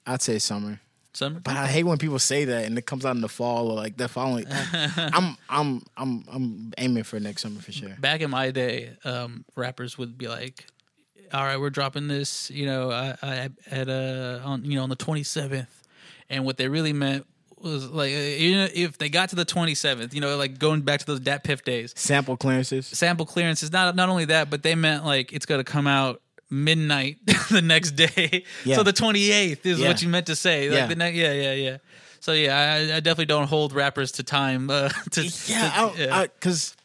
I'd 0.06 0.22
say 0.22 0.39
summer. 0.39 0.80
Summer. 1.14 1.39
But 1.39 1.56
I 1.56 1.68
hate 1.68 1.84
when 1.84 1.97
people 1.97 2.18
say 2.20 2.45
that 2.45 2.66
and 2.66 2.78
it 2.78 2.86
comes 2.86 3.06
out 3.06 3.16
in 3.16 3.22
the 3.22 3.30
fall 3.30 3.70
or 3.72 3.76
like 3.76 3.97
the 3.97 4.08
following. 4.08 4.45
I'm 4.97 5.38
I'm 5.49 5.82
I'm 5.95 6.24
I'm 6.32 6.74
aiming 6.78 7.04
for 7.04 7.20
next 7.20 7.43
summer 7.43 7.62
for 7.62 7.72
sure. 7.72 7.95
back 7.99 8.22
in 8.22 8.32
my 8.32 8.49
day, 8.51 8.97
um, 9.06 9.45
rappers 9.56 9.95
would 9.97 10.18
be 10.18 10.28
like, 10.28 10.66
"All 11.32 11.43
right, 11.43 11.60
we're 11.60 11.70
dropping 11.70 12.08
this, 12.08 12.49
you 12.49 12.66
know, 12.66 12.89
I, 12.91 13.16
I, 13.22 13.49
at 13.70 13.89
uh, 13.89 14.39
on 14.43 14.66
you 14.66 14.76
know 14.78 14.84
on 14.84 14.89
the 14.89 14.95
27th." 14.95 15.68
and 16.30 16.45
what 16.45 16.58
they 16.58 16.68
really 16.68 16.93
meant 16.93 17.28
was 17.72 17.89
like, 17.89 18.14
uh, 18.14 18.18
you 18.18 18.55
know, 18.55 18.68
if 18.74 18.97
they 18.97 19.09
got 19.09 19.30
to 19.30 19.36
the 19.36 19.45
twenty 19.45 19.76
seventh, 19.76 20.14
you 20.14 20.22
know, 20.22 20.36
like 20.38 20.59
going 20.59 20.82
back 20.82 20.99
to 20.99 21.05
those 21.05 21.20
DatPiff 21.20 21.64
days, 21.64 21.93
Sample 21.95 22.38
clearances. 22.38 22.88
sample 22.88 23.26
clearances. 23.26 23.72
Not 23.72 23.95
not 23.95 24.09
only 24.09 24.26
that, 24.26 24.49
but 24.49 24.64
they 24.64 24.76
meant 24.76 25.05
like 25.05 25.32
it's 25.34 25.45
gonna 25.45 25.64
come 25.64 25.88
out 25.88 26.22
midnight 26.49 27.18
the 27.51 27.61
next 27.61 27.91
day. 27.91 28.43
Yeah. 28.66 28.76
So 28.76 28.84
the 28.84 28.93
twenty 28.93 29.32
eighth 29.32 29.66
is 29.66 29.80
Yeah. 29.80 29.88
what 29.88 30.01
you 30.01 30.09
meant 30.09 30.28
to 30.28 30.36
say. 30.36 30.70
Like 30.70 30.78
Yeah. 30.78 30.88
the 30.88 30.95
ne- 30.95 31.11
yeah, 31.14 31.34
yeah, 31.34 31.53
yeah. 31.53 31.78
So 32.20 32.32
yeah, 32.34 32.55
I, 32.93 32.97
I 32.97 32.99
definitely 32.99 33.26
don't 33.26 33.47
hold 33.47 33.74
rappers 33.74 34.11
to 34.14 34.24
time. 34.24 34.70
Uh, 34.70 34.89
to, 35.11 35.24
Yeah, 35.47 35.91
to- 35.95 36.09
I, 36.14 36.22
I, 36.24 36.28
cause 36.39 36.76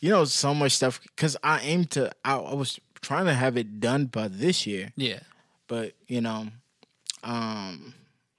you 0.00 0.10
know 0.10 0.24
so 0.24 0.54
much 0.54 0.72
stuff. 0.72 1.00
Cause 1.16 1.36
I 1.42 1.60
aim 1.60 1.84
to. 1.86 2.10
I, 2.24 2.36
I 2.36 2.54
was 2.54 2.78
trying 3.00 3.26
to 3.26 3.34
have 3.34 3.56
it 3.56 3.80
done 3.80 4.06
by 4.06 4.26
this 4.28 4.66
year, 4.66 4.92
yeah. 4.96 5.20
but 5.68 5.92
you 6.08 6.20
know, 6.20 6.48
um, 7.22 7.94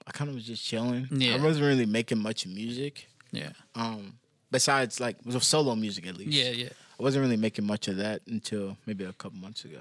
I 0.10 0.12
kind 0.12 0.30
of 0.30 0.36
was 0.36 0.46
just 0.46 0.66
chilling. 0.66 1.08
Yeah. 1.12 1.36
I 1.36 1.38
wasn't 1.42 1.66
really 1.68 1.86
making 1.86 2.18
much 2.18 2.48
music. 2.48 3.08
Yeah. 3.32 3.52
Um, 3.76 4.16
besides 4.52 5.00
like 5.00 5.18
was 5.24 5.46
solo 5.46 5.76
music 5.76 6.08
at 6.08 6.18
least. 6.18 6.32
Yeah, 6.32 6.50
yeah. 6.50 6.70
I 7.00 7.04
wasn't 7.04 7.22
really 7.22 7.38
making 7.38 7.66
much 7.66 7.88
of 7.88 7.98
that 7.98 8.22
until 8.28 8.76
maybe 8.88 9.06
a 9.06 9.14
couple 9.14 9.38
months 9.38 9.64
ago. 9.64 9.80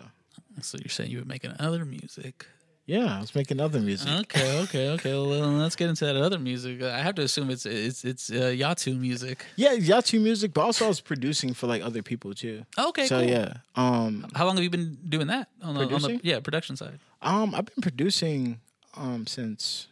So 0.61 0.77
you're 0.79 0.91
saying 0.91 1.11
you 1.11 1.19
were 1.21 1.25
making 1.25 1.53
other 1.59 1.85
music? 1.85 2.47
Yeah, 2.85 3.17
I 3.19 3.21
was 3.21 3.35
making 3.35 3.61
other 3.61 3.81
music. 3.81 4.09
Okay, 4.09 4.59
okay, 4.61 4.89
okay. 4.91 5.13
Well, 5.13 5.27
let's 5.53 5.77
get 5.77 5.89
into 5.91 6.07
that 6.07 6.17
other 6.17 6.39
music. 6.39 6.83
I 6.83 7.01
have 7.01 7.15
to 7.17 7.23
assume 7.23 7.51
it's 7.51 7.67
it's 7.67 8.05
it's 8.05 8.31
uh, 8.31 8.53
Yatu 8.57 8.99
music. 8.99 9.45
Yeah, 9.57 9.77
Yatu 9.77 10.21
music, 10.21 10.55
but 10.55 10.63
also 10.63 10.87
I 10.87 10.89
was 10.89 11.01
producing 11.01 11.53
for 11.55 11.67
like 11.67 11.83
other 11.83 12.03
people 12.03 12.35
too. 12.35 12.65
Okay, 12.79 13.07
so 13.07 13.21
cool. 13.21 13.29
yeah, 13.29 13.53
um, 13.77 14.27
How 14.35 14.47
long 14.47 14.57
have 14.57 14.65
you 14.65 14.71
been 14.71 14.97
doing 15.09 15.27
that 15.27 15.49
on 15.63 15.75
the, 15.75 15.83
on 15.95 16.03
the 16.03 16.21
yeah 16.23 16.41
production 16.41 16.77
side? 16.77 16.99
um, 17.23 17.55
I've 17.55 17.67
been 17.67 17.83
producing 17.83 18.61
um 18.97 19.27
since 19.27 19.87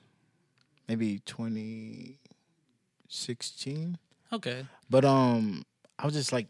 maybe 0.88 1.20
2016, 1.26 3.98
Okay, 4.32 4.66
but 4.90 5.04
um, 5.04 5.62
I 5.98 6.04
was 6.04 6.14
just 6.14 6.32
like 6.32 6.48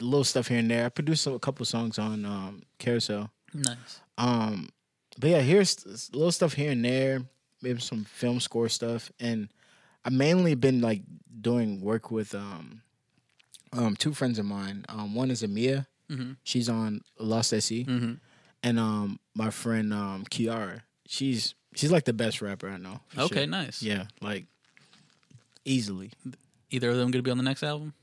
little 0.00 0.24
stuff 0.24 0.48
here 0.48 0.58
and 0.58 0.70
there. 0.70 0.86
I 0.86 0.88
produced 0.88 1.26
a 1.26 1.38
couple 1.38 1.64
songs 1.66 1.98
on 1.98 2.24
um 2.24 2.62
Carousel. 2.78 3.30
nice. 3.54 4.00
Um, 4.16 4.70
but 5.18 5.30
yeah, 5.30 5.40
here's 5.40 5.84
little 6.12 6.32
stuff 6.32 6.54
here 6.54 6.70
and 6.72 6.84
there, 6.84 7.22
maybe 7.62 7.80
some 7.80 8.04
film 8.04 8.40
score 8.40 8.68
stuff, 8.68 9.10
and 9.20 9.48
I 10.04 10.10
mainly 10.10 10.54
been 10.54 10.80
like 10.80 11.02
doing 11.40 11.80
work 11.82 12.10
with 12.10 12.34
um, 12.34 12.82
um, 13.72 13.96
two 13.96 14.14
friends 14.14 14.38
of 14.38 14.46
mine. 14.46 14.84
Um, 14.88 15.14
one 15.14 15.30
is 15.30 15.42
Amia, 15.42 15.86
Mhm. 16.10 16.36
she's 16.42 16.68
on 16.70 17.02
Lost 17.18 17.52
SE, 17.52 17.82
hmm 17.84 18.14
and 18.62 18.78
um, 18.78 19.20
my 19.34 19.50
friend 19.50 19.92
um, 19.94 20.24
Kiara, 20.30 20.82
she's 21.06 21.54
she's 21.78 21.92
like 21.92 22.04
the 22.04 22.12
best 22.12 22.42
rapper 22.42 22.68
I 22.68 22.76
know. 22.76 23.00
Okay, 23.16 23.40
sure. 23.42 23.46
nice. 23.46 23.82
yeah, 23.82 24.04
like 24.20 24.44
easily, 25.64 26.10
Either 26.70 26.90
of 26.90 26.96
them 26.96 27.10
going 27.10 27.20
to 27.20 27.22
be 27.22 27.30
on 27.30 27.38
the 27.38 27.44
next 27.44 27.62
album? 27.62 27.94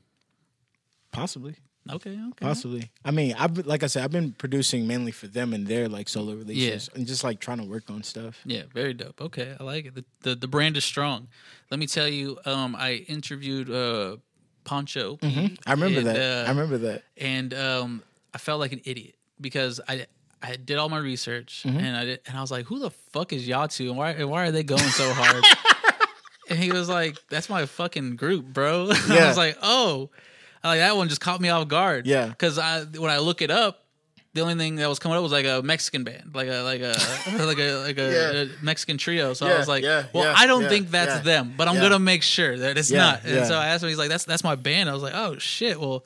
possibly. 1.12 1.56
Okay, 1.88 2.10
okay. 2.10 2.44
Possibly. 2.44 2.90
I 3.04 3.12
mean, 3.12 3.36
I've 3.38 3.64
like 3.64 3.84
I 3.84 3.86
said, 3.86 4.02
I've 4.02 4.10
been 4.10 4.32
producing 4.32 4.88
mainly 4.88 5.12
for 5.12 5.28
them 5.28 5.54
and 5.54 5.66
their 5.68 5.88
like 5.88 6.08
solo 6.08 6.34
releases, 6.34 6.90
and 6.96 7.06
just 7.06 7.22
like 7.22 7.38
trying 7.38 7.58
to 7.58 7.64
work 7.64 7.84
on 7.88 8.02
stuff. 8.02 8.40
Yeah, 8.44 8.62
very 8.74 8.92
dope. 8.92 9.20
Okay, 9.20 9.54
I 9.58 9.62
like 9.62 9.86
it. 9.86 9.94
The, 9.94 10.04
the 10.22 10.34
the 10.34 10.48
brand 10.48 10.76
is 10.76 10.84
strong. 10.84 11.28
Let 11.70 11.78
me 11.78 11.86
tell 11.86 12.08
you, 12.08 12.38
um, 12.44 12.74
I 12.74 13.04
interviewed 13.06 13.70
uh 13.70 14.16
Poncho. 14.64 15.18
I 15.22 15.70
remember 15.70 16.00
and, 16.00 16.08
that. 16.08 16.16
uh, 16.16 16.46
I 16.46 16.50
remember 16.50 16.78
that. 16.78 17.04
and 17.16 17.54
um, 17.54 18.02
I 18.34 18.38
felt 18.38 18.58
like 18.58 18.72
an 18.72 18.80
idiot 18.84 19.14
because 19.40 19.80
I 19.88 20.06
I 20.42 20.56
did 20.56 20.76
all 20.76 20.88
my 20.88 20.98
research 20.98 21.64
Mm-hmm. 21.66 21.78
and 21.78 21.96
I 21.96 22.04
did, 22.04 22.20
and 22.26 22.36
I 22.36 22.40
was 22.40 22.50
like, 22.50 22.66
who 22.66 22.78
the 22.78 22.90
fuck 22.90 23.32
is 23.32 23.48
Yatu 23.48 23.88
and 23.88 23.96
why 23.96 24.10
and 24.10 24.28
why 24.30 24.46
are 24.46 24.52
they 24.52 24.62
going 24.62 24.80
so 24.82 25.10
hard? 25.12 25.44
and 26.50 26.58
he 26.58 26.70
was 26.72 26.88
like, 26.88 27.16
that's 27.28 27.48
my 27.48 27.66
fucking 27.66 28.16
group, 28.16 28.44
bro. 28.46 28.84
I 28.90 29.26
was 29.28 29.36
like, 29.36 29.56
oh, 29.62 30.10
I 30.62 30.68
like 30.68 30.78
that 30.80 30.96
one 30.96 31.08
just 31.08 31.20
caught 31.20 31.40
me 31.40 31.48
off 31.48 31.66
guard. 31.68 32.06
Yeah. 32.06 32.26
because 32.28 32.58
I 32.58 32.84
when 32.84 33.10
I 33.10 33.18
look 33.18 33.42
it 33.42 33.50
up. 33.50 33.82
The 34.34 34.42
only 34.42 34.56
thing 34.56 34.76
that 34.76 34.86
was 34.86 34.98
coming 34.98 35.16
up 35.16 35.22
was 35.22 35.32
like 35.32 35.46
a 35.46 35.62
Mexican 35.62 36.04
band, 36.04 36.32
like 36.34 36.48
a 36.48 36.60
like 36.60 36.82
a 36.82 36.88
like 37.42 37.58
a 37.58 37.76
like 37.82 37.96
a, 37.96 38.12
Yeah. 38.12 38.42
a 38.42 38.48
Mexican 38.62 38.98
trio. 38.98 39.32
So 39.32 39.46
I 39.46 39.56
was 39.56 39.66
like, 39.66 39.82
yeah, 39.82 40.04
"Well, 40.12 40.24
yeah, 40.24 40.34
I 40.36 40.46
don't 40.46 40.64
yeah, 40.64 40.68
think 40.68 40.90
that's 40.90 41.10
yeah, 41.14 41.18
them, 41.20 41.54
but 41.56 41.68
I'm 41.68 41.76
yeah. 41.76 41.80
gonna 41.80 41.98
make 41.98 42.22
sure 42.22 42.54
that 42.58 42.76
it's 42.76 42.90
Yeah, 42.90 42.98
not." 42.98 43.24
And 43.24 43.34
yeah. 43.34 43.44
so 43.44 43.54
I 43.56 43.68
asked 43.68 43.82
him, 43.82 43.88
he's 43.88 43.96
like, 43.96 44.10
"That's 44.10 44.26
that's 44.26 44.44
my 44.44 44.54
band." 44.54 44.90
I 44.90 44.92
was 44.92 45.02
like, 45.02 45.14
"Oh 45.16 45.38
shit!" 45.38 45.80
Well, 45.80 46.04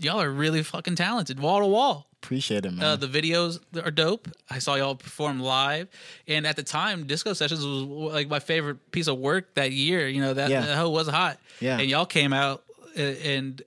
y'all 0.00 0.20
are 0.20 0.30
really 0.30 0.62
fucking 0.62 0.96
talented, 0.96 1.38
wall 1.40 1.60
to 1.60 1.66
wall. 1.66 2.06
Appreciate 2.22 2.66
it, 2.66 2.72
man. 2.72 2.84
Uh, 2.84 2.96
the 2.96 3.06
videos 3.06 3.60
are 3.82 3.90
dope. 3.90 4.28
I 4.50 4.58
saw 4.58 4.74
y'all 4.74 4.94
perform 4.94 5.40
live, 5.40 5.88
and 6.28 6.46
at 6.46 6.56
the 6.56 6.62
time, 6.62 7.06
Disco 7.06 7.32
Sessions 7.32 7.64
was 7.64 7.82
like 8.12 8.28
my 8.28 8.40
favorite 8.40 8.90
piece 8.92 9.06
of 9.06 9.18
work 9.18 9.54
that 9.54 9.72
year. 9.72 10.06
You 10.08 10.20
know 10.20 10.34
that 10.34 10.50
Yeah. 10.50 10.60
that 10.62 10.76
hoe 10.76 10.90
was 10.90 11.08
hot. 11.08 11.38
Yeah. 11.60 11.78
and 11.78 11.88
y'all 11.88 12.04
came 12.06 12.32
out, 12.34 12.62
uh, 12.98 13.00
and 13.02 13.62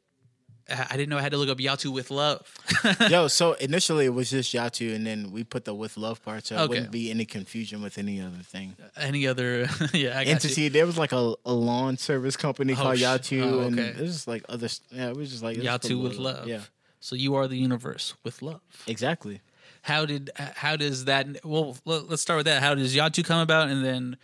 I 0.90 0.98
didn't 0.98 1.10
know 1.10 1.18
I 1.18 1.22
had 1.22 1.32
to 1.32 1.38
look 1.38 1.50
up 1.50 1.58
Yatu 1.58 1.92
with 1.94 2.10
love. 2.12 2.42
Yo, 3.10 3.28
so 3.28 3.54
initially 3.54 4.06
it 4.06 4.14
was 4.14 4.30
just 4.30 4.54
Yatu, 4.54 4.96
and 4.96 5.06
then 5.06 5.32
we 5.32 5.44
put 5.44 5.66
the 5.66 5.74
with 5.74 5.98
love 5.98 6.24
part, 6.24 6.46
so 6.48 6.56
Okay. 6.56 6.64
it 6.64 6.70
wouldn't 6.70 6.92
be 6.92 7.10
any 7.12 7.26
confusion 7.26 7.82
with 7.82 7.98
any 7.98 8.20
other 8.22 8.38
thing. 8.44 8.76
Uh, 8.82 8.88
any 8.98 9.28
other? 9.28 9.68
yeah, 9.94 10.18
I. 10.20 10.24
Entity, 10.24 10.70
there 10.70 10.86
was 10.86 10.98
like 10.98 11.12
a, 11.12 11.36
a 11.46 11.54
lawn 11.54 11.98
service 11.98 12.36
company 12.38 12.74
oh, 12.74 12.76
called 12.76 12.98
sh- 12.98 13.04
Yatu, 13.04 13.42
oh, 13.44 13.60
and 13.62 13.80
okay. 13.80 13.90
it 13.90 13.98
was 14.00 14.12
just 14.14 14.28
like 14.28 14.44
other. 14.50 14.68
Yeah, 14.92 15.10
it 15.10 15.16
was 15.16 15.30
just 15.32 15.44
like 15.44 15.58
Yatu 15.58 16.02
with 16.02 16.16
love. 16.18 16.48
Yeah, 16.48 16.62
So 17.00 17.16
you 17.16 17.36
are 17.36 17.48
the 17.48 17.58
universe 17.58 18.16
with 18.24 18.42
love. 18.42 18.62
exactly. 18.88 19.42
How 19.84 20.06
did 20.06 20.32
how 20.38 20.78
does 20.78 21.06
that? 21.06 21.46
Well, 21.46 21.76
let- 21.84 22.10
let's 22.10 22.22
start 22.22 22.38
with 22.38 22.46
that. 22.46 22.64
How 22.64 22.74
does 22.74 22.96
Yatu 22.96 23.24
come 23.26 23.42
about, 23.42 23.68
and 23.70 23.84
then 23.84 24.18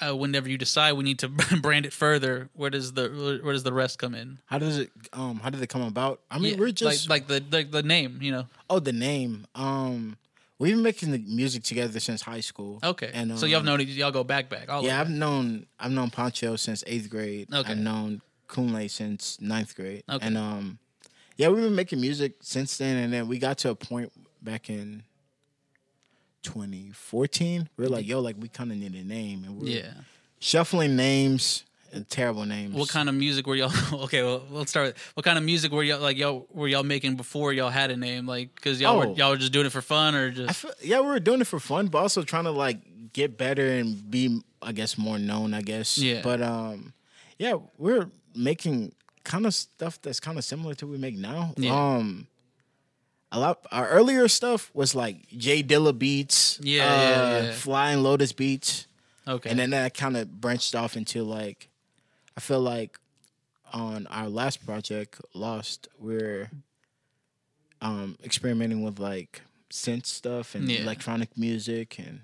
uh, 0.00 0.14
whenever 0.14 0.50
you 0.50 0.58
decide 0.58 0.92
we 0.92 1.02
need 1.04 1.18
to 1.20 1.28
brand 1.62 1.86
it 1.86 1.94
further, 1.94 2.50
where 2.52 2.68
does 2.68 2.92
the 2.92 3.40
where 3.42 3.54
does 3.54 3.62
the 3.62 3.72
rest 3.72 3.98
come 3.98 4.14
in? 4.14 4.38
How 4.46 4.58
does 4.58 4.76
it? 4.76 4.90
Um, 5.14 5.40
how 5.40 5.48
did 5.48 5.62
it 5.62 5.68
come 5.68 5.80
about? 5.80 6.20
I 6.30 6.38
mean, 6.38 6.52
Yeah, 6.54 6.60
we're 6.60 6.72
just 6.72 7.08
like 7.08 7.26
like 7.26 7.26
the, 7.26 7.40
the 7.40 7.64
the 7.64 7.82
name, 7.82 8.18
you 8.20 8.30
know. 8.32 8.48
oh 8.68 8.80
the 8.80 8.92
name. 8.92 9.46
Um, 9.54 10.18
we've 10.58 10.74
been 10.74 10.82
making 10.82 11.12
the 11.12 11.18
music 11.26 11.62
together 11.62 11.98
since 12.00 12.20
high 12.20 12.40
school. 12.40 12.78
Okay, 12.84 13.10
and 13.14 13.38
so 13.38 13.46
y'all 13.46 13.60
um, 13.60 13.64
know 13.64 13.76
y'all 13.76 14.10
go 14.10 14.24
back 14.24 14.50
back. 14.50 14.68
All 14.68 14.82
Yeah, 14.84 15.00
I've 15.00 15.08
known 15.10 15.64
I've 15.80 15.90
known 15.90 16.10
Pancho 16.10 16.56
since 16.56 16.84
eighth 16.86 17.08
grade. 17.08 17.48
Okay. 17.50 17.72
I've 17.72 17.78
known 17.78 18.20
Kunle 18.46 18.90
since 18.90 19.40
ninth 19.40 19.74
grade. 19.74 20.02
Okay. 20.06 20.26
And 20.26 20.36
um 20.36 20.78
yeah, 21.38 21.48
we've 21.48 21.62
been 21.62 21.74
making 21.74 22.00
music 22.02 22.34
since 22.40 22.76
then 22.76 22.96
and 22.98 23.10
then 23.10 23.26
we 23.26 23.38
got 23.38 23.56
to 23.58 23.70
a 23.70 23.74
point 23.74 24.12
back 24.42 24.70
in 24.70 25.02
2014. 26.42 27.68
We 27.76 27.84
are 27.84 27.88
like, 27.88 28.06
yo, 28.06 28.20
like 28.20 28.36
we 28.38 28.48
kind 28.48 28.70
of 28.72 28.78
need 28.78 28.94
a 28.94 29.04
name 29.04 29.44
and 29.44 29.60
we're 29.60 29.68
yeah. 29.68 29.90
shuffling 30.38 30.96
names 30.96 31.64
and 31.92 32.08
terrible 32.08 32.44
names. 32.44 32.74
What 32.74 32.88
kind 32.88 33.08
of 33.08 33.14
music 33.14 33.46
were 33.46 33.54
y'all? 33.54 33.72
Okay, 34.04 34.22
well, 34.22 34.42
let's 34.50 34.70
start. 34.70 34.88
With, 34.88 35.12
what 35.14 35.24
kind 35.24 35.38
of 35.38 35.44
music 35.44 35.72
were 35.72 35.82
y'all 35.82 36.00
like? 36.00 36.16
Y'all 36.16 36.46
were 36.52 36.68
y'all 36.68 36.82
making 36.82 37.16
before 37.16 37.52
y'all 37.52 37.70
had 37.70 37.90
a 37.90 37.96
name? 37.96 38.26
Like, 38.26 38.54
because 38.54 38.80
y'all 38.80 39.00
Oh. 39.00 39.08
were 39.08 39.14
y'all 39.14 39.30
were 39.30 39.36
just 39.36 39.52
doing 39.52 39.66
it 39.66 39.72
for 39.72 39.82
fun, 39.82 40.14
or 40.14 40.26
I 40.28 40.30
just 40.30 40.60
feel, 40.60 40.72
yeah, 40.82 41.00
we 41.00 41.06
were 41.06 41.20
doing 41.20 41.40
it 41.40 41.46
for 41.46 41.58
fun, 41.60 41.88
but 41.88 41.98
also 41.98 42.22
trying 42.22 42.44
to 42.44 42.50
like 42.50 42.78
get 43.12 43.38
better 43.38 43.66
and 43.66 44.10
be, 44.10 44.42
I 44.62 44.72
guess, 44.72 44.98
more 44.98 45.18
known. 45.18 45.54
I 45.54 45.62
guess. 45.62 45.98
Yeah. 45.98 46.20
But 46.22 46.42
um, 46.42 46.92
yeah, 47.38 47.54
we're 47.78 48.10
making 48.34 48.92
kind 49.24 49.46
of 49.46 49.54
stuff 49.54 50.00
that's 50.00 50.20
kind 50.20 50.38
of 50.38 50.44
similar 50.44 50.74
to 50.74 50.86
what 50.86 50.92
we 50.92 50.98
make 50.98 51.16
now. 51.16 51.52
Yeah. 51.56 51.74
Um, 51.74 52.26
a 53.32 53.38
lot. 53.38 53.66
Our 53.70 53.88
earlier 53.88 54.28
stuff 54.28 54.70
was 54.74 54.94
like 54.94 55.28
Jay 55.36 55.62
Dilla 55.62 55.96
beats, 55.96 56.58
Yeah, 56.62 56.82
uh, 56.84 56.96
yeah, 56.96 57.42
yeah. 57.44 57.52
Flying 57.52 58.02
Lotus 58.02 58.32
beats, 58.32 58.86
Okay. 59.26 59.50
and 59.50 59.58
then 59.58 59.70
that 59.70 59.94
kind 59.94 60.16
of 60.16 60.40
branched 60.40 60.74
off 60.74 60.96
into 60.96 61.22
like, 61.22 61.68
I 62.36 62.40
feel 62.40 62.60
like 62.60 62.98
on 63.72 64.06
our 64.08 64.28
last 64.28 64.64
project, 64.64 65.20
Lost, 65.34 65.88
we're 65.98 66.50
um 67.80 68.16
experimenting 68.24 68.82
with 68.82 68.98
like 68.98 69.42
synth 69.70 70.06
stuff 70.06 70.54
and 70.54 70.68
Yeah. 70.68 70.80
electronic 70.80 71.36
music 71.38 71.98
and 71.98 72.20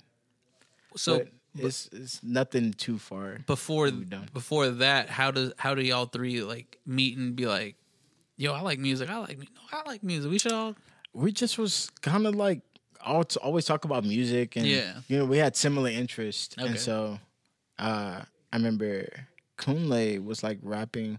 so 0.96 1.18
but 1.18 1.28
it's 1.66 1.88
it's 1.92 2.22
nothing 2.24 2.72
too 2.72 2.98
far. 2.98 3.38
before 3.46 3.90
done. 3.90 4.28
before 4.32 4.68
that, 4.70 5.08
how 5.10 5.30
does 5.30 5.52
how 5.58 5.74
do 5.76 5.82
y'all 5.82 6.06
three 6.06 6.42
like 6.42 6.78
meet 6.84 7.16
and 7.16 7.36
be 7.36 7.46
like, 7.46 7.76
yo, 8.36 8.52
I 8.52 8.60
like 8.62 8.80
music. 8.80 9.08
I 9.08 9.18
like 9.18 9.38
no, 9.38 9.44
I 9.70 9.82
like 9.88 10.02
music. 10.02 10.30
We 10.32 10.38
should 10.40 10.50
all 10.52 10.74
we 11.14 11.32
just 11.32 11.56
was 11.58 11.90
kind 12.02 12.26
of 12.26 12.34
like 12.34 12.60
always 13.06 13.64
talk 13.66 13.84
about 13.84 14.04
music 14.04 14.56
and 14.56 14.66
Yeah. 14.66 14.94
you 15.08 15.18
know 15.18 15.24
we 15.26 15.38
had 15.38 15.56
similar 15.56 15.90
interests 15.90 16.54
Okay. 16.58 16.66
and 16.68 16.78
so 16.78 17.18
uh 17.78 18.20
I 18.52 18.56
remember 18.56 19.06
Kunle 19.58 20.24
was 20.24 20.42
like 20.42 20.58
rapping 20.62 21.18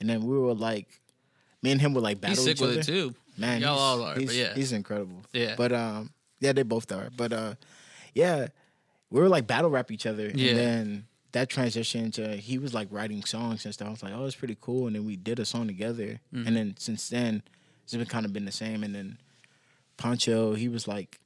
and 0.00 0.08
then 0.08 0.22
we 0.24 0.38
were 0.38 0.54
like 0.54 1.00
me 1.62 1.70
and 1.72 1.80
him 1.80 1.94
were 1.94 2.00
like 2.00 2.20
battle 2.20 2.36
he's 2.36 2.44
sick 2.44 2.56
each 2.56 2.60
with 2.60 2.70
other. 2.70 2.80
it 2.80 2.86
too. 2.86 3.14
Man, 3.36 3.60
y'all 3.60 3.78
all 3.78 4.02
are. 4.02 4.18
He's, 4.18 4.36
yeah, 4.36 4.52
he's 4.54 4.72
incredible. 4.72 5.22
Yeah. 5.32 5.54
but 5.56 5.72
um, 5.72 6.10
yeah, 6.40 6.52
they 6.52 6.62
both 6.64 6.90
are. 6.90 7.08
But 7.16 7.32
uh, 7.32 7.54
yeah, 8.14 8.48
we 9.10 9.20
were 9.20 9.28
like 9.28 9.46
battle 9.46 9.70
rap 9.70 9.90
each 9.92 10.06
other, 10.06 10.28
Yeah. 10.34 10.50
and 10.50 10.58
then 10.58 11.06
that 11.32 11.48
transition 11.48 12.10
to 12.12 12.36
he 12.36 12.58
was 12.58 12.74
like 12.74 12.88
writing 12.90 13.24
songs 13.24 13.64
and 13.64 13.72
stuff. 13.74 13.86
I 13.88 13.90
was 13.92 14.02
like, 14.02 14.12
oh, 14.14 14.24
it's 14.24 14.34
pretty 14.34 14.56
cool, 14.60 14.86
and 14.88 14.96
then 14.96 15.04
we 15.04 15.14
did 15.16 15.38
a 15.38 15.44
song 15.44 15.66
together, 15.68 16.18
Mm-hmm. 16.34 16.46
and 16.48 16.56
then 16.56 16.74
since 16.78 17.08
then 17.10 17.42
it's 17.84 17.94
been 17.94 18.06
kind 18.06 18.24
of 18.26 18.32
been 18.32 18.44
the 18.44 18.52
same. 18.52 18.82
And 18.82 18.92
then 18.94 19.18
Poncho, 19.98 20.54
he 20.54 20.68
was 20.68 20.88
like 20.88 21.18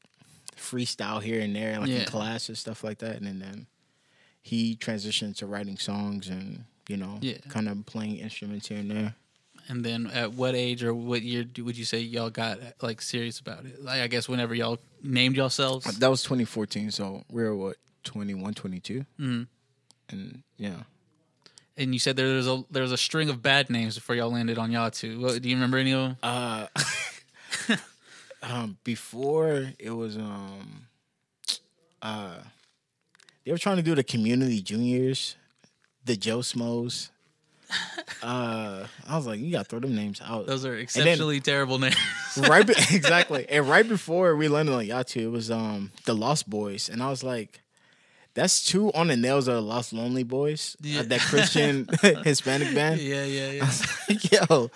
freestyle 0.56 1.22
here 1.22 1.40
and 1.40 1.54
there, 1.54 1.78
like 1.78 1.88
Yeah. 1.88 2.00
in 2.00 2.04
class 2.06 2.48
and 2.48 2.58
stuff 2.58 2.82
like 2.82 2.98
that, 2.98 3.20
and 3.22 3.40
then 3.40 3.66
he 4.42 4.74
transitioned 4.76 5.36
to 5.36 5.46
writing 5.46 5.76
songs 5.78 6.28
and 6.28 6.64
you 6.88 6.96
know, 6.96 7.18
Yeah. 7.22 7.38
kind 7.48 7.68
of 7.68 7.86
playing 7.86 8.16
instruments 8.16 8.66
here 8.68 8.78
and 8.78 8.90
there. 8.90 9.14
and 9.68 9.84
then 9.84 10.08
at 10.08 10.32
what 10.32 10.56
age 10.56 10.82
or 10.82 10.92
what 10.92 11.22
year 11.22 11.44
would 11.58 11.78
you 11.78 11.84
say 11.84 12.00
y'all 12.00 12.28
got 12.30 12.58
like 12.82 13.00
serious 13.00 13.38
about 13.38 13.64
it? 13.64 13.80
Like 13.80 14.00
I 14.00 14.08
guess 14.08 14.28
whenever 14.28 14.54
y'all 14.54 14.80
named 15.04 15.36
yourselves. 15.36 15.84
That 15.98 16.10
was 16.10 16.22
2014, 16.24 16.90
so 16.90 17.22
we 17.30 17.44
were 17.44 17.54
what 17.54 17.76
21, 18.02 18.54
22, 18.54 19.06
Mhm. 19.20 19.46
and 20.08 20.42
yeah. 20.58 20.82
And 21.76 21.94
you 21.94 22.00
said 22.00 22.16
there 22.16 22.34
was 22.34 22.48
a 22.48 22.64
there 22.70 22.82
was 22.82 22.90
a 22.92 22.96
string 22.98 23.28
of 23.30 23.40
bad 23.42 23.70
names 23.70 23.94
before 23.94 24.16
y'all 24.16 24.32
landed 24.32 24.58
on 24.58 24.72
y'all 24.72 24.90
two. 24.90 25.38
Do 25.38 25.48
you 25.48 25.54
remember 25.54 25.78
any 25.78 25.92
of 25.92 26.00
them? 26.00 26.16
Uh, 26.22 26.66
um, 28.42 28.78
before 28.84 29.72
it 29.78 29.90
was 29.90 30.16
um, 30.16 30.86
uh, 32.00 32.34
they 33.44 33.52
were 33.52 33.58
trying 33.58 33.76
to 33.76 33.82
do 33.82 33.94
the 33.94 34.04
community 34.04 34.60
juniors, 34.60 35.36
the 36.04 36.16
Joe 36.16 36.38
Smos. 36.38 37.10
Uh, 38.22 38.86
I 39.08 39.16
was 39.16 39.26
like, 39.26 39.40
you 39.40 39.50
gotta 39.50 39.64
throw 39.64 39.80
them 39.80 39.96
names 39.96 40.20
out. 40.24 40.46
Those 40.46 40.64
are 40.64 40.76
exceptionally 40.76 41.40
terrible 41.40 41.80
names. 41.80 41.96
right, 42.48 42.64
be- 42.64 42.74
exactly. 42.92 43.46
And 43.48 43.68
right 43.68 43.88
before 43.88 44.36
we 44.36 44.46
landed 44.46 44.72
on 44.72 44.84
Yatu, 44.84 45.22
it 45.22 45.28
was 45.28 45.50
um 45.50 45.90
the 46.04 46.14
Lost 46.14 46.48
Boys, 46.48 46.88
and 46.88 47.02
I 47.02 47.10
was 47.10 47.22
like. 47.24 47.60
That's 48.34 48.64
two 48.64 48.90
on 48.94 49.08
the 49.08 49.16
nails 49.16 49.46
of 49.46 49.56
the 49.56 49.60
Los 49.60 49.92
Lonely 49.92 50.22
Boys, 50.22 50.74
uh, 50.96 51.02
that 51.02 51.20
Christian 51.20 51.86
Hispanic 52.24 52.74
band. 52.74 52.98
yeah, 53.00 53.24
yeah, 53.24 53.50
yeah. 53.50 54.38
Yo, 54.48 54.70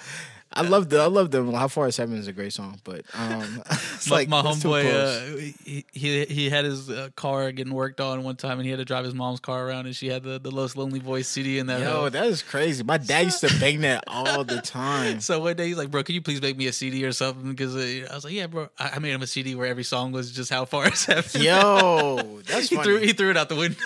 I 0.57 0.62
love 0.62 0.88
the 0.88 0.98
I 1.00 1.07
love 1.07 1.30
them. 1.30 1.52
How 1.52 1.68
far 1.68 1.86
is 1.86 1.96
heaven 1.96 2.16
is 2.16 2.28
a 2.28 2.32
great 2.32 2.52
song, 2.52 2.80
but 2.82 3.02
um, 3.14 3.62
it's 3.70 4.09
my, 4.09 4.16
like 4.16 4.28
my 4.28 4.42
homeboy, 4.42 4.84
uh, 4.90 5.52
he, 5.64 5.84
he 5.92 6.24
he 6.24 6.50
had 6.50 6.64
his 6.64 6.88
uh, 6.88 7.11
car 7.14 7.52
getting 7.52 7.74
worked 7.74 8.00
on 8.00 8.22
one 8.24 8.36
time, 8.36 8.59
and 8.59 8.64
he 8.64 8.70
had 8.70 8.78
to 8.78 8.84
drive 8.84 9.04
his 9.04 9.14
mom's 9.14 9.40
car 9.40 9.66
around, 9.68 9.86
and 9.86 9.94
she 9.94 10.09
had 10.09 10.22
the 10.22 10.38
the 10.38 10.50
Los 10.50 10.76
Lonely 10.76 11.00
Boys 11.00 11.26
CD 11.28 11.59
in 11.59 11.66
that. 11.66 11.80
Yo, 11.80 11.90
hoe. 11.90 12.09
that 12.09 12.26
is 12.26 12.42
crazy. 12.42 12.82
My 12.82 12.96
dad 12.98 13.26
used 13.26 13.40
to 13.40 13.54
bang 13.61 13.80
that 13.82 14.04
all 14.07 14.44
the 14.44 14.61
time. 14.62 15.20
So 15.20 15.40
one 15.40 15.57
day 15.57 15.68
he's 15.68 15.76
like, 15.76 15.90
"Bro, 15.90 16.04
can 16.04 16.14
you 16.14 16.22
please 16.22 16.40
make 16.40 16.57
me 16.57 16.66
a 16.66 16.72
CD 16.72 17.04
or 17.04 17.12
something?" 17.12 17.50
Because 17.50 17.76
uh, 17.76 18.09
I 18.11 18.14
was 18.14 18.24
like, 18.24 18.32
"Yeah, 18.32 18.46
bro." 18.46 18.68
I 18.78 18.92
I 18.94 18.98
made 18.98 19.12
him 19.12 19.22
a 19.22 19.26
CD 19.26 19.54
where 19.54 19.66
every 19.66 19.84
song 19.84 20.12
was 20.12 20.32
just 20.32 20.50
how 20.50 20.64
far 20.64 20.88
is 20.88 21.04
heaven. 21.04 21.42
Yo, 21.42 22.40
that's 22.46 22.70
he 22.70 22.76
funny. 22.76 22.84
threw 22.84 22.98
he 22.98 23.12
threw 23.12 23.30
it 23.30 23.36
out 23.36 23.48
the 23.48 23.57
window. 23.57 23.76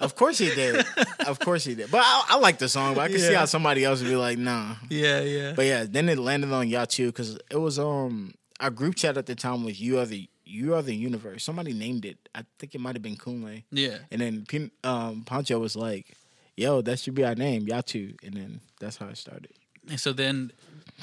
of 0.00 0.16
course 0.16 0.38
he 0.38 0.52
did. 0.54 0.84
Of 1.26 1.38
course 1.38 1.64
he 1.64 1.74
did. 1.74 1.90
But 1.90 2.02
I, 2.04 2.24
I 2.30 2.38
like 2.38 2.58
the 2.58 2.68
song. 2.68 2.94
But 2.94 3.02
I 3.02 3.08
can 3.08 3.18
see 3.18 3.34
how 3.34 3.44
somebody 3.44 3.84
else 3.84 4.00
would 4.00 4.08
be 4.08 4.16
like, 4.16 4.38
nah. 4.38 4.74
yeah, 4.88 5.20
yeah. 5.20 5.52
But 5.54 5.66
yeah, 5.66 5.84
then 5.88 6.08
it 6.08 6.15
landed 6.16 6.52
on 6.52 6.66
Yatu 6.68 7.06
because 7.06 7.38
it 7.50 7.56
was 7.60 7.78
um 7.78 8.34
our 8.60 8.70
group 8.70 8.94
chat 8.94 9.16
at 9.16 9.26
the 9.26 9.34
time 9.34 9.64
was 9.64 9.80
you 9.80 9.98
are 9.98 10.06
the 10.06 10.28
you 10.44 10.74
are 10.74 10.82
the 10.82 10.94
universe. 10.94 11.42
Somebody 11.44 11.72
named 11.72 12.04
it. 12.04 12.28
I 12.34 12.42
think 12.58 12.74
it 12.74 12.80
might 12.80 12.94
have 12.94 13.02
been 13.02 13.16
Kunle. 13.16 13.64
yeah. 13.72 13.98
And 14.12 14.20
then 14.20 14.70
um, 14.84 15.24
Pancho 15.26 15.58
was 15.58 15.74
like, 15.74 16.14
"Yo, 16.56 16.80
that 16.82 17.00
should 17.00 17.14
be 17.14 17.24
our 17.24 17.34
name, 17.34 17.66
Yatu." 17.66 18.14
And 18.24 18.34
then 18.34 18.60
that's 18.80 18.96
how 18.96 19.08
it 19.08 19.16
started. 19.18 19.50
And 19.88 19.98
so 20.00 20.12
then, 20.12 20.52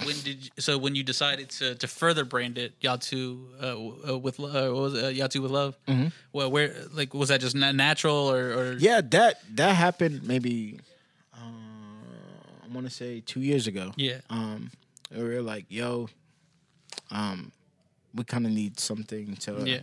when 0.06 0.16
did 0.24 0.46
you, 0.46 0.50
so 0.60 0.78
when 0.78 0.96
you 0.96 1.04
decided 1.04 1.50
to 1.60 1.76
to 1.76 1.88
further 1.88 2.24
brand 2.26 2.58
it 2.58 2.80
Yatu 2.82 3.46
uh, 3.62 4.14
uh, 4.14 4.18
with 4.18 4.40
uh, 4.40 4.44
what 4.44 4.74
was 4.74 4.94
it, 4.96 5.04
uh, 5.04 5.10
Yatu 5.28 5.42
with 5.42 5.52
love? 5.52 5.78
Mm-hmm. 5.90 6.08
Well, 6.32 6.50
where 6.50 6.74
like 6.94 7.14
was 7.14 7.28
that 7.30 7.42
just 7.42 7.56
na- 7.56 7.72
natural 7.74 8.32
or, 8.32 8.54
or 8.54 8.74
Yeah, 8.80 9.02
that 9.12 9.42
that 9.56 9.76
happened 9.76 10.24
maybe 10.26 10.80
uh, 11.34 11.38
I 12.64 12.74
want 12.74 12.88
to 12.88 12.94
say 12.94 13.22
two 13.26 13.42
years 13.42 13.68
ago. 13.68 13.92
yeah 13.98 14.20
Um, 14.30 14.72
we 15.12 15.24
were 15.24 15.42
like, 15.42 15.66
"Yo, 15.70 16.10
um, 17.12 17.52
we 18.14 18.24
kind 18.24 18.46
of 18.46 18.52
need 18.52 18.80
something 18.80 19.36
to 19.38 19.64
yeah 19.66 19.80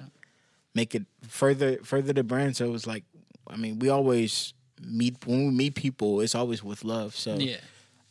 make 0.75 0.95
it 0.95 1.05
further 1.29 1.79
further 1.85 2.13
the 2.13 2.23
brand." 2.25 2.57
So 2.57 2.65
it 2.67 2.71
was 2.71 2.87
like, 2.87 3.05
I 3.49 3.57
mean, 3.57 3.79
we 3.79 3.89
always 3.89 4.55
meet 4.83 5.17
when 5.27 5.47
we 5.47 5.51
meet 5.51 5.75
people, 5.75 6.21
it's 6.21 6.35
always 6.35 6.63
with 6.65 6.85
love. 6.85 7.15
So 7.17 7.37
yeah 7.37 7.59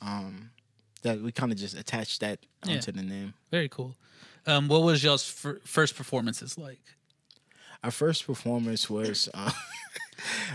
um, 0.02 0.52
that 1.02 1.22
we 1.22 1.32
kind 1.32 1.52
of 1.52 1.58
just 1.58 1.76
attached 1.78 2.20
that 2.22 2.40
Yeah. 2.66 2.74
onto 2.76 2.92
the 2.92 3.02
name. 3.04 3.34
very 3.52 3.70
cool. 3.70 3.96
Um, 4.46 4.68
what 4.68 4.82
was 4.84 5.04
y'all's 5.04 5.26
fir- 5.30 5.60
first 5.66 5.96
performances 5.96 6.58
like? 6.58 6.80
Our 7.84 7.92
first 7.92 8.26
performance 8.26 8.90
was 8.90 9.30
uh, 9.34 9.52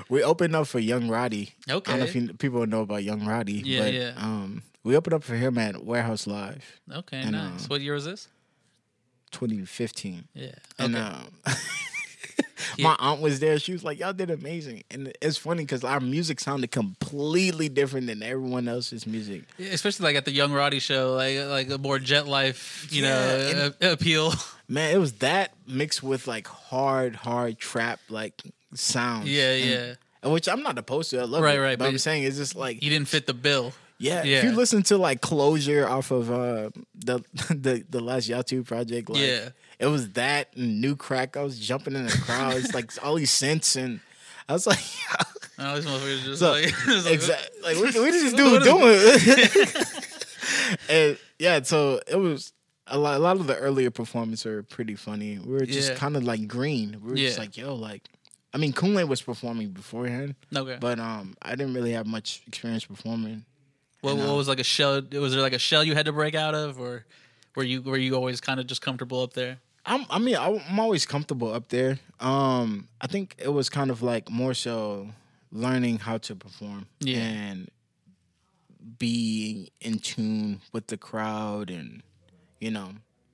we 0.09 0.23
opened 0.23 0.55
up 0.57 0.67
for 0.67 0.79
Young 0.79 1.09
Roddy. 1.09 1.55
Okay. 1.69 1.93
I 1.93 1.97
don't 1.97 2.01
know 2.05 2.07
if 2.11 2.15
you, 2.15 2.35
people 2.35 2.67
know 2.67 2.83
about 2.83 3.05
Young 3.05 3.25
Roddy. 3.27 3.63
Yeah, 3.65 3.81
but, 3.81 3.93
yeah. 3.95 4.13
Um, 4.17 4.63
we 4.83 4.97
opened 4.97 5.15
up 5.15 5.25
for 5.25 5.35
him 5.37 5.57
at 5.59 5.85
Warehouse 5.85 6.27
Live, 6.27 6.81
Okay, 6.91 7.19
And, 7.19 7.33
nice. 7.33 7.65
uh, 7.65 7.69
what 7.69 7.81
year 7.81 7.95
was 7.95 8.05
this? 8.05 8.29
2015, 9.33 10.29
Yeah. 10.35 10.53
and 10.79 10.95
Okay. 10.97 11.05
um, 11.05 11.27
Yeah. 12.77 12.85
my 12.89 12.97
aunt 12.99 13.21
was 13.21 13.39
there. 13.41 13.59
She 13.61 13.73
was 13.73 13.85
like, 13.85 14.01
"Y'all 14.01 14.13
did 14.13 14.31
amazing," 14.31 14.83
and 14.91 15.13
it's 15.23 15.37
funny 15.37 15.63
because 15.65 15.85
our 15.85 16.01
music 16.01 16.41
sounded 16.41 16.73
completely 16.73 17.69
different 17.69 18.07
than 18.09 18.23
everyone 18.23 18.67
else's 18.67 19.07
music. 19.07 19.43
Yeah, 19.59 19.69
especially 19.71 20.05
like 20.05 20.17
at 20.17 20.25
the 20.25 20.33
Young 20.33 20.51
Roddy 20.53 20.79
show, 20.81 21.15
like 21.15 21.39
like 21.47 21.71
a 21.71 21.79
more 21.79 21.99
jet 22.01 22.27
life, 22.27 22.89
you 22.91 23.03
Yeah, 23.05 23.53
know, 23.53 23.73
uh, 23.83 23.93
appeal. 23.93 24.33
Man, 24.69 24.93
it 24.95 24.99
was 24.99 25.13
that 25.15 25.53
mixed 25.69 26.03
with 26.03 26.27
like 26.27 26.49
hard, 26.49 27.15
hard 27.17 27.59
trap 27.59 28.01
like 28.09 28.43
sounds. 28.75 29.29
yeah, 29.29 29.51
And- 29.53 29.97
yeah. 30.25 30.31
which 30.31 30.49
I'm 30.49 30.63
not 30.63 30.79
opposed 30.79 31.11
to. 31.11 31.21
I 31.21 31.25
love 31.25 31.43
Right, 31.43 31.57
it. 31.57 31.61
right, 31.61 31.79
But, 31.79 31.85
but 31.87 31.91
I'm 31.91 31.99
saying 31.99 32.25
it's 32.25 32.37
just 32.37 32.55
like 32.57 32.83
You 32.83 32.91
didn't 32.91 33.09
fit 33.09 33.27
the 33.27 33.35
bill. 33.35 33.73
Yeah, 33.99 34.25
if 34.25 34.45
you 34.45 34.53
listen 34.53 34.83
to 34.85 34.99
like 34.99 35.21
Closure 35.21 35.89
off 35.89 36.11
of 36.11 36.31
uh 36.31 36.71
the 36.95 37.21
the 37.51 37.85
the 37.89 38.01
last 38.01 38.29
Yatu 38.29 38.65
project, 38.67 39.09
like 39.09 39.21
Yeah. 39.23 39.51
it 39.79 39.87
was 39.87 40.11
that 40.13 40.49
and 40.57 40.81
New 40.81 40.97
Crack. 40.97 41.37
I 41.37 41.43
was 41.43 41.59
jumping 41.59 41.95
in 41.95 42.05
the 42.07 42.13
crowd. 42.13 42.57
It's 42.57 42.75
like 42.75 42.91
all 43.05 43.15
these 43.15 43.31
synths 43.31 43.77
and 43.83 44.01
I 44.49 44.53
was 44.55 44.67
like, 44.67 44.81
Oh, 45.59 45.77
these 45.77 45.87
motherfuckers 45.87 46.25
just 46.25 46.41
so, 46.41 46.51
like, 46.51 46.65
exactly 47.13 47.61
like 47.63 47.77
what, 47.77 47.95
what 47.95 48.13
is 48.15 48.23
this 48.25 48.33
dude 48.35 48.63
doing? 48.65 49.85
and 50.89 51.19
yeah, 51.39 51.63
so 51.63 52.01
it 52.07 52.17
was. 52.17 52.53
A 52.87 52.99
lot, 52.99 53.17
a 53.17 53.19
lot 53.19 53.37
of 53.41 53.47
the 53.47 53.57
earlier 53.57 53.91
performances 53.91 54.45
are 54.45 54.63
pretty 54.63 54.95
funny. 54.95 55.39
We 55.39 55.55
were 55.55 55.65
just 55.65 55.93
Yeah. 55.93 55.97
kind 55.97 56.19
of 56.19 56.25
like 56.25 56.47
green. 56.47 57.01
We 57.03 57.11
were 57.13 57.17
just 57.17 57.39
like, 57.39 57.57
yo, 57.57 57.75
like, 57.75 58.03
I 58.55 58.57
mean, 58.57 58.73
Kunle 58.73 59.07
was 59.09 59.21
performing 59.21 59.71
beforehand, 59.71 60.37
Okay. 60.57 60.79
but 60.81 61.01
um, 61.01 61.35
I 61.43 61.57
didn't 61.57 61.75
really 61.75 61.93
have 61.93 62.07
much 62.07 62.41
experience 62.47 62.85
performing. 62.85 63.45
what, 64.01 64.13
uh, 64.13 64.33
was 64.35 64.47
like 64.49 64.61
a 64.61 64.65
shell? 64.65 65.03
Was 65.13 65.33
there 65.33 65.43
like 65.43 65.53
a 65.55 65.59
shell 65.59 65.83
you 65.83 65.95
had 65.95 66.07
to 66.07 66.13
break 66.13 66.35
out 66.37 66.55
of, 66.55 66.79
or 66.79 67.05
were 67.57 67.65
you 67.65 67.83
were 67.83 67.97
you 67.99 68.15
always 68.15 68.41
kind 68.41 68.61
of 68.61 68.67
just 68.69 68.81
comfortable 68.81 69.21
up 69.23 69.33
there? 69.35 69.59
I'm, 69.87 70.07
I 70.09 70.19
mean, 70.19 70.37
I'm 70.37 70.79
always 70.81 71.05
comfortable 71.05 71.53
up 71.53 71.69
there. 71.69 71.99
Um, 72.21 72.89
I 73.03 73.07
think 73.07 73.35
it 73.39 73.49
was 73.53 73.69
kind 73.69 73.91
of 73.91 74.03
like 74.03 74.31
more 74.31 74.55
so 74.55 75.09
learning 75.53 75.99
how 75.99 76.19
to 76.19 76.35
perform 76.37 76.87
Yeah. 77.01 77.19
and 77.19 77.71
being 78.99 79.69
in 79.81 79.99
tune 79.99 80.61
with 80.73 80.87
the 80.89 80.97
crowd 80.97 81.71
and 81.71 82.03
you 82.61 82.71
know 82.71 82.93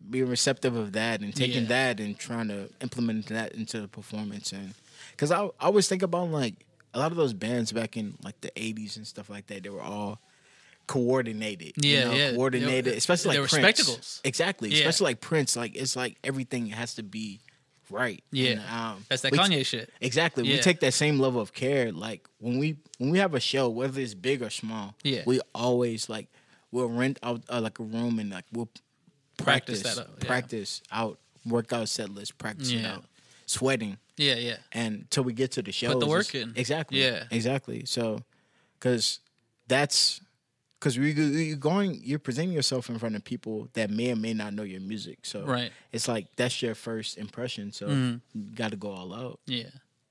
being 0.09 0.27
receptive 0.29 0.77
of 0.77 0.93
that 0.93 1.21
and 1.21 1.35
taking 1.35 1.63
Yeah. 1.65 1.69
that 1.69 2.01
and 2.01 2.19
trying 2.19 2.49
to 2.49 2.71
implement 2.81 3.27
that 3.27 3.55
into 3.55 3.81
the 3.81 3.89
performance 3.89 4.53
and 4.53 4.75
because 5.21 5.31
I, 5.31 5.45
I 5.45 5.67
always 5.67 5.87
think 5.87 6.03
about 6.03 6.31
like 6.31 6.55
a 6.95 6.99
lot 6.99 7.11
of 7.13 7.17
those 7.19 7.35
bands 7.35 7.73
back 7.73 7.99
in 7.99 8.17
like 8.25 8.41
the 8.41 8.51
'80s 8.57 8.97
and 8.97 9.07
stuff 9.07 9.29
like 9.29 9.47
that, 9.49 9.63
they 9.63 9.69
were 9.69 9.83
all 9.83 10.19
coordinated. 10.87 11.73
you 11.85 11.91
Yeah, 11.97 12.05
know, 12.05 12.13
yeah. 12.15 12.31
Coordinated, 12.33 12.95
especially 12.97 13.37
like 13.37 13.41
were 13.41 13.47
Prince. 13.49 13.65
spectacles. 13.65 14.21
Exactly, 14.25 14.71
Yeah. 14.71 14.79
especially 14.79 15.05
like 15.05 15.21
Prince. 15.21 15.57
Like 15.57 15.77
it's 15.77 15.95
like 15.95 16.17
everything 16.25 16.67
has 16.69 16.95
to 16.95 17.03
be 17.03 17.41
right. 17.91 18.25
Yeah. 18.33 18.53
And, 18.53 18.61
um, 18.71 19.05
That's 19.09 19.23
that 19.23 19.33
we- 19.33 19.39
Kanye 19.39 19.65
shit. 19.67 19.93
Exactly. 20.01 20.43
We 20.45 20.59
take 20.59 20.81
that 20.81 20.95
same 20.95 21.19
level 21.19 21.41
of 21.41 21.53
care. 21.53 21.93
Like 21.93 22.27
when 22.39 22.59
we 22.59 22.79
when 22.99 23.11
we 23.11 23.19
have 23.19 23.35
a 23.35 23.41
show, 23.41 23.69
whether 23.69 24.01
it's 24.01 24.15
big 24.15 24.43
or 24.43 24.51
small, 24.51 24.95
Yeah. 25.05 25.23
we 25.27 25.41
always 25.55 26.09
like 26.09 26.29
we'll 26.73 26.89
rent 26.89 27.19
out 27.23 27.43
uh, 27.51 27.61
like 27.61 27.79
a 27.79 27.83
room 27.85 28.19
and 28.19 28.31
like 28.31 28.47
we'll 28.53 28.69
Practice 29.39 29.81
practice 29.83 29.97
that 29.97 30.03
out, 30.03 30.11
yeah. 30.21 30.27
practice 30.27 30.83
out, 30.93 31.19
work 31.47 31.73
out 31.73 31.89
set 31.89 32.11
list, 32.11 32.37
practice 32.37 32.71
it 32.71 32.77
Yeah. 32.81 32.95
out, 32.97 33.05
sweating, 33.47 33.97
Yeah, 34.21 34.35
yeah. 34.35 34.57
and 34.73 35.07
till 35.11 35.25
we 35.25 35.33
get 35.33 35.53
to 35.53 35.63
the 35.63 35.73
show. 35.73 35.99
the 35.99 36.07
work 36.07 36.35
in. 36.35 36.53
Exactly. 36.57 37.03
Yeah. 37.03 37.25
Exactly. 37.31 37.85
So, 37.87 38.21
because 38.79 39.21
that's 39.69 40.21
because 40.79 40.99
we 40.99 41.13
you're 41.13 41.57
going, 41.57 42.01
you're 42.03 42.19
presenting 42.19 42.53
yourself 42.55 42.89
in 42.91 42.99
front 42.99 43.15
of 43.17 43.23
people 43.25 43.69
that 43.75 43.91
may 43.91 44.13
or 44.13 44.17
may 44.17 44.33
not 44.35 44.53
know 44.55 44.63
your 44.63 44.81
music. 44.81 45.19
So 45.25 45.45
Right. 45.45 45.73
it's 45.93 46.09
like 46.09 46.27
that's 46.37 46.61
your 46.63 46.75
first 46.75 47.19
impression. 47.19 47.73
So 47.73 47.87
Mhm. 47.89 48.21
you 48.35 48.55
got 48.55 48.71
to 48.73 48.77
go 48.77 48.91
all 48.91 49.13
out. 49.15 49.41
Yeah, 49.47 49.69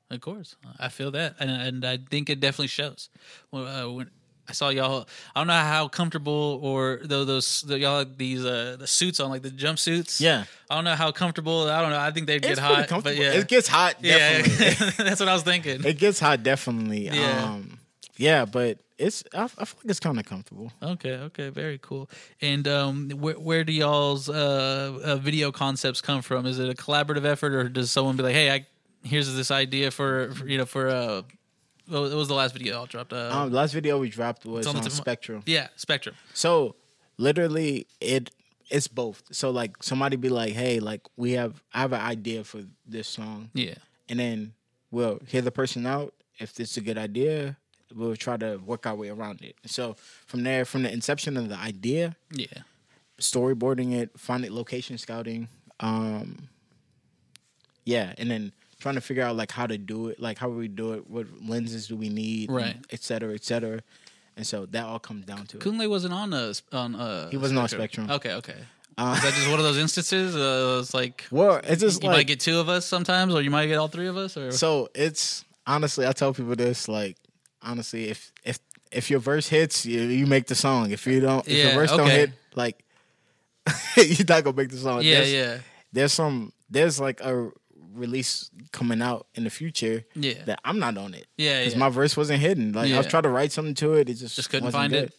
of 0.10 0.22
course. 0.22 0.56
I 0.80 0.90
feel 0.90 1.12
that, 1.12 1.36
and 1.40 1.50
and 1.50 1.86
I 1.86 1.98
think 1.98 2.30
it 2.30 2.40
definitely 2.40 2.68
shows. 2.68 3.10
Well, 3.52 3.66
uh, 3.68 3.92
when 3.94 4.10
I 4.50 4.54
saw 4.54 4.70
y'all, 4.70 5.08
I 5.36 5.40
don't 5.40 5.48
know 5.48 5.54
how 5.54 5.88
comfortable 5.88 6.60
or 6.64 7.00
though 7.04 7.24
those 7.26 7.62
the, 7.62 7.78
y'all 7.80 8.00
had 8.00 8.18
these 8.18 8.44
uh 8.44 8.78
the 8.80 8.88
suits 8.88 9.20
on 9.20 9.30
like 9.30 9.42
the 9.44 9.50
jumpsuits. 9.52 10.20
Yeah. 10.20 10.46
I 10.70 10.76
don't 10.76 10.84
know 10.84 10.96
how 10.96 11.12
comfortable. 11.12 11.70
I 11.70 11.82
don't 11.82 11.92
know. 11.92 12.00
I 12.00 12.12
think 12.12 12.28
they'd 12.28 12.42
get 12.42 12.52
It's 12.52 12.60
hot, 12.60 12.90
but 13.04 13.16
yeah, 13.16 13.34
It 13.34 13.48
gets 13.48 13.68
hot, 13.68 13.96
yeah, 14.02 14.42
that's 14.98 15.20
what 15.20 15.30
I 15.30 15.34
was 15.34 15.44
thinking. 15.44 15.84
it 15.86 15.98
gets 15.98 16.20
hot, 16.20 16.44
definitely. 16.44 17.06
Yeah. 17.06 17.44
Um, 17.44 17.80
yeah, 18.18 18.46
but 18.46 18.80
it's 18.98 19.24
I, 19.34 19.44
I 19.44 19.48
feel 19.48 19.78
like 19.78 19.86
it's 19.86 20.00
kind 20.00 20.20
of 20.20 20.26
comfortable. 20.26 20.74
Okay, 20.84 21.14
okay, 21.14 21.50
very 21.50 21.78
cool. 21.78 22.10
And 22.42 22.68
um, 22.68 23.10
where 23.12 23.36
where 23.36 23.64
do 23.64 23.72
y'all's 23.72 24.28
uh, 24.30 25.00
uh, 25.04 25.16
video 25.16 25.52
concepts 25.54 26.02
come 26.02 26.22
from? 26.22 26.46
Is 26.46 26.60
it 26.60 26.70
a 26.70 26.74
collaborative 26.74 27.24
effort, 27.26 27.54
or 27.54 27.70
does 27.70 27.92
someone 27.92 28.18
be 28.18 28.24
like, 28.24 28.34
"Hey, 28.36 28.52
I 28.52 28.66
here's 29.04 29.34
this 29.34 29.52
idea 29.52 29.92
for, 29.92 30.32
for 30.34 30.46
you 30.48 30.58
know 30.58 30.66
for 30.66 30.90
uh, 30.90 31.22
what 31.90 32.12
was- 32.12 32.28
the 32.28 32.34
last 32.36 32.54
video 32.54 32.76
y'all 32.76 32.86
dropped? 32.86 33.14
Uh, 33.14 33.30
Um, 33.34 33.50
the 33.52 33.56
last 33.58 33.74
video 33.74 34.00
we 34.00 34.10
dropped 34.10 34.46
was 34.46 34.66
on 34.68 34.76
on, 34.76 34.82
tip 34.84 34.92
of 34.92 34.98
my- 34.98 35.02
Spectrum. 35.04 35.44
yeah, 35.46 35.68
Spectrum. 35.76 36.16
So 36.34 36.76
literally, 37.18 37.88
it 38.00 38.32
it's 38.70 38.88
both. 38.88 39.24
So 39.32 39.50
like 39.50 39.82
somebody 39.82 40.16
be 40.16 40.30
like, 40.30 40.54
"Hey, 40.54 40.80
like 40.80 41.02
we 41.18 41.32
have 41.34 41.62
I 41.74 41.80
have 41.82 41.94
an 41.94 42.02
idea 42.02 42.44
for 42.44 42.64
this 42.86 43.08
song," 43.08 43.50
Yeah, 43.54 43.76
and 44.08 44.20
then 44.20 44.54
we'll 44.92 45.20
hear 45.28 45.42
the 45.42 45.52
person 45.52 45.86
out. 45.86 46.14
If 46.38 46.60
it's 46.60 46.78
a 46.78 46.82
good 46.82 46.98
idea, 46.98 47.58
we'll 47.94 48.16
try 48.16 48.38
to 48.38 48.58
work 48.58 48.86
our 48.86 48.96
way 48.96 49.10
around 49.10 49.42
it. 49.42 49.56
So 49.66 49.96
from 50.28 50.44
there, 50.44 50.66
from 50.66 50.84
the 50.84 50.92
inception 50.94 51.36
of 51.36 51.50
the 51.50 51.58
idea, 51.58 52.16
yeah, 52.32 52.62
storyboarding 53.20 53.92
it, 53.94 54.12
finding 54.18 54.54
location 54.54 54.98
scouting, 55.00 55.50
um, 55.80 56.48
yeah, 57.86 58.14
and 58.18 58.30
then 58.30 58.54
trying 58.80 58.96
to 58.96 59.02
figure 59.02 59.24
out 59.24 59.36
like 59.36 59.52
how 59.52 59.68
to 59.68 59.78
do 59.78 60.08
it, 60.08 60.20
like 60.20 60.38
how 60.38 60.50
we 60.50 60.68
do 60.68 60.94
it, 60.94 61.10
what 61.10 61.28
lenses 61.46 61.88
do 61.88 61.96
we 61.96 62.10
need, 62.10 62.50
Right. 62.52 62.78
et 62.92 63.04
cetera, 63.04 63.34
et 63.34 63.44
cetera. 63.44 63.82
And 64.38 64.48
so 64.48 64.66
that 64.68 64.86
all 64.86 65.00
comes 65.00 65.26
down 65.26 65.46
to 65.48 65.58
it. 65.58 65.64
Kunle 65.64 65.90
wasn't 65.90 66.14
on 66.14 66.34
uh 66.34 66.54
on 66.72 66.96
uh. 66.96 67.30
He 67.30 67.38
wasn't 67.38 67.60
on 67.60 67.68
Spectrum. 67.68 68.10
Okay, 68.10 68.34
okay. 68.36 68.56
Uh, 68.98 69.14
Is 69.18 69.24
that 69.24 69.34
just 69.34 69.50
one 69.50 69.60
of 69.60 69.66
those 69.66 69.78
instances? 69.78 70.36
Uh, 70.36 70.80
it's 70.82 70.94
like 70.94 71.26
Well, 71.32 71.62
it's 71.64 71.82
just 71.82 72.02
you 72.04 72.10
like 72.10 72.18
might 72.20 72.28
get 72.28 72.40
two 72.42 72.60
of 72.60 72.68
us 72.70 72.86
sometimes, 72.86 73.34
or 73.34 73.42
you 73.42 73.50
might 73.50 73.68
get 73.68 73.78
all 73.78 73.88
three 73.88 74.08
of 74.08 74.18
us, 74.18 74.36
or 74.38 74.52
so. 74.52 74.90
It's 74.94 75.46
honestly, 75.66 76.06
I 76.08 76.12
tell 76.12 76.34
people 76.34 76.56
this 76.56 76.88
like 76.88 77.16
honestly, 77.62 78.10
if 78.10 78.32
if 78.44 78.60
if 78.92 79.10
your 79.10 79.20
verse 79.20 79.48
hits, 79.48 79.86
you 79.86 80.02
you 80.02 80.26
make 80.26 80.48
the 80.48 80.56
song. 80.56 80.92
If 80.92 81.06
you 81.08 81.20
don't, 81.22 81.48
if 81.48 81.54
Yeah, 81.54 81.64
your 81.66 81.74
verse 81.76 81.92
don't 81.92 82.10
hit, 82.10 82.32
like 82.56 82.84
you're 83.98 84.26
not 84.28 84.44
gonna 84.44 84.56
make 84.56 84.70
the 84.70 84.78
song. 84.78 85.02
yeah, 85.04 85.16
there's, 85.16 85.34
yeah, 85.34 85.58
There's 85.94 86.14
some. 86.14 86.52
There's 86.70 87.00
like 87.00 87.22
a 87.22 87.52
release 87.94 88.50
coming 88.72 89.02
out 89.02 89.28
in 89.36 89.44
the 89.44 89.50
future 89.50 90.06
yeah, 90.16 90.34
that 90.46 90.60
I'm 90.64 90.80
not 90.80 90.98
on 90.98 91.14
it. 91.14 91.28
yeah, 91.38 91.60
because 91.60 91.74
yeah. 91.74 91.80
my 91.80 91.90
verse 91.90 92.16
wasn't 92.18 92.40
hidden. 92.42 92.74
Like 92.74 92.92
I 92.92 92.98
was 92.98 93.08
trying 93.08 93.24
to 93.24 93.30
write 93.30 93.52
something 93.52 93.76
to 93.76 93.94
it, 93.94 94.10
it 94.10 94.16
just 94.16 94.36
Just 94.36 94.50
couldn't 94.50 94.66
wasn't 94.66 94.82
find 94.82 94.94
good. 94.94 95.04
it. 95.06 95.14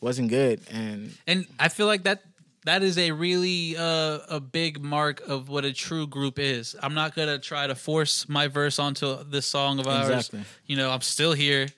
wasn't 0.00 0.28
good, 0.30 0.60
and 0.70 1.12
And 1.26 1.46
I 1.58 1.68
feel 1.68 1.86
like 1.86 2.04
that 2.04 2.22
that 2.64 2.82
is 2.82 2.96
a 2.96 3.10
really 3.12 3.76
uh, 3.76 4.18
a 4.28 4.40
big 4.40 4.82
mark 4.82 5.20
of 5.28 5.48
what 5.50 5.64
a 5.66 5.72
true 5.72 6.06
group 6.06 6.38
is. 6.38 6.74
I'm 6.82 6.94
not 6.94 7.14
gonna 7.14 7.38
try 7.38 7.66
to 7.66 7.74
force 7.74 8.26
my 8.28 8.48
verse 8.48 8.78
onto 8.78 9.22
this 9.24 9.46
song 9.46 9.78
of 9.80 9.86
ours. 9.86 10.08
Exactly. 10.08 10.40
You 10.66 10.76
know, 10.76 10.90
I'm 10.90 11.02
still 11.02 11.32
here. 11.34 11.68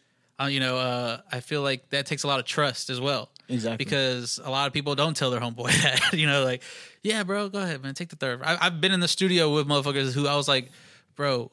Uh, 0.40 0.44
you 0.46 0.60
know, 0.60 0.76
uh, 0.78 1.20
I 1.32 1.40
feel 1.40 1.62
like 1.62 1.88
that 1.90 2.06
takes 2.06 2.22
a 2.22 2.26
lot 2.28 2.38
of 2.38 2.44
trust 2.46 2.90
as 2.90 3.00
well. 3.00 3.30
Exactly. 3.48 3.84
Because 3.84 4.40
a 4.42 4.50
lot 4.50 4.66
of 4.66 4.72
people 4.72 4.94
don't 4.94 5.16
tell 5.16 5.30
their 5.30 5.40
homeboy 5.40 5.66
that. 5.82 6.12
you 6.12 6.26
know, 6.26 6.44
like, 6.44 6.62
yeah, 7.02 7.22
bro, 7.22 7.48
go 7.48 7.60
ahead, 7.60 7.82
man, 7.82 7.94
take 7.94 8.08
the 8.08 8.16
third. 8.16 8.40
I, 8.42 8.56
I've 8.60 8.80
been 8.80 8.92
in 8.92 9.00
the 9.00 9.08
studio 9.08 9.54
with 9.54 9.66
motherfuckers 9.68 10.12
who 10.14 10.26
I 10.26 10.36
was 10.36 10.48
like, 10.48 10.70
bro, 11.14 11.50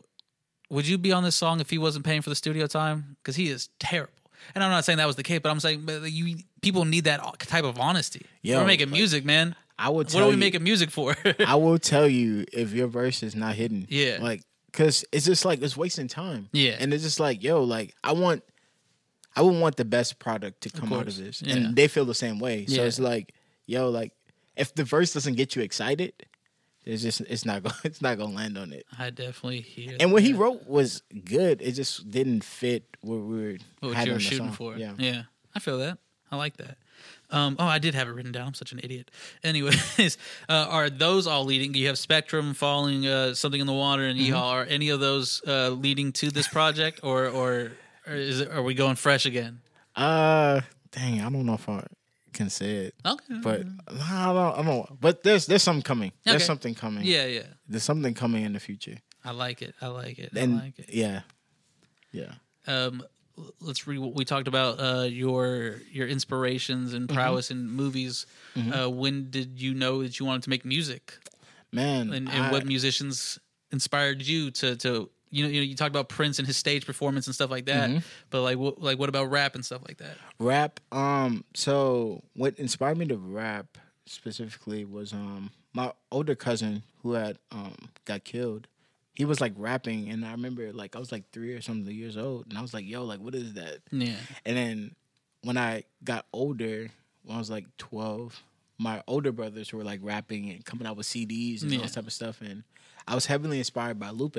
would 0.70 0.88
you 0.88 0.98
be 0.98 1.12
on 1.12 1.24
this 1.24 1.36
song 1.36 1.60
if 1.60 1.70
he 1.70 1.78
wasn't 1.78 2.06
paying 2.06 2.22
for 2.22 2.30
the 2.30 2.36
studio 2.36 2.66
time? 2.68 3.16
Because 3.22 3.36
he 3.36 3.50
is 3.50 3.70
terrible. 3.80 4.12
And 4.56 4.64
I'm 4.64 4.72
not 4.72 4.86
saying 4.86 4.98
that 4.98 5.08
was 5.08 5.16
the 5.16 5.24
case, 5.24 5.40
but 5.42 5.50
I'm 5.52 5.60
saying 5.60 5.84
but 5.86 6.12
you 6.12 6.38
people 6.62 6.84
need 6.84 7.06
that 7.06 7.22
type 7.40 7.64
of 7.64 7.80
honesty. 7.80 8.26
Yeah, 8.42 8.58
We're 8.60 8.68
making 8.68 8.90
music, 8.90 9.24
man. 9.24 9.56
I 9.80 9.90
would 9.90 10.08
What 10.14 10.24
are 10.24 10.26
we 10.28 10.32
you, 10.34 10.38
making 10.38 10.64
music 10.64 10.92
for? 10.92 11.16
I 11.48 11.56
will 11.56 11.78
tell 11.80 12.08
you 12.08 12.46
if 12.52 12.74
your 12.74 12.88
verse 12.88 13.24
is 13.24 13.36
not 13.36 13.56
hidden. 13.56 13.86
Yeah. 13.90 14.18
like 14.22 14.42
because 14.68 15.06
it's 15.12 15.26
just 15.26 15.46
like 15.46 15.62
it's 15.62 15.78
wasting 15.78 16.08
time. 16.08 16.50
Yeah. 16.52 16.76
and 16.80 16.94
it's 16.94 17.04
just 17.04 17.20
like 17.20 17.42
yo, 17.44 17.64
like 17.64 17.96
I 18.04 18.12
want, 18.14 18.44
I 19.36 19.42
would 19.42 19.60
want 19.60 19.76
the 19.78 19.86
best 19.86 20.20
product 20.20 20.62
to 20.62 20.70
come 20.70 20.94
out 20.94 21.08
of 21.08 21.18
this, 21.18 21.42
Yeah. 21.42 21.56
and 21.56 21.76
they 21.76 21.88
feel 21.88 22.06
the 22.06 22.14
same 22.16 22.40
way. 22.40 22.66
So 22.68 22.76
Yeah. 22.76 22.88
it's 22.88 23.00
like 23.00 23.34
yo, 23.66 23.90
like 23.90 24.12
if 24.56 24.74
the 24.76 24.84
verse 24.84 25.14
doesn't 25.14 25.36
get 25.36 25.56
you 25.56 25.62
excited, 25.62 26.14
it's 26.86 27.02
just 27.02 27.22
it's 27.22 27.46
not 27.46 27.64
going 27.64 27.76
it's 27.84 28.02
not 28.02 28.18
gonna 28.18 28.36
land 28.36 28.58
on 28.58 28.72
it. 28.74 28.86
I 28.98 29.10
definitely 29.10 29.62
hear. 29.62 29.96
And 30.00 30.12
what 30.12 30.24
he 30.24 30.34
wrote 30.34 30.68
was 30.68 31.02
good. 31.26 31.62
It 31.62 31.74
just 31.74 32.10
didn't 32.12 32.44
fit 32.44 32.84
what 33.02 33.16
we 33.18 33.42
were 33.42 33.58
what 33.80 34.06
you 34.06 34.14
were 34.14 34.20
shooting 34.20 34.48
song. 34.48 34.54
for. 34.56 34.78
Yeah. 34.78 34.94
yeah, 34.98 35.24
I 35.56 35.60
feel 35.60 35.80
that. 35.80 35.98
I 36.32 36.36
like 36.36 36.58
that. 36.58 36.78
Um, 37.30 37.56
oh, 37.60 37.66
I 37.66 37.80
did 37.80 37.96
have 37.96 38.08
it 38.08 38.12
written 38.12 38.32
down. 38.32 38.48
I'm 38.48 38.54
such 38.54 38.72
an 38.72 38.80
idiot. 38.84 39.12
Anyways, 39.44 40.18
uh, 40.50 40.68
are 40.70 40.90
those 40.90 41.26
all 41.28 41.46
leading? 41.46 41.74
You 41.74 41.88
have 41.88 41.98
Spectrum 41.98 42.54
falling, 42.54 43.06
uh, 43.08 43.34
something 43.34 43.60
in 43.62 43.68
the 43.68 43.74
water, 43.74 44.04
and 44.06 44.20
Mm-hmm. 44.20 44.36
Are 44.36 44.64
any 44.64 44.90
of 44.90 45.00
those 45.00 45.42
uh, 45.48 45.70
leading 45.70 46.12
to 46.14 46.30
this 46.32 46.48
project, 46.48 47.00
or 47.04 47.28
or, 47.28 47.72
or 48.08 48.14
is 48.16 48.42
it, 48.42 48.52
are 48.52 48.62
we 48.64 48.74
going 48.74 48.96
fresh 48.96 49.26
again? 49.26 49.60
Uh, 49.96 50.62
dang, 50.92 51.22
I 51.22 51.30
don't 51.30 51.46
know 51.46 51.54
if 51.56 51.68
I 51.70 51.86
can 52.34 52.50
say 52.50 52.72
it, 52.88 52.96
Okay, 53.06 53.36
but 53.44 53.66
nah, 53.92 54.32
I 54.32 54.34
don't. 54.34 54.60
I 54.60 54.64
don't. 54.72 55.00
But 55.00 55.24
there's 55.24 55.46
there's 55.46 55.62
something 55.64 55.84
coming. 55.84 56.12
There's 56.26 56.44
something 56.46 56.74
coming. 56.76 57.06
yeah, 57.06 57.26
yeah, 57.26 57.44
There's 57.68 57.84
something 57.84 58.14
coming 58.14 58.44
in 58.44 58.54
the 58.54 58.60
future. 58.60 58.98
I 59.24 59.32
like 59.32 59.62
it. 59.62 59.76
I 59.82 59.88
like 59.88 60.18
it. 60.20 60.32
I 60.36 60.46
like 60.46 60.80
it. 60.80 60.90
yeah, 60.92 61.22
yeah. 62.12 62.34
um 62.68 63.04
let's 63.60 63.88
read 63.88 63.98
what 64.00 64.14
we 64.16 64.26
talked 64.26 64.48
about 64.48 64.80
uh 64.80 65.04
your 65.04 65.82
your 65.92 66.08
inspirations 66.08 66.94
and 66.94 67.08
Mm-hmm. 67.08 67.16
prowess 67.18 67.50
in 67.52 67.68
movies 67.70 68.26
uh 68.74 68.88
when 68.90 69.30
did 69.32 69.60
you 69.60 69.74
know 69.74 70.04
that 70.04 70.20
you 70.20 70.26
wanted 70.26 70.44
to 70.44 70.50
make 70.52 70.64
music 70.66 71.14
Man, 71.72 72.14
and, 72.14 72.30
and 72.30 72.44
I- 72.46 72.52
what 72.52 72.66
musicians 72.66 73.40
inspired 73.72 74.22
you 74.22 74.52
to 74.52 74.76
to 74.78 75.10
you 75.34 75.44
know, 75.44 75.50
you 75.50 75.60
know 75.62 75.66
you 75.66 75.76
talked 75.76 75.90
about 75.96 76.08
Prince 76.10 76.38
and 76.40 76.48
his 76.48 76.56
stage 76.58 76.86
performance 76.86 77.26
and 77.28 77.34
stuff 77.36 77.50
like 77.52 77.66
that 77.66 77.90
Mm-hmm. 77.90 78.00
but 78.30 78.42
like 78.44 78.58
what 78.58 78.82
like 78.82 78.98
what 79.00 79.10
about 79.10 79.30
rap 79.32 79.56
and 79.56 79.66
stuff 79.66 79.82
like 79.88 79.98
that 79.98 80.16
rap. 80.40 80.80
Um, 80.92 81.44
so 81.56 82.24
what 82.36 82.58
inspired 82.60 82.98
me 82.98 83.06
to 83.08 83.18
rap 83.18 83.78
specifically 84.06 84.86
was 84.86 85.14
um 85.14 85.52
my 85.74 85.92
older 86.12 86.36
cousin 86.36 86.84
who 87.02 87.14
had 87.14 87.38
um 87.52 87.76
got 88.06 88.24
killed. 88.24 88.68
He 89.16 89.26
was 89.26 89.40
like 89.40 89.54
rapping, 89.56 90.10
and 90.10 90.26
I 90.26 90.32
remember 90.32 90.72
like 90.74 90.96
I 90.96 91.00
was 91.00 91.12
like 91.12 91.30
three 91.32 91.54
or 91.54 91.62
something 91.62 91.94
years 91.96 92.18
old, 92.18 92.48
and 92.50 92.58
I 92.58 92.62
was 92.62 92.74
like, 92.74 92.86
"Yo, 92.88 93.04
like 93.04 93.20
what 93.20 93.36
is 93.36 93.54
that?" 93.54 93.80
yeah 93.92 94.16
And 94.46 94.58
then 94.58 94.96
when 95.44 95.58
I 95.58 95.84
got 96.04 96.26
older, 96.34 96.90
when 97.24 97.36
I 97.36 97.40
was 97.40 97.50
like 97.50 97.66
12, 97.78 98.42
my 98.80 99.04
older 99.08 99.32
brothers 99.32 99.72
were 99.74 99.84
like 99.84 100.00
rapping 100.04 100.50
and 100.50 100.64
coming 100.66 100.88
out 100.88 100.98
with 100.98 101.06
CDs 101.06 101.62
and 101.64 101.72
all 101.74 101.78
Yeah. 101.80 101.84
this 101.84 101.96
type 101.96 102.08
of 102.08 102.14
stuff. 102.14 102.42
And 102.42 102.64
I 103.08 103.14
was 103.16 103.26
heavily 103.28 103.60
inspired 103.60 104.00
by 104.00 104.10
Lupe. 104.10 104.38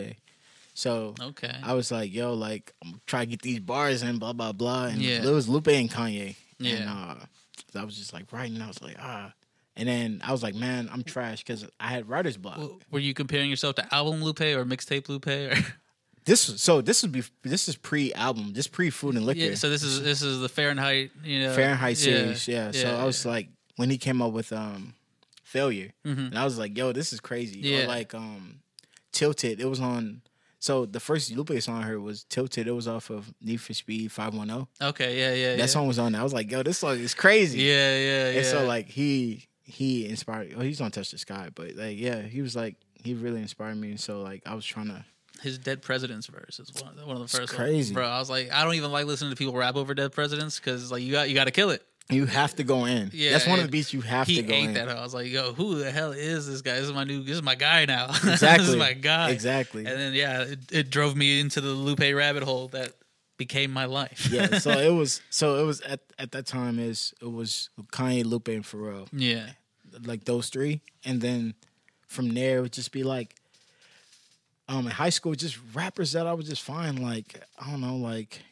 So 0.74 1.14
okay 1.20 1.54
I 1.62 1.74
was 1.74 1.90
like, 1.92 2.12
yo, 2.12 2.34
like, 2.34 2.72
I'm 2.84 3.00
trying 3.06 3.26
to 3.26 3.30
get 3.30 3.42
these 3.42 3.60
bars 3.60 4.02
in, 4.02 4.18
blah, 4.18 4.32
blah, 4.32 4.52
blah. 4.52 4.86
And 4.86 5.00
Yeah. 5.00 5.22
it 5.24 5.30
was 5.32 5.48
Lupe 5.48 5.68
and 5.68 5.90
Kanye. 5.90 6.34
And 6.60 6.88
uh, 6.88 7.14
I 7.78 7.84
was 7.84 7.96
just 7.96 8.12
like 8.12 8.32
writing. 8.32 8.60
I 8.60 8.66
was 8.68 8.82
like, 8.82 8.96
ah. 8.98 9.32
And 9.76 9.88
then 9.88 10.20
I 10.24 10.30
was 10.32 10.42
like, 10.42 10.54
man, 10.54 10.88
I'm 10.92 11.02
trash 11.02 11.38
because 11.44 11.64
I 11.80 11.88
had 11.88 12.08
writer's 12.08 12.36
block. 12.36 12.60
Were 12.90 12.98
you 13.00 13.12
comparing 13.14 13.50
yourself 13.50 13.74
to 13.76 13.94
album 13.94 14.22
Lupe 14.22 14.40
or 14.40 14.64
mixtape 14.64 15.08
Lupe 15.08 15.26
or 15.26 15.54
This 16.24 16.48
was- 16.48 16.62
so 16.62 16.80
this 16.80 17.02
would 17.02 17.12
be 17.12 17.22
this 17.42 17.68
is 17.68 17.76
pre-album, 17.76 18.52
this 18.54 18.66
pre-food 18.66 19.14
and 19.16 19.26
liquor. 19.26 19.40
yeah 19.40 19.54
so 19.56 19.68
this 19.68 19.82
is 19.82 20.02
this 20.02 20.22
is 20.22 20.40
the 20.40 20.48
Fahrenheit 20.48 21.10
you 21.22 21.40
know 21.42 21.52
Fahrenheit 21.54 21.98
yeah, 21.98 22.02
series. 22.16 22.48
Yeah. 22.48 22.70
So 22.70 22.96
I 22.96 23.04
was 23.04 23.26
like, 23.26 23.48
when 23.76 23.90
he 23.90 23.98
came 23.98 24.22
up 24.22 24.32
with 24.32 24.50
um, 24.52 24.94
failure, 25.42 25.92
Mhm. 26.06 26.28
and 26.28 26.38
I 26.38 26.44
was 26.44 26.56
like, 26.58 26.76
yo, 26.78 26.92
this 26.92 27.12
is 27.12 27.20
crazy. 27.20 27.58
Yeah. 27.60 27.84
Or 27.84 27.88
like 27.88 28.14
um, 28.14 28.60
tilted. 29.12 29.60
It 29.60 29.66
was 29.66 29.80
on 29.80 30.22
So 30.64 30.86
the 30.86 30.98
first 30.98 31.30
Lupe 31.30 31.60
song 31.60 31.82
I 31.82 31.82
heard 31.82 32.00
was 32.00 32.24
Tilted. 32.24 32.66
It 32.66 32.72
was 32.72 32.88
off 32.88 33.10
of 33.10 33.34
Need 33.42 33.58
for 33.58 33.74
Speed 33.74 34.10
510. 34.10 34.66
Okay, 34.88 35.18
yeah, 35.18 35.34
yeah. 35.34 35.50
That 35.56 35.58
yeah. 35.58 35.66
song 35.66 35.86
was 35.86 35.98
on 35.98 36.12
there. 36.12 36.22
I 36.22 36.24
was 36.24 36.32
like, 36.32 36.50
yo, 36.50 36.62
this 36.62 36.78
song 36.78 36.98
is 36.98 37.12
crazy. 37.12 37.58
Yeah, 37.58 37.94
yeah, 37.98 38.30
yeah. 38.30 38.38
And 38.38 38.46
so 38.46 38.64
like 38.64 38.88
he 38.88 39.46
he 39.62 40.08
inspired. 40.08 40.54
Oh, 40.56 40.62
he's 40.62 40.80
on 40.80 40.90
Touch 40.90 41.10
the 41.10 41.18
Sky, 41.18 41.50
but 41.54 41.74
like 41.76 41.98
yeah, 41.98 42.22
he 42.22 42.40
was 42.40 42.56
like 42.56 42.76
he 42.94 43.12
really 43.12 43.42
inspired 43.42 43.76
me. 43.76 43.90
And 43.90 44.00
so 44.00 44.22
like 44.22 44.40
I 44.46 44.54
was 44.54 44.64
trying 44.64 44.86
to. 44.86 45.04
his 45.42 45.58
Dead 45.58 45.82
Presidents 45.82 46.28
verse 46.28 46.58
is 46.58 46.72
one, 46.82 46.96
one 47.06 47.16
of 47.16 47.18
the 47.18 47.24
It's 47.24 47.36
first. 47.36 47.52
crazy. 47.52 47.74
ones. 47.74 47.92
bro. 47.92 48.06
I 48.08 48.18
was 48.18 48.30
like, 48.30 48.50
I 48.50 48.64
don't 48.64 48.72
even 48.72 48.90
like 48.90 49.04
listening 49.04 49.32
to 49.32 49.36
people 49.36 49.52
rap 49.52 49.76
over 49.76 49.92
Dead 49.92 50.12
Presidents 50.12 50.58
because 50.58 50.90
like 50.90 51.02
you 51.02 51.12
got 51.12 51.28
you 51.28 51.34
got 51.34 51.44
to 51.44 51.50
kill 51.50 51.68
it. 51.68 51.82
You 52.10 52.26
have 52.26 52.54
to 52.56 52.64
go 52.64 52.84
in. 52.84 53.10
Yeah, 53.14 53.32
that's 53.32 53.46
one 53.46 53.58
of 53.58 53.64
the 53.64 53.70
beats 53.70 53.94
you 53.94 54.02
have 54.02 54.26
to 54.26 54.42
go 54.42 54.52
ate 54.52 54.64
in. 54.64 54.74
that. 54.74 54.90
I 54.90 55.02
was 55.02 55.14
like, 55.14 55.26
yo, 55.28 55.54
who 55.54 55.76
the 55.76 55.90
hell 55.90 56.12
is 56.12 56.46
this 56.46 56.60
guy? 56.60 56.74
This 56.74 56.84
is 56.84 56.92
my 56.92 57.04
new. 57.04 57.22
This 57.22 57.36
is 57.36 57.42
my 57.42 57.54
guy 57.54 57.86
now. 57.86 58.10
Exactly. 58.10 58.36
this 58.58 58.68
is 58.68 58.76
my 58.76 58.92
guy. 58.92 59.30
Exactly. 59.30 59.86
And 59.86 59.98
then 59.98 60.12
yeah, 60.12 60.42
it, 60.42 60.58
it 60.70 60.90
drove 60.90 61.16
me 61.16 61.40
into 61.40 61.62
the 61.62 61.68
Lupe 61.70 62.00
rabbit 62.00 62.42
hole 62.42 62.68
that 62.68 62.92
became 63.38 63.70
my 63.70 63.86
life. 63.86 64.28
yeah. 64.30 64.58
So 64.58 64.70
it 64.78 64.90
was. 64.90 65.22
So 65.30 65.62
it 65.62 65.64
was 65.64 65.80
at 65.80 66.00
at 66.18 66.32
that 66.32 66.46
time 66.46 66.78
is 66.78 67.14
it 67.22 67.32
was 67.32 67.70
Kanye, 67.92 68.24
Lupe, 68.24 68.48
and 68.48 68.64
Pharrell. 68.64 69.08
yeah. 69.10 69.50
like 70.04 70.24
those 70.24 70.50
three, 70.50 70.82
and 71.06 71.22
then 71.22 71.54
from 72.06 72.34
there 72.34 72.58
it 72.58 72.60
would 72.60 72.72
just 72.72 72.92
be 72.92 73.02
like, 73.02 73.34
um, 74.68 74.86
in 74.86 74.92
high 74.92 75.10
school, 75.10 75.34
just 75.34 75.58
rappers 75.72 76.12
that 76.12 76.26
I 76.26 76.34
would 76.34 76.46
just 76.46 76.62
find 76.62 76.98
like 76.98 77.40
I 77.58 77.70
don't 77.70 77.80
know, 77.80 77.96
like 77.96 78.42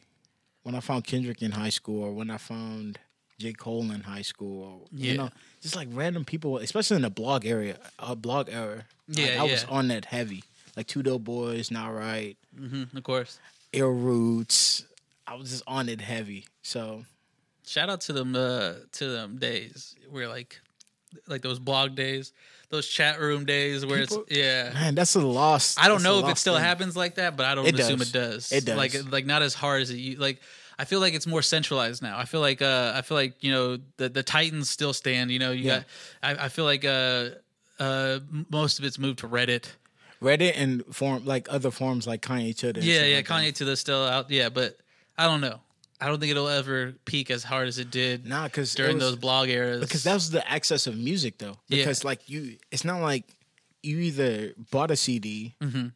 when 0.63 0.73
I 0.73 0.79
found 0.79 1.05
Kendrick 1.05 1.43
in 1.43 1.51
high 1.51 1.69
school, 1.69 2.03
or 2.03 2.13
when 2.13 2.31
I 2.31 2.37
found 2.37 2.97
J 3.43 3.53
Cole 3.53 3.91
in 3.91 4.01
high 4.01 4.21
school, 4.23 4.63
or 4.63 4.87
Yeah. 4.91 5.11
you 5.11 5.17
know, 5.17 5.29
just 5.61 5.75
like 5.75 5.87
random 5.91 6.25
people, 6.25 6.57
especially 6.57 6.95
in 6.97 7.01
the 7.03 7.09
blog 7.09 7.45
area, 7.45 7.77
uh, 7.99 8.15
blog 8.15 8.49
era. 8.49 8.85
like, 9.07 9.17
Yeah, 9.17 9.41
I 9.41 9.43
was 9.43 9.63
on 9.65 9.87
that 9.89 10.05
heavy, 10.05 10.43
like 10.75 10.87
Two 10.87 11.03
Dope 11.03 11.23
Boys, 11.23 11.69
Nah 11.71 11.87
Right, 11.89 12.35
hmm 12.57 12.83
of 12.95 13.03
course. 13.03 13.39
illRoots. 13.97 14.85
I 15.27 15.35
was 15.35 15.49
just 15.51 15.63
on 15.67 15.87
it 15.89 16.01
heavy, 16.01 16.45
so 16.61 17.05
Shout 17.65 17.89
out 17.89 18.01
to 18.01 18.13
them 18.13 18.35
uh, 18.35 18.73
to 18.93 19.07
them 19.07 19.37
days 19.37 19.95
where 20.09 20.27
like 20.27 20.59
like 21.27 21.41
those 21.41 21.59
blog 21.59 21.95
days, 21.95 22.33
those 22.69 22.87
chat 22.87 23.19
room 23.21 23.45
days 23.45 23.85
where 23.85 24.01
People- 24.01 24.25
it's 24.27 24.37
yeah. 24.37 24.71
man, 24.73 24.95
that's 24.95 25.15
a 25.15 25.21
loss. 25.21 25.75
I 25.77 25.87
don't 25.87 26.03
know 26.03 26.19
if 26.25 26.29
it 26.31 26.37
still 26.37 26.55
thing. 26.55 26.63
happens 26.63 26.97
like 26.97 27.15
that, 27.15 27.37
but 27.37 27.45
I 27.45 27.55
don't 27.55 27.65
It 27.67 27.79
assume 27.79 27.99
does. 27.99 28.09
it 28.09 28.13
does. 28.13 28.51
It 28.51 28.65
does. 28.65 28.75
Like 28.77 29.11
like 29.11 29.25
not 29.25 29.41
as 29.43 29.53
hard 29.53 29.81
as 29.83 29.91
it 29.91 30.19
like. 30.19 30.41
I 30.83 30.85
feel 30.85 30.99
like 30.99 31.13
it's 31.13 31.25
more 31.27 31.41
centralized 31.41 32.01
now. 32.03 32.17
I 32.17 32.25
feel 32.25 32.41
like 32.41 32.61
uh 32.61 32.91
I 32.93 33.01
feel 33.03 33.15
like 33.15 33.41
you 33.41 33.51
know 33.51 33.77
the 33.97 34.09
the 34.09 34.23
Titans 34.23 34.69
still 34.69 34.91
stand. 34.93 35.31
You 35.31 35.39
know 35.39 35.51
you 35.51 35.63
Yeah. 35.63 35.75
got. 36.21 36.39
I, 36.41 36.45
I 36.45 36.49
feel 36.49 36.65
like 36.65 36.83
uh 36.83 37.29
uh 37.79 38.19
most 38.49 38.79
of 38.79 38.85
it's 38.85 38.99
moved 38.99 39.19
to 39.19 39.27
Reddit. 39.29 39.65
Reddit 40.21 40.53
and 40.55 40.83
form 40.91 41.25
like 41.25 41.47
other 41.49 41.71
forms 41.71 42.05
like 42.07 42.21
Kanye 42.21 42.57
Twitter. 42.57 42.81
Yeah, 42.81 43.05
yeah. 43.05 43.17
like. 43.17 43.27
KanyeToThe 43.27 43.77
still 43.77 44.03
out. 44.05 44.29
Yeah, 44.29 44.49
but 44.49 44.77
I 45.17 45.25
don't 45.27 45.41
know. 45.41 45.59
I 46.01 46.07
don't 46.07 46.19
think 46.19 46.31
it'll 46.31 46.49
ever 46.49 46.93
peak 47.05 47.31
as 47.31 47.43
hard 47.45 47.67
as 47.69 47.77
it 47.79 47.89
did 47.89 48.25
Nah, 48.27 48.43
because 48.45 48.75
during 48.75 48.97
those 48.99 49.15
blog 49.15 49.47
eras. 49.47 49.79
because 49.79 50.03
that 50.03 50.13
was 50.15 50.31
the 50.31 50.43
access 50.49 50.85
of 50.87 50.97
music 50.97 51.37
though. 51.37 51.55
Yeah. 51.69 51.77
Because 51.83 52.03
like 52.03 52.27
you, 52.29 52.57
it's 52.71 52.83
not 52.83 52.99
like 53.01 53.23
you 53.81 53.99
either 53.99 54.53
bought 54.71 54.91
a 54.91 54.97
CD 54.97 55.55
Mhm. 55.61 55.93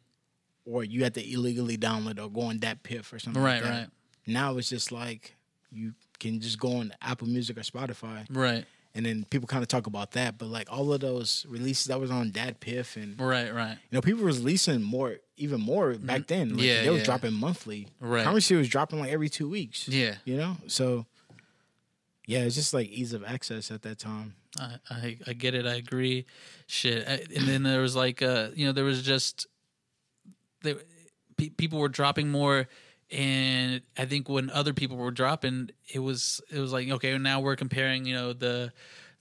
or 0.64 0.82
you 0.84 1.02
had 1.04 1.12
to 1.14 1.22
illegally 1.32 1.76
download 1.76 2.18
or 2.22 2.30
go 2.30 2.42
on 2.42 2.58
DatPiff 2.58 3.12
or 3.12 3.18
something. 3.18 3.42
right, 3.42 3.62
like 3.62 3.64
that. 3.64 3.78
right, 3.80 3.88
Now 4.28 4.56
it's 4.58 4.68
just 4.68 4.92
like 4.92 5.34
you 5.72 5.94
can 6.20 6.40
just 6.40 6.58
go 6.58 6.76
on 6.76 6.92
Apple 7.02 7.26
Music 7.28 7.56
or 7.58 7.62
Spotify, 7.62 8.26
right, 8.30 8.64
and 8.94 9.04
then 9.06 9.24
people 9.30 9.46
kind 9.46 9.62
of 9.62 9.68
talk 9.68 9.86
about 9.86 10.12
that. 10.12 10.38
But 10.38 10.46
like 10.48 10.68
all 10.70 10.92
of 10.92 11.00
those 11.00 11.46
releases 11.48 11.86
that 11.86 11.98
was 12.00 12.10
on 12.10 12.30
DatPiff, 12.30 12.96
and 12.96 13.18
right, 13.20 13.52
right. 13.54 13.72
you 13.90 13.96
know 13.96 14.00
people 14.00 14.24
was 14.24 14.38
releasing 14.38 14.82
more, 14.82 15.16
even 15.36 15.60
more 15.60 15.94
back 15.94 16.26
then. 16.26 16.50
Like, 16.50 16.58
Mm, 16.58 16.62
Yeah, 16.66 16.82
they 16.82 16.90
was 16.90 16.98
yeah. 17.00 17.04
dropping 17.04 17.32
monthly. 17.34 17.88
Right. 18.00 18.24
Curren$y 18.24 18.56
was 18.56 18.68
dropping 18.68 19.00
like 19.00 19.10
every 19.10 19.28
two 19.28 19.48
weeks. 19.48 19.88
Yeah, 19.88 20.16
You 20.24 20.36
know, 20.36 20.56
so 20.66 21.06
yeah, 22.26 22.40
it's 22.40 22.54
just 22.56 22.74
like 22.74 22.88
ease 22.88 23.12
of 23.14 23.24
access 23.24 23.70
at 23.70 23.82
that 23.82 23.98
time. 23.98 24.34
I, 24.58 24.76
I 24.90 25.18
I 25.28 25.32
get 25.34 25.54
it. 25.54 25.66
I 25.66 25.74
agree. 25.74 26.26
Shit, 26.66 27.06
I, 27.08 27.12
and 27.36 27.46
then 27.46 27.62
there 27.62 27.80
was 27.80 27.94
like 27.96 28.20
uh 28.22 28.48
you 28.54 28.66
know 28.66 28.72
there 28.72 28.84
was 28.84 29.02
just 29.02 29.46
there 30.62 30.76
pe- 31.36 31.50
people 31.50 31.78
were 31.78 31.88
dropping 31.88 32.28
more, 32.30 32.66
and 33.10 33.80
I 33.96 34.04
think 34.04 34.28
when 34.28 34.50
other 34.50 34.72
people 34.72 34.96
were 34.96 35.10
dropping, 35.10 35.70
it 35.92 35.98
was 35.98 36.40
it 36.50 36.58
was 36.58 36.72
like 36.72 36.88
okay 36.90 37.16
now 37.18 37.40
we're 37.40 37.56
comparing 37.56 38.04
you 38.06 38.14
know 38.14 38.32
the. 38.32 38.72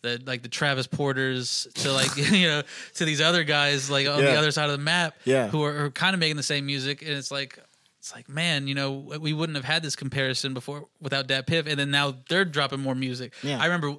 The, 0.03 0.21
like 0.27 0.43
the 0.43 0.47
Travis 0.47 0.85
Porters 0.85 1.67
to 1.73 1.91
like 1.91 2.15
you 2.31 2.47
know 2.47 2.61
to 2.93 3.03
these 3.03 3.19
other 3.19 3.43
guys 3.43 3.89
like 3.89 4.07
on 4.07 4.19
the 4.21 4.37
other 4.37 4.51
side 4.51 4.65
of 4.65 4.71
the 4.77 4.77
map 4.83 5.15
Yeah. 5.25 5.47
who 5.47 5.63
are, 5.63 5.85
are 5.85 5.89
kind 5.89 6.13
of 6.13 6.19
making 6.19 6.37
the 6.37 6.43
same 6.43 6.67
music 6.67 7.01
and 7.01 7.09
it's 7.13 7.31
like 7.31 7.57
it's 7.97 8.13
like 8.13 8.29
man 8.29 8.67
you 8.67 8.75
know 8.75 8.91
we 9.19 9.33
wouldn't 9.33 9.55
have 9.55 9.65
had 9.65 9.81
this 9.81 9.95
comparison 9.95 10.53
before 10.53 10.85
without 11.01 11.27
DatPiff 11.27 11.65
and 11.65 11.79
then 11.79 11.89
now 11.89 12.13
they're 12.29 12.45
dropping 12.45 12.79
more 12.79 12.93
music 12.93 13.33
Yeah. 13.41 13.57
I 13.59 13.65
remember 13.65 13.95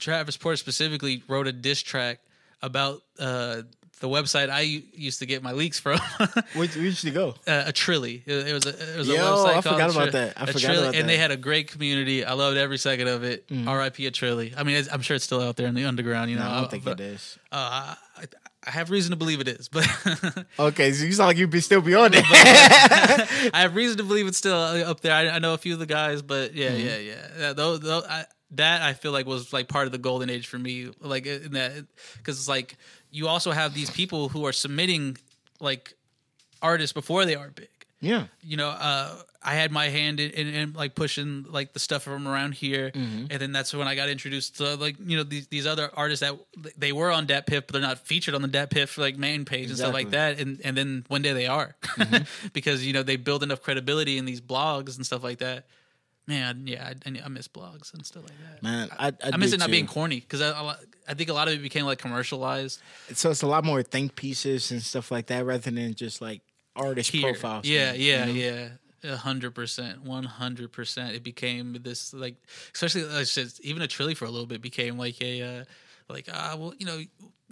Travis 0.00 0.38
Porter 0.38 0.56
specifically 0.56 1.22
wrote 1.28 1.46
a 1.46 1.52
diss 1.52 1.82
track 1.82 2.20
about 2.62 3.02
uh, 3.18 3.62
the 4.00 4.08
website 4.08 4.50
I 4.50 4.60
used 4.60 5.20
to 5.20 5.26
get 5.26 5.42
my 5.42 5.52
leaks 5.52 5.78
from, 5.78 5.98
uh, 6.20 6.26
Where, 6.54 6.66
where 6.68 6.68
did 6.68 7.04
you 7.04 7.10
go? 7.12 7.34
a 7.46 7.72
Trilly. 7.72 8.22
It, 8.26 8.48
it 8.48 8.52
was 8.52 8.66
a 8.66 8.70
it 8.70 8.98
was 8.98 9.08
a 9.08 9.14
Yo, 9.14 9.18
website 9.22 9.54
I 9.56 9.60
forgot 9.60 9.90
about 9.90 10.12
that. 10.12 10.32
I 10.36 10.42
a 10.44 10.46
forgot 10.48 10.60
Trilly, 10.60 10.78
about 10.82 10.94
and 10.96 11.08
they. 11.08 11.16
Mm. 11.16 11.20
had 11.20 11.30
a 11.30 11.36
great 11.36 11.70
community. 11.70 12.24
I 12.24 12.32
loved 12.34 12.56
every 12.56 12.78
second 12.78 13.08
of 13.08 13.24
it. 13.24 13.44
R.I.P. 13.66 14.06
a 14.06 14.10
Trilly. 14.10 14.52
I 14.56 14.62
mean, 14.62 14.84
I'm 14.92 15.00
sure 15.00 15.16
it's 15.16 15.24
still 15.24 15.40
out 15.40 15.56
there 15.56 15.66
in 15.66 15.74
the 15.74 15.84
underground. 15.84 16.30
You 16.30 16.36
No, 16.36 16.44
know, 16.44 16.50
I 16.50 16.60
don't 16.60 16.70
think 16.70 16.84
but, 16.84 17.00
it 17.00 17.04
is. 17.14 17.38
Uh, 17.52 17.94
I, 18.18 18.24
I 18.66 18.70
have 18.70 18.90
reason 18.90 19.10
to 19.10 19.16
believe 19.16 19.40
it 19.40 19.48
is, 19.48 19.68
but 19.68 19.86
Okay, 20.58 20.92
so 20.92 21.04
you 21.04 21.12
sound 21.12 21.28
like 21.28 21.36
you 21.36 21.46
be 21.46 21.60
still 21.60 21.82
be 21.82 21.94
on 21.94 22.12
it. 22.14 22.24
I 23.54 23.60
have 23.60 23.74
reason 23.76 23.98
to 23.98 24.04
believe 24.04 24.26
it's 24.26 24.38
still 24.38 24.54
up 24.56 25.00
there. 25.00 25.12
I, 25.14 25.28
I 25.28 25.38
know 25.38 25.54
a 25.54 25.58
few 25.58 25.74
of 25.74 25.78
the 25.78 25.86
guys, 25.86 26.22
but 26.22 26.54
yeah, 26.54 26.70
Mm-hmm. 26.70 26.86
yeah, 26.86 26.96
yeah. 26.96 27.26
yeah 27.38 27.52
those, 27.52 27.80
those, 27.80 28.04
I, 28.08 28.24
that 28.52 28.82
I 28.82 28.92
feel 28.92 29.12
like 29.12 29.26
was 29.26 29.52
like 29.52 29.68
part 29.68 29.86
of 29.86 29.92
the 29.92 29.98
golden 29.98 30.30
age 30.30 30.46
for 30.46 30.58
me. 30.58 30.90
Like 31.00 31.26
in 31.26 31.52
that, 31.52 31.86
because 32.16 32.38
it's 32.38 32.48
like 32.48 32.76
you 33.10 33.28
also 33.28 33.50
have 33.52 33.74
these 33.74 33.90
people 33.90 34.28
who 34.28 34.46
are 34.46 34.52
submitting 34.52 35.16
like 35.60 35.94
artists 36.62 36.92
before 36.92 37.24
they 37.26 37.34
are 37.34 37.50
big. 37.50 37.68
yeah, 38.00 38.26
You 38.42 38.56
know, 38.56 38.68
uh, 38.68 39.16
I 39.46 39.54
had 39.54 39.70
my 39.72 39.88
hand 39.88 40.20
in, 40.20 40.30
in, 40.30 40.54
in 40.54 40.72
like 40.72 40.94
pushing 40.94 41.44
like 41.50 41.74
the 41.74 41.78
stuff 41.78 42.02
from 42.04 42.26
around 42.26 42.54
here, 42.54 42.90
Mm-hmm. 42.92 43.26
and 43.30 43.40
then 43.40 43.52
that's 43.52 43.74
when 43.74 43.86
I 43.86 43.94
got 43.94 44.08
introduced 44.08 44.56
to 44.58 44.74
like 44.76 44.96
you 45.04 45.16
know 45.18 45.22
these 45.22 45.48
these 45.48 45.66
other 45.66 45.90
artists 45.94 46.20
that 46.26 46.38
they 46.78 46.92
were 46.92 47.10
on 47.10 47.26
DatPiff, 47.26 47.66
but 47.66 47.72
they're 47.72 47.82
not 47.82 47.98
featured 47.98 48.34
on 48.34 48.40
the 48.42 48.48
DatPiff 48.48 48.96
like 48.98 49.18
main 49.18 49.44
page 49.44 49.68
and 49.68 49.76
stuff 49.78 49.92
like 49.92 50.10
that. 50.10 50.40
And 50.40 50.60
and 50.64 50.76
then 50.76 51.04
one 51.08 51.20
day 51.22 51.32
they 51.34 51.46
are, 51.46 51.74
Mm-hmm. 51.82 52.48
because 52.54 52.86
you 52.86 52.92
know 52.94 53.02
they 53.02 53.16
build 53.16 53.42
enough 53.42 53.60
credibility 53.62 54.16
in 54.16 54.24
these 54.24 54.40
blogs 54.40 54.96
and 54.96 55.04
stuff 55.04 55.22
like 55.22 55.38
that. 55.40 55.66
Man, 56.26 56.66
yeah, 56.66 56.92
I, 57.04 57.20
I 57.24 57.28
miss 57.28 57.48
blogs 57.48 57.92
and 57.92 58.04
stuff 58.04 58.22
like 58.22 58.38
that. 58.50 58.62
man, 58.62 58.88
I 58.98 59.08
I, 59.08 59.34
I 59.34 59.36
miss 59.36 59.52
it 59.52 59.58
not 59.58 59.66
too. 59.66 59.72
being 59.72 59.86
corny 59.86 60.20
because 60.20 60.40
I, 60.40 60.52
I 60.52 60.76
I 61.06 61.14
think 61.14 61.28
a 61.28 61.34
lot 61.34 61.48
of 61.48 61.54
it 61.54 61.62
became 61.62 61.84
like 61.84 61.98
commercialized. 61.98 62.80
So 63.12 63.30
it's 63.30 63.42
a 63.42 63.46
lot 63.46 63.64
more 63.64 63.82
think 63.82 64.16
pieces 64.16 64.70
and 64.70 64.82
stuff 64.82 65.10
like 65.10 65.26
that 65.26 65.44
rather 65.44 65.70
than 65.70 65.94
just 65.94 66.22
like 66.22 66.40
artist 66.74 67.10
here. 67.10 67.32
profiles. 67.32 67.66
Yeah, 67.66 67.92
man, 67.92 68.00
yeah, 68.00 68.26
you 68.26 68.32
know? 68.32 68.40
yeah. 68.40 68.68
A 69.12 69.16
hundred 69.18 69.54
percent, 69.54 70.02
one 70.02 70.24
hundred 70.24 70.72
percent. 70.72 71.14
It 71.14 71.22
became 71.22 71.76
this 71.82 72.14
like, 72.14 72.36
especially 72.74 73.04
like, 73.04 73.26
even 73.60 73.82
a 73.82 73.86
Trilly 73.86 74.16
for 74.16 74.24
a 74.24 74.30
little 74.30 74.46
bit 74.46 74.62
became 74.62 74.96
like 74.96 75.20
a 75.20 75.42
uh, 75.42 75.64
like 76.08 76.28
ah 76.32 76.56
well 76.58 76.74
you 76.78 76.86
know 76.86 77.00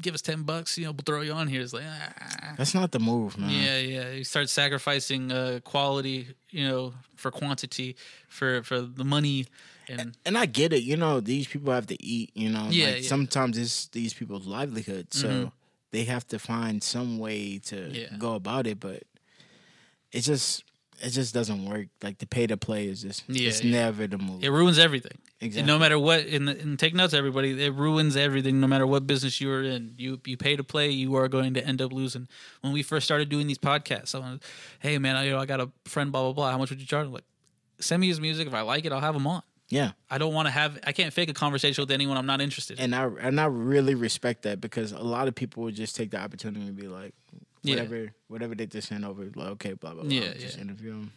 give 0.00 0.14
us 0.14 0.22
ten 0.22 0.42
bucks 0.42 0.76
you 0.78 0.84
know 0.84 0.92
we'll 0.92 1.04
throw 1.04 1.20
you 1.22 1.32
on 1.32 1.48
here. 1.48 1.60
It's 1.62 1.72
like 1.72 1.84
ah. 1.86 2.54
That's 2.56 2.74
not 2.74 2.92
the 2.92 2.98
move, 2.98 3.38
man. 3.38 3.50
yeah 3.50 3.78
yeah. 3.78 4.10
You 4.12 4.24
start 4.24 4.48
sacrificing 4.48 5.30
uh, 5.32 5.60
quality 5.64 6.28
you 6.50 6.68
know 6.68 6.92
for 7.16 7.30
quantity 7.30 7.96
for 8.28 8.62
for 8.62 8.80
the 8.80 9.04
money 9.04 9.46
and 9.88 10.16
And 10.24 10.38
I 10.38 10.46
get 10.46 10.72
it. 10.72 10.82
You 10.84 10.96
know, 10.96 11.20
these 11.20 11.46
people 11.48 11.72
have 11.72 11.86
to 11.88 11.96
eat. 12.02 12.30
You 12.34 12.50
know, 12.50 12.68
Yeah, 12.70 12.84
like 12.86 12.94
yeah. 12.94 12.98
Mm-hmm. 13.00 13.06
sometimes 13.06 13.58
it's 13.58 13.88
these 13.88 14.14
people's 14.14 14.46
livelihood, 14.46 15.12
so 15.12 15.52
they 15.90 16.04
have 16.04 16.26
to 16.28 16.38
find 16.38 16.82
some 16.82 17.18
way 17.18 17.58
to 17.66 17.90
Yeah. 17.90 18.16
go 18.16 18.34
about 18.34 18.66
it. 18.66 18.78
But 18.80 19.02
it's 20.12 20.26
just 20.26 20.64
it 21.02 21.10
just 21.10 21.34
doesn't 21.34 21.68
work. 21.68 21.88
Like 22.02 22.18
the 22.18 22.26
pay 22.26 22.46
to 22.46 22.56
play 22.56 22.86
is 22.86 23.02
just 23.02 23.24
Yeah, 23.28 23.48
it's 23.48 23.62
yeah. 23.62 23.72
never 23.72 24.06
the 24.06 24.18
move. 24.18 24.42
it 24.44 24.50
ruins 24.50 24.78
everything. 24.78 25.18
Exactly. 25.40 25.66
No 25.66 25.78
matter 25.78 25.98
what, 25.98 26.20
and, 26.26 26.48
and 26.48 26.78
take 26.78 26.94
notes, 26.94 27.12
everybody. 27.14 27.64
It 27.64 27.74
ruins 27.74 28.16
everything. 28.16 28.60
No 28.60 28.68
matter 28.68 28.86
what 28.86 29.06
business 29.06 29.40
you 29.40 29.50
are 29.52 29.62
in, 29.62 29.94
you 29.98 30.20
you 30.24 30.36
pay 30.36 30.54
to 30.56 30.62
play, 30.64 30.90
you 30.90 31.16
are 31.16 31.26
going 31.28 31.54
to 31.54 31.66
end 31.66 31.82
up 31.82 31.92
losing. 31.92 32.28
When 32.60 32.72
we 32.72 32.82
first 32.82 33.04
started 33.04 33.28
doing 33.28 33.46
these 33.48 33.58
podcasts, 33.58 34.02
I 34.02 34.04
someone, 34.04 34.40
hey 34.78 34.98
man, 34.98 35.16
I, 35.16 35.24
you 35.24 35.30
know, 35.32 35.38
I 35.40 35.46
got 35.46 35.60
a 35.60 35.70
friend, 35.84 36.12
blah 36.12 36.22
blah 36.22 36.32
blah. 36.32 36.50
How 36.52 36.58
much 36.58 36.70
would 36.70 36.80
you 36.80 36.86
charge? 36.86 37.06
I'm 37.06 37.12
like, 37.12 37.24
send 37.80 38.00
me 38.00 38.06
his 38.08 38.20
music. 38.20 38.46
If 38.46 38.54
I 38.54 38.60
like 38.62 38.84
it, 38.84 38.92
I'll 38.92 39.00
have 39.00 39.16
him 39.16 39.26
on. 39.26 39.42
Yeah. 39.72 39.92
I 40.10 40.18
don't 40.18 40.34
want 40.34 40.46
to 40.46 40.50
have. 40.52 40.78
I 40.86 40.92
can't 40.92 41.12
fake 41.12 41.30
a 41.30 41.32
conversation 41.34 41.82
with 41.82 41.90
anyone 41.90 42.16
I'm 42.18 42.26
not 42.26 42.40
interested 42.40 42.78
in. 42.78 42.92
and 42.92 42.94
I 42.94 43.26
and 43.26 43.40
I 43.40 43.46
really 43.46 43.94
respect 43.94 44.42
that 44.42 44.60
because 44.60 44.92
a 44.92 44.98
lot 45.02 45.28
of 45.28 45.34
people 45.34 45.62
would 45.64 45.74
just 45.74 45.96
take 45.96 46.10
the 46.10 46.18
opportunity 46.18 46.66
and 46.66 46.76
be 46.76 46.88
like, 46.88 47.14
Yeah. 47.62 47.76
whatever, 47.76 48.12
whatever 48.28 48.54
they 48.54 48.66
just 48.66 48.88
send 48.88 49.04
over, 49.04 49.24
like 49.34 49.48
okay, 49.56 49.72
blah 49.72 49.94
blah 49.94 50.02
blah. 50.04 50.12
Yeah, 50.12 50.32
just 50.34 50.56
yeah. 50.56 50.62
interview 50.64 50.90
them. 50.90 51.12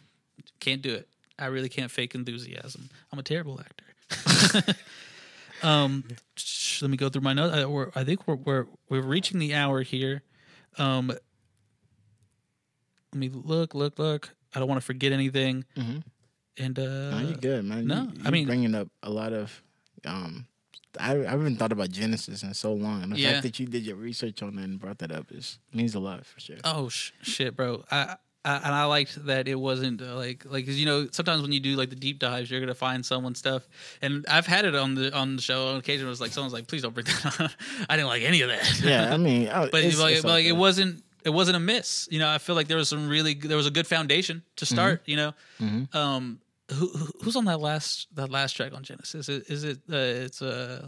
Can't 0.60 0.80
do 0.82 0.94
it. 0.94 1.08
I 1.38 1.46
really 1.46 1.68
can't 1.68 1.90
fake 1.90 2.14
enthusiasm. 2.14 2.88
I'm 3.12 3.18
a 3.18 3.22
terrible 3.22 3.60
actor. 3.60 4.74
um, 5.62 6.04
sh- 6.36 6.80
let 6.82 6.90
me 6.90 6.96
go 6.96 7.08
through 7.10 7.22
my 7.22 7.32
notes. 7.34 7.54
I, 7.54 7.64
we're, 7.66 7.90
I 7.94 8.04
think 8.04 8.26
we're, 8.26 8.36
we're 8.36 8.66
we're 8.88 9.02
reaching 9.02 9.38
the 9.38 9.54
hour 9.54 9.82
here. 9.82 10.22
Um, 10.78 11.08
let 13.12 13.18
me 13.18 13.28
look, 13.28 13.74
look, 13.74 13.98
look. 13.98 14.30
I 14.54 14.58
don't 14.58 14.68
want 14.68 14.80
to 14.80 14.84
forget 14.86 15.12
anything. 15.12 15.64
Mhm. 15.76 16.02
And 16.58 16.78
uh, 16.78 17.10
no, 17.10 17.18
you're 17.28 17.36
good, 17.38 17.64
man. 17.64 17.86
no, 17.86 18.02
you, 18.14 18.22
I 18.24 18.30
mean- 18.30 18.46
bringing 18.46 18.74
up 18.74 18.88
a 19.02 19.10
lot 19.10 19.32
of. 19.32 19.62
Um, 20.04 20.46
I, 20.98 21.12
I 21.26 21.30
haven't 21.30 21.56
thought 21.56 21.72
about 21.72 21.90
Genesis 21.90 22.42
in 22.42 22.54
so 22.54 22.72
long, 22.72 23.02
and 23.02 23.12
the 23.12 23.18
Yeah. 23.18 23.32
fact 23.32 23.42
that 23.42 23.60
you 23.60 23.66
did 23.66 23.84
your 23.84 23.96
research 23.96 24.42
on 24.42 24.58
it 24.58 24.64
and 24.64 24.78
brought 24.80 24.98
that 24.98 25.12
up 25.12 25.30
is 25.30 25.58
means 25.72 25.94
a 25.94 26.00
lot 26.00 26.24
for 26.24 26.40
sure. 26.40 26.56
Oh 26.64 26.88
sh- 26.88 27.12
shit, 27.20 27.54
bro! 27.54 27.84
I, 27.90 28.16
I 28.46 28.56
and 28.56 28.74
I 28.74 28.84
liked 28.86 29.26
that 29.26 29.46
it 29.48 29.56
wasn't 29.56 30.00
uh, 30.00 30.14
like 30.16 30.44
like 30.46 30.64
because 30.64 30.80
you 30.80 30.86
know 30.86 31.06
sometimes 31.12 31.42
when 31.42 31.52
you 31.52 31.60
do 31.60 31.76
like 31.76 31.90
the 31.90 31.96
deep 31.96 32.18
dives, 32.18 32.50
you're 32.50 32.60
gonna 32.60 32.74
find 32.74 33.04
someone's 33.04 33.38
stuff, 33.38 33.68
and 34.00 34.24
I've 34.26 34.46
had 34.46 34.64
it 34.64 34.74
on 34.74 34.94
the 34.94 35.14
on 35.14 35.36
the 35.36 35.42
show 35.42 35.68
on 35.68 35.76
occasion. 35.76 36.06
It 36.06 36.08
was 36.08 36.20
like 36.22 36.30
someone's 36.32 36.54
like, 36.54 36.66
please 36.66 36.80
don't 36.80 36.94
bring 36.94 37.04
that. 37.06 37.40
on. 37.40 37.50
I 37.90 37.96
didn't 37.96 38.08
like 38.08 38.22
any 38.22 38.40
of 38.40 38.48
that. 38.48 38.80
yeah, 38.82 39.12
I 39.12 39.16
mean, 39.18 39.48
I- 39.48 39.68
but 39.68 39.84
it's, 39.84 40.00
like, 40.00 40.14
it's 40.14 40.22
but, 40.22 40.28
like 40.28 40.44
okay. 40.44 40.48
it 40.48 40.56
wasn't 40.56 41.02
it 41.24 41.30
wasn't 41.30 41.56
a 41.58 41.60
miss. 41.60 42.08
You 42.10 42.20
know, 42.20 42.28
I 42.30 42.38
feel 42.38 42.54
like 42.54 42.68
there 42.68 42.76
was 42.78 42.88
some 42.88 43.06
really 43.08 43.34
there 43.34 43.56
was 43.58 43.66
a 43.66 43.70
good 43.72 43.86
foundation 43.86 44.44
to 44.56 44.64
start. 44.64 45.02
You 45.04 45.16
know, 45.16 45.34
Mhm. 45.60 45.94
um, 45.94 46.40
who, 46.72 46.88
who- 46.88 47.12
who's 47.22 47.36
on 47.36 47.44
that 47.46 47.60
last 47.60 48.08
that 48.14 48.30
last 48.30 48.52
track 48.54 48.72
on 48.74 48.82
Genesis? 48.82 49.28
Is 49.28 49.38
it, 49.40 49.50
is 49.50 49.64
it 49.64 49.78
uh, 49.90 49.96
it's 49.96 50.42
uh 50.42 50.86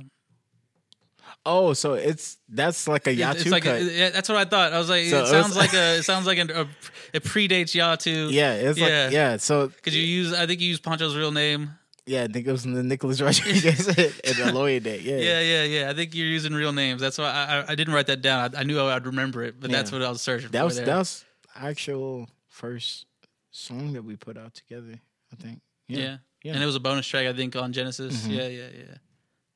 Oh, 1.45 1.73
so 1.75 1.95
it's 1.95 2.39
that's 2.49 2.89
like 2.89 3.07
a 3.07 3.15
Yatu 3.15 3.41
it's 3.43 3.51
like 3.51 3.63
cut. 3.65 3.77
a, 3.77 3.85
yeah, 3.85 4.11
that's 4.11 4.29
what 4.29 4.39
I 4.39 4.45
thought. 4.45 4.73
I 4.73 4.79
was 4.79 4.89
like, 4.89 5.05
So 5.07 5.19
it 5.21 5.23
it 5.23 5.27
sounds 5.29 5.49
was- 5.49 5.57
like 5.57 5.75
a 5.75 5.97
it 5.99 6.03
sounds 6.05 6.27
like 6.27 6.39
a, 6.39 6.63
a 6.63 6.69
it 7.13 7.23
predates 7.25 7.75
Yatu. 7.75 8.33
yeah, 8.33 8.55
it's 8.55 8.79
yeah. 8.79 9.05
like 9.05 9.13
yeah. 9.13 9.37
So 9.37 9.69
Because 9.69 9.95
you 9.95 10.03
use, 10.03 10.33
I 10.33 10.47
think 10.47 10.61
you 10.61 10.69
use 10.69 10.81
Poncho's 10.81 11.17
real 11.17 11.31
name. 11.33 11.71
yeah, 12.07 12.25
I 12.25 12.29
think 12.29 12.47
it 12.47 12.53
was 12.53 12.65
the 12.65 12.83
Nicholas 12.83 13.21
Rodriguez 13.27 13.87
and 13.89 13.97
the 14.37 14.53
lawyer 14.53 14.81
day. 14.81 15.01
Yeah, 15.01 15.17
Yeah, 15.19 15.41
yeah, 15.41 15.65
yeah. 15.65 15.91
I 15.91 15.95
think 15.95 16.15
you're 16.15 16.27
using 16.27 16.55
real 16.55 16.73
names. 16.73 17.01
That's 17.01 17.19
why 17.19 17.27
I, 17.31 17.59
I, 17.61 17.65
I 17.73 17.75
didn't 17.75 17.95
write 17.95 18.07
that 18.07 18.23
down. 18.23 18.55
I, 18.57 18.61
I 18.61 18.63
knew 18.65 18.81
I'd 18.81 19.07
remember 19.07 19.43
it, 19.45 19.61
but 19.61 19.71
that's 19.71 19.93
what 19.93 20.03
I 20.03 20.09
was 20.09 20.23
searching 20.23 20.51
that 20.51 20.59
for. 20.61 20.65
was 20.65 20.77
there. 20.77 20.87
that 20.87 20.97
was 20.99 21.25
actual 21.55 22.29
first 22.49 23.05
song 23.51 23.93
that 23.93 24.03
we 24.03 24.17
put 24.17 24.37
out 24.39 24.55
together. 24.55 24.99
I 25.33 25.37
think. 25.37 25.61
Yeah. 25.89 25.99
Yeah, 25.99 26.17
yeah. 26.43 26.53
and 26.55 26.63
it 26.63 26.67
was 26.67 26.77
a 26.77 26.81
bonus 26.81 27.07
track 27.07 27.27
I 27.27 27.33
think 27.33 27.57
on 27.57 27.73
Genesis. 27.73 28.27
Mhm. 28.27 28.31
Yeah, 28.37 28.47
yeah, 28.49 28.69
yeah, 28.77 28.95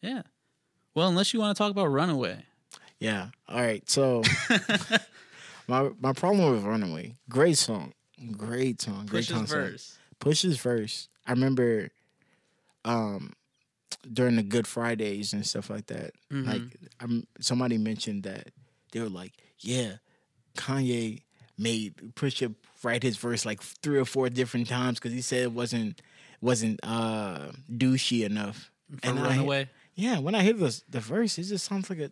yeah. 0.02 0.22
Well, 0.94 1.08
unless 1.08 1.32
you 1.32 1.40
want 1.40 1.56
to 1.56 1.58
talk 1.62 1.70
about 1.70 1.86
Runaway. 1.86 2.44
Yeah. 2.98 3.28
All 3.48 3.60
right. 3.60 3.88
So 3.88 4.22
my 5.68 5.90
my 6.00 6.12
problem 6.12 6.52
with 6.52 6.64
Runaway, 6.64 7.16
great 7.28 7.58
song, 7.58 7.92
great 8.36 8.80
song, 8.80 9.06
great 9.06 9.26
Push's 9.28 9.50
verse. 9.50 9.98
Push's 10.20 10.58
verse. 10.58 11.08
I 11.26 11.32
remember, 11.32 11.90
um, 12.84 13.32
during 14.12 14.36
the 14.36 14.42
Good 14.42 14.66
Fridays 14.66 15.32
and 15.32 15.46
stuff 15.46 15.70
like 15.70 15.86
that. 15.86 16.12
Mhm. 16.32 16.46
Like, 16.46 16.76
I'm 17.00 17.26
somebody 17.40 17.78
mentioned 17.78 18.24
that 18.24 18.48
they 18.92 19.00
were 19.00 19.08
like, 19.08 19.32
"Yeah, 19.60 19.96
Kanye 20.56 21.22
made 21.58 21.94
Pusha 22.14 22.54
write 22.82 23.02
his 23.02 23.16
verse 23.16 23.44
like 23.46 23.62
three 23.62 23.98
or 23.98 24.04
four 24.04 24.28
different 24.28 24.66
times 24.68 24.98
because 24.98 25.12
he 25.12 25.20
said 25.20 25.42
it 25.44 25.52
wasn't 25.52 26.02
wasn't 26.42 26.78
uh 26.82 27.52
douchey 27.70 28.24
enough." 28.26 28.70
For 29.00 29.08
And 29.08 29.18
I- 29.20 29.68
Yeah, 29.94 30.18
when 30.18 30.34
I 30.34 30.42
hear 30.42 30.52
the 30.52 30.82
the 30.90 31.00
verse, 31.00 31.38
it 31.38 31.44
just 31.44 31.64
sounds 31.64 31.88
like 31.88 31.98
a. 32.00 32.10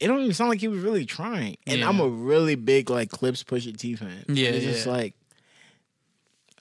It 0.00 0.08
don't 0.08 0.18
even 0.20 0.34
sound 0.34 0.50
like 0.50 0.58
he 0.60 0.66
was 0.66 0.80
really 0.82 1.04
trying, 1.06 1.56
and 1.64 1.78
Yeah. 1.78 1.88
I'm 1.88 2.00
a 2.00 2.08
really 2.08 2.56
big 2.56 2.90
like 2.90 3.10
Clipse 3.10 3.44
Pusha 3.44 3.76
T 3.76 3.94
fan. 3.94 4.24
Yeah, 4.26 4.48
it's 4.48 4.64
just 4.64 4.86
like, 4.86 5.14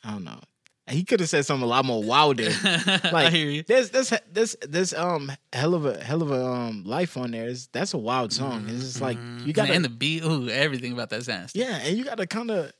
I 0.03 0.11
don't 0.11 0.23
know. 0.23 0.39
He 0.87 1.03
could 1.03 1.19
have 1.21 1.29
said 1.29 1.45
something 1.45 1.63
a 1.63 1.67
lot 1.67 1.85
more 1.85 2.03
wilder. 2.03 2.49
I 2.63 3.09
Like 3.13 3.31
hear 3.33 3.49
you. 3.49 3.63
there's 3.63 3.91
this 3.91 4.13
this 4.31 4.55
this 4.61 4.93
um 4.93 5.31
hell 5.53 5.73
of 5.73 5.85
a 5.85 6.03
hell 6.03 6.21
of 6.21 6.31
a 6.31 6.45
um 6.45 6.83
life 6.83 7.15
on 7.17 7.31
there. 7.31 7.47
It's, 7.47 7.67
that's 7.67 7.93
a 7.93 7.97
wild 7.97 8.33
song. 8.33 8.65
It's 8.67 8.83
just 8.83 9.01
like 9.01 9.17
you 9.45 9.53
got 9.53 9.67
Mm-hmm. 9.67 9.75
and 9.75 9.85
the 9.85 9.89
beat. 9.89 10.23
Ooh, 10.23 10.49
everything 10.49 10.91
about 10.91 11.09
that 11.11 11.23
sounds. 11.23 11.53
yeah, 11.55 11.77
and 11.83 11.97
you 11.97 12.03
got 12.03 12.17
to 12.17 12.27
kind 12.27 12.51
of 12.51 12.71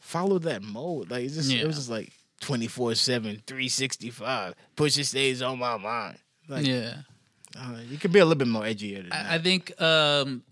follow 0.00 0.38
that 0.40 0.62
mode. 0.62 1.10
Like 1.10 1.24
it's 1.24 1.34
just 1.34 1.50
Yeah. 1.50 1.62
it 1.62 1.66
was 1.66 1.76
just 1.76 1.88
like 1.90 2.12
24 2.42 2.94
7 2.94 3.42
365 3.46 4.54
Pusha 4.76 5.04
stays 5.04 5.40
on 5.40 5.58
my 5.58 5.78
mind. 5.78 6.18
Like 6.48 6.66
yeah. 6.66 6.96
uh, 7.58 7.78
you 7.88 7.96
could 7.96 8.12
be 8.12 8.18
a 8.18 8.24
little 8.24 8.38
bit 8.38 8.48
more 8.48 8.66
that. 8.66 9.06
I, 9.10 9.36
I 9.36 9.38
think 9.38 9.80
um, 9.80 10.42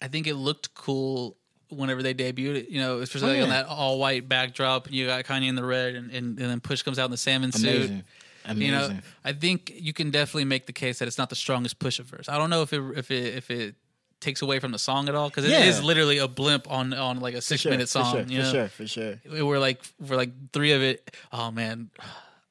I 0.00 0.08
think 0.08 0.26
it 0.26 0.34
looked 0.34 0.74
cool 0.74 1.36
whenever 1.70 2.02
they 2.02 2.14
debuted 2.14 2.56
it. 2.56 2.68
You 2.68 2.80
know, 2.80 2.98
especially 3.00 3.30
Oh, 3.30 3.34
like 3.34 3.42
on 3.42 3.48
that 3.48 3.66
all 3.66 3.98
white 3.98 4.28
backdrop. 4.28 4.90
You 4.92 5.06
got 5.06 5.24
Kanye 5.24 5.48
in 5.48 5.56
the 5.56 5.64
red, 5.64 5.94
and, 5.94 6.10
and, 6.10 6.38
and 6.38 6.50
then 6.50 6.60
Push 6.60 6.82
comes 6.82 6.98
out 6.98 7.06
in 7.06 7.10
the 7.10 7.16
salmon 7.16 7.52
suit. 7.52 7.68
Amazing. 7.68 8.04
Amazing. 8.46 8.62
You 8.62 8.72
know, 8.72 8.98
I 9.24 9.32
think 9.32 9.72
you 9.74 9.94
can 9.94 10.10
definitely 10.10 10.44
make 10.44 10.66
the 10.66 10.74
case 10.74 10.98
that 10.98 11.08
it's 11.08 11.16
not 11.16 11.30
the 11.30 11.36
strongest 11.36 11.78
Push 11.78 11.98
of 11.98 12.06
verse. 12.06 12.28
I 12.28 12.36
don't 12.36 12.50
know 12.50 12.62
if 12.62 12.72
it 12.72 12.82
if 12.96 13.10
it 13.10 13.34
if 13.34 13.50
it 13.50 13.74
takes 14.24 14.42
away 14.42 14.58
from 14.58 14.72
the 14.72 14.78
song 14.78 15.08
at 15.08 15.14
all 15.14 15.28
because 15.28 15.44
it 15.44 15.50
Yeah. 15.50 15.64
is 15.64 15.82
literally 15.82 16.18
a 16.18 16.26
blimp 16.26 16.68
on 16.70 16.92
on 16.92 17.20
like 17.20 17.34
a 17.34 17.40
six 17.40 17.60
sure, 17.62 17.70
minute 17.70 17.88
song. 17.88 18.10
For 18.12 18.18
sure, 18.22 18.26
you 18.28 18.38
know, 18.38 18.44
for 18.68 18.86
sure, 18.86 19.18
for 19.20 19.30
sure. 19.30 19.44
we're 19.46 19.58
like 19.60 19.80
we're 20.00 20.16
like 20.16 20.32
three 20.52 20.72
of 20.72 20.82
it. 20.82 21.14
Oh 21.32 21.50
man. 21.52 21.90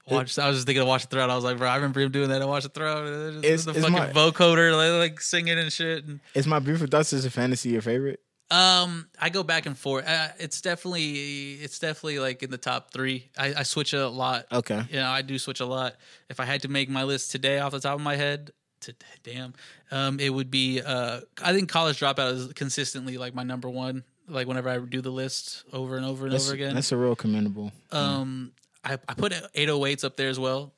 Watch, 0.09 0.37
I 0.37 0.49
was 0.49 0.57
just 0.57 0.65
thinking 0.67 0.81
of 0.81 0.87
Watch 0.89 1.03
the 1.03 1.15
Throne. 1.15 1.29
I 1.29 1.35
was 1.35 1.45
like, 1.45 1.57
bro, 1.57 1.69
I 1.69 1.75
remember 1.77 2.01
him 2.01 2.11
doing 2.11 2.27
that 2.27 2.41
at 2.41 2.47
Watch 2.47 2.63
the 2.63 2.69
Throne. 2.69 3.37
It's- 3.41 3.63
the 3.63 3.71
it's 3.71 3.79
fucking 3.79 3.93
my- 3.93 4.09
vocoder, 4.11 4.75
like, 4.75 5.11
like 5.11 5.21
singing 5.21 5.57
and 5.57 5.71
shit. 5.71 6.03
And 6.03 6.19
Is 6.35 6.45
my 6.45 6.59
beautiful 6.59 6.87
thoughts 6.87 7.13
is 7.13 7.23
a 7.23 7.29
fantasy 7.31 7.69
your 7.69 7.81
favorite? 7.81 8.19
um, 8.51 9.07
I 9.17 9.29
go 9.29 9.43
back 9.43 9.65
and 9.65 9.77
forth. 9.77 10.05
Uh, 10.05 10.27
it's 10.39 10.59
definitely 10.59 11.53
it's 11.53 11.79
definitely 11.79 12.19
like 12.19 12.43
in 12.43 12.51
the 12.51 12.57
top 12.57 12.91
three. 12.91 13.29
I, 13.37 13.53
I 13.59 13.63
switch 13.63 13.93
a 13.93 14.07
lot. 14.09 14.45
Okay. 14.51 14.81
You 14.89 14.97
know, 14.97 15.07
I 15.09 15.21
do 15.21 15.39
switch 15.39 15.61
a 15.61 15.65
lot. 15.65 15.95
If 16.29 16.41
I 16.41 16.45
had 16.45 16.61
to 16.63 16.67
make 16.67 16.89
my 16.89 17.03
list 17.03 17.31
today 17.31 17.59
off 17.59 17.71
the 17.71 17.79
top 17.79 17.95
of 17.95 18.01
my 18.01 18.17
head, 18.17 18.51
to 18.83 18.95
damn, 19.23 19.53
um, 19.91 20.19
it 20.19 20.29
would 20.29 20.49
be. 20.51 20.81
Uh, 20.81 21.21
I 21.43 21.53
think 21.53 21.69
College 21.69 21.99
Dropout 21.99 22.33
is 22.33 22.53
consistently 22.53 23.17
like 23.17 23.33
my 23.35 23.43
number 23.43 23.69
one. 23.69 24.03
Like 24.27 24.47
whenever 24.47 24.69
I 24.69 24.77
do 24.79 25.01
the 25.01 25.11
list 25.11 25.65
over 25.73 25.97
and 25.97 26.05
over 26.05 26.25
and 26.25 26.33
That's, 26.33 26.45
over 26.47 26.55
again. 26.55 26.75
that's 26.75 26.93
a 26.93 26.97
real 26.97 27.13
commendable. 27.15 27.73
Um, 27.91 28.53
I, 28.83 28.93
I 28.93 29.13
put 29.15 29.33
808s 29.33 30.05
up 30.05 30.15
there 30.15 30.29
as 30.29 30.39
well. 30.39 30.71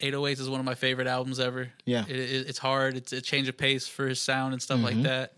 808s 0.00 0.38
is 0.38 0.48
one 0.48 0.60
of 0.60 0.66
my 0.66 0.76
favorite 0.76 1.08
albums 1.08 1.40
ever. 1.40 1.70
Yeah. 1.86 2.04
It, 2.08 2.14
it, 2.16 2.48
it's 2.48 2.58
hard. 2.58 2.96
It's 2.96 3.12
a 3.12 3.20
change 3.20 3.48
of 3.48 3.56
pace 3.56 3.88
for 3.88 4.06
his 4.06 4.20
sound 4.20 4.52
and 4.52 4.62
stuff 4.62 4.80
like 4.80 4.94
Mhm. 4.94 5.02
that. 5.04 5.32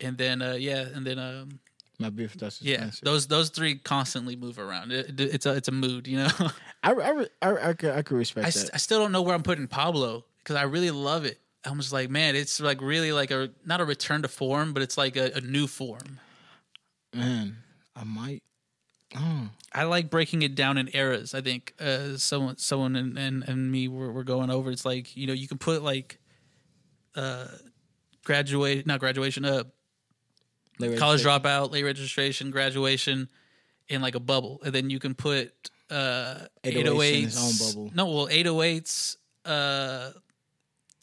And 0.00 0.16
then, 0.16 0.42
uh, 0.42 0.52
yeah, 0.52 0.82
and 0.94 1.04
then, 1.04 1.18
um, 1.18 1.58
My 1.98 2.08
thoughts 2.08 2.62
yeah, 2.62 2.78
fantasy. 2.78 3.00
those 3.02 3.26
those 3.26 3.50
three 3.50 3.74
constantly 3.74 4.36
move 4.36 4.58
around. 4.60 4.92
It, 4.92 5.20
it- 5.20 5.34
it's 5.34 5.46
a 5.46 5.54
it's 5.56 5.68
a 5.68 5.72
mood, 5.72 6.06
you 6.06 6.18
know. 6.18 6.30
I, 6.84 6.92
I, 6.92 7.26
I, 7.42 7.68
I, 7.70 7.72
could, 7.74 7.90
I 7.96 8.02
could 8.02 8.16
respect 8.16 8.46
I, 8.46 8.50
that. 8.50 8.58
st- 8.58 8.70
I 8.74 8.76
still 8.78 9.00
don't 9.00 9.10
know 9.12 9.22
where 9.22 9.34
I'm 9.34 9.42
putting 9.42 9.66
Pablo 9.66 10.24
because 10.50 10.60
I 10.60 10.64
really 10.64 10.90
love 10.90 11.24
it. 11.24 11.38
I'm 11.64 11.76
just 11.76 11.92
like, 11.92 12.10
man, 12.10 12.34
it's 12.34 12.58
like 12.58 12.80
really 12.80 13.12
like 13.12 13.30
a 13.30 13.50
not 13.64 13.80
a 13.80 13.84
return 13.84 14.22
to 14.22 14.28
form, 14.28 14.72
but 14.72 14.82
it's 14.82 14.98
like 14.98 15.14
a, 15.14 15.30
a 15.36 15.40
new 15.40 15.68
form. 15.68 16.18
Man, 17.14 17.58
I 17.94 18.02
might. 18.02 18.42
Oh, 19.16 19.48
I 19.72 19.84
like 19.84 20.10
breaking 20.10 20.42
it 20.42 20.56
down 20.56 20.76
in 20.76 20.90
eras. 20.92 21.34
I 21.34 21.40
think 21.40 21.74
uh, 21.78 22.16
someone, 22.16 22.56
someone, 22.58 22.96
and, 22.96 23.16
and, 23.16 23.44
and 23.46 23.70
me 23.70 23.86
were, 23.86 24.10
were 24.10 24.24
going 24.24 24.50
over. 24.50 24.72
It's 24.72 24.84
like 24.84 25.16
you 25.16 25.28
know 25.28 25.32
you 25.32 25.46
can 25.46 25.58
put 25.58 25.84
like, 25.84 26.18
uh, 27.14 27.46
graduate 28.24 28.88
not 28.88 28.98
graduation, 28.98 29.44
uh, 29.44 29.64
late 30.80 30.98
college 30.98 31.22
dropout, 31.22 31.70
late 31.70 31.84
registration, 31.84 32.50
graduation, 32.50 33.28
in 33.88 34.02
like 34.02 34.16
a 34.16 34.20
bubble, 34.20 34.60
and 34.64 34.74
then 34.74 34.90
you 34.90 34.98
can 34.98 35.14
put 35.14 35.70
uh 35.90 36.46
808s 36.64 36.64
in 36.64 36.86
808s. 36.86 37.20
his 37.22 37.62
own 37.62 37.68
bubble. 37.68 37.92
No, 37.94 38.06
well 38.06 38.26
808s. 38.26 39.16
Uh, 39.44 40.10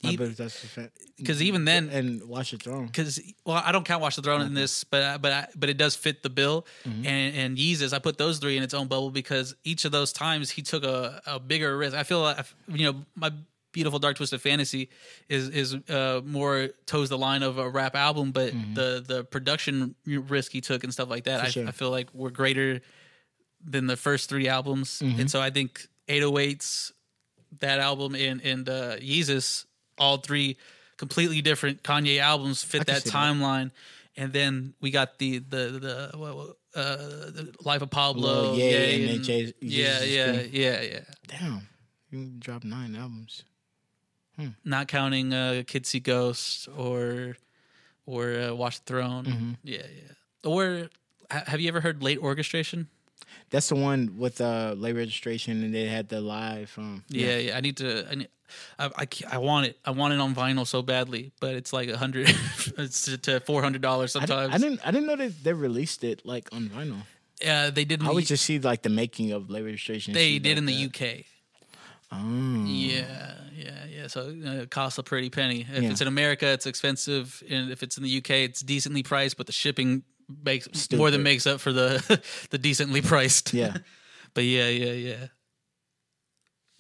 My 0.04 0.12
e- 0.12 0.18
beautiful 0.18 0.46
thoughts 0.46 0.64
is 0.64 0.90
because 1.18 1.42
even 1.42 1.66
then, 1.66 1.90
and 1.90 2.24
watch 2.30 2.52
the 2.52 2.58
throne. 2.58 2.86
because 2.86 3.20
well, 3.46 3.62
I 3.66 3.72
don't 3.72 3.84
count 3.86 4.02
Watch 4.02 4.16
the 4.16 4.22
Throne 4.22 4.42
in 4.42 4.54
this, 4.54 4.84
but 4.84 5.02
I- 5.04 5.18
but 5.18 5.32
I, 5.32 5.48
but 5.56 5.70
it 5.70 5.78
does 5.78 5.96
fit 5.96 6.22
the 6.22 6.30
bill. 6.30 6.66
Mm-hmm. 6.88 7.06
And 7.08 7.36
and 7.36 7.58
Yeezus, 7.58 7.94
I 7.94 8.00
put 8.00 8.18
those 8.18 8.38
three 8.38 8.58
in 8.58 8.64
its 8.64 8.74
own 8.76 8.88
bubble 8.88 9.10
because 9.12 9.56
each 9.64 9.86
of 9.86 9.92
those 9.92 10.14
times 10.14 10.52
he 10.52 10.62
took 10.62 10.84
a, 10.84 11.22
a 11.26 11.40
bigger 11.40 11.76
risk. 11.78 11.96
I 11.96 12.04
feel 12.04 12.22
like 12.22 12.46
you 12.68 12.86
know 12.92 13.06
my 13.16 13.32
beautiful 13.74 14.00
dark 14.00 14.18
twisted 14.18 14.40
fantasy 14.42 14.90
is 15.30 15.50
is 15.50 15.74
uh, 15.90 16.22
more 16.24 16.70
toes 16.86 17.10
the 17.10 17.18
line 17.18 17.42
of 17.42 17.58
a 17.58 17.68
rap 17.68 17.96
album, 17.96 18.32
but 18.32 18.52
the 18.76 19.04
the 19.06 19.24
production 19.24 19.96
risk 20.06 20.52
he 20.52 20.62
took 20.62 20.84
and 20.84 20.94
stuff 20.94 21.10
like 21.10 21.24
that, 21.24 21.40
I, 21.42 21.44
Mm-hmm. 21.46 21.52
sure. 21.52 21.68
I 21.68 21.72
feel 21.72 21.90
like 21.90 22.14
were 22.14 22.30
greater 22.32 22.82
than 23.66 23.88
the 23.88 23.98
first 23.98 24.30
three 24.30 24.48
albums. 24.48 25.02
Mm-hmm. 25.04 25.22
And 25.22 25.32
so 25.32 25.42
I 25.42 25.50
think 25.50 25.88
808s, 26.08 26.92
that 27.60 27.80
album, 27.80 28.16
and 28.16 28.42
and 28.42 28.70
uh, 28.70 28.98
Yeezus, 28.98 29.66
all 29.98 30.18
three 30.18 30.58
completely 30.98 31.42
different 31.42 31.84
Kanye 31.84 32.20
albums 32.20 32.64
fit 32.64 32.86
that 32.88 33.04
see 33.04 33.10
that. 33.10 33.16
timeline. 33.18 33.72
And 34.16 34.34
then 34.34 34.74
we 34.82 34.90
got 34.92 35.18
the 35.20 35.40
the 35.40 35.58
the 36.12 36.18
what- 36.18 36.58
uh, 36.76 36.96
the 37.32 37.56
Life 37.64 37.82
of 37.82 37.90
Pablo, 37.90 38.52
Lil 38.52 38.56
Ye 38.58 38.70
yeah, 38.72 39.06
and 39.08 39.16
and- 39.16 39.24
Jay- 39.24 39.54
yeah, 39.62 40.04
yeah, 40.04 40.42
yeah, 40.52 40.82
yeah. 40.82 41.00
Damn, 41.28 41.68
you 42.12 42.26
dropped 42.38 42.66
nine 42.66 42.96
albums. 42.96 43.44
Not 44.64 44.88
counting 44.88 45.34
uh, 45.34 45.64
Kids 45.66 45.90
See 45.90 46.00
Ghosts 46.00 46.68
or 46.78 47.36
or 48.06 48.34
uh, 48.40 48.54
Watch 48.54 48.80
the 48.82 48.86
Throne. 48.86 49.26
Mm-hmm. 49.26 49.52
Yeah, 49.64 49.78
yeah. 49.80 50.50
Or 50.50 50.90
ha- 51.32 51.44
have 51.48 51.60
you 51.60 51.68
ever 51.70 51.82
heard 51.82 52.04
Late 52.04 52.20
Orchestration? 52.20 52.88
That's 53.50 53.70
the 53.70 53.76
one 53.76 54.18
with 54.18 54.42
uh 54.42 54.74
late 54.78 54.96
registration 54.96 55.64
and 55.64 55.74
they 55.74 55.86
had 55.88 56.10
the 56.10 56.20
live 56.22 56.74
um 56.78 57.04
Yeah, 57.10 57.38
yeah. 57.38 57.58
I 57.58 57.62
need 57.62 57.78
to. 57.78 58.06
I, 58.12 58.16
need, 58.16 58.28
I, 58.80 58.86
I, 58.98 59.08
I 59.32 59.38
want 59.40 59.66
it. 59.68 59.78
I 59.86 59.92
want 59.92 60.14
it 60.14 60.20
on 60.20 60.34
vinyl 60.36 60.66
so 60.66 60.82
badly, 60.82 61.32
but 61.40 61.56
it's 61.56 61.72
like 61.74 61.90
a 61.90 61.98
hundred 61.98 62.28
to- 62.78 63.18
to 63.18 63.40
four 63.42 63.62
hundred 63.62 63.82
dollars 63.82 64.16
I, 64.16 64.20
sometimes. 64.26 64.52
didn't, 64.54 64.54
I 64.54 64.58
didn't 64.58 64.88
I 64.88 64.92
didn't 64.92 65.08
know 65.08 65.16
that 65.18 65.44
they 65.44 65.54
released 65.54 66.04
it 66.04 66.26
like 66.26 66.50
on 66.54 66.70
vinyl. 66.70 67.02
Yeah, 67.42 67.70
they 67.70 67.86
did. 67.86 68.00
In 68.02 68.06
I 68.06 68.10
the, 68.10 68.16
would 68.16 68.26
just 68.26 68.44
see 68.46 68.60
like 68.60 68.82
the 68.84 68.90
making 68.90 69.32
of 69.32 69.50
late 69.50 69.64
registration. 69.64 70.14
they 70.14 70.40
did 70.40 70.50
like 70.52 70.58
in 70.58 70.66
the 70.66 70.86
that. 70.88 71.18
UK. 71.20 71.26
Oh. 72.12 72.64
Yeah, 72.66 73.36
yeah, 73.54 73.86
yeah. 73.90 74.08
So 74.08 74.22
uh, 74.30 74.62
it 74.64 74.72
costs 74.72 74.98
a 74.98 75.04
pretty 75.04 75.30
penny. 75.30 75.62
If 75.70 75.84
Yeah. 75.84 75.92
it's 75.92 76.02
in 76.02 76.08
America, 76.08 76.48
it's 76.48 76.66
expensive, 76.66 77.44
and 77.50 77.70
if 77.70 77.84
it's 77.84 77.98
in 77.98 78.04
the 78.04 78.18
UK, 78.18 78.32
it's 78.48 78.62
decently 78.62 79.04
priced, 79.04 79.36
but 79.38 79.46
the 79.46 79.52
shipping 79.52 80.04
makes 80.44 80.68
more 80.94 81.12
than 81.12 81.24
makes 81.24 81.46
up 81.48 81.60
for 81.60 81.72
the 81.74 82.22
the 82.50 82.58
decently 82.58 83.02
priced. 83.02 83.54
Yeah. 83.54 83.78
but 84.34 84.44
yeah, 84.44 84.68
yeah, 84.70 84.92
yeah. 84.94 85.28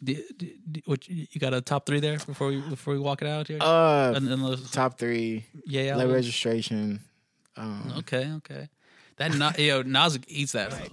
D- 0.03 0.23
d- 0.37 0.53
d- 0.71 0.83
what 0.85 1.07
you 1.07 1.25
got 1.39 1.55
a 1.55 1.61
top 1.61 1.87
three 1.87 1.99
there 1.99 2.17
before 2.19 2.49
we 2.49 2.61
before 2.61 2.93
we 2.93 2.99
walk 2.99 3.21
it 3.23 3.27
out 3.27 3.47
here? 3.47 3.57
Uh 3.59 4.13
and, 4.15 4.27
and 4.29 4.43
those, 4.43 4.69
top 4.69 4.99
three. 4.99 5.45
yeah, 5.65 5.81
yeah. 5.83 5.95
Late 5.95 6.11
registration. 6.13 6.99
Um 7.55 7.93
Okay, 7.99 8.31
okay. 8.37 8.69
That 9.15 9.33
Na- 9.35 9.53
yo 9.57 9.81
Nas 9.81 10.19
eats 10.27 10.51
that 10.51 10.71
up. 10.71 10.89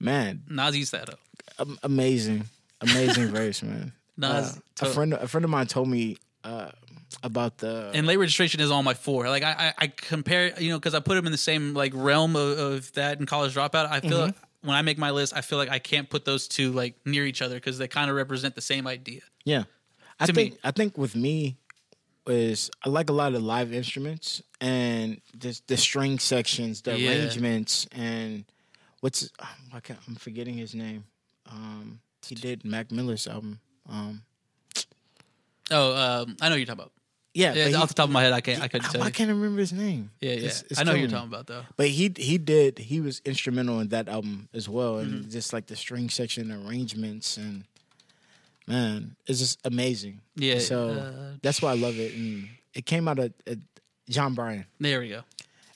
man, 0.00 0.42
Nas 0.48 0.74
eats 0.76 0.90
that 0.90 1.08
up. 1.08 1.20
am- 1.60 1.78
amazing. 1.84 2.48
Amazing 2.80 3.28
verse, 3.38 3.62
man. 3.62 3.92
Nas 4.16 4.56
Uh, 4.56 4.60
to- 4.76 4.86
a 4.86 4.90
friend 4.92 5.12
a 5.14 5.28
friend 5.28 5.44
of 5.44 5.50
mine 5.50 5.66
told 5.68 5.88
me 5.88 6.16
uh 6.42 6.70
about 7.22 7.58
the 7.58 7.90
and 7.94 8.06
late 8.06 8.16
registration 8.18 8.60
is 8.60 8.70
on 8.70 8.84
my 8.84 8.94
four. 8.94 9.28
Like 9.28 9.42
I, 9.42 9.52
I, 9.52 9.74
I 9.78 9.86
compare, 9.88 10.58
you 10.60 10.70
know, 10.70 10.78
because 10.78 10.94
I 10.94 11.00
put 11.00 11.14
them 11.14 11.26
in 11.26 11.32
the 11.32 11.38
same 11.38 11.74
like 11.74 11.92
realm 11.94 12.36
of, 12.36 12.58
of 12.58 12.92
that 12.94 13.18
and 13.18 13.26
college 13.28 13.54
dropout. 13.54 13.88
I 13.90 14.00
feel 14.00 14.18
like 14.18 14.34
when 14.62 14.76
I 14.76 14.82
make 14.82 14.98
my 14.98 15.10
list, 15.10 15.32
I 15.36 15.40
feel 15.40 15.58
like 15.58 15.70
I 15.70 15.78
can't 15.78 16.08
put 16.08 16.24
those 16.24 16.46
two 16.48 16.72
like 16.72 16.94
near 17.04 17.24
each 17.26 17.42
other 17.42 17.54
because 17.56 17.78
they 17.78 17.88
kind 17.88 18.08
of 18.10 18.16
represent 18.16 18.54
the 18.54 18.60
same 18.60 18.86
idea. 18.86 19.20
Yeah. 19.44 19.64
I 20.20 20.26
think 20.26 20.36
me. 20.52 20.58
I 20.62 20.70
think 20.70 20.96
with 20.96 21.16
me 21.16 21.56
is 22.26 22.70
I 22.84 22.88
like 22.88 23.10
a 23.10 23.12
lot 23.12 23.34
of 23.34 23.42
live 23.42 23.72
instruments 23.72 24.40
and 24.60 25.20
just 25.38 25.66
the 25.66 25.76
string 25.76 26.18
sections, 26.20 26.82
the 26.82 26.96
Yeah. 26.96 27.10
arrangements 27.10 27.88
and 27.92 28.44
what's 29.00 29.28
I 29.72 29.80
can't, 29.80 29.98
I'm 30.06 30.14
forgetting 30.14 30.54
his 30.54 30.74
name. 30.74 31.04
Um 31.50 32.00
he 32.24 32.36
did 32.36 32.64
Mac 32.64 32.92
Miller's 32.92 33.26
album. 33.26 33.58
Um 33.88 34.22
Oh, 35.70 35.94
um, 36.22 36.36
I 36.40 36.48
know 36.48 36.54
what 36.54 36.56
you're 36.58 36.66
talking 36.66 36.80
about. 36.80 36.92
Yeah, 37.34 37.54
Yeah, 37.54 37.64
off 37.78 37.82
he- 37.82 37.86
the 37.88 37.94
top 37.94 38.04
of 38.08 38.10
my 38.10 38.22
head, 38.22 38.32
I 38.34 38.40
can't. 38.42 38.60
I 38.62 38.68
couldn't 38.68 38.88
I, 38.88 38.92
tell 38.92 39.02
I 39.02 39.06
you. 39.06 39.12
can't 39.12 39.30
remember 39.30 39.60
his 39.60 39.72
name. 39.72 40.10
Yeah, 40.20 40.30
yeah. 40.30 40.36
It's- 40.36 40.64
it's 40.70 40.78
I 40.80 40.82
know 40.84 40.92
what 40.92 41.00
you're 41.00 41.08
talking 41.08 41.28
about 41.28 41.46
though. 41.46 41.62
But 41.76 41.88
he 41.88 42.12
he 42.16 42.36
did 42.38 42.78
he 42.78 43.00
was 43.00 43.22
instrumental 43.24 43.80
in 43.80 43.88
that 43.88 44.08
album 44.08 44.48
as 44.52 44.68
well, 44.68 44.98
and 44.98 45.12
Mm-hmm. 45.22 45.30
just 45.30 45.52
like 45.52 45.66
the 45.66 45.76
string 45.76 46.10
section 46.10 46.52
arrangements 46.52 47.36
and 47.38 47.64
man, 48.66 49.16
it's 49.26 49.38
just 49.38 49.58
amazing. 49.64 50.20
Yeah. 50.36 50.58
So 50.58 50.90
uh, 50.90 51.32
that's 51.42 51.60
why 51.62 51.72
I 51.72 51.76
love 51.76 51.98
it, 51.98 52.14
and 52.14 52.48
it 52.74 52.86
came 52.86 53.08
out 53.08 53.18
of 53.18 53.32
at 53.46 53.58
Jon 54.08 54.34
Brion, 54.34 54.66
there 54.78 55.00
we 55.00 55.08
go. 55.08 55.22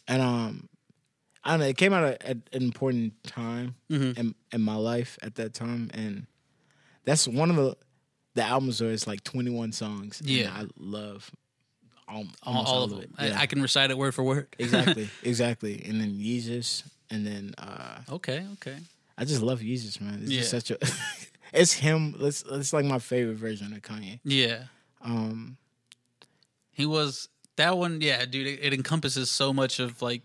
and 0.08 0.20
um, 0.22 0.68
I 1.42 1.50
don't 1.52 1.60
know, 1.60 1.66
it 1.66 1.76
came 1.76 1.92
out 1.92 2.04
at, 2.04 2.22
at 2.24 2.36
an 2.52 2.62
important 2.62 3.14
time 3.24 3.76
Mhm. 3.90 4.18
in 4.18 4.34
in 4.52 4.60
my 4.60 4.76
life 4.76 5.18
at 5.22 5.36
that 5.36 5.54
time, 5.54 5.90
and 5.94 6.26
that's 7.04 7.26
one 7.26 7.50
of 7.50 7.56
the 7.56 7.76
the 8.34 8.42
albums 8.42 8.80
where 8.82 8.90
it's 8.90 9.06
like 9.06 9.24
twenty 9.24 9.50
one 9.50 9.72
songs. 9.72 10.20
and 10.20 10.28
Yeah. 10.28 10.52
I 10.54 10.66
love 10.76 11.30
al- 12.08 12.16
All, 12.18 12.26
almost 12.42 12.68
all 12.68 12.82
of 12.84 12.98
it. 12.98 13.10
I, 13.18 13.28
Yeah. 13.28 13.40
I 13.40 13.46
can 13.46 13.60
recite 13.62 13.90
it 13.90 13.98
word 13.98 14.14
for 14.14 14.22
word. 14.24 14.48
exactly, 14.58 15.08
exactly, 15.22 15.82
and 15.86 16.00
then 16.00 16.14
Yeezus, 16.18 16.82
and 17.10 17.26
then 17.26 17.54
uh 17.58 17.98
okay. 18.10 18.44
Okay. 18.54 18.76
I 19.18 19.24
just 19.24 19.42
love 19.42 19.60
Yeezus, 19.60 20.00
man. 20.00 20.20
It's 20.22 20.30
just 20.32 20.50
such 20.50 20.70
a. 20.70 20.78
it's 21.54 21.72
him. 21.72 22.14
It's, 22.20 22.44
it's 22.50 22.72
like 22.72 22.84
my 22.84 22.98
favorite 22.98 23.38
version 23.38 23.72
of 23.72 23.80
Kanye. 23.82 24.20
Yeah. 24.24 24.64
Um, 25.02 25.56
He 26.72 26.84
was 26.84 27.28
that 27.56 27.78
one. 27.78 28.00
Yeah, 28.02 28.24
dude. 28.26 28.46
It, 28.46 28.58
it 28.62 28.74
encompasses 28.74 29.30
so 29.30 29.52
much 29.54 29.80
of 29.80 30.02
like 30.02 30.20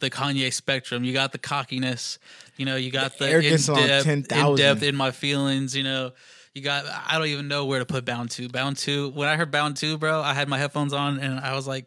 the 0.00 0.10
Kanye 0.10 0.52
spectrum. 0.52 1.04
You 1.04 1.12
got 1.12 1.30
the 1.32 1.38
cockiness. 1.38 2.18
You 2.56 2.64
know, 2.66 2.74
you 2.76 2.90
got 2.90 3.16
the, 3.18 3.28
arrogance 3.28 3.68
on 3.68 3.78
in-depth, 3.78 4.32
in-depth 4.32 4.82
in 4.82 4.96
my 4.96 5.10
feelings. 5.12 5.76
You 5.76 5.84
know, 5.84 6.12
you 6.56 6.62
got. 6.62 6.86
I 7.06 7.18
don't 7.18 7.26
even 7.28 7.48
know 7.48 7.66
where 7.66 7.78
to 7.80 7.84
put 7.84 8.06
Bound 8.06 8.30
Two. 8.30 8.48
Bound 8.48 8.78
Two. 8.78 9.10
When 9.10 9.28
I 9.28 9.36
heard 9.36 9.50
Bound 9.50 9.76
Two, 9.76 9.98
bro, 9.98 10.22
I 10.22 10.32
had 10.32 10.48
my 10.48 10.56
headphones 10.58 10.94
on 10.94 11.18
and 11.20 11.38
I 11.38 11.54
was 11.54 11.66
like, 11.68 11.84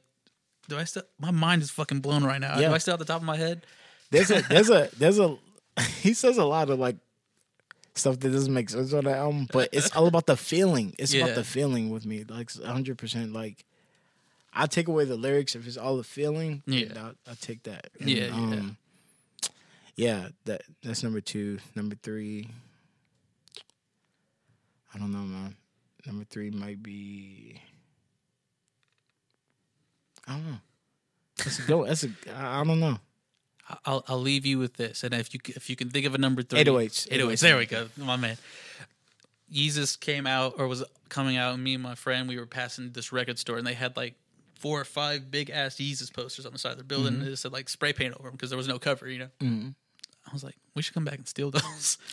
"Do 0.68 0.78
I 0.78 0.84
still? 0.84 1.04
My 1.20 1.32
mind 1.32 1.64
is 1.64 1.72
fucking 1.72 2.02
blown 2.02 2.24
right 2.24 2.40
now. 2.40 2.60
Yeah. 2.60 2.70
Do 2.70 2.76
I 2.76 2.78
still 2.78 2.94
at 2.94 3.00
the 3.00 3.06
top 3.06 3.18
of 3.22 3.26
my 3.26 3.36
head?" 3.36 3.66
there's 4.12 4.30
a 4.30 4.42
there's 4.50 4.70
a 4.70 4.90
there's 4.98 5.18
a 5.20 5.38
he 6.02 6.14
says 6.14 6.38
a 6.38 6.46
lot 6.46 6.70
of 6.70 6.78
like 6.78 6.98
stuff 7.96 8.20
that 8.20 8.30
doesn't 8.30 8.54
make 8.54 8.70
sense 8.70 8.94
on 8.94 9.06
the 9.06 9.16
album, 9.16 9.48
but 9.52 9.70
it's 9.72 9.94
all 9.96 10.06
about 10.06 10.28
the 10.28 10.38
feeling. 10.38 10.94
It's 11.00 11.14
Yeah. 11.14 11.24
about 11.26 11.36
the 11.36 11.44
feeling 11.44 11.90
with 11.90 12.06
me, 12.06 12.24
like 12.24 12.54
hundred 12.64 13.00
percent. 13.00 13.34
Like 13.34 13.66
I 14.54 14.68
take 14.68 14.88
away 14.88 15.06
the 15.06 15.16
lyrics 15.18 15.56
if 15.56 15.66
it's 15.68 15.78
all 15.78 15.98
the 15.98 16.04
feeling. 16.04 16.62
Yeah. 16.68 16.86
I'll, 16.96 17.14
I'll 17.28 17.36
take 17.42 17.64
that. 17.64 17.90
And, 18.00 18.08
Yeah, 18.10 18.26
yeah. 18.26 18.34
um, 18.34 18.78
yeah. 19.96 20.28
That 20.46 20.62
that's 20.84 21.02
number 21.04 21.22
two. 21.22 21.58
Number 21.76 21.96
three. 21.96 22.50
I 24.94 24.98
don't 24.98 25.12
know, 25.12 25.20
man. 25.20 25.56
Number 26.06 26.24
three 26.26 26.50
might 26.50 26.82
be. 26.82 27.62
I 30.28 30.34
don't 30.34 30.46
know. 30.46 30.58
That's 31.38 31.60
a 31.60 31.62
go. 31.64 31.86
That's 31.86 32.04
a. 32.04 32.10
I 32.36 32.64
don't 32.64 32.80
know. 32.80 33.00
I'll 33.86 34.04
I'll 34.08 34.20
leave 34.20 34.46
you 34.46 34.58
with 34.58 34.76
this, 34.76 35.04
and 35.04 35.14
if 35.14 35.34
you 35.34 35.40
if 35.48 35.70
you 35.70 35.76
can 35.76 35.90
think 35.90 36.06
of 36.06 36.16
a 36.16 36.18
number 36.18 36.42
three, 36.42 36.64
808s. 36.64 37.08
808s. 37.10 37.42
There 37.42 37.58
we 37.58 37.66
go, 37.66 37.88
my 37.98 38.16
man. 38.16 38.38
Yeezus 39.54 40.00
came 40.00 40.28
out 40.28 40.56
or 40.58 40.68
was 40.68 40.84
coming 41.10 41.38
out, 41.38 41.54
and 41.54 41.64
me 41.64 41.74
and 41.76 41.84
my 41.84 41.96
friend 41.96 42.28
we 42.28 42.38
were 42.38 42.46
passing 42.46 42.92
this 42.92 43.12
record 43.12 43.38
store, 43.40 43.58
and 43.58 43.66
they 43.66 43.74
had 43.74 43.96
like 43.96 44.16
four 44.56 44.80
or 44.82 44.86
five 44.86 45.32
big 45.32 45.50
ass 45.50 45.76
Yeezus 45.76 46.12
posters 46.14 46.46
on 46.46 46.52
the 46.54 46.60
side 46.60 46.72
of 46.72 46.78
their 46.78 46.84
building. 46.84 47.14
Mm-hmm. 47.14 47.22
And 47.24 47.32
it 47.32 47.38
said 47.38 47.52
like 47.52 47.70
spray 47.70 47.94
paint 47.94 48.14
over 48.16 48.24
them 48.30 48.34
because 48.34 48.50
there 48.50 48.58
was 48.58 48.68
no 48.68 48.80
cover, 48.80 49.08
you 49.08 49.20
know. 49.20 49.30
Mhm. 49.40 49.76
I 50.30 50.34
was 50.34 50.44
like, 50.44 50.56
we 50.76 50.82
should 50.82 50.94
come 50.94 51.06
back 51.06 51.18
and 51.18 51.28
steal 51.28 51.52
those. 51.52 51.98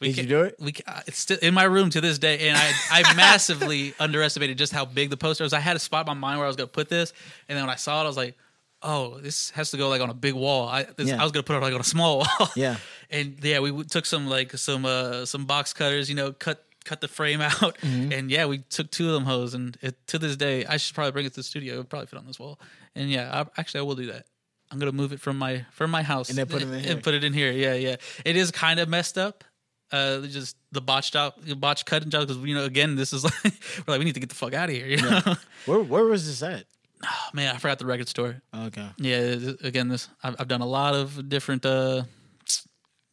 We 0.00 0.08
Did 0.12 0.16
you 0.24 0.28
do 0.28 0.40
it? 0.42 0.56
We 0.58 0.72
ca- 0.72 0.82
uh, 0.88 1.00
it's 1.06 1.18
still 1.18 1.38
in 1.40 1.54
my 1.54 1.62
room 1.62 1.90
to 1.90 2.00
this 2.00 2.18
day, 2.18 2.48
and 2.48 2.56
I 2.58 2.72
I 2.90 3.14
massively 3.16 3.94
underestimated 4.00 4.58
just 4.58 4.72
how 4.72 4.84
big 4.84 5.10
the 5.10 5.16
poster 5.16 5.44
was. 5.44 5.52
I 5.52 5.60
had 5.60 5.76
a 5.76 5.78
spot 5.78 6.06
in 6.08 6.08
my 6.08 6.14
mind 6.28 6.38
where 6.38 6.46
I 6.46 6.48
was 6.48 6.56
gonna 6.56 6.66
put 6.66 6.88
this, 6.88 7.12
and 7.48 7.56
then 7.56 7.64
when 7.64 7.72
I 7.72 7.76
saw 7.76 8.00
it, 8.00 8.04
I 8.04 8.08
was 8.08 8.16
like, 8.16 8.34
oh, 8.82 9.18
this 9.20 9.50
has 9.50 9.70
to 9.70 9.76
go 9.76 9.88
like 9.88 10.00
on 10.00 10.10
a 10.10 10.14
big 10.14 10.34
wall. 10.34 10.66
I 10.68 10.82
this, 10.84 11.06
Yeah. 11.08 11.20
I 11.20 11.22
was 11.22 11.30
gonna 11.30 11.44
put 11.44 11.54
it 11.56 11.60
like 11.62 11.72
on 11.72 11.80
a 11.80 11.84
small 11.84 12.18
wall. 12.40 12.48
Yeah. 12.56 12.76
and 13.10 13.38
yeah, 13.42 13.60
we 13.60 13.84
took 13.84 14.06
some 14.06 14.26
like 14.26 14.56
some 14.58 14.84
uh 14.84 15.24
some 15.24 15.44
box 15.44 15.72
cutters, 15.72 16.08
you 16.10 16.16
know, 16.16 16.32
cut 16.32 16.64
cut 16.84 17.00
the 17.00 17.08
frame 17.08 17.40
out, 17.40 17.78
Mm-hmm. 17.78 18.12
and 18.12 18.28
yeah, 18.30 18.46
we 18.46 18.58
took 18.58 18.90
two 18.90 19.06
of 19.06 19.14
them 19.14 19.24
hoes, 19.24 19.54
and 19.54 19.76
it, 19.82 19.94
to 20.08 20.18
this 20.18 20.36
day, 20.36 20.64
I 20.66 20.78
should 20.78 20.96
probably 20.96 21.12
bring 21.12 21.26
it 21.26 21.30
to 21.34 21.36
the 21.36 21.42
studio. 21.44 21.74
It 21.74 21.78
would 21.78 21.88
probably 21.90 22.06
fit 22.08 22.18
on 22.18 22.26
this 22.26 22.40
wall, 22.40 22.58
and 22.96 23.08
yeah, 23.08 23.30
I, 23.32 23.60
actually, 23.60 23.80
I 23.80 23.82
will 23.84 23.94
do 23.96 24.06
that. 24.06 24.26
I'm 24.70 24.78
gonna 24.78 24.92
move 24.92 25.12
it 25.12 25.20
from 25.20 25.38
my 25.38 25.64
from 25.72 25.90
my 25.90 26.02
house 26.02 26.28
And 26.28 26.36
then 26.38 26.46
put 26.46 26.62
it 26.62 26.68
in 26.68 26.80
here. 26.80 26.92
and 26.92 27.02
put 27.02 27.14
it 27.14 27.22
in 27.24 27.32
here. 27.32 27.52
Yeah, 27.52 27.74
yeah. 27.74 27.96
It 28.24 28.36
is 28.36 28.50
kind 28.50 28.80
of 28.80 28.88
messed 28.88 29.16
up. 29.18 29.44
Uh, 29.92 30.22
just 30.22 30.56
the 30.72 30.80
botched 30.80 31.14
out, 31.14 31.34
botched 31.60 31.86
cutting 31.86 32.10
job 32.10 32.26
because 32.26 32.42
you 32.42 32.54
know, 32.56 32.64
again, 32.64 32.96
this 32.96 33.12
is 33.12 33.22
like 33.22 33.34
we're 33.44 33.92
like 33.94 33.98
we 34.00 34.04
need 34.04 34.14
to 34.14 34.20
get 34.20 34.28
the 34.28 34.34
fuck 34.34 34.52
out 34.54 34.68
of 34.68 34.74
here. 34.74 34.86
You 34.86 34.96
know, 34.96 35.20
Where 35.66 35.80
where 35.80 36.04
was 36.04 36.26
this 36.26 36.42
at? 36.42 36.64
oh, 37.04 37.08
man, 37.34 37.54
I 37.54 37.58
forgot 37.58 37.78
the 37.78 37.86
record 37.86 38.08
store. 38.08 38.40
Okay. 38.52 38.88
Yeah, 38.98 39.36
again, 39.62 39.86
this 39.88 40.08
I've, 40.24 40.34
I've 40.40 40.48
done 40.48 40.60
a 40.62 40.66
lot 40.66 40.94
of 40.94 41.28
different 41.28 41.64
uh 41.64 42.02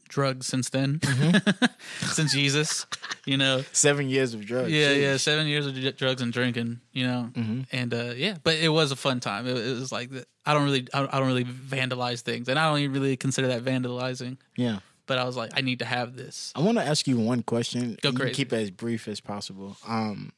drugs 0.09 0.47
since 0.47 0.69
then, 0.69 0.99
since 2.01 2.35
Yeezus. 2.35 2.85
You 3.25 3.37
know, 3.37 3.63
Seven 3.71 4.09
years 4.09 4.33
of 4.33 4.45
drugs. 4.45 4.71
yeah, 4.71 4.89
Jeez. 4.89 5.01
yeah, 5.01 5.17
seven 5.17 5.47
years 5.47 5.65
of 5.65 5.73
d- 5.75 5.91
drugs 5.93 6.21
and 6.21 6.31
drinking. 6.33 6.79
You 6.91 7.07
know, 7.07 7.29
and 7.71 7.93
uh, 7.93 8.13
yeah, 8.15 8.35
but 8.43 8.55
it 8.55 8.69
was 8.69 8.91
a 8.91 8.95
fun 8.95 9.19
time. 9.19 9.47
It, 9.47 9.55
it 9.57 9.79
was 9.79 9.91
like 9.91 10.09
I 10.45 10.53
don't 10.53 10.65
really, 10.65 10.87
I 10.93 11.17
don't, 11.19 11.27
really 11.27 11.45
vandalize 11.45 12.21
things, 12.21 12.49
and 12.49 12.59
I 12.59 12.69
don't 12.69 12.79
even 12.79 12.93
really 12.93 13.15
consider 13.17 13.47
that 13.49 13.63
vandalizing. 13.63 14.37
Yeah. 14.57 14.79
But 15.05 15.17
I 15.17 15.25
was 15.25 15.35
like, 15.35 15.51
I 15.55 15.61
need 15.61 15.79
to 15.79 15.85
have 15.85 16.15
this. 16.15 16.53
I 16.55 16.61
want 16.61 16.77
to 16.77 16.83
ask 16.85 17.07
you 17.07 17.17
one 17.17 17.43
question. 17.43 17.97
Go 18.01 18.13
crazy. 18.13 18.33
Keep 18.35 18.53
it 18.53 18.61
as 18.61 18.71
brief 18.71 19.07
as 19.07 19.19
possible. 19.19 19.77
Um. 19.87 20.31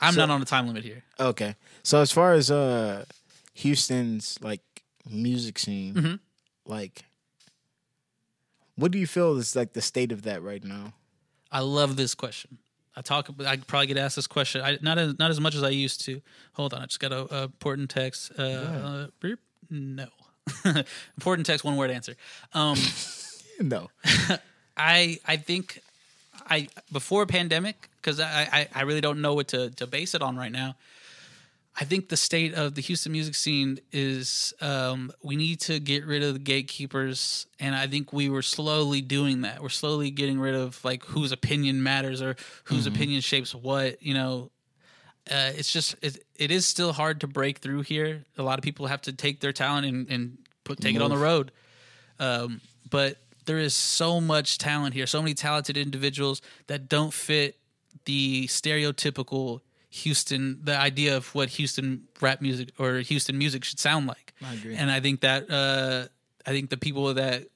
I'm 0.00 0.14
So- 0.14 0.20
not 0.26 0.30
on 0.30 0.40
a 0.40 0.44
time 0.44 0.68
limit 0.68 0.84
here. 0.84 1.02
Okay. 1.18 1.56
So 1.82 2.00
as 2.00 2.12
far 2.12 2.32
as 2.34 2.50
uh, 2.52 3.04
Houston's 3.54 4.38
like 4.40 4.60
music 5.08 5.58
scene, 5.58 5.94
Mhm. 5.94 6.18
like, 6.66 7.04
what 8.78 8.92
do 8.92 8.98
you 8.98 9.06
feel 9.06 9.36
is 9.36 9.56
like 9.56 9.72
the 9.72 9.82
state 9.82 10.12
of 10.12 10.22
that 10.22 10.42
right 10.42 10.62
now? 10.64 10.92
I 11.50 11.60
love 11.60 11.96
this 11.96 12.14
question. 12.14 12.58
I 12.96 13.00
talk. 13.00 13.28
I 13.46 13.56
probably 13.56 13.86
get 13.86 13.96
asked 13.96 14.16
this 14.16 14.26
question. 14.26 14.60
I 14.60 14.78
not 14.80 14.98
as 14.98 15.18
not 15.18 15.30
as 15.30 15.40
much 15.40 15.54
as 15.54 15.62
I 15.62 15.70
used 15.70 16.00
to. 16.06 16.20
Hold 16.54 16.74
on, 16.74 16.82
I 16.82 16.86
just 16.86 17.00
got 17.00 17.12
a, 17.12 17.34
a 17.34 17.42
important 17.44 17.90
text. 17.90 18.32
Uh, 18.38 18.42
uh, 18.42 19.06
beep. 19.20 19.38
no, 19.70 20.08
important 21.16 21.46
text. 21.46 21.64
One 21.64 21.76
word 21.76 21.90
answer. 21.90 22.14
Um, 22.54 22.76
No. 23.60 23.90
I 24.76 25.18
I 25.26 25.36
think 25.36 25.80
I 26.48 26.68
before 26.92 27.26
pandemic 27.26 27.88
because 27.96 28.20
I, 28.20 28.48
I 28.52 28.68
I 28.74 28.82
really 28.82 29.00
don't 29.00 29.20
know 29.20 29.34
what 29.34 29.48
to 29.48 29.70
to 29.70 29.86
base 29.86 30.14
it 30.14 30.22
on 30.22 30.36
right 30.36 30.52
now. 30.52 30.76
I 31.80 31.84
think 31.84 32.08
the 32.08 32.16
state 32.16 32.54
of 32.54 32.74
the 32.74 32.80
Houston 32.80 33.12
music 33.12 33.36
scene 33.36 33.78
is 33.92 34.52
um, 34.60 35.12
we 35.22 35.36
need 35.36 35.60
to 35.60 35.78
get 35.78 36.04
rid 36.04 36.24
of 36.24 36.32
the 36.32 36.40
gatekeepers, 36.40 37.46
and 37.60 37.72
I 37.72 37.86
think 37.86 38.12
we 38.12 38.28
were 38.28 38.42
slowly 38.42 39.00
doing 39.00 39.42
that. 39.42 39.62
We're 39.62 39.68
slowly 39.68 40.10
getting 40.10 40.40
rid 40.40 40.56
of 40.56 40.84
like 40.84 41.04
whose 41.04 41.30
opinion 41.30 41.84
matters 41.84 42.20
or 42.20 42.34
whose 42.64 42.88
opinion 42.88 43.20
shapes 43.20 43.54
what. 43.54 44.02
You 44.02 44.14
know, 44.14 44.50
uh, 45.30 45.52
it's 45.54 45.72
just 45.72 45.94
it, 46.02 46.24
it 46.34 46.50
is 46.50 46.66
still 46.66 46.92
hard 46.92 47.20
to 47.20 47.28
break 47.28 47.58
through 47.58 47.82
here. 47.82 48.24
A 48.36 48.42
lot 48.42 48.58
of 48.58 48.64
people 48.64 48.88
have 48.88 49.02
to 49.02 49.12
take 49.12 49.38
their 49.38 49.52
talent 49.52 49.86
and, 49.86 50.10
and 50.10 50.38
put 50.64 50.80
take 50.80 50.96
it 50.96 51.02
on 51.02 51.10
the 51.10 51.16
road. 51.16 51.52
Um, 52.18 52.60
but 52.90 53.18
there 53.44 53.58
is 53.58 53.72
so 53.72 54.20
much 54.20 54.58
talent 54.58 54.94
here, 54.94 55.06
so 55.06 55.22
many 55.22 55.34
talented 55.34 55.76
individuals 55.76 56.42
that 56.66 56.88
don't 56.88 57.14
fit 57.14 57.56
the 58.04 58.48
stereotypical 58.48 59.60
Houston, 59.90 60.60
the 60.62 60.76
idea 60.76 61.16
of 61.16 61.34
what 61.34 61.48
Houston 61.50 62.08
rap 62.20 62.40
music 62.40 62.70
or 62.78 62.96
Houston 62.96 63.38
music 63.38 63.64
should 63.64 63.78
sound 63.78 64.06
like. 64.06 64.34
I 64.44 64.54
agree. 64.54 64.76
And 64.76 64.90
I 64.90 65.00
think 65.00 65.20
that 65.20 65.50
uh, 65.50 66.08
I 66.46 66.50
think 66.50 66.70
the 66.70 66.76
people 66.76 67.14
that 67.14 67.46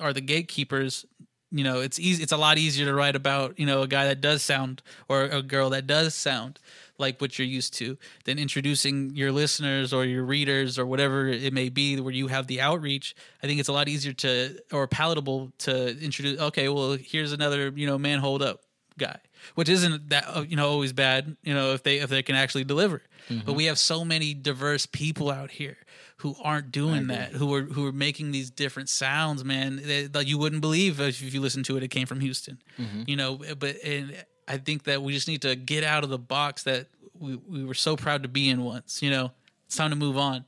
are 0.00 0.12
the 0.12 0.20
gatekeepers, 0.20 1.06
you 1.52 1.62
know, 1.62 1.80
it's 1.80 2.00
easy. 2.00 2.22
It's 2.22 2.32
a 2.32 2.36
lot 2.36 2.58
easier 2.58 2.86
to 2.86 2.94
write 2.94 3.14
about, 3.14 3.58
you 3.58 3.66
know, 3.66 3.82
a 3.82 3.88
guy 3.88 4.06
that 4.06 4.20
does 4.20 4.42
sound 4.42 4.82
or 5.08 5.22
a 5.22 5.42
girl 5.42 5.70
that 5.70 5.86
does 5.86 6.14
sound 6.14 6.58
like 6.98 7.20
what 7.20 7.38
you're 7.38 7.46
used 7.46 7.74
to 7.74 7.96
than 8.24 8.38
introducing 8.38 9.14
your 9.14 9.32
listeners 9.32 9.92
or 9.92 10.04
your 10.04 10.24
readers 10.24 10.78
or 10.78 10.86
whatever 10.86 11.28
it 11.28 11.52
may 11.52 11.68
be 11.68 11.98
where 12.00 12.12
you 12.12 12.28
have 12.28 12.46
the 12.46 12.60
outreach. 12.60 13.14
I 13.42 13.46
think 13.46 13.60
it's 13.60 13.68
a 13.68 13.72
lot 13.72 13.88
easier 13.88 14.12
to 14.12 14.60
or 14.72 14.86
palatable 14.86 15.52
to 15.58 15.98
introduce. 16.00 16.40
Okay, 16.40 16.68
well, 16.68 16.96
here's 17.00 17.32
another, 17.32 17.72
you 17.74 17.86
know, 17.86 17.98
man, 17.98 18.18
hold 18.18 18.42
up 18.42 18.60
guy, 18.98 19.18
which 19.54 19.68
isn't 19.68 20.08
that 20.10 20.24
uh, 20.28 20.40
you 20.48 20.56
know 20.56 20.68
always 20.68 20.92
bad. 20.92 21.36
You 21.42 21.54
know, 21.54 21.72
if 21.72 21.82
they 21.82 21.98
if 21.98 22.10
they 22.10 22.22
can 22.22 22.36
actually 22.36 22.64
deliver. 22.64 23.02
But 23.46 23.54
we 23.54 23.64
have 23.66 23.78
so 23.78 24.04
many 24.04 24.34
diverse 24.34 24.84
people 24.84 25.30
out 25.30 25.50
here 25.50 25.78
who 26.18 26.36
aren't 26.42 26.70
doing 26.72 27.06
that, 27.06 27.32
who 27.32 27.54
are 27.54 27.62
who 27.62 27.86
are 27.86 27.92
making 27.92 28.32
these 28.32 28.50
different 28.50 28.90
sounds, 28.90 29.42
man, 29.44 29.80
that, 30.12 30.26
you 30.26 30.36
wouldn't 30.36 30.60
believe 30.60 31.00
if 31.00 31.22
you 31.34 31.40
listen 31.40 31.62
to 31.64 31.76
it. 31.78 31.82
It 31.82 31.88
came 31.88 32.06
from 32.06 32.20
Houston, 32.20 32.58
you 33.06 33.16
know. 33.16 33.40
But 33.58 33.76
and 33.82 34.14
I 34.46 34.58
think 34.58 34.84
that 34.84 35.02
we 35.02 35.14
just 35.14 35.26
need 35.26 35.40
to 35.42 35.56
get 35.56 35.84
out 35.84 36.04
of 36.04 36.10
the 36.10 36.18
box 36.18 36.64
that 36.64 36.88
we 37.18 37.36
we 37.36 37.64
were 37.64 37.72
so 37.74 37.96
proud 37.96 38.22
to 38.24 38.28
be 38.28 38.50
in 38.50 38.62
once. 38.62 39.02
You 39.02 39.10
know, 39.10 39.32
it's 39.66 39.76
time 39.76 39.88
to 39.90 39.96
move 39.96 40.18
on. 40.18 40.44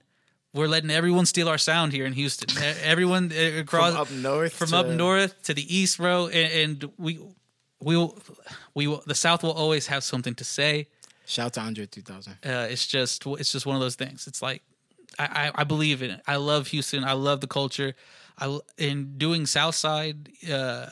We're 0.53 0.69
letting 0.69 0.91
everyone 0.91 1.25
steal 1.27 1.49
our 1.49 1.59
sound 1.59 1.93
here 1.93 2.05
in 2.07 2.13
Houston. 2.13 2.49
Everyone 2.83 3.33
uh, 3.33 3.61
across 3.61 3.95
up 3.95 4.11
north 4.11 4.53
from 4.55 4.69
to- 4.69 4.77
up 4.77 4.87
north 4.89 5.43
to 5.45 5.55
the 5.55 5.65
east, 5.75 5.97
bro, 5.99 6.27
and, 6.29 6.83
and 6.83 6.93
we 6.99 7.19
we 7.87 7.97
will 7.97 8.19
we 8.75 8.89
will 8.89 9.03
the 9.07 9.15
South 9.15 9.43
will 9.45 9.53
always 9.53 9.87
have 9.87 10.03
something 10.03 10.35
to 10.35 10.45
say. 10.45 10.89
Shout 11.25 11.53
to 11.55 11.61
Andre 11.61 11.87
2000. 11.87 12.33
Uh, 12.33 12.67
it's 12.69 12.87
just 12.87 13.25
it's 13.27 13.53
just 13.53 13.65
one 13.65 13.77
of 13.77 13.83
those 13.83 13.95
things. 13.95 14.27
It's 14.27 14.43
like 14.43 14.63
I, 15.19 15.27
I, 15.55 15.61
I 15.61 15.65
believe 15.65 16.03
in 16.03 16.11
it. 16.11 16.21
I 16.27 16.37
love 16.37 16.67
Houston. 16.69 17.05
I 17.05 17.13
love 17.13 17.41
the 17.41 17.47
culture. 17.47 17.95
I 18.39 18.59
in 18.77 19.17
doing 19.19 19.47
Southside, 19.47 20.31
uh, 20.53 20.87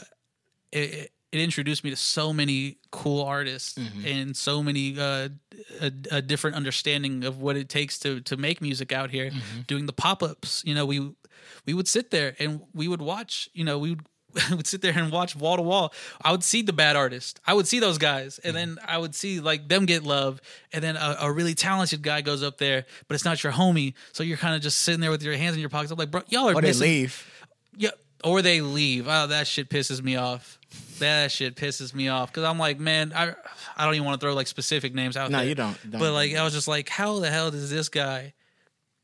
it, 0.71 1.11
it 1.33 1.41
introduced 1.41 1.83
me 1.83 1.91
to 1.91 1.97
so 1.97 2.33
many 2.33 2.79
cool 2.93 3.25
artists 3.25 3.77
and 4.07 4.37
so 4.37 4.63
many 4.63 4.97
uh, 4.99 5.31
a, 5.81 5.93
a 6.13 6.23
different 6.23 6.55
understanding 6.57 7.25
of 7.25 7.41
what 7.41 7.57
it 7.57 7.69
takes 7.69 7.99
to 8.01 8.21
to 8.21 8.37
make 8.37 8.63
music 8.63 8.93
out 8.93 9.11
here. 9.11 9.31
Doing 9.67 9.87
the 9.87 9.93
pop 9.93 10.23
ups, 10.23 10.63
you 10.65 10.75
know, 10.77 10.87
we 10.87 10.99
we 11.67 11.75
would 11.75 11.89
sit 11.89 12.11
there 12.13 12.37
and 12.39 12.61
we 12.73 12.87
would 12.87 13.03
watch. 13.03 13.49
You 13.53 13.65
know, 13.65 13.79
we 13.81 13.91
would. 13.91 14.07
would 14.51 14.67
sit 14.67 14.83
there 14.83 14.93
and 14.97 15.11
watch 15.11 15.37
wall 15.37 15.57
to 15.57 15.63
wall. 15.63 15.93
I 16.23 16.33
would 16.33 16.45
see 16.45 16.63
the 16.63 16.73
bad 16.73 16.97
artist. 16.97 17.41
I 17.47 17.55
would 17.55 17.67
see 17.67 17.81
those 17.81 17.99
guys, 17.99 18.39
and 18.39 18.53
hmm. 18.53 18.57
then 18.57 18.79
I 18.87 18.99
would 18.99 19.15
see 19.15 19.41
like 19.41 19.69
them 19.69 19.87
get 19.87 20.03
love, 20.03 20.41
and 20.73 20.83
then 20.83 20.97
a, 20.97 21.17
a 21.23 21.33
really 21.33 21.55
talented 21.55 22.03
guy 22.03 22.21
goes 22.21 22.43
up 22.43 22.59
there, 22.59 22.87
but 23.09 23.15
it's 23.15 23.25
not 23.25 23.43
your 23.43 23.53
homie. 23.53 23.95
So 24.13 24.23
you're 24.23 24.37
kind 24.37 24.55
of 24.55 24.63
just 24.63 24.79
sitting 24.79 25.01
there 25.01 25.11
with 25.11 25.23
your 25.23 25.37
hands 25.37 25.55
in 25.55 25.61
your 25.61 25.71
pockets. 25.71 25.91
I'm 25.91 25.99
like, 25.99 26.11
bro, 26.11 26.23
y'all 26.29 26.49
are 26.49 26.55
Or 26.55 26.61
they 26.63 26.73
leave. 26.73 27.27
Yeah, 27.77 27.91
or 28.23 28.43
they 28.43 28.61
leave. 28.61 29.07
Oh, 29.09 29.27
that 29.27 29.47
shit 29.47 29.69
pisses 29.69 30.03
me 30.03 30.17
off. 30.17 30.59
That 30.99 31.31
shit 31.31 31.57
pisses 31.57 31.95
me 31.95 32.09
off 32.09 32.31
because 32.31 32.45
I'm 32.45 32.59
like, 32.59 32.79
man, 32.79 33.13
I 33.15 33.35
I 33.77 33.85
don't 33.85 33.95
even 33.95 34.07
want 34.07 34.21
to 34.21 34.25
throw 34.25 34.35
like 34.35 34.47
specific 34.47 34.95
names 34.95 35.17
out 35.17 35.31
No, 35.31 35.39
there. 35.39 35.47
you 35.47 35.55
don't. 35.55 35.79
don't. 35.91 36.01
But 36.01 36.13
like, 36.13 36.35
I 36.35 36.43
was 36.45 36.53
just 36.53 36.69
like, 36.69 36.89
how 36.89 37.19
the 37.19 37.31
hell 37.31 37.51
does 37.51 37.71
this 37.71 37.89
guy? 37.89 38.35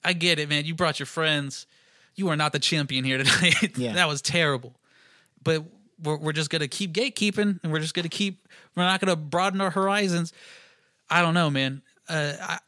I 0.03 0.13
get 0.13 0.39
it, 0.39 0.49
man. 0.49 0.65
You 0.65 0.75
brought 0.75 0.99
your 0.99 1.07
friends. 1.07 1.67
You 2.15 2.29
are 2.29 2.37
not 2.37 2.53
the 2.53 2.59
champion 2.59 3.05
here 3.05 3.19
tonight. 3.19 3.73
Yeah. 3.77 3.93
that 3.95 4.09
was 4.09 4.23
terrible. 4.23 4.75
But 5.43 5.65
we're 6.03 6.17
we're 6.17 6.33
just 6.33 6.51
gonna 6.51 6.69
keep 6.69 6.93
gatekeeping, 6.93 7.61
and 7.63 7.73
we're 7.73 7.81
just 7.81 7.95
gonna 7.95 8.09
keep. 8.09 8.49
We're 8.77 8.85
not 8.85 9.01
gonna 9.01 9.17
broaden 9.17 9.61
our 9.61 9.71
horizons. 9.71 10.33
I 11.09 11.23
don't 11.23 11.35
know, 11.35 11.51
man. 11.51 11.83
Uh, 12.09 12.33
I 12.41 12.59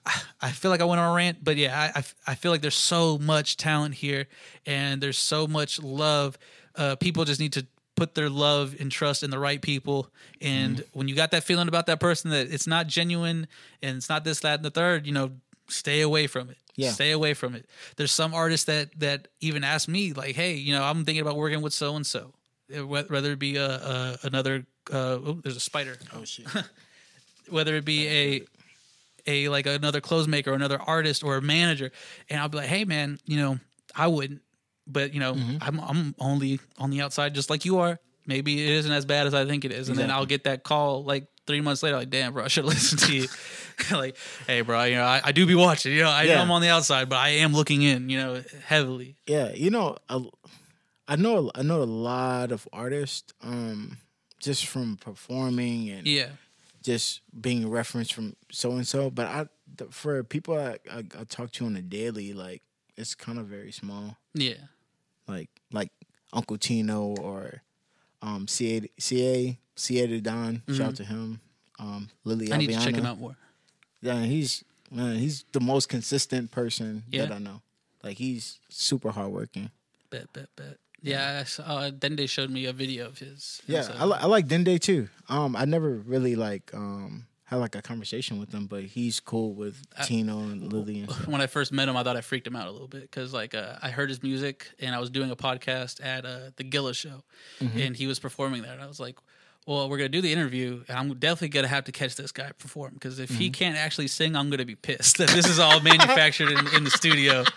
I 0.40 0.50
feel 0.50 0.70
like 0.70 0.80
I 0.80 0.84
went 0.84 1.00
on 1.00 1.12
a 1.12 1.14
rant, 1.16 1.42
but 1.42 1.56
yeah, 1.56 1.90
I, 1.94 1.98
I 2.00 2.04
I 2.28 2.34
feel 2.34 2.50
like 2.52 2.60
there's 2.60 2.74
so 2.76 3.18
much 3.18 3.56
talent 3.56 3.94
here, 3.94 4.26
and 4.66 5.00
there's 5.02 5.18
so 5.18 5.46
much 5.46 5.82
love. 5.82 6.38
Uh, 6.76 6.96
people 6.96 7.24
just 7.24 7.40
need 7.40 7.52
to 7.54 7.66
put 7.96 8.14
their 8.14 8.30
love 8.30 8.74
and 8.80 8.90
trust 8.90 9.22
in 9.22 9.30
the 9.30 9.38
right 9.38 9.60
people. 9.60 10.08
And 10.40 10.78
Mm-hmm. 10.78 10.98
when 10.98 11.08
you 11.08 11.14
got 11.14 11.30
that 11.32 11.44
feeling 11.44 11.68
about 11.68 11.86
that 11.86 12.00
person 12.00 12.30
that 12.30 12.50
it's 12.52 12.66
not 12.66 12.86
genuine 12.86 13.46
and 13.82 13.98
it's 13.98 14.08
not 14.08 14.24
this, 14.24 14.40
that, 14.40 14.54
and 14.56 14.64
the 14.64 14.70
third, 14.70 15.06
you 15.06 15.12
know, 15.12 15.32
stay 15.68 16.00
away 16.00 16.26
from 16.26 16.48
it. 16.48 16.56
Yeah. 16.74 16.90
Stay 16.92 17.10
away 17.10 17.34
from 17.34 17.54
it. 17.54 17.66
There's 17.96 18.10
some 18.10 18.32
artists 18.32 18.64
that 18.64 18.98
that 19.00 19.28
even 19.40 19.62
ask 19.62 19.88
me 19.88 20.14
like, 20.14 20.34
hey, 20.34 20.54
you 20.54 20.74
know, 20.74 20.82
I'm 20.82 21.04
thinking 21.04 21.20
about 21.20 21.36
working 21.36 21.60
with 21.60 21.74
so 21.74 21.94
and 21.94 22.06
so, 22.06 22.32
whether 22.80 23.32
it 23.32 23.38
be 23.38 23.56
a, 23.56 23.66
a 23.66 24.18
another. 24.22 24.66
Uh, 24.92 24.96
oh, 25.24 25.40
there's 25.42 25.56
a 25.56 25.60
spider. 25.60 25.96
Oh 26.14 26.24
shit. 26.24 26.46
whether 27.48 27.76
it 27.76 27.84
be 27.84 28.08
a 28.08 28.42
a 29.26 29.48
like 29.48 29.66
another 29.66 30.00
clothes 30.00 30.26
maker 30.26 30.50
or 30.50 30.54
another 30.54 30.80
artist 30.80 31.22
or 31.22 31.36
a 31.36 31.42
manager 31.42 31.92
and 32.28 32.40
I'll 32.40 32.48
be 32.48 32.56
like 32.58 32.68
hey 32.68 32.84
man 32.84 33.18
you 33.24 33.36
know 33.36 33.58
I 33.94 34.06
wouldn't 34.08 34.40
but 34.86 35.12
you 35.14 35.20
know 35.20 35.36
I'm 35.60 35.78
I'm 35.80 36.14
only 36.18 36.60
on 36.78 36.90
the 36.90 37.02
outside 37.02 37.34
just 37.34 37.50
like 37.50 37.64
you 37.64 37.78
are. 37.78 37.98
Maybe 38.26 38.62
it 38.64 38.70
isn't 38.70 38.90
as 38.92 39.04
bad 39.04 39.26
as 39.26 39.34
I 39.34 39.44
think 39.44 39.64
it 39.64 39.72
is. 39.72 39.88
And 39.88 39.98
then 39.98 40.10
I'll 40.10 40.26
get 40.26 40.44
that 40.44 40.62
call 40.62 41.04
like 41.04 41.26
three 41.46 41.60
months 41.60 41.82
later 41.82 41.96
like 41.96 42.10
damn 42.10 42.32
bro 42.32 42.44
I 42.44 42.48
should 42.48 42.64
listen 42.74 42.98
to 42.98 43.14
you. 43.14 43.28
Like 43.90 44.16
hey 44.46 44.60
bro 44.60 44.84
you 44.84 44.94
know 44.96 45.04
I, 45.04 45.20
I 45.24 45.32
do 45.32 45.44
be 45.46 45.54
watching 45.56 45.92
you 45.92 46.02
know 46.02 46.10
I 46.10 46.24
know 46.24 46.32
Yeah. 46.32 46.42
I'm 46.42 46.50
on 46.50 46.62
the 46.62 46.68
outside 46.68 47.08
but 47.08 47.16
I 47.18 47.30
am 47.30 47.52
looking 47.52 47.82
in 47.82 48.08
you 48.08 48.18
know 48.18 48.42
heavily. 48.66 49.16
Yeah, 49.26 49.52
you 49.52 49.70
know, 49.70 49.96
I, 50.08 50.24
I 51.12 51.16
know 51.16 51.50
I 51.54 51.62
know 51.62 51.82
a 51.82 51.84
lot 51.84 52.52
of 52.52 52.66
artists, 52.72 53.32
um, 53.42 53.98
just 54.40 54.66
from 54.66 54.96
performing 54.96 55.90
and 55.90 56.06
yeah 56.06 56.28
just 56.82 57.20
being 57.40 57.68
referenced 57.70 58.12
from 58.14 58.34
so 58.50 58.72
and 58.72 58.86
so. 58.86 59.10
But 59.10 59.26
I, 59.26 59.46
the, 59.76 59.84
for 59.90 60.24
people 60.24 60.58
I, 60.58 60.78
I, 60.90 60.98
I 61.20 61.24
talk 61.28 61.52
to 61.52 61.66
on 61.66 61.76
a 61.76 61.82
daily, 61.82 62.32
like 62.32 62.62
it's 62.96 63.14
kind 63.14 63.38
of 63.38 63.46
very 63.46 63.72
small. 63.72 64.16
yeah 64.34 64.54
Like 65.28 65.50
like 65.70 65.90
Uncle 66.32 66.56
Tino 66.58 67.14
or 67.20 67.62
um 68.22 68.48
CA 68.48 68.80
CA 68.98 69.58
CA 69.76 70.06
the 70.06 70.20
Don. 70.20 70.62
Shout 70.68 70.80
out 70.88 70.96
to 70.96 71.04
him. 71.04 71.40
Um, 71.78 72.08
Lily 72.24 72.46
Mm-hmm. 72.46 72.54
I 72.54 72.56
need 72.58 72.70
to 72.70 72.84
check 72.84 72.94
him 72.94 73.06
out 73.06 73.18
more 73.18 73.36
Yeah, 74.00 74.22
he's 74.24 74.64
man, 74.90 75.16
he's 75.16 75.44
the 75.52 75.60
most 75.60 75.88
consistent 75.88 76.50
person 76.50 77.02
Yeah. 77.10 77.26
that 77.26 77.32
I 77.32 77.38
know. 77.38 77.60
Like 78.02 78.16
he's 78.18 78.58
super 78.70 79.10
hardworking. 79.10 79.70
bet 80.10 80.32
bet 80.32 80.48
bet 80.56 80.78
yeah. 81.02 81.40
I 81.40 81.44
saw, 81.44 81.62
uh, 81.62 81.90
Dende 81.90 82.28
showed 82.28 82.50
me 82.50 82.66
a 82.66 82.72
video 82.72 83.06
of 83.06 83.18
his. 83.18 83.60
Yeah, 83.66 83.82
So- 83.82 83.94
I, 83.98 84.04
li- 84.04 84.18
I 84.20 84.26
like 84.26 84.46
Dende 84.46 84.78
too. 84.80 85.08
Um, 85.28 85.56
I 85.56 85.64
never 85.64 85.90
really 85.90 86.34
like 86.36 86.72
um 86.74 87.26
had 87.44 87.56
like 87.58 87.74
a 87.74 87.82
conversation 87.82 88.38
with 88.40 88.50
him, 88.54 88.66
but 88.66 88.82
he's 88.84 89.20
cool 89.20 89.52
with 89.54 89.82
Tino 90.04 90.38
and 90.38 90.72
Lily 90.72 91.00
and 91.02 91.10
when 91.26 91.42
I 91.42 91.46
first 91.46 91.70
met 91.70 91.86
him, 91.86 91.96
I 91.98 92.02
thought 92.02 92.16
I 92.16 92.22
freaked 92.22 92.46
him 92.46 92.56
out 92.56 92.66
a 92.66 92.70
little 92.70 92.88
bit 92.88 93.02
because 93.02 93.34
like 93.34 93.54
uh, 93.54 93.74
I 93.82 93.90
heard 93.90 94.08
his 94.08 94.22
music 94.22 94.68
and 94.80 94.94
I 94.94 94.98
was 95.00 95.10
doing 95.10 95.30
a 95.30 95.36
podcast 95.36 96.02
at 96.02 96.24
uh, 96.24 96.50
the 96.56 96.64
Gilla 96.64 96.94
show, 96.94 97.22
and 97.60 97.94
he 97.94 98.06
was 98.06 98.18
performing 98.18 98.62
there, 98.62 98.72
and 98.72 98.80
I 98.80 98.86
was 98.86 98.98
like, 98.98 99.16
"Well, 99.66 99.90
we're 99.90 99.98
gonna 99.98 100.08
do 100.08 100.22
the 100.22 100.32
interview, 100.32 100.82
and 100.88 100.96
I'm 100.98 101.12
definitely 101.18 101.48
gonna 101.48 101.68
have 101.68 101.84
to 101.84 101.92
catch 101.92 102.16
this 102.16 102.32
guy 102.32 102.52
perform 102.58 102.94
because 102.94 103.18
if 103.18 103.28
he 103.28 103.50
can't 103.50 103.76
actually 103.76 104.08
sing, 104.08 104.34
I'm 104.34 104.48
gonna 104.48 104.64
be 104.64 104.74
pissed. 104.76 105.18
That 105.18 105.28
this 105.36 105.46
is 105.46 105.58
all 105.58 105.78
manufactured 105.80 106.52
in, 106.52 106.66
in 106.76 106.84
the 106.84 106.90
studio." 106.90 107.44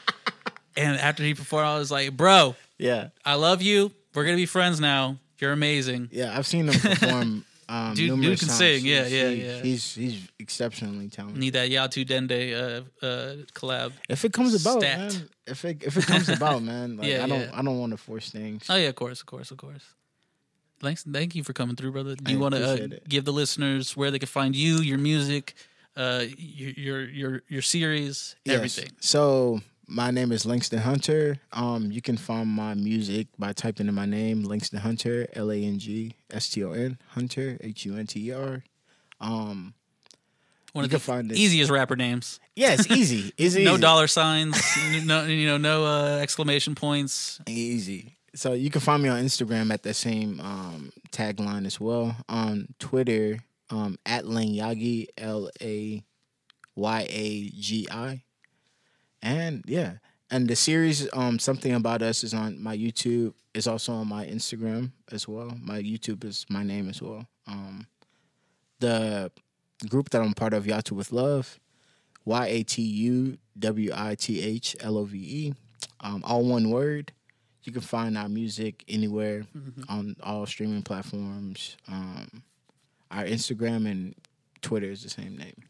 And 0.78 1.00
after 1.00 1.24
he 1.24 1.34
performed, 1.34 1.68
I 1.70 1.78
was 1.80 1.90
like, 1.90 2.18
"Bro, 2.18 2.58
Yeah, 2.78 3.10
I 3.24 3.36
love 3.36 3.62
you. 3.62 3.92
We're 4.14 4.26
gonna 4.26 4.36
be 4.38 4.46
friends 4.46 4.80
now. 4.80 5.18
You're 5.40 5.52
amazing." 5.54 6.10
yeah, 6.12 6.38
I've 6.38 6.48
seen 6.48 6.68
him 6.70 6.80
perform. 6.80 7.46
Um, 7.68 7.96
Dude- 7.96 8.22
dude 8.22 8.38
can 8.38 8.48
times. 8.48 8.58
sing. 8.60 8.86
Yeah, 8.86 9.06
He's- 9.06 9.12
yeah, 9.12 9.30
he- 9.32 9.44
yeah. 9.44 9.62
He's 9.64 9.96
he's 9.96 10.28
exceptionally 10.38 11.10
talented. 11.10 11.40
Need 11.40 11.54
that 11.54 11.72
Yatu 11.72 12.06
Dende 12.06 12.54
uh, 12.54 13.04
uh, 13.04 13.36
collab. 13.56 13.92
If 14.08 14.24
it 14.24 14.34
comes 14.34 14.54
about, 14.54 14.82
Stat. 14.82 15.00
man. 15.00 15.30
If 15.48 15.66
it 15.66 15.82
if 15.82 15.98
it 15.98 16.06
comes 16.06 16.30
about, 16.30 16.62
man. 16.62 16.98
Like, 16.98 17.08
Yeah, 17.08 17.24
I 17.24 17.28
don't 17.28 17.40
yeah. 17.42 17.50
I 17.60 17.64
don't 17.64 17.80
want 17.80 17.90
to 17.92 17.98
force 17.98 18.30
things. 18.30 18.68
Oh 18.70 18.76
yeah, 18.76 18.90
of 18.90 18.96
course, 18.96 19.20
of 19.22 19.26
course, 19.26 19.50
of 19.50 19.58
course. 19.58 19.84
Thanks, 20.80 21.02
thank 21.12 21.34
you 21.34 21.44
for 21.44 21.54
coming 21.54 21.76
through, 21.76 21.94
brother. 21.94 22.16
Do 22.16 22.32
you 22.32 22.38
want 22.38 22.54
to 22.54 22.64
uh, 22.84 22.88
give 23.10 23.26
the 23.26 23.34
listeners 23.34 23.98
where 23.98 24.12
they 24.12 24.20
can 24.20 24.28
find 24.28 24.56
you, 24.56 24.76
your 24.82 25.00
music, 25.00 25.56
uh, 25.98 26.26
your 26.38 26.70
your 26.78 27.02
your, 27.10 27.42
your 27.48 27.62
series, 27.64 28.36
Yes. 28.46 28.56
everything? 28.58 28.92
So 29.00 29.62
my 29.88 30.12
name 30.12 30.32
is 30.32 30.46
Langston 30.46 30.80
Hunter. 30.80 31.38
Um, 31.54 31.92
you 31.92 32.02
can 32.02 32.18
find 32.18 32.48
my 32.50 32.74
music 32.74 33.28
by 33.38 33.54
typing 33.54 33.88
in 33.88 33.94
my 33.94 34.06
name, 34.06 34.44
Langston 34.44 34.80
Hunter, 34.80 35.28
L 35.34 35.52
A 35.52 35.56
N 35.64 35.80
G 35.80 36.14
S 36.32 36.50
T 36.50 36.64
O 36.64 36.72
N 36.72 36.98
Hunter, 37.10 37.58
H 37.62 37.86
U 37.86 37.96
N 37.96 38.08
T 38.08 38.30
E 38.30 38.34
R. 38.34 38.64
Um, 39.22 39.74
One 40.74 40.84
You 40.90 40.96
of 40.96 41.06
can 41.06 41.28
the 41.30 41.40
easiest 41.42 41.72
rapper 41.72 41.96
names. 41.96 42.40
Yeah, 42.56 42.74
it's 42.74 42.90
easy. 42.92 43.32
It's 43.38 43.56
No 43.56 43.74
easy. 43.74 43.82
dollar 43.82 44.08
signs. 44.08 44.62
no, 45.06 45.24
you 45.26 45.48
know, 45.48 45.58
no 45.58 45.86
uh, 45.86 46.18
exclamation 46.22 46.76
points. 46.76 47.40
Easy. 47.48 48.14
So 48.36 48.52
you 48.54 48.70
can 48.70 48.82
find 48.82 49.02
me 49.02 49.08
on 49.08 49.24
Instagram 49.24 49.72
at 49.72 49.84
that 49.84 49.94
same 49.94 50.42
um, 50.42 50.92
tagline 51.12 51.66
as 51.66 51.80
well. 51.80 52.18
On 52.28 52.68
Twitter, 52.80 53.40
um, 53.70 53.98
at 54.06 54.26
Layagi, 54.26 55.08
L 55.18 55.50
A 55.62 56.04
Y 56.76 57.08
A 57.10 57.50
G 57.52 57.88
I. 57.90 58.24
And 59.26 59.64
yeah. 59.68 59.94
And 60.32 60.48
the 60.48 60.56
series, 60.56 61.08
um, 61.14 61.40
Something 61.40 61.74
About 61.74 62.02
Us, 62.02 62.24
is 62.24 62.34
on 62.34 62.62
my 62.62 62.78
YouTube. 62.78 63.34
It's 63.54 63.68
also 63.68 63.94
on 63.94 64.08
my 64.08 64.26
Instagram 64.26 64.92
as 65.12 65.28
well. 65.28 65.52
My 65.62 65.82
YouTube 65.82 66.24
is 66.24 66.46
my 66.50 66.64
name 66.64 66.90
as 66.90 67.02
well. 67.02 67.28
Um, 67.48 67.88
the 68.80 69.32
group 69.90 70.10
that 70.12 70.22
I'm 70.22 70.34
part 70.34 70.54
of, 70.54 70.66
Yatu 70.66 70.92
with 70.92 71.12
Love, 71.12 71.60
Y 72.24 72.46
A 72.48 72.64
T 72.64 72.82
U 72.82 73.38
W 73.58 73.92
I 73.94 74.16
T 74.16 74.42
H 74.42 74.76
L 74.80 74.98
O 74.98 75.06
V 75.06 75.18
E, 75.18 75.54
um, 76.02 76.24
all 76.26 76.44
one 76.44 76.70
word. 76.70 77.12
You 77.64 77.72
can 77.72 77.82
find 77.82 78.18
our 78.18 78.30
music 78.30 78.84
anywhere 78.88 79.46
on 79.90 80.16
all 80.22 80.46
streaming 80.46 80.84
platforms. 80.84 81.78
Um, 81.88 82.44
our 83.10 83.24
Instagram 83.24 83.90
and 83.90 84.14
Twitter 84.62 84.90
is 84.90 85.02
the 85.02 85.10
same 85.10 85.36
name. 85.36 85.64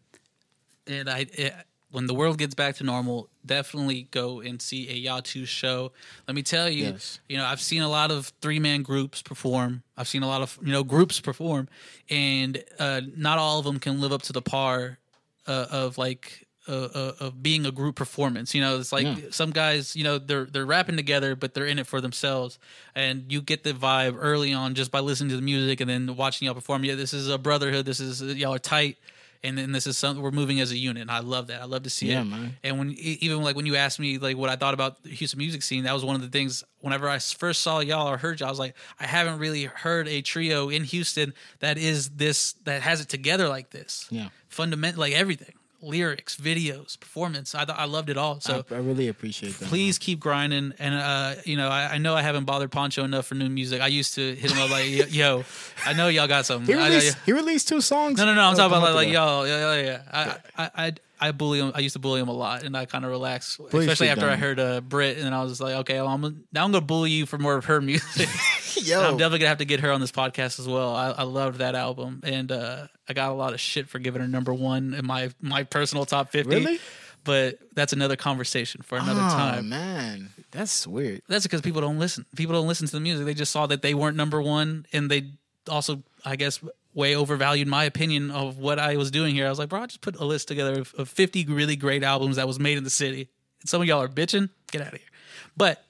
And 0.87 1.09
I, 1.09 1.25
it, 1.33 1.53
when 1.95 2.05
the 2.07 2.13
world 2.13 2.37
gets 2.37 2.53
back 2.53 2.75
to 2.75 2.83
normal, 2.83 3.29
definitely 3.45 4.07
go 4.11 4.41
and 4.41 4.61
see 4.61 4.87
a 4.89 5.07
Yatu 5.09 5.47
show. 5.47 5.91
Let 6.27 6.35
me 6.35 6.43
tell 6.43 6.69
you, 6.69 6.83
Yes. 6.85 7.19
you 7.27 7.37
know, 7.37 7.45
I've 7.45 7.61
seen 7.61 7.81
a 7.81 7.89
lot 7.89 8.11
of 8.11 8.31
three 8.41 8.59
man 8.59 8.83
groups 8.83 9.21
perform. 9.21 9.81
I've 9.97 10.07
seen 10.07 10.21
a 10.21 10.27
lot 10.27 10.41
of 10.41 10.59
you 10.61 10.71
know 10.71 10.83
groups 10.83 11.19
perform, 11.19 11.67
and 12.09 12.63
uh, 12.79 13.01
not 13.15 13.39
all 13.39 13.59
of 13.59 13.65
them 13.65 13.79
can 13.79 13.99
live 14.01 14.11
up 14.11 14.21
to 14.23 14.33
the 14.33 14.41
par 14.41 14.99
uh, 15.47 15.65
of 15.71 15.97
like. 15.97 16.41
Uh, 16.67 16.89
uh, 16.95 17.11
of 17.19 17.43
being 17.43 17.63
a 17.67 17.71
group 17.71 17.95
performance, 17.95 18.55
you 18.55 18.59
know, 18.59 18.79
it's 18.79 18.91
like 18.91 19.05
Yeah. 19.05 19.15
some 19.29 19.51
guys, 19.51 19.95
you 19.95 20.03
know, 20.03 20.17
they're 20.17 20.45
they're 20.45 20.65
rapping 20.65 20.95
together, 20.97 21.35
but 21.35 21.53
they're 21.53 21.67
in 21.67 21.77
it 21.77 21.85
for 21.85 22.01
themselves, 22.01 22.57
and 22.95 23.31
you 23.31 23.39
get 23.43 23.63
the 23.63 23.73
vibe 23.73 24.15
early 24.19 24.51
on 24.51 24.73
just 24.73 24.89
by 24.89 24.99
listening 24.99 25.29
to 25.29 25.35
the 25.35 25.43
music 25.43 25.79
and 25.79 25.87
then 25.87 26.15
watching 26.15 26.47
y'all 26.47 26.55
perform. 26.55 26.83
Yeah, 26.83 26.95
this 26.95 27.13
is 27.13 27.29
a 27.29 27.37
brotherhood. 27.37 27.85
This 27.85 27.99
is 27.99 28.19
y'all 28.19 28.55
are 28.55 28.57
tight, 28.57 28.97
and 29.45 29.57
then 29.57 29.71
this 29.71 29.87
is 29.87 29.97
something 29.97 30.21
we're 30.23 30.31
moving 30.31 30.59
as 30.59 30.71
a 30.71 30.77
unit. 30.77 31.01
And 31.01 31.11
I 31.11 31.19
love 31.19 31.47
that. 31.47 31.61
I 31.61 31.65
love 31.65 31.83
to 31.83 31.89
see 31.89 32.07
Yeah, 32.11 32.21
it. 32.21 32.25
man. 32.25 32.57
And 32.63 32.79
when 32.79 32.91
even 32.91 33.41
like 33.43 33.55
when 33.55 33.65
you 33.65 33.75
asked 33.75 33.99
me 33.99 34.17
like 34.17 34.35
what 34.37 34.49
I 34.49 34.55
thought 34.55 34.73
about 34.73 35.03
the 35.03 35.09
Houston 35.09 35.37
music 35.37 35.63
scene, 35.63 35.83
that 35.83 35.93
was 35.93 36.03
one 36.03 36.15
of 36.15 36.21
the 36.21 36.27
things. 36.27 36.63
Whenever 36.79 37.07
I 37.09 37.19
first 37.19 37.61
saw 37.61 37.79
y'all 37.79 38.07
or 38.09 38.17
heard 38.17 38.39
y'all, 38.39 38.47
I 38.47 38.51
was 38.51 38.59
like, 38.59 38.75
I 38.99 39.05
haven't 39.07 39.39
really 39.39 39.63
heard 39.65 40.07
a 40.07 40.21
trio 40.21 40.69
in 40.69 40.83
Houston 40.83 41.33
that 41.59 41.77
is 41.77 42.09
this 42.09 42.53
that 42.65 42.81
has 42.81 43.01
it 43.01 43.09
together 43.09 43.47
like 43.47 43.69
this. 43.71 44.07
Yeah. 44.11 44.29
fundamental 44.49 44.99
like 44.99 45.13
everything, 45.13 45.55
lyrics, 45.85 46.35
videos, 46.35 46.99
performance. 46.99 47.55
I 47.55 47.65
th- 47.65 47.77
I 47.77 47.85
loved 47.85 48.09
it 48.09 48.17
all. 48.17 48.39
So. 48.41 48.65
I, 48.71 48.75
I 48.75 48.77
really 48.79 49.07
appreciate 49.07 49.57
that. 49.59 49.69
Please 49.69 49.97
keep 49.97 50.19
grinding, 50.19 50.73
and 50.79 50.95
uh, 50.95 51.35
you 51.43 51.57
know 51.57 51.69
I, 51.69 51.93
I 51.93 51.97
know 51.97 52.15
I 52.15 52.21
haven't 52.21 52.45
bothered 52.45 52.71
Poncho 52.71 53.03
enough 53.03 53.27
for 53.27 53.35
new 53.35 53.49
music. 53.49 53.81
I 53.81 53.87
used 53.87 54.15
to 54.15 54.35
hit 54.35 54.51
him 54.51 54.59
up 54.59 54.69
like, 54.69 55.13
"Yo, 55.13 55.43
I 55.85 55.93
know 55.93 56.07
y'all 56.07 56.27
got 56.27 56.45
something." 56.47 56.75
He 56.75 56.81
I 56.81 56.87
released, 56.87 57.17
he 57.25 57.31
released 57.31 57.67
two 57.67 57.81
songs. 57.81 58.17
no, 58.17 58.25
no, 58.25 58.33
no. 58.33 58.41
I'm 58.41 58.53
a 58.53 58.57
talking 58.57 58.77
about 58.77 58.95
like, 58.95 59.07
like 59.07 59.13
yo, 59.13 59.43
yeah, 59.43 59.75
yeah, 59.75 59.81
yeah. 60.13 60.39
I, 60.57 60.69
I, 60.85 60.93
I, 61.19 61.31
bully 61.31 61.59
him. 61.59 61.71
I 61.73 61.79
used 61.79 61.93
to 61.93 61.99
bully 61.99 62.19
him 62.19 62.27
a 62.27 62.33
lot, 62.33 62.63
and 62.63 62.75
I 62.75 62.85
kind 62.85 63.05
of 63.05 63.11
relaxed, 63.11 63.57
Please 63.69 63.83
especially 63.83 64.09
after 64.09 64.29
I 64.29 64.35
heard 64.35 64.59
uh, 64.59 64.81
Brit, 64.81 65.17
and 65.17 65.25
then 65.25 65.33
I 65.33 65.41
was 65.41 65.51
just 65.51 65.61
like, 65.61 65.75
okay, 65.75 65.95
well, 65.95 66.07
I'm 66.07 66.21
now 66.51 66.63
I'm 66.63 66.71
gonna 66.71 66.81
bully 66.81 67.11
you 67.11 67.25
for 67.25 67.37
more 67.37 67.55
of 67.55 67.65
her 67.65 67.81
music. 67.81 68.29
Yo. 68.85 69.01
I'm 69.01 69.17
definitely 69.17 69.39
gonna 69.39 69.49
have 69.49 69.59
to 69.59 69.65
get 69.65 69.79
her 69.79 69.91
on 69.91 70.01
this 70.01 70.11
podcast 70.11 70.59
as 70.59 70.67
well. 70.67 70.95
I, 70.95 71.11
I 71.11 71.23
loved 71.23 71.59
that 71.59 71.75
album, 71.75 72.21
and 72.23 72.51
uh, 72.51 72.87
I 73.07 73.13
got 73.13 73.31
a 73.31 73.33
lot 73.33 73.53
of 73.53 73.59
shit 73.59 73.87
for 73.87 73.99
giving 73.99 74.21
her 74.21 74.27
number 74.27 74.53
one 74.53 74.93
in 74.93 75.05
my 75.05 75.29
my 75.41 75.63
personal 75.63 76.05
top 76.05 76.31
fifty. 76.31 76.55
Really? 76.55 76.79
But 77.23 77.57
that's 77.73 77.91
another 77.91 78.15
conversation 78.15 78.83
for 78.83 78.97
another 78.99 79.21
oh, 79.23 79.29
time. 79.29 79.69
man, 79.69 80.29
that's 80.51 80.85
weird. 80.85 81.23
That's 81.27 81.43
because 81.43 81.61
people 81.61 81.81
don't 81.81 81.97
listen. 81.97 82.25
People 82.35 82.53
don't 82.53 82.67
listen 82.67 82.85
to 82.85 82.93
the 82.93 82.99
music. 82.99 83.25
They 83.25 83.33
just 83.33 83.51
saw 83.51 83.65
that 83.67 83.81
they 83.81 83.95
weren't 83.95 84.15
number 84.15 84.41
one, 84.41 84.85
and 84.93 85.09
they 85.09 85.31
also, 85.67 86.03
I 86.23 86.35
guess, 86.35 86.59
way 86.95 87.15
overvalued 87.15 87.67
my 87.67 87.83
opinion 87.83 88.31
of 88.31 88.57
what 88.57 88.79
I 88.79 88.95
was 88.95 89.11
doing 89.11 89.35
here. 89.35 89.45
I 89.45 89.49
was 89.49 89.59
like, 89.59 89.69
bro, 89.69 89.81
I 89.81 89.85
just 89.85 90.01
put 90.01 90.15
a 90.15 90.25
list 90.25 90.47
together 90.47 90.79
of, 90.79 90.95
of 90.97 91.09
50 91.09 91.45
really 91.45 91.75
great 91.75 92.03
albums 92.03 92.37
that 92.37 92.47
was 92.47 92.59
made 92.59 92.77
in 92.77 92.83
the 92.83 92.89
city. 92.89 93.29
And 93.61 93.69
some 93.69 93.81
of 93.81 93.87
y'all 93.87 94.01
are 94.01 94.07
bitching. 94.07 94.49
Get 94.71 94.81
out 94.81 94.93
of 94.93 94.99
here. 94.99 95.09
But 95.55 95.83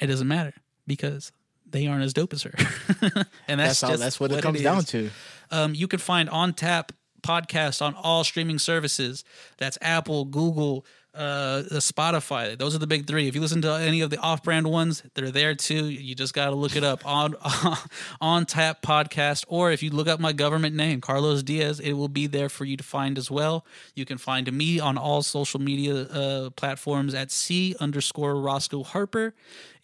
it 0.00 0.06
doesn't 0.06 0.26
matter 0.26 0.54
because 0.86 1.30
they 1.68 1.86
aren't 1.86 2.02
as 2.02 2.14
dope 2.14 2.32
as 2.32 2.42
her. 2.42 2.54
and 3.46 3.60
that's 3.60 3.80
That's 3.80 3.82
all. 3.84 3.90
just 3.90 4.02
That's 4.02 4.18
what, 4.18 4.32
it 4.32 4.42
comes 4.42 4.62
down 4.62 4.82
to. 4.84 5.10
Um, 5.50 5.74
you 5.74 5.86
can 5.86 5.98
find 5.98 6.28
On 6.30 6.54
Tap 6.54 6.92
podcast 7.22 7.82
on 7.82 7.94
all 7.94 8.24
streaming 8.24 8.58
services. 8.58 9.24
That's 9.58 9.76
Apple, 9.82 10.24
Google, 10.24 10.86
uh, 11.14 11.62
Spotify. 11.72 12.56
Those 12.56 12.74
are 12.74 12.78
the 12.78 12.86
big 12.86 13.06
three. 13.06 13.28
If 13.28 13.34
you 13.34 13.40
listen 13.40 13.62
to 13.62 13.74
any 13.74 14.00
of 14.00 14.10
the 14.10 14.18
off-brand 14.18 14.66
ones, 14.66 15.02
they're 15.14 15.30
there 15.30 15.54
too. 15.54 15.86
You 15.86 16.14
just 16.14 16.34
got 16.34 16.50
to 16.50 16.54
look 16.54 16.76
it 16.76 16.84
up 16.84 17.04
on 17.06 17.34
on 18.20 18.46
Tap 18.46 18.82
podcast, 18.82 19.44
or 19.48 19.72
if 19.72 19.82
you 19.82 19.90
look 19.90 20.08
up 20.08 20.20
my 20.20 20.32
government 20.32 20.76
name, 20.76 21.00
Carlos 21.00 21.42
Diaz, 21.42 21.80
it 21.80 21.94
will 21.94 22.08
be 22.08 22.26
there 22.26 22.48
for 22.48 22.64
you 22.64 22.76
to 22.76 22.84
find 22.84 23.18
as 23.18 23.30
well. 23.30 23.64
You 23.94 24.04
can 24.04 24.18
find 24.18 24.50
me 24.52 24.78
on 24.78 24.98
all 24.98 25.22
social 25.22 25.60
media 25.60 26.02
uh, 26.02 26.50
platforms 26.50 27.14
at 27.14 27.30
C 27.30 27.74
underscore 27.80 28.36
Roscoe 28.36 28.82
Harper, 28.82 29.34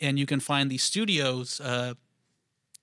and 0.00 0.18
you 0.18 0.26
can 0.26 0.40
find 0.40 0.70
the 0.70 0.78
studios. 0.78 1.60
Uh, 1.60 1.94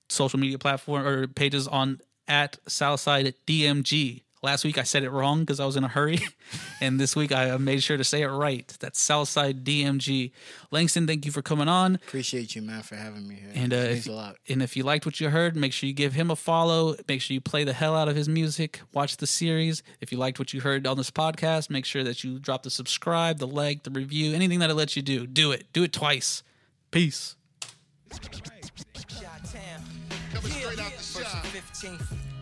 social 0.08 0.38
media 0.38 0.58
platform 0.58 1.06
or 1.06 1.26
pages 1.26 1.66
on 1.66 2.00
at 2.28 2.58
Southside 2.66 3.34
DMG. 3.46 4.23
Last 4.44 4.62
week 4.62 4.76
I 4.76 4.82
said 4.82 5.04
it 5.04 5.10
wrong 5.10 5.40
because 5.40 5.58
I 5.58 5.64
was 5.64 5.74
in 5.74 5.84
a 5.84 5.88
hurry, 5.88 6.18
and 6.82 7.00
this 7.00 7.16
week 7.16 7.32
I 7.32 7.56
made 7.56 7.82
sure 7.82 7.96
to 7.96 8.04
say 8.04 8.20
it 8.20 8.26
right. 8.26 8.68
That's 8.78 9.00
Southside 9.00 9.64
DMG. 9.64 10.32
Langston, 10.70 11.06
thank 11.06 11.24
you 11.24 11.32
for 11.32 11.40
coming 11.40 11.66
on. 11.66 11.94
Appreciate 11.94 12.54
you, 12.54 12.60
man, 12.60 12.82
for 12.82 12.94
having 12.94 13.26
me 13.26 13.36
here. 13.36 13.52
And 13.54 13.72
uh, 13.72 13.76
it 13.76 13.90
if, 13.92 14.06
a 14.06 14.12
lot. 14.12 14.36
and 14.46 14.62
if 14.62 14.76
you 14.76 14.82
liked 14.82 15.06
what 15.06 15.18
you 15.18 15.30
heard, 15.30 15.56
make 15.56 15.72
sure 15.72 15.86
you 15.86 15.94
give 15.94 16.12
him 16.12 16.30
a 16.30 16.36
follow. 16.36 16.94
Make 17.08 17.22
sure 17.22 17.32
you 17.32 17.40
play 17.40 17.64
the 17.64 17.72
hell 17.72 17.96
out 17.96 18.06
of 18.06 18.16
his 18.16 18.28
music. 18.28 18.82
Watch 18.92 19.16
the 19.16 19.26
series. 19.26 19.82
If 20.02 20.12
you 20.12 20.18
liked 20.18 20.38
what 20.38 20.52
you 20.52 20.60
heard 20.60 20.86
on 20.86 20.98
this 20.98 21.10
podcast, 21.10 21.70
make 21.70 21.86
sure 21.86 22.04
that 22.04 22.22
you 22.22 22.38
drop 22.38 22.64
the 22.64 22.70
subscribe, 22.70 23.38
the 23.38 23.46
like, 23.46 23.84
the 23.84 23.90
review, 23.90 24.34
anything 24.34 24.58
that 24.58 24.68
it 24.68 24.74
lets 24.74 24.94
you 24.94 25.00
do. 25.00 25.26
Do 25.26 25.52
it. 25.52 25.72
Do 25.72 25.84
it 25.84 25.92
twice. 25.94 26.42
Peace. 26.90 27.34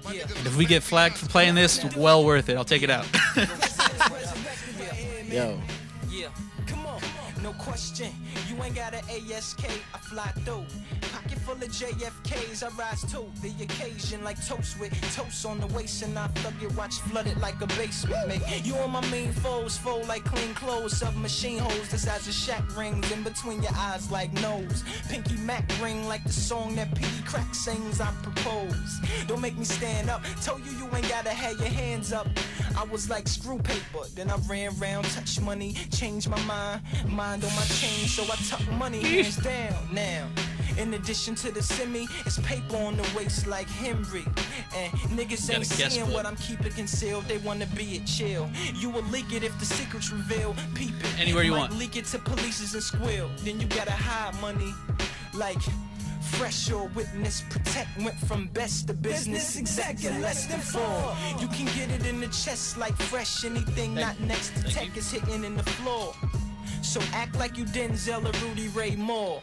And 0.06 0.46
if 0.46 0.56
we 0.56 0.64
get 0.64 0.82
flagged 0.82 1.16
for 1.16 1.26
playing 1.26 1.54
this, 1.54 1.82
well 1.96 2.24
worth 2.24 2.48
it. 2.48 2.56
I'll 2.56 2.64
take 2.64 2.82
it 2.82 2.90
out. 2.90 3.06
Yo, 5.30 5.58
Yeah, 6.10 6.28
come 6.66 6.84
on, 6.86 7.00
no 7.42 7.52
question. 7.52 8.12
Ain't 8.64 8.76
got 8.76 8.94
an 8.94 9.02
ASK, 9.10 9.64
I 9.92 9.98
fly 9.98 10.28
through. 10.44 10.64
Pocket 11.12 11.38
full 11.38 11.54
of 11.54 11.62
JFKs, 11.62 12.62
I 12.62 12.68
rise 12.76 13.02
to 13.12 13.24
the 13.42 13.52
occasion 13.64 14.22
like 14.22 14.44
toast 14.46 14.78
with 14.78 14.92
toast 15.16 15.44
on 15.44 15.58
the 15.58 15.66
waist, 15.68 16.02
and 16.02 16.16
I 16.16 16.28
thug 16.28 16.54
your 16.60 16.70
watch 16.70 16.94
flooded 17.00 17.38
like 17.40 17.60
a 17.60 17.66
basement. 17.66 18.28
Make 18.28 18.42
you 18.64 18.76
and 18.76 18.92
my 18.92 19.04
main 19.10 19.32
foes 19.32 19.76
fold 19.76 20.06
like 20.06 20.24
clean 20.24 20.54
clothes, 20.54 20.98
sub 20.98 21.16
machine 21.16 21.58
holes 21.58 21.88
the 21.88 21.98
size 21.98 22.28
of 22.28 22.34
Shaq 22.34 22.76
rings 22.76 23.10
in 23.10 23.24
between 23.24 23.62
your 23.62 23.74
eyes 23.74 24.10
like 24.12 24.32
nose. 24.34 24.84
Pinky 25.08 25.36
Mac 25.38 25.64
ring 25.82 26.06
like 26.06 26.22
the 26.22 26.32
song 26.32 26.76
that 26.76 26.94
P.D. 26.94 27.22
Crack 27.26 27.54
sings. 27.54 28.00
I 28.00 28.12
propose. 28.22 29.00
Don't 29.26 29.40
make 29.40 29.58
me 29.58 29.64
stand 29.64 30.08
up. 30.08 30.22
Told 30.44 30.64
you 30.64 30.72
you 30.72 30.88
ain't 30.94 31.08
gotta 31.08 31.30
have 31.30 31.58
your 31.58 31.68
hands 31.68 32.12
up. 32.12 32.28
I 32.76 32.84
was 32.84 33.10
like 33.10 33.28
screw 33.28 33.58
paper, 33.58 34.06
then 34.14 34.30
I 34.30 34.36
ran 34.48 34.76
round, 34.78 35.04
touch 35.06 35.40
money, 35.40 35.74
changed 35.90 36.28
my 36.28 36.40
mind, 36.44 36.80
mind 37.06 37.44
on 37.44 37.54
my 37.54 37.64
chain, 37.64 38.06
so 38.08 38.22
I 38.24 38.36
tuck 38.52 38.72
money 38.72 39.00
hands 39.00 39.36
down 39.36 39.74
now. 39.92 40.28
In 40.78 40.94
addition 40.94 41.34
to 41.36 41.50
the 41.50 41.62
semi, 41.62 42.06
it's 42.26 42.38
paper 42.40 42.76
on 42.76 42.96
the 42.96 43.08
waist 43.16 43.46
like 43.46 43.68
Henry. 43.68 44.24
And 44.76 44.92
niggas 45.16 45.52
ain't 45.52 45.62
a 45.62 45.64
seeing 45.64 46.06
book. 46.06 46.14
what 46.14 46.26
I'm 46.26 46.36
keeping 46.36 46.72
concealed. 46.72 47.24
They 47.24 47.38
wanna 47.38 47.66
be 47.76 47.96
it 47.96 48.06
chill. 48.06 48.50
You 48.74 48.90
will 48.90 49.04
leak 49.04 49.32
it 49.32 49.42
if 49.42 49.58
the 49.58 49.64
secrets 49.64 50.10
reveal. 50.10 50.54
Peep 50.74 50.94
it. 51.00 51.20
Anywhere 51.20 51.44
you 51.44 51.52
Might 51.52 51.58
want. 51.58 51.78
Leak 51.78 51.96
it 51.96 52.06
to 52.06 52.18
police 52.18 52.74
and 52.74 52.82
squeal. 52.82 53.30
Then 53.38 53.60
you 53.60 53.66
gotta 53.68 53.92
hide 53.92 54.38
money 54.40 54.74
like. 55.34 55.62
Fresh 56.38 56.70
or 56.72 56.86
witness, 56.94 57.42
protect 57.50 57.90
went 58.02 58.16
from 58.16 58.46
best 58.54 58.86
to 58.86 58.94
business, 58.94 59.56
exact 59.56 60.02
in 60.02 60.22
less 60.22 60.46
than 60.46 60.60
four. 60.60 61.14
You 61.38 61.46
can 61.48 61.66
get 61.76 61.90
it 61.90 62.06
in 62.06 62.20
the 62.20 62.28
chest 62.28 62.78
like 62.78 62.96
fresh. 62.96 63.44
Anything 63.44 63.94
not 63.94 64.18
next 64.20 64.56
to 64.56 64.62
tech 64.62 64.96
is 64.96 65.10
hitting 65.10 65.44
in 65.44 65.54
the 65.58 65.62
floor. 65.62 66.14
So 66.82 67.00
act 67.14 67.38
like 67.38 67.56
you 67.56 67.64
Denzel 67.64 68.24
or 68.26 68.46
Rudy 68.46 68.68
Ray 68.68 68.96
Moore. 68.96 69.40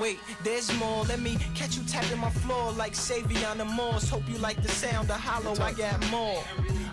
Wait, 0.00 0.18
there's 0.44 0.72
more. 0.78 1.04
Let 1.04 1.20
me 1.20 1.36
catch 1.54 1.76
you 1.76 1.82
tapping 1.84 2.18
my 2.18 2.30
floor 2.30 2.72
like 2.72 2.92
Savion 2.92 3.64
Morse. 3.74 4.08
Hope 4.08 4.28
you 4.28 4.36
like 4.38 4.60
the 4.62 4.68
sound 4.68 5.10
of 5.10 5.16
hollow. 5.16 5.54
I 5.62 5.72
got 5.72 5.98
more. 6.10 6.42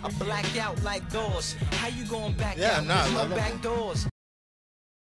I 0.02 0.08
black 0.18 0.56
out 0.58 0.82
like 0.82 1.08
doors. 1.12 1.54
How 1.72 1.88
you 1.88 2.04
going 2.04 2.34
back 2.34 2.56
Yeah, 2.56 2.78
out? 2.78 2.86
nah, 2.86 3.28
no 3.28 3.34
back 3.34 3.60
doors. 3.60 4.06